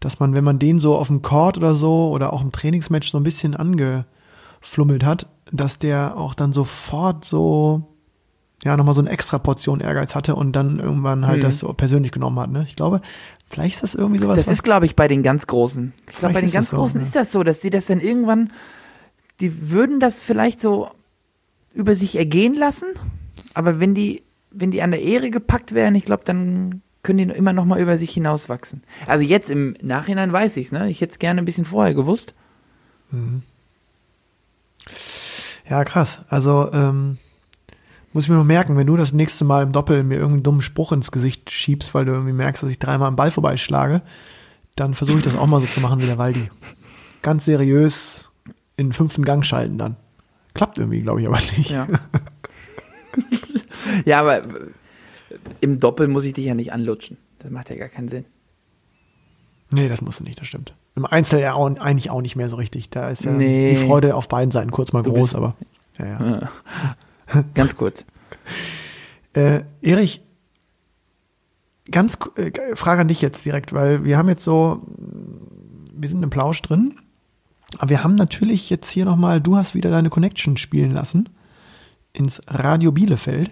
dass 0.00 0.18
man, 0.20 0.34
wenn 0.34 0.44
man 0.44 0.58
den 0.58 0.78
so 0.78 0.96
auf 0.96 1.06
dem 1.06 1.22
Court 1.22 1.56
oder 1.56 1.74
so 1.74 2.10
oder 2.10 2.32
auch 2.32 2.42
im 2.42 2.52
Trainingsmatch 2.52 3.10
so 3.10 3.18
ein 3.18 3.24
bisschen 3.24 3.54
angeflummelt 3.54 5.04
hat, 5.04 5.28
dass 5.52 5.78
der 5.78 6.16
auch 6.16 6.34
dann 6.34 6.52
sofort 6.52 7.24
so 7.24 7.95
ja 8.64 8.76
nochmal 8.76 8.94
so 8.94 9.00
eine 9.00 9.10
extra 9.10 9.38
Portion 9.38 9.80
Ehrgeiz 9.80 10.14
hatte 10.14 10.34
und 10.34 10.52
dann 10.52 10.78
irgendwann 10.78 11.26
halt 11.26 11.38
Mhm. 11.38 11.42
das 11.42 11.58
so 11.60 11.72
persönlich 11.72 12.12
genommen 12.12 12.38
hat. 12.40 12.50
Ne? 12.50 12.64
Ich 12.68 12.76
glaube, 12.76 13.00
vielleicht 13.50 13.74
ist 13.76 13.82
das 13.82 13.94
irgendwie 13.94 14.18
sowas. 14.18 14.38
Das 14.38 14.48
ist, 14.48 14.62
glaube 14.62 14.86
ich, 14.86 14.96
bei 14.96 15.08
den 15.08 15.22
ganz 15.22 15.46
Großen. 15.46 15.92
Ich 16.10 16.16
glaube, 16.16 16.34
bei 16.34 16.40
den 16.40 16.50
ganz 16.50 16.66
das 16.66 16.70
so, 16.70 16.76
Großen 16.78 17.00
ja. 17.00 17.06
ist 17.06 17.14
das 17.14 17.32
so, 17.32 17.42
dass 17.42 17.60
sie 17.60 17.70
das 17.70 17.86
dann 17.86 18.00
irgendwann, 18.00 18.50
die 19.40 19.70
würden 19.70 20.00
das 20.00 20.20
vielleicht 20.20 20.60
so 20.60 20.88
über 21.74 21.94
sich 21.94 22.16
ergehen 22.16 22.54
lassen, 22.54 22.86
aber 23.52 23.78
wenn 23.80 23.94
die, 23.94 24.22
wenn 24.50 24.70
die 24.70 24.80
an 24.80 24.90
der 24.90 25.02
Ehre 25.02 25.30
gepackt 25.30 25.74
werden, 25.74 25.94
ich 25.94 26.06
glaube, 26.06 26.22
dann 26.24 26.80
können 27.02 27.28
die 27.28 27.34
immer 27.34 27.52
noch 27.52 27.66
mal 27.66 27.78
über 27.78 27.98
sich 27.98 28.10
hinauswachsen. 28.12 28.82
Also 29.06 29.22
jetzt 29.24 29.50
im 29.50 29.76
Nachhinein 29.82 30.32
weiß 30.32 30.56
ich 30.56 30.66
es, 30.66 30.72
ne? 30.72 30.88
Ich 30.90 31.00
hätte 31.02 31.12
es 31.12 31.18
gerne 31.18 31.40
ein 31.42 31.44
bisschen 31.44 31.66
vorher 31.66 31.94
gewusst. 31.94 32.34
Ja, 35.68 35.84
krass. 35.84 36.20
Also, 36.28 36.70
ähm, 36.72 37.18
muss 38.16 38.24
ich 38.24 38.30
mir 38.30 38.36
mal 38.36 38.44
merken, 38.44 38.78
wenn 38.78 38.86
du 38.86 38.96
das 38.96 39.12
nächste 39.12 39.44
Mal 39.44 39.62
im 39.62 39.72
Doppel 39.72 40.02
mir 40.02 40.14
irgendeinen 40.14 40.42
dummen 40.42 40.62
Spruch 40.62 40.90
ins 40.92 41.12
Gesicht 41.12 41.50
schiebst, 41.50 41.92
weil 41.92 42.06
du 42.06 42.12
irgendwie 42.12 42.32
merkst, 42.32 42.62
dass 42.62 42.70
ich 42.70 42.78
dreimal 42.78 43.08
am 43.08 43.16
Ball 43.16 43.30
vorbeischlage, 43.30 44.00
dann 44.74 44.94
versuche 44.94 45.18
ich 45.18 45.24
das 45.24 45.36
auch 45.36 45.46
mal 45.46 45.60
so 45.60 45.66
zu 45.66 45.80
machen 45.80 46.00
wie 46.00 46.06
der 46.06 46.16
Waldi. 46.16 46.48
Ganz 47.20 47.44
seriös 47.44 48.30
in 48.78 48.86
den 48.86 48.92
fünften 48.94 49.22
Gang 49.22 49.44
schalten 49.44 49.76
dann. 49.76 49.96
Klappt 50.54 50.78
irgendwie, 50.78 51.02
glaube 51.02 51.20
ich, 51.20 51.26
aber 51.26 51.36
nicht. 51.58 51.68
Ja. 51.68 51.86
ja, 54.06 54.20
aber 54.20 54.44
im 55.60 55.78
Doppel 55.78 56.08
muss 56.08 56.24
ich 56.24 56.32
dich 56.32 56.46
ja 56.46 56.54
nicht 56.54 56.72
anlutschen. 56.72 57.18
Das 57.40 57.50
macht 57.50 57.68
ja 57.68 57.76
gar 57.76 57.88
keinen 57.88 58.08
Sinn. 58.08 58.24
Nee, 59.74 59.90
das 59.90 60.00
musst 60.00 60.20
du 60.20 60.24
nicht, 60.24 60.40
das 60.40 60.46
stimmt. 60.48 60.74
Im 60.94 61.04
Einzel 61.04 61.40
ja 61.40 61.52
auch, 61.52 61.66
eigentlich 61.66 62.08
auch 62.08 62.22
nicht 62.22 62.34
mehr 62.34 62.48
so 62.48 62.56
richtig. 62.56 62.88
Da 62.88 63.10
ist 63.10 63.26
ja 63.26 63.32
Nee. 63.32 63.74
die 63.74 63.86
Freude 63.86 64.14
auf 64.14 64.26
beiden 64.28 64.52
Seiten 64.52 64.70
kurz 64.70 64.94
mal 64.94 65.02
Du 65.02 65.12
groß, 65.12 65.34
aber 65.34 65.54
ja, 65.98 66.06
ja. 66.06 66.50
Ganz 67.54 67.76
kurz. 67.76 68.04
Äh, 69.32 69.62
Erich, 69.82 70.22
ganz 71.90 72.18
äh, 72.36 72.74
Frage 72.74 73.02
an 73.02 73.08
dich 73.08 73.20
jetzt 73.20 73.44
direkt, 73.44 73.72
weil 73.72 74.04
wir 74.04 74.16
haben 74.16 74.28
jetzt 74.28 74.42
so, 74.44 74.82
wir 75.92 76.08
sind 76.08 76.22
im 76.22 76.30
Plausch 76.30 76.62
drin, 76.62 76.94
aber 77.78 77.90
wir 77.90 78.02
haben 78.04 78.14
natürlich 78.14 78.70
jetzt 78.70 78.90
hier 78.90 79.04
nochmal, 79.04 79.40
du 79.40 79.56
hast 79.56 79.74
wieder 79.74 79.90
deine 79.90 80.08
Connection 80.10 80.56
spielen 80.56 80.90
lassen 80.92 81.28
ins 82.12 82.40
Radio 82.46 82.92
Bielefeld. 82.92 83.50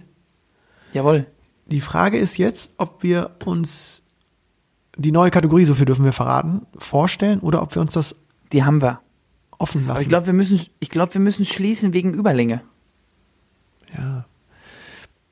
Jawohl. 0.92 1.26
Die 1.66 1.80
Frage 1.80 2.18
ist 2.18 2.38
jetzt, 2.38 2.72
ob 2.78 3.02
wir 3.02 3.30
uns 3.44 4.02
die 4.96 5.12
neue 5.12 5.30
Kategorie, 5.30 5.64
so 5.64 5.74
viel 5.74 5.86
dürfen 5.86 6.04
wir 6.04 6.12
verraten, 6.12 6.62
vorstellen 6.78 7.40
oder 7.40 7.62
ob 7.62 7.74
wir 7.74 7.82
uns 7.82 7.92
das 7.92 8.14
Die 8.52 8.64
haben 8.64 8.80
wir. 8.80 9.00
offen 9.58 9.82
lassen. 9.82 9.90
Aber 9.90 10.00
ich 10.00 10.08
glaube, 10.08 10.26
wir 10.26 10.34
müssen, 10.34 10.60
ich 10.80 10.90
glaube, 10.90 11.14
wir 11.14 11.20
müssen 11.20 11.44
schließen 11.44 11.92
wegen 11.92 12.14
Überlänge. 12.14 12.62
Ja. 13.96 14.24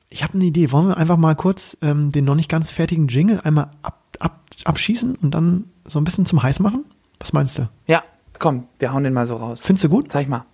Ich 0.08 0.22
habe 0.22 0.34
eine 0.34 0.44
Idee. 0.44 0.70
Wollen 0.72 0.88
wir 0.88 0.96
einfach 0.96 1.16
mal 1.16 1.34
kurz 1.34 1.76
ähm, 1.82 2.12
den 2.12 2.24
noch 2.24 2.34
nicht 2.34 2.48
ganz 2.50 2.70
fertigen 2.70 3.08
Jingle 3.08 3.40
einmal 3.40 3.70
ab, 3.82 4.00
ab, 4.18 4.40
abschießen 4.64 5.16
und 5.16 5.30
dann 5.32 5.64
so 5.84 5.98
ein 6.00 6.04
bisschen 6.04 6.26
zum 6.26 6.42
Heiß 6.42 6.60
machen? 6.60 6.84
Was 7.18 7.32
meinst 7.32 7.58
du? 7.58 7.68
Ja, 7.86 8.02
komm, 8.38 8.66
wir 8.78 8.92
hauen 8.92 9.04
den 9.04 9.12
mal 9.12 9.26
so 9.26 9.36
raus. 9.36 9.60
Findest 9.62 9.84
du 9.84 9.88
gut? 9.88 10.10
Zeig 10.12 10.28
mal. 10.28 10.44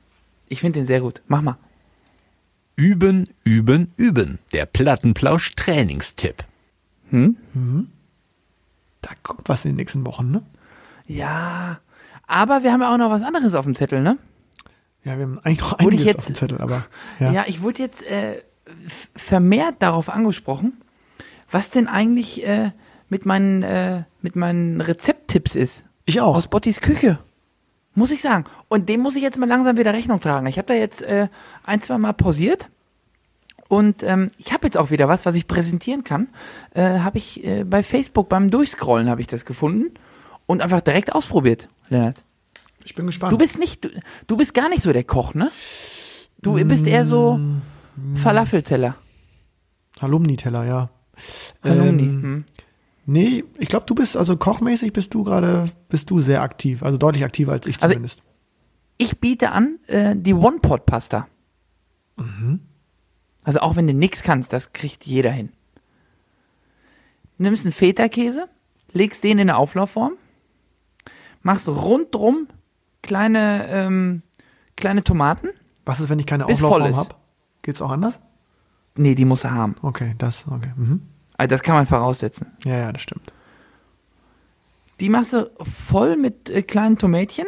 Ich 0.47 0.61
finde 0.61 0.81
den 0.81 0.87
sehr 0.87 1.01
gut. 1.01 1.23
Mach 1.27 1.43
mal. 1.43 1.57
Üben, 2.77 3.27
üben, 3.43 3.93
üben. 3.97 4.39
Der 4.53 4.65
Plattenplausch 4.65 5.55
Trainingstipp. 5.57 6.45
Da 9.03 9.11
kommt 9.23 9.49
was 9.49 9.65
in 9.65 9.73
den 9.73 9.77
nächsten 9.77 10.07
Wochen, 10.07 10.31
ne? 10.31 10.43
Ja, 11.07 11.81
aber 12.27 12.63
wir 12.63 12.73
haben 12.73 12.83
ja 12.83 12.93
auch 12.93 12.99
noch 12.99 13.11
was 13.11 13.23
anderes 13.23 13.55
auf 13.55 13.65
dem 13.65 13.75
Zettel, 13.75 14.03
ne? 14.03 14.19
Ja, 15.09 15.17
wir 15.17 15.25
haben 15.25 15.39
eigentlich 15.43 15.61
noch 15.61 15.73
einiges 15.75 16.05
jetzt- 16.05 16.19
auf 16.19 16.27
dem 16.27 16.35
Zettel, 16.35 16.61
aber 16.61 16.85
Ja, 17.21 17.33
ja. 17.33 17.45
ich 17.47 17.63
wurde 17.63 17.83
jetzt 17.83 18.03
äh, 18.09 18.43
vermehrt 19.17 19.77
darauf 19.81 20.09
angesprochen, 20.09 20.81
was 21.51 21.71
denn 21.71 21.89
eigentlich 21.89 22.47
äh, 22.47 22.73
mit, 23.09 23.25
meinen, 23.27 23.63
äh, 23.63 24.05
mit 24.23 24.37
meinen 24.37 24.81
Rezepttipps 24.81 25.57
ist. 25.57 25.85
Ich 26.05 26.21
auch. 26.21 26.37
Aus 26.37 26.49
Bottis 26.49 26.81
Küche. 26.81 27.19
Muss 27.95 28.11
ich 28.13 28.21
sagen. 28.21 28.45
Und 28.69 28.89
dem 28.89 29.01
muss 29.01 29.17
ich 29.17 29.23
jetzt 29.23 29.39
mal 29.39 29.49
langsam 29.49 29.77
wieder 29.77 29.93
Rechnung 29.93 30.21
tragen. 30.21 30.47
Ich 30.47 30.59
habe 30.59 30.67
da 30.69 30.75
jetzt 30.75 31.03
äh, 31.03 31.29
ein, 31.67 31.81
zwei 31.83 31.99
Mal 31.99 32.13
pausiert. 32.13 32.69
Und 33.69 34.03
ähm, 34.03 34.29
ich 34.39 34.53
habe 34.53 34.67
jetzt 34.67 34.77
auch 34.79 34.91
wieder 34.91 35.09
was, 35.09 35.27
was 35.27 35.35
ich 35.35 35.47
präsentieren 35.47 36.05
kann. 36.05 36.29
Äh, 36.75 37.01
habe 37.01 37.19
ich 37.19 37.45
äh, 37.45 37.65
bei 37.65 37.83
Facebook 37.83 38.29
beim 38.29 38.51
Durchscrollen 38.51 39.11
habe 39.11 39.21
ich 39.21 39.27
das 39.27 39.45
gefunden 39.45 39.91
und 40.47 40.63
einfach 40.63 40.81
direkt 40.81 41.15
ausprobiert, 41.15 41.69
Lennart. 41.91 42.25
Ich 42.85 42.95
bin 42.95 43.07
gespannt. 43.07 43.33
Du 43.33 43.39
bist 43.39 43.59
nicht, 43.59 43.85
du, 43.85 43.91
du 44.26 44.37
bist 44.37 44.55
gar 44.55 44.68
nicht 44.68 44.83
so 44.83 44.93
der 44.93 45.05
Koch, 45.05 45.35
ne? 45.35 45.51
Du 46.41 46.53
bist 46.64 46.87
eher 46.87 47.05
so 47.05 47.39
Mm. 48.01 48.14
Falafelteller. 48.16 48.95
Alumni-Teller, 49.99 50.64
ja. 50.64 50.91
Halloumi. 51.64 52.03
Ähm, 52.05 52.22
hm. 52.22 52.45
nee, 53.07 53.43
ich 53.59 53.68
glaube, 53.68 53.87
du 53.87 53.97
bist, 53.97 54.16
also 54.16 54.37
kochmäßig 54.37 54.93
bist 54.93 55.12
du 55.14 55.24
gerade, 55.24 55.68
bist 55.89 56.09
du 56.11 56.20
sehr 56.20 56.43
aktiv. 56.43 56.85
Also 56.85 56.97
deutlich 56.97 57.24
aktiver 57.24 57.51
als 57.53 57.66
ich 57.66 57.83
Also- 57.83 57.89
zumindest. 57.95 58.22
Ich 58.99 59.18
biete 59.18 59.51
an 59.51 59.79
äh, 59.89 60.14
die 60.16 60.33
One-Pot-Pasta. 60.35 61.26
Mhm. 62.16 62.61
Also 63.43 63.61
auch 63.61 63.74
wenn 63.74 63.89
du 63.89 63.95
nix 63.95 64.22
kannst, 64.22 64.53
das 64.53 64.72
kriegt 64.72 65.05
jeder 65.07 65.31
hin. 65.33 65.51
Nimmst 67.39 67.64
einen 67.64 67.72
Feta-Käse, 67.72 68.49
legst 68.93 69.24
den 69.24 69.39
in 69.39 69.51
eine 69.51 69.57
Auflaufform, 69.57 70.12
machst 71.43 71.68
rundrum 71.68 72.49
kleine, 73.03 73.66
ähm, 73.68 74.22
kleine 74.76 75.05
Tomaten. 75.05 75.49
Was 75.84 76.01
ist, 76.01 76.09
wenn 76.09 76.18
ich 76.18 76.26
keine 76.26 76.44
bis 76.46 76.62
Auflaufform 76.62 76.96
habe? 76.96 77.14
Geht's 77.62 77.80
auch 77.82 77.90
anders? 77.90 78.18
Nee, 78.96 79.14
die 79.14 79.24
muss 79.24 79.44
er 79.44 79.53
haben. 79.53 79.76
Okay, 79.82 80.14
das, 80.18 80.44
okay. 80.49 80.72
Mhm. 80.76 81.03
Also 81.36 81.51
das 81.51 81.62
kann 81.62 81.74
man 81.76 81.86
voraussetzen. 81.86 82.49
Ja, 82.64 82.76
ja, 82.76 82.92
das 82.92 83.03
stimmt. 83.03 83.32
Die 85.01 85.09
machst 85.09 85.32
du 85.32 85.51
voll 85.86 86.16
mit 86.16 86.51
äh, 86.51 86.62
kleinen 86.62 86.99
Tomätchen. 86.99 87.46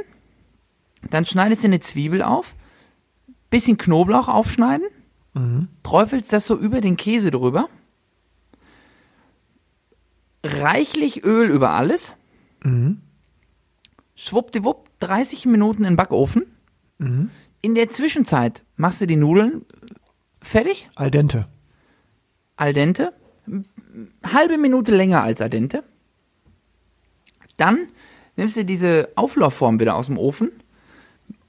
Dann 1.11 1.25
schneidest 1.25 1.63
du 1.65 1.69
eine 1.69 1.81
Zwiebel 1.81 2.23
auf, 2.23 2.55
bisschen 3.51 3.77
Knoblauch 3.79 4.29
aufschneiden, 4.29 4.87
Mhm. 5.33 5.69
träufelst 5.85 6.33
das 6.33 6.47
so 6.47 6.57
über 6.57 6.81
den 6.81 6.97
Käse 6.97 7.31
drüber. 7.31 7.69
Reichlich 10.45 11.25
Öl 11.25 11.51
über 11.51 11.71
alles. 11.71 12.15
Mhm. 12.65 13.01
Schwuppdiwupp, 14.21 14.91
30 15.01 15.47
Minuten 15.47 15.85
in 15.85 15.93
den 15.93 15.97
Backofen. 15.97 16.45
Mhm. 16.99 17.31
In 17.63 17.75
der 17.75 17.89
Zwischenzeit 17.89 18.63
machst 18.77 19.01
du 19.01 19.07
die 19.07 19.17
Nudeln 19.17 19.65
fertig, 20.43 20.91
Al 20.95 21.11
dente. 21.11 21.49
al 22.57 22.75
dente. 22.75 23.15
Halbe 24.23 24.59
Minute 24.59 24.95
länger 24.95 25.23
als 25.23 25.41
al 25.41 25.49
dente. 25.49 25.85
Dann 27.57 27.89
nimmst 28.37 28.59
du 28.59 28.65
diese 28.67 29.09
Auflaufform 29.15 29.81
wieder 29.81 29.97
aus 29.97 30.07
dem 30.07 30.19
Ofen. 30.19 30.51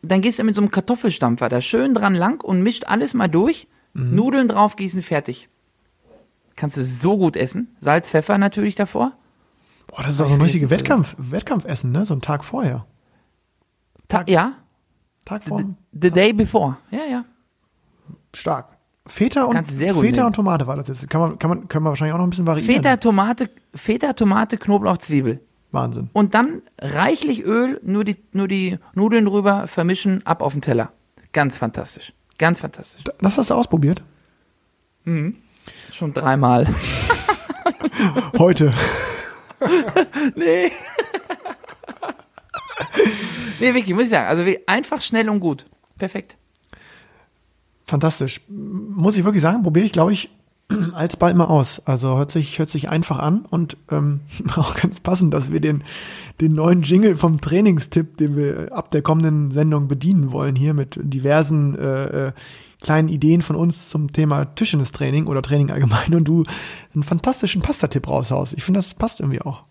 Dann 0.01 0.21
gehst 0.21 0.39
du 0.39 0.45
mit 0.45 0.55
so 0.55 0.61
einem 0.61 0.71
Kartoffelstampfer 0.71 1.49
da 1.49 1.59
schön 1.59 1.93
dran 1.93 2.15
lang 2.15 2.41
und 2.41 2.63
mischt 2.63 2.85
alles 2.85 3.13
mal 3.13 3.27
durch. 3.27 3.67
Nudeln 3.93 4.47
draufgießen, 4.47 5.03
fertig. 5.03 5.49
Kannst 6.55 6.77
du 6.77 6.85
so 6.85 7.17
gut 7.17 7.35
essen. 7.35 7.75
Salz, 7.79 8.07
Pfeffer 8.09 8.37
natürlich 8.37 8.75
davor. 8.75 9.17
Boah, 9.91 10.03
das 10.03 10.11
ist 10.11 10.21
auch 10.21 10.27
so 10.27 10.33
ein 10.33 10.41
richtiges 10.41 10.69
Wettkampf, 10.69 11.15
Wettkampfessen, 11.17 11.91
ne? 11.91 12.05
So 12.05 12.13
ein 12.13 12.21
Tag 12.21 12.45
vorher. 12.45 12.85
Ta 14.07 14.23
ja, 14.27 14.53
Tag 15.25 15.43
vor. 15.43 15.63
the 15.91 16.09
day 16.09 16.33
before. 16.33 16.77
Ja, 16.91 17.05
ja. 17.09 17.25
Stark. 18.33 18.77
Feta 19.05 19.43
und 19.43 19.67
Feta 19.67 19.93
nehmen. 20.03 20.25
und 20.25 20.33
Tomate 20.33 20.67
war 20.67 20.77
das 20.77 20.87
jetzt. 20.87 21.09
Kann 21.09 21.21
man, 21.21 21.39
kann 21.39 21.49
man, 21.49 21.67
können 21.67 21.83
wir 21.83 21.89
wahrscheinlich 21.89 22.13
auch 22.13 22.19
noch 22.19 22.27
ein 22.27 22.29
bisschen 22.29 22.47
variieren. 22.47 22.75
Feta, 22.75 22.97
Tomate, 22.97 23.49
Feta, 23.73 24.13
Tomate, 24.13 24.57
Knoblauch, 24.57 24.97
Zwiebel. 24.99 25.41
Wahnsinn. 25.71 26.09
Und 26.13 26.33
dann 26.35 26.61
reichlich 26.79 27.43
Öl, 27.43 27.79
nur 27.83 28.03
die, 28.03 28.17
nur 28.31 28.47
die 28.47 28.77
Nudeln 28.93 29.25
drüber, 29.25 29.67
vermischen, 29.67 30.25
ab 30.25 30.41
auf 30.41 30.53
den 30.53 30.61
Teller. 30.61 30.91
Ganz 31.33 31.57
fantastisch. 31.57 32.13
Ganz 32.37 32.59
fantastisch. 32.59 33.03
Das 33.19 33.37
hast 33.37 33.49
du 33.49 33.53
ausprobiert? 33.53 34.03
Schon 35.91 36.13
dreimal. 36.13 36.67
Heute. 38.37 38.73
nee. 40.35 40.71
nee, 43.59 43.73
wirklich, 43.73 43.93
muss 43.93 44.05
ich 44.05 44.09
sagen. 44.09 44.27
Also 44.27 44.59
einfach, 44.67 45.01
schnell 45.01 45.29
und 45.29 45.39
gut. 45.39 45.65
Perfekt. 45.97 46.37
Fantastisch. 47.85 48.41
Muss 48.47 49.17
ich 49.17 49.23
wirklich 49.23 49.41
sagen, 49.41 49.63
probiere 49.63 49.85
ich, 49.85 49.91
glaube 49.91 50.13
ich, 50.13 50.29
alsbald 50.93 51.35
mal 51.35 51.45
aus. 51.45 51.81
Also 51.85 52.17
hört 52.17 52.31
sich, 52.31 52.59
hört 52.59 52.69
sich 52.69 52.89
einfach 52.89 53.19
an 53.19 53.45
und 53.49 53.77
ähm, 53.91 54.21
auch 54.55 54.75
ganz 54.75 54.99
passend, 54.99 55.33
dass 55.33 55.51
wir 55.51 55.59
den, 55.59 55.83
den 56.39 56.53
neuen 56.53 56.81
Jingle 56.81 57.17
vom 57.17 57.41
Trainingstipp, 57.41 58.17
den 58.17 58.35
wir 58.35 58.69
ab 58.71 58.91
der 58.91 59.01
kommenden 59.01 59.51
Sendung 59.51 59.87
bedienen 59.87 60.31
wollen, 60.31 60.55
hier 60.55 60.73
mit 60.73 60.99
diversen 61.01 61.77
äh, 61.77 62.27
äh, 62.27 62.31
kleinen 62.81 63.07
Ideen 63.07 63.41
von 63.41 63.55
uns 63.55 63.89
zum 63.89 64.11
Thema 64.11 64.45
Tischtennistraining 64.45 65.27
oder 65.27 65.41
Training 65.41 65.71
allgemein 65.71 66.13
und 66.13 66.25
du 66.25 66.43
einen 66.93 67.03
fantastischen 67.03 67.61
Pasta-Tipp 67.61 68.07
raushaust. 68.07 68.53
Ich 68.53 68.63
finde, 68.63 68.79
das 68.79 68.93
passt 68.93 69.19
irgendwie 69.19 69.41
auch. 69.41 69.63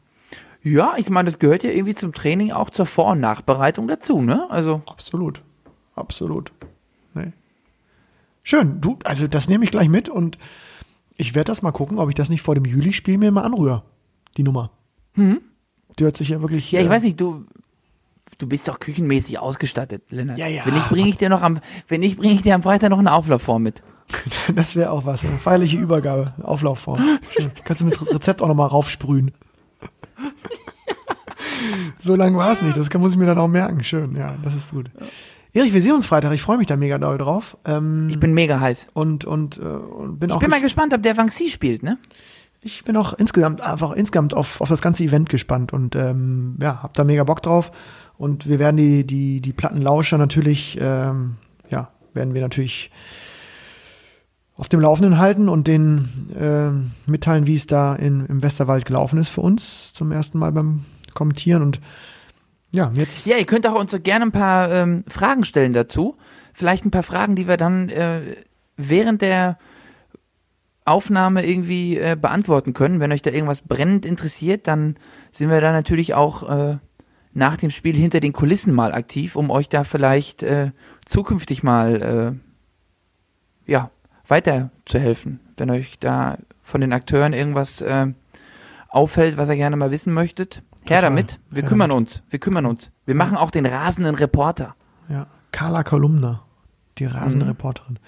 Ja, 0.62 0.94
ich 0.96 1.10
meine, 1.10 1.26
das 1.26 1.38
gehört 1.38 1.64
ja 1.64 1.70
irgendwie 1.70 1.94
zum 1.94 2.12
Training 2.12 2.52
auch 2.52 2.70
zur 2.70 2.86
Vor- 2.86 3.12
und 3.12 3.20
Nachbereitung 3.20 3.88
dazu, 3.88 4.20
ne? 4.20 4.46
Also, 4.50 4.82
Absolut. 4.86 5.42
Absolut. 5.94 6.52
Nee. 7.14 7.32
Schön. 8.42 8.80
Du, 8.80 8.98
also 9.04 9.26
das 9.26 9.48
nehme 9.48 9.64
ich 9.64 9.70
gleich 9.70 9.88
mit 9.88 10.08
und 10.08 10.38
ich 11.16 11.34
werde 11.34 11.48
das 11.48 11.62
mal 11.62 11.72
gucken, 11.72 11.98
ob 11.98 12.08
ich 12.08 12.14
das 12.14 12.28
nicht 12.28 12.42
vor 12.42 12.54
dem 12.54 12.64
Juli-Spiel 12.64 13.18
mir 13.18 13.30
mal 13.32 13.42
anrühre. 13.42 13.82
Die 14.36 14.42
Nummer. 14.42 14.70
Die 15.16 16.04
hört 16.04 16.16
sich 16.16 16.30
ja 16.30 16.40
wirklich. 16.40 16.70
ja, 16.72 16.80
ich 16.80 16.86
äh, 16.86 16.90
weiß 16.90 17.02
nicht, 17.02 17.20
du, 17.20 17.44
du 18.40 18.46
bist 18.48 18.66
doch 18.68 18.80
küchenmäßig 18.80 19.38
ausgestattet, 19.38 20.02
Lennart. 20.10 20.38
Ja, 20.38 20.46
ja. 20.48 20.62
Wenn 20.66 20.74
nicht, 20.74 20.88
bringe 20.88 21.08
ich 21.08 21.16
dir 21.18 21.28
noch 21.28 21.42
am, 21.42 21.60
wenn 21.88 22.00
nicht, 22.00 22.18
bringe 22.18 22.34
ich 22.34 22.42
dir 22.42 22.54
am 22.54 22.62
Freitag 22.62 22.90
noch 22.90 22.98
eine 22.98 23.12
Auflaufform 23.12 23.62
mit. 23.62 23.82
Das 24.56 24.74
wäre 24.74 24.90
auch 24.90 25.04
was. 25.04 25.24
Eine 25.24 25.38
feierliche 25.38 25.76
Übergabe. 25.78 26.34
Auflaufform. 26.42 27.00
Schön. 27.38 27.50
Kannst 27.64 27.80
du 27.82 27.84
mir 27.86 27.92
das 27.92 28.12
Rezept 28.12 28.42
auch 28.42 28.48
nochmal 28.48 28.66
raufsprühen. 28.68 29.30
so 32.00 32.16
lang 32.16 32.36
war 32.36 32.52
es 32.52 32.62
nicht. 32.62 32.76
Das 32.76 32.90
kann, 32.90 33.00
muss 33.00 33.12
ich 33.12 33.18
mir 33.18 33.26
dann 33.26 33.38
auch 33.38 33.48
merken. 33.48 33.84
Schön. 33.84 34.16
Ja, 34.16 34.34
das 34.42 34.54
ist 34.54 34.70
gut. 34.72 34.90
Erich, 35.52 35.72
wir 35.72 35.82
sehen 35.82 35.92
uns 35.94 36.06
Freitag. 36.06 36.32
Ich 36.32 36.42
freue 36.42 36.58
mich 36.58 36.66
da 36.66 36.76
mega 36.76 36.98
doll 36.98 37.18
drauf. 37.18 37.56
Ähm, 37.64 38.08
Ich 38.08 38.18
bin 38.20 38.32
mega 38.34 38.60
heiß. 38.60 38.88
und, 38.94 39.24
und, 39.24 39.58
äh, 39.58 39.60
und 39.62 40.18
bin 40.20 40.30
auch 40.30 40.36
Ich 40.36 40.40
bin 40.40 40.50
mal 40.50 40.58
ges- 40.60 40.62
gespannt, 40.62 40.94
ob 40.94 41.02
der 41.02 41.16
Vanxi 41.16 41.50
spielt, 41.50 41.82
ne? 41.82 41.98
Ich 42.62 42.84
bin 42.84 42.96
auch 42.96 43.14
insgesamt 43.14 43.60
einfach 43.62 43.92
insgesamt 43.92 44.34
auf, 44.34 44.60
auf 44.60 44.68
das 44.68 44.82
ganze 44.82 45.02
Event 45.02 45.28
gespannt 45.30 45.72
und 45.72 45.96
ähm, 45.96 46.56
ja, 46.60 46.82
hab 46.82 46.92
da 46.94 47.04
mega 47.04 47.24
Bock 47.24 47.40
drauf. 47.42 47.72
Und 48.20 48.46
wir 48.46 48.58
werden 48.58 48.76
die, 48.76 49.06
die, 49.06 49.40
die 49.40 49.54
Plattenlauscher 49.54 50.18
natürlich, 50.18 50.76
ähm, 50.78 51.36
ja, 51.70 51.90
werden 52.12 52.34
wir 52.34 52.42
natürlich 52.42 52.90
auf 54.56 54.68
dem 54.68 54.78
Laufenden 54.80 55.16
halten 55.16 55.48
und 55.48 55.66
denen 55.66 56.30
ähm, 56.38 56.90
mitteilen, 57.06 57.46
wie 57.46 57.54
es 57.54 57.66
da 57.66 57.96
in, 57.96 58.26
im 58.26 58.42
Westerwald 58.42 58.84
gelaufen 58.84 59.18
ist 59.18 59.30
für 59.30 59.40
uns 59.40 59.94
zum 59.94 60.12
ersten 60.12 60.38
Mal 60.38 60.52
beim 60.52 60.84
Kommentieren. 61.14 61.62
Und 61.62 61.80
ja, 62.74 62.92
jetzt 62.92 63.24
Ja, 63.24 63.38
ihr 63.38 63.46
könnt 63.46 63.66
auch 63.66 63.80
uns 63.80 63.96
gerne 64.02 64.26
ein 64.26 64.32
paar 64.32 64.70
ähm, 64.70 65.02
Fragen 65.08 65.46
stellen 65.46 65.72
dazu. 65.72 66.18
Vielleicht 66.52 66.84
ein 66.84 66.90
paar 66.90 67.02
Fragen, 67.02 67.36
die 67.36 67.48
wir 67.48 67.56
dann 67.56 67.88
äh, 67.88 68.36
während 68.76 69.22
der 69.22 69.56
Aufnahme 70.84 71.46
irgendwie 71.46 71.96
äh, 71.96 72.18
beantworten 72.20 72.74
können. 72.74 73.00
Wenn 73.00 73.12
euch 73.12 73.22
da 73.22 73.30
irgendwas 73.30 73.62
brennend 73.62 74.04
interessiert, 74.04 74.66
dann 74.66 74.96
sind 75.32 75.48
wir 75.48 75.62
da 75.62 75.72
natürlich 75.72 76.12
auch 76.12 76.50
äh, 76.50 76.76
nach 77.32 77.56
dem 77.56 77.70
Spiel 77.70 77.94
hinter 77.94 78.20
den 78.20 78.32
Kulissen 78.32 78.74
mal 78.74 78.92
aktiv, 78.92 79.36
um 79.36 79.50
euch 79.50 79.68
da 79.68 79.84
vielleicht 79.84 80.42
äh, 80.42 80.72
zukünftig 81.06 81.62
mal 81.62 82.38
äh, 83.66 83.70
ja, 83.70 83.90
weiterzuhelfen. 84.26 85.40
Wenn 85.56 85.70
euch 85.70 85.98
da 85.98 86.38
von 86.62 86.80
den 86.80 86.92
Akteuren 86.92 87.32
irgendwas 87.32 87.80
äh, 87.80 88.08
auffällt, 88.88 89.36
was 89.36 89.48
ihr 89.48 89.56
gerne 89.56 89.76
mal 89.76 89.90
wissen 89.90 90.12
möchtet, 90.12 90.56
her 90.56 90.62
Total. 90.98 91.02
damit. 91.02 91.38
Wir 91.50 91.62
Her 91.62 91.68
kümmern 91.68 91.90
uns. 91.92 92.22
Wir 92.30 92.38
kümmern 92.38 92.66
uns. 92.66 92.90
Wir 93.06 93.14
machen 93.14 93.36
auch 93.36 93.50
den 93.50 93.66
rasenden 93.66 94.14
Reporter. 94.14 94.74
Ja, 95.08 95.26
Carla 95.52 95.82
Kolumna, 95.84 96.42
die 96.98 97.04
rasende 97.04 97.44
Mhm. 97.44 97.50
Reporterin. 97.50 97.98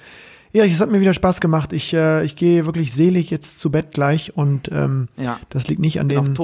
Erich, 0.55 0.75
es 0.75 0.81
hat 0.81 0.91
mir 0.91 1.01
wieder 1.01 1.15
Spaß 1.15 1.41
gemacht. 1.41 1.73
Ich, 1.73 1.95
äh, 1.95 2.25
ich 2.25 2.37
gehe 2.37 2.67
wirklich 2.67 2.93
selig 2.93 3.31
jetzt 3.31 3.59
zu 3.61 3.71
Bett 3.71 3.93
gleich 3.93 4.37
und 4.37 4.71
ähm, 4.73 5.09
Ja. 5.17 5.39
das 5.49 5.69
liegt 5.69 5.81
nicht 5.81 5.99
an 6.01 6.09
den. 6.09 6.35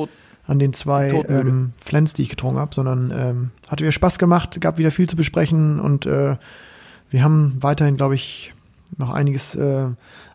An 0.49 0.59
den 0.59 0.73
zwei 0.73 1.11
ähm, 1.29 1.75
Flens, 1.79 2.15
die 2.15 2.23
ich 2.23 2.31
getrunken 2.31 2.59
habe, 2.59 2.75
sondern 2.75 3.13
ähm, 3.15 3.51
hat 3.69 3.81
wieder 3.81 3.93
Spaß 3.93 4.19
gemacht, 4.19 4.61
gab 4.61 4.79
wieder 4.79 4.91
viel 4.91 5.09
zu 5.09 5.15
besprechen 5.15 5.79
und 5.79 6.07
äh, 6.07 6.37
wir 7.11 7.23
haben 7.23 7.59
weiterhin, 7.61 7.97
glaube 7.97 8.15
ich, 8.15 8.55
noch 8.97 9.13
einiges 9.13 9.55
äh, 9.55 9.87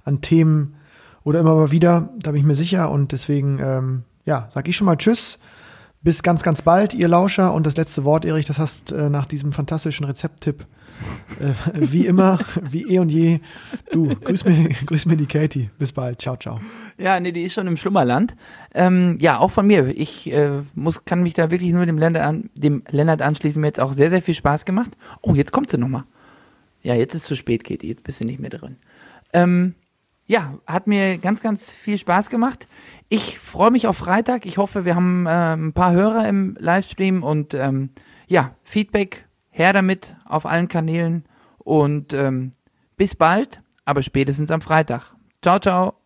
an 0.06 0.22
Themen 0.22 0.76
oder 1.24 1.40
immer 1.40 1.56
mal 1.56 1.72
wieder, 1.72 2.10
da 2.20 2.32
bin 2.32 2.42
ich 2.42 2.46
mir 2.46 2.56
sicher 2.56 2.92
und 2.92 3.12
deswegen, 3.12 3.60
ähm, 3.60 4.04
ja, 4.26 4.48
sag 4.50 4.68
ich 4.68 4.78
schon 4.78 4.86
mal 4.86 4.98
Tschüss. 4.98 5.40
Bis 6.04 6.22
ganz, 6.22 6.44
ganz 6.44 6.62
bald, 6.62 6.94
ihr 6.94 7.08
Lauscher. 7.08 7.54
Und 7.54 7.66
das 7.66 7.78
letzte 7.78 8.04
Wort, 8.04 8.26
Erich, 8.26 8.46
das 8.46 8.60
hast 8.60 8.92
äh, 8.92 9.10
nach 9.10 9.26
diesem 9.26 9.54
fantastischen 9.54 10.06
Rezepttipp, 10.06 10.66
äh, 11.40 11.54
wie 11.74 12.06
immer, 12.06 12.40
wie 12.62 12.84
eh 12.94 13.00
und 13.00 13.08
je, 13.08 13.40
du, 13.90 14.10
grüß 14.10 14.44
mir, 14.44 14.68
grüß 14.86 15.06
mir 15.06 15.16
die 15.16 15.28
Katie. 15.28 15.70
Bis 15.80 15.94
bald. 15.94 16.22
Ciao, 16.22 16.36
ciao. 16.36 16.60
Ja, 16.98 17.18
nee, 17.22 17.32
die 17.32 17.44
ist 17.44 17.54
schon 17.54 17.68
im 17.68 17.78
Schlummerland. 17.78 18.36
Ähm, 18.74 19.18
ja, 19.22 19.40
auch 19.40 19.52
von 19.52 19.66
mir. 19.66 19.88
Ich 19.98 20.30
äh, 20.30 20.64
muss, 20.76 21.06
kann 21.06 21.24
mich 21.24 21.36
da 21.36 21.52
wirklich 21.52 21.72
nur 21.72 21.86
dem 21.86 21.98
Lennart, 21.98 22.24
an, 22.24 22.50
dem 22.54 22.84
Lennart 22.90 23.22
anschließen. 23.22 23.62
Mir 23.62 23.68
hat 23.68 23.80
auch 23.80 23.94
sehr, 23.94 24.10
sehr 24.10 24.22
viel 24.22 24.36
Spaß 24.36 24.66
gemacht. 24.66 24.92
Oh, 25.22 25.36
jetzt 25.36 25.54
kommt 25.54 25.70
sie 25.70 25.78
nochmal. 25.78 26.04
Ja, 26.82 26.96
jetzt 26.96 27.16
ist 27.16 27.28
zu 27.28 27.38
spät, 27.38 27.64
Katie. 27.64 27.88
Jetzt 27.88 28.04
bist 28.04 28.20
du 28.20 28.26
nicht 28.26 28.42
mehr 28.42 28.50
drin. 28.50 28.76
Ähm, 29.32 29.76
ja, 30.26 30.58
hat 30.68 30.88
mir 30.88 31.18
ganz, 31.18 31.42
ganz 31.42 31.72
viel 31.72 31.98
Spaß 31.98 32.30
gemacht. 32.30 32.68
Ich 33.14 33.38
freue 33.38 33.70
mich 33.70 33.86
auf 33.86 33.98
Freitag. 33.98 34.48
Ich 34.48 34.58
hoffe, 34.58 34.86
wir 34.86 34.96
haben 34.96 35.28
äh, 35.28 35.54
ein 35.54 35.74
paar 35.74 35.92
Hörer 35.92 36.28
im 36.28 36.58
Livestream 36.60 37.22
und 37.22 37.54
ähm, 37.54 37.92
ja, 38.26 38.56
Feedback 38.64 39.28
her 39.52 39.72
damit 39.72 40.16
auf 40.26 40.48
allen 40.48 40.68
Kanälen 40.68 41.26
und 41.60 42.16
ähm, 42.16 42.50
bis 42.98 43.14
bald, 43.14 43.62
aber 43.86 44.02
spätestens 44.02 44.50
am 44.50 44.62
Freitag. 44.62 45.14
Ciao, 45.44 45.60
ciao. 45.60 46.03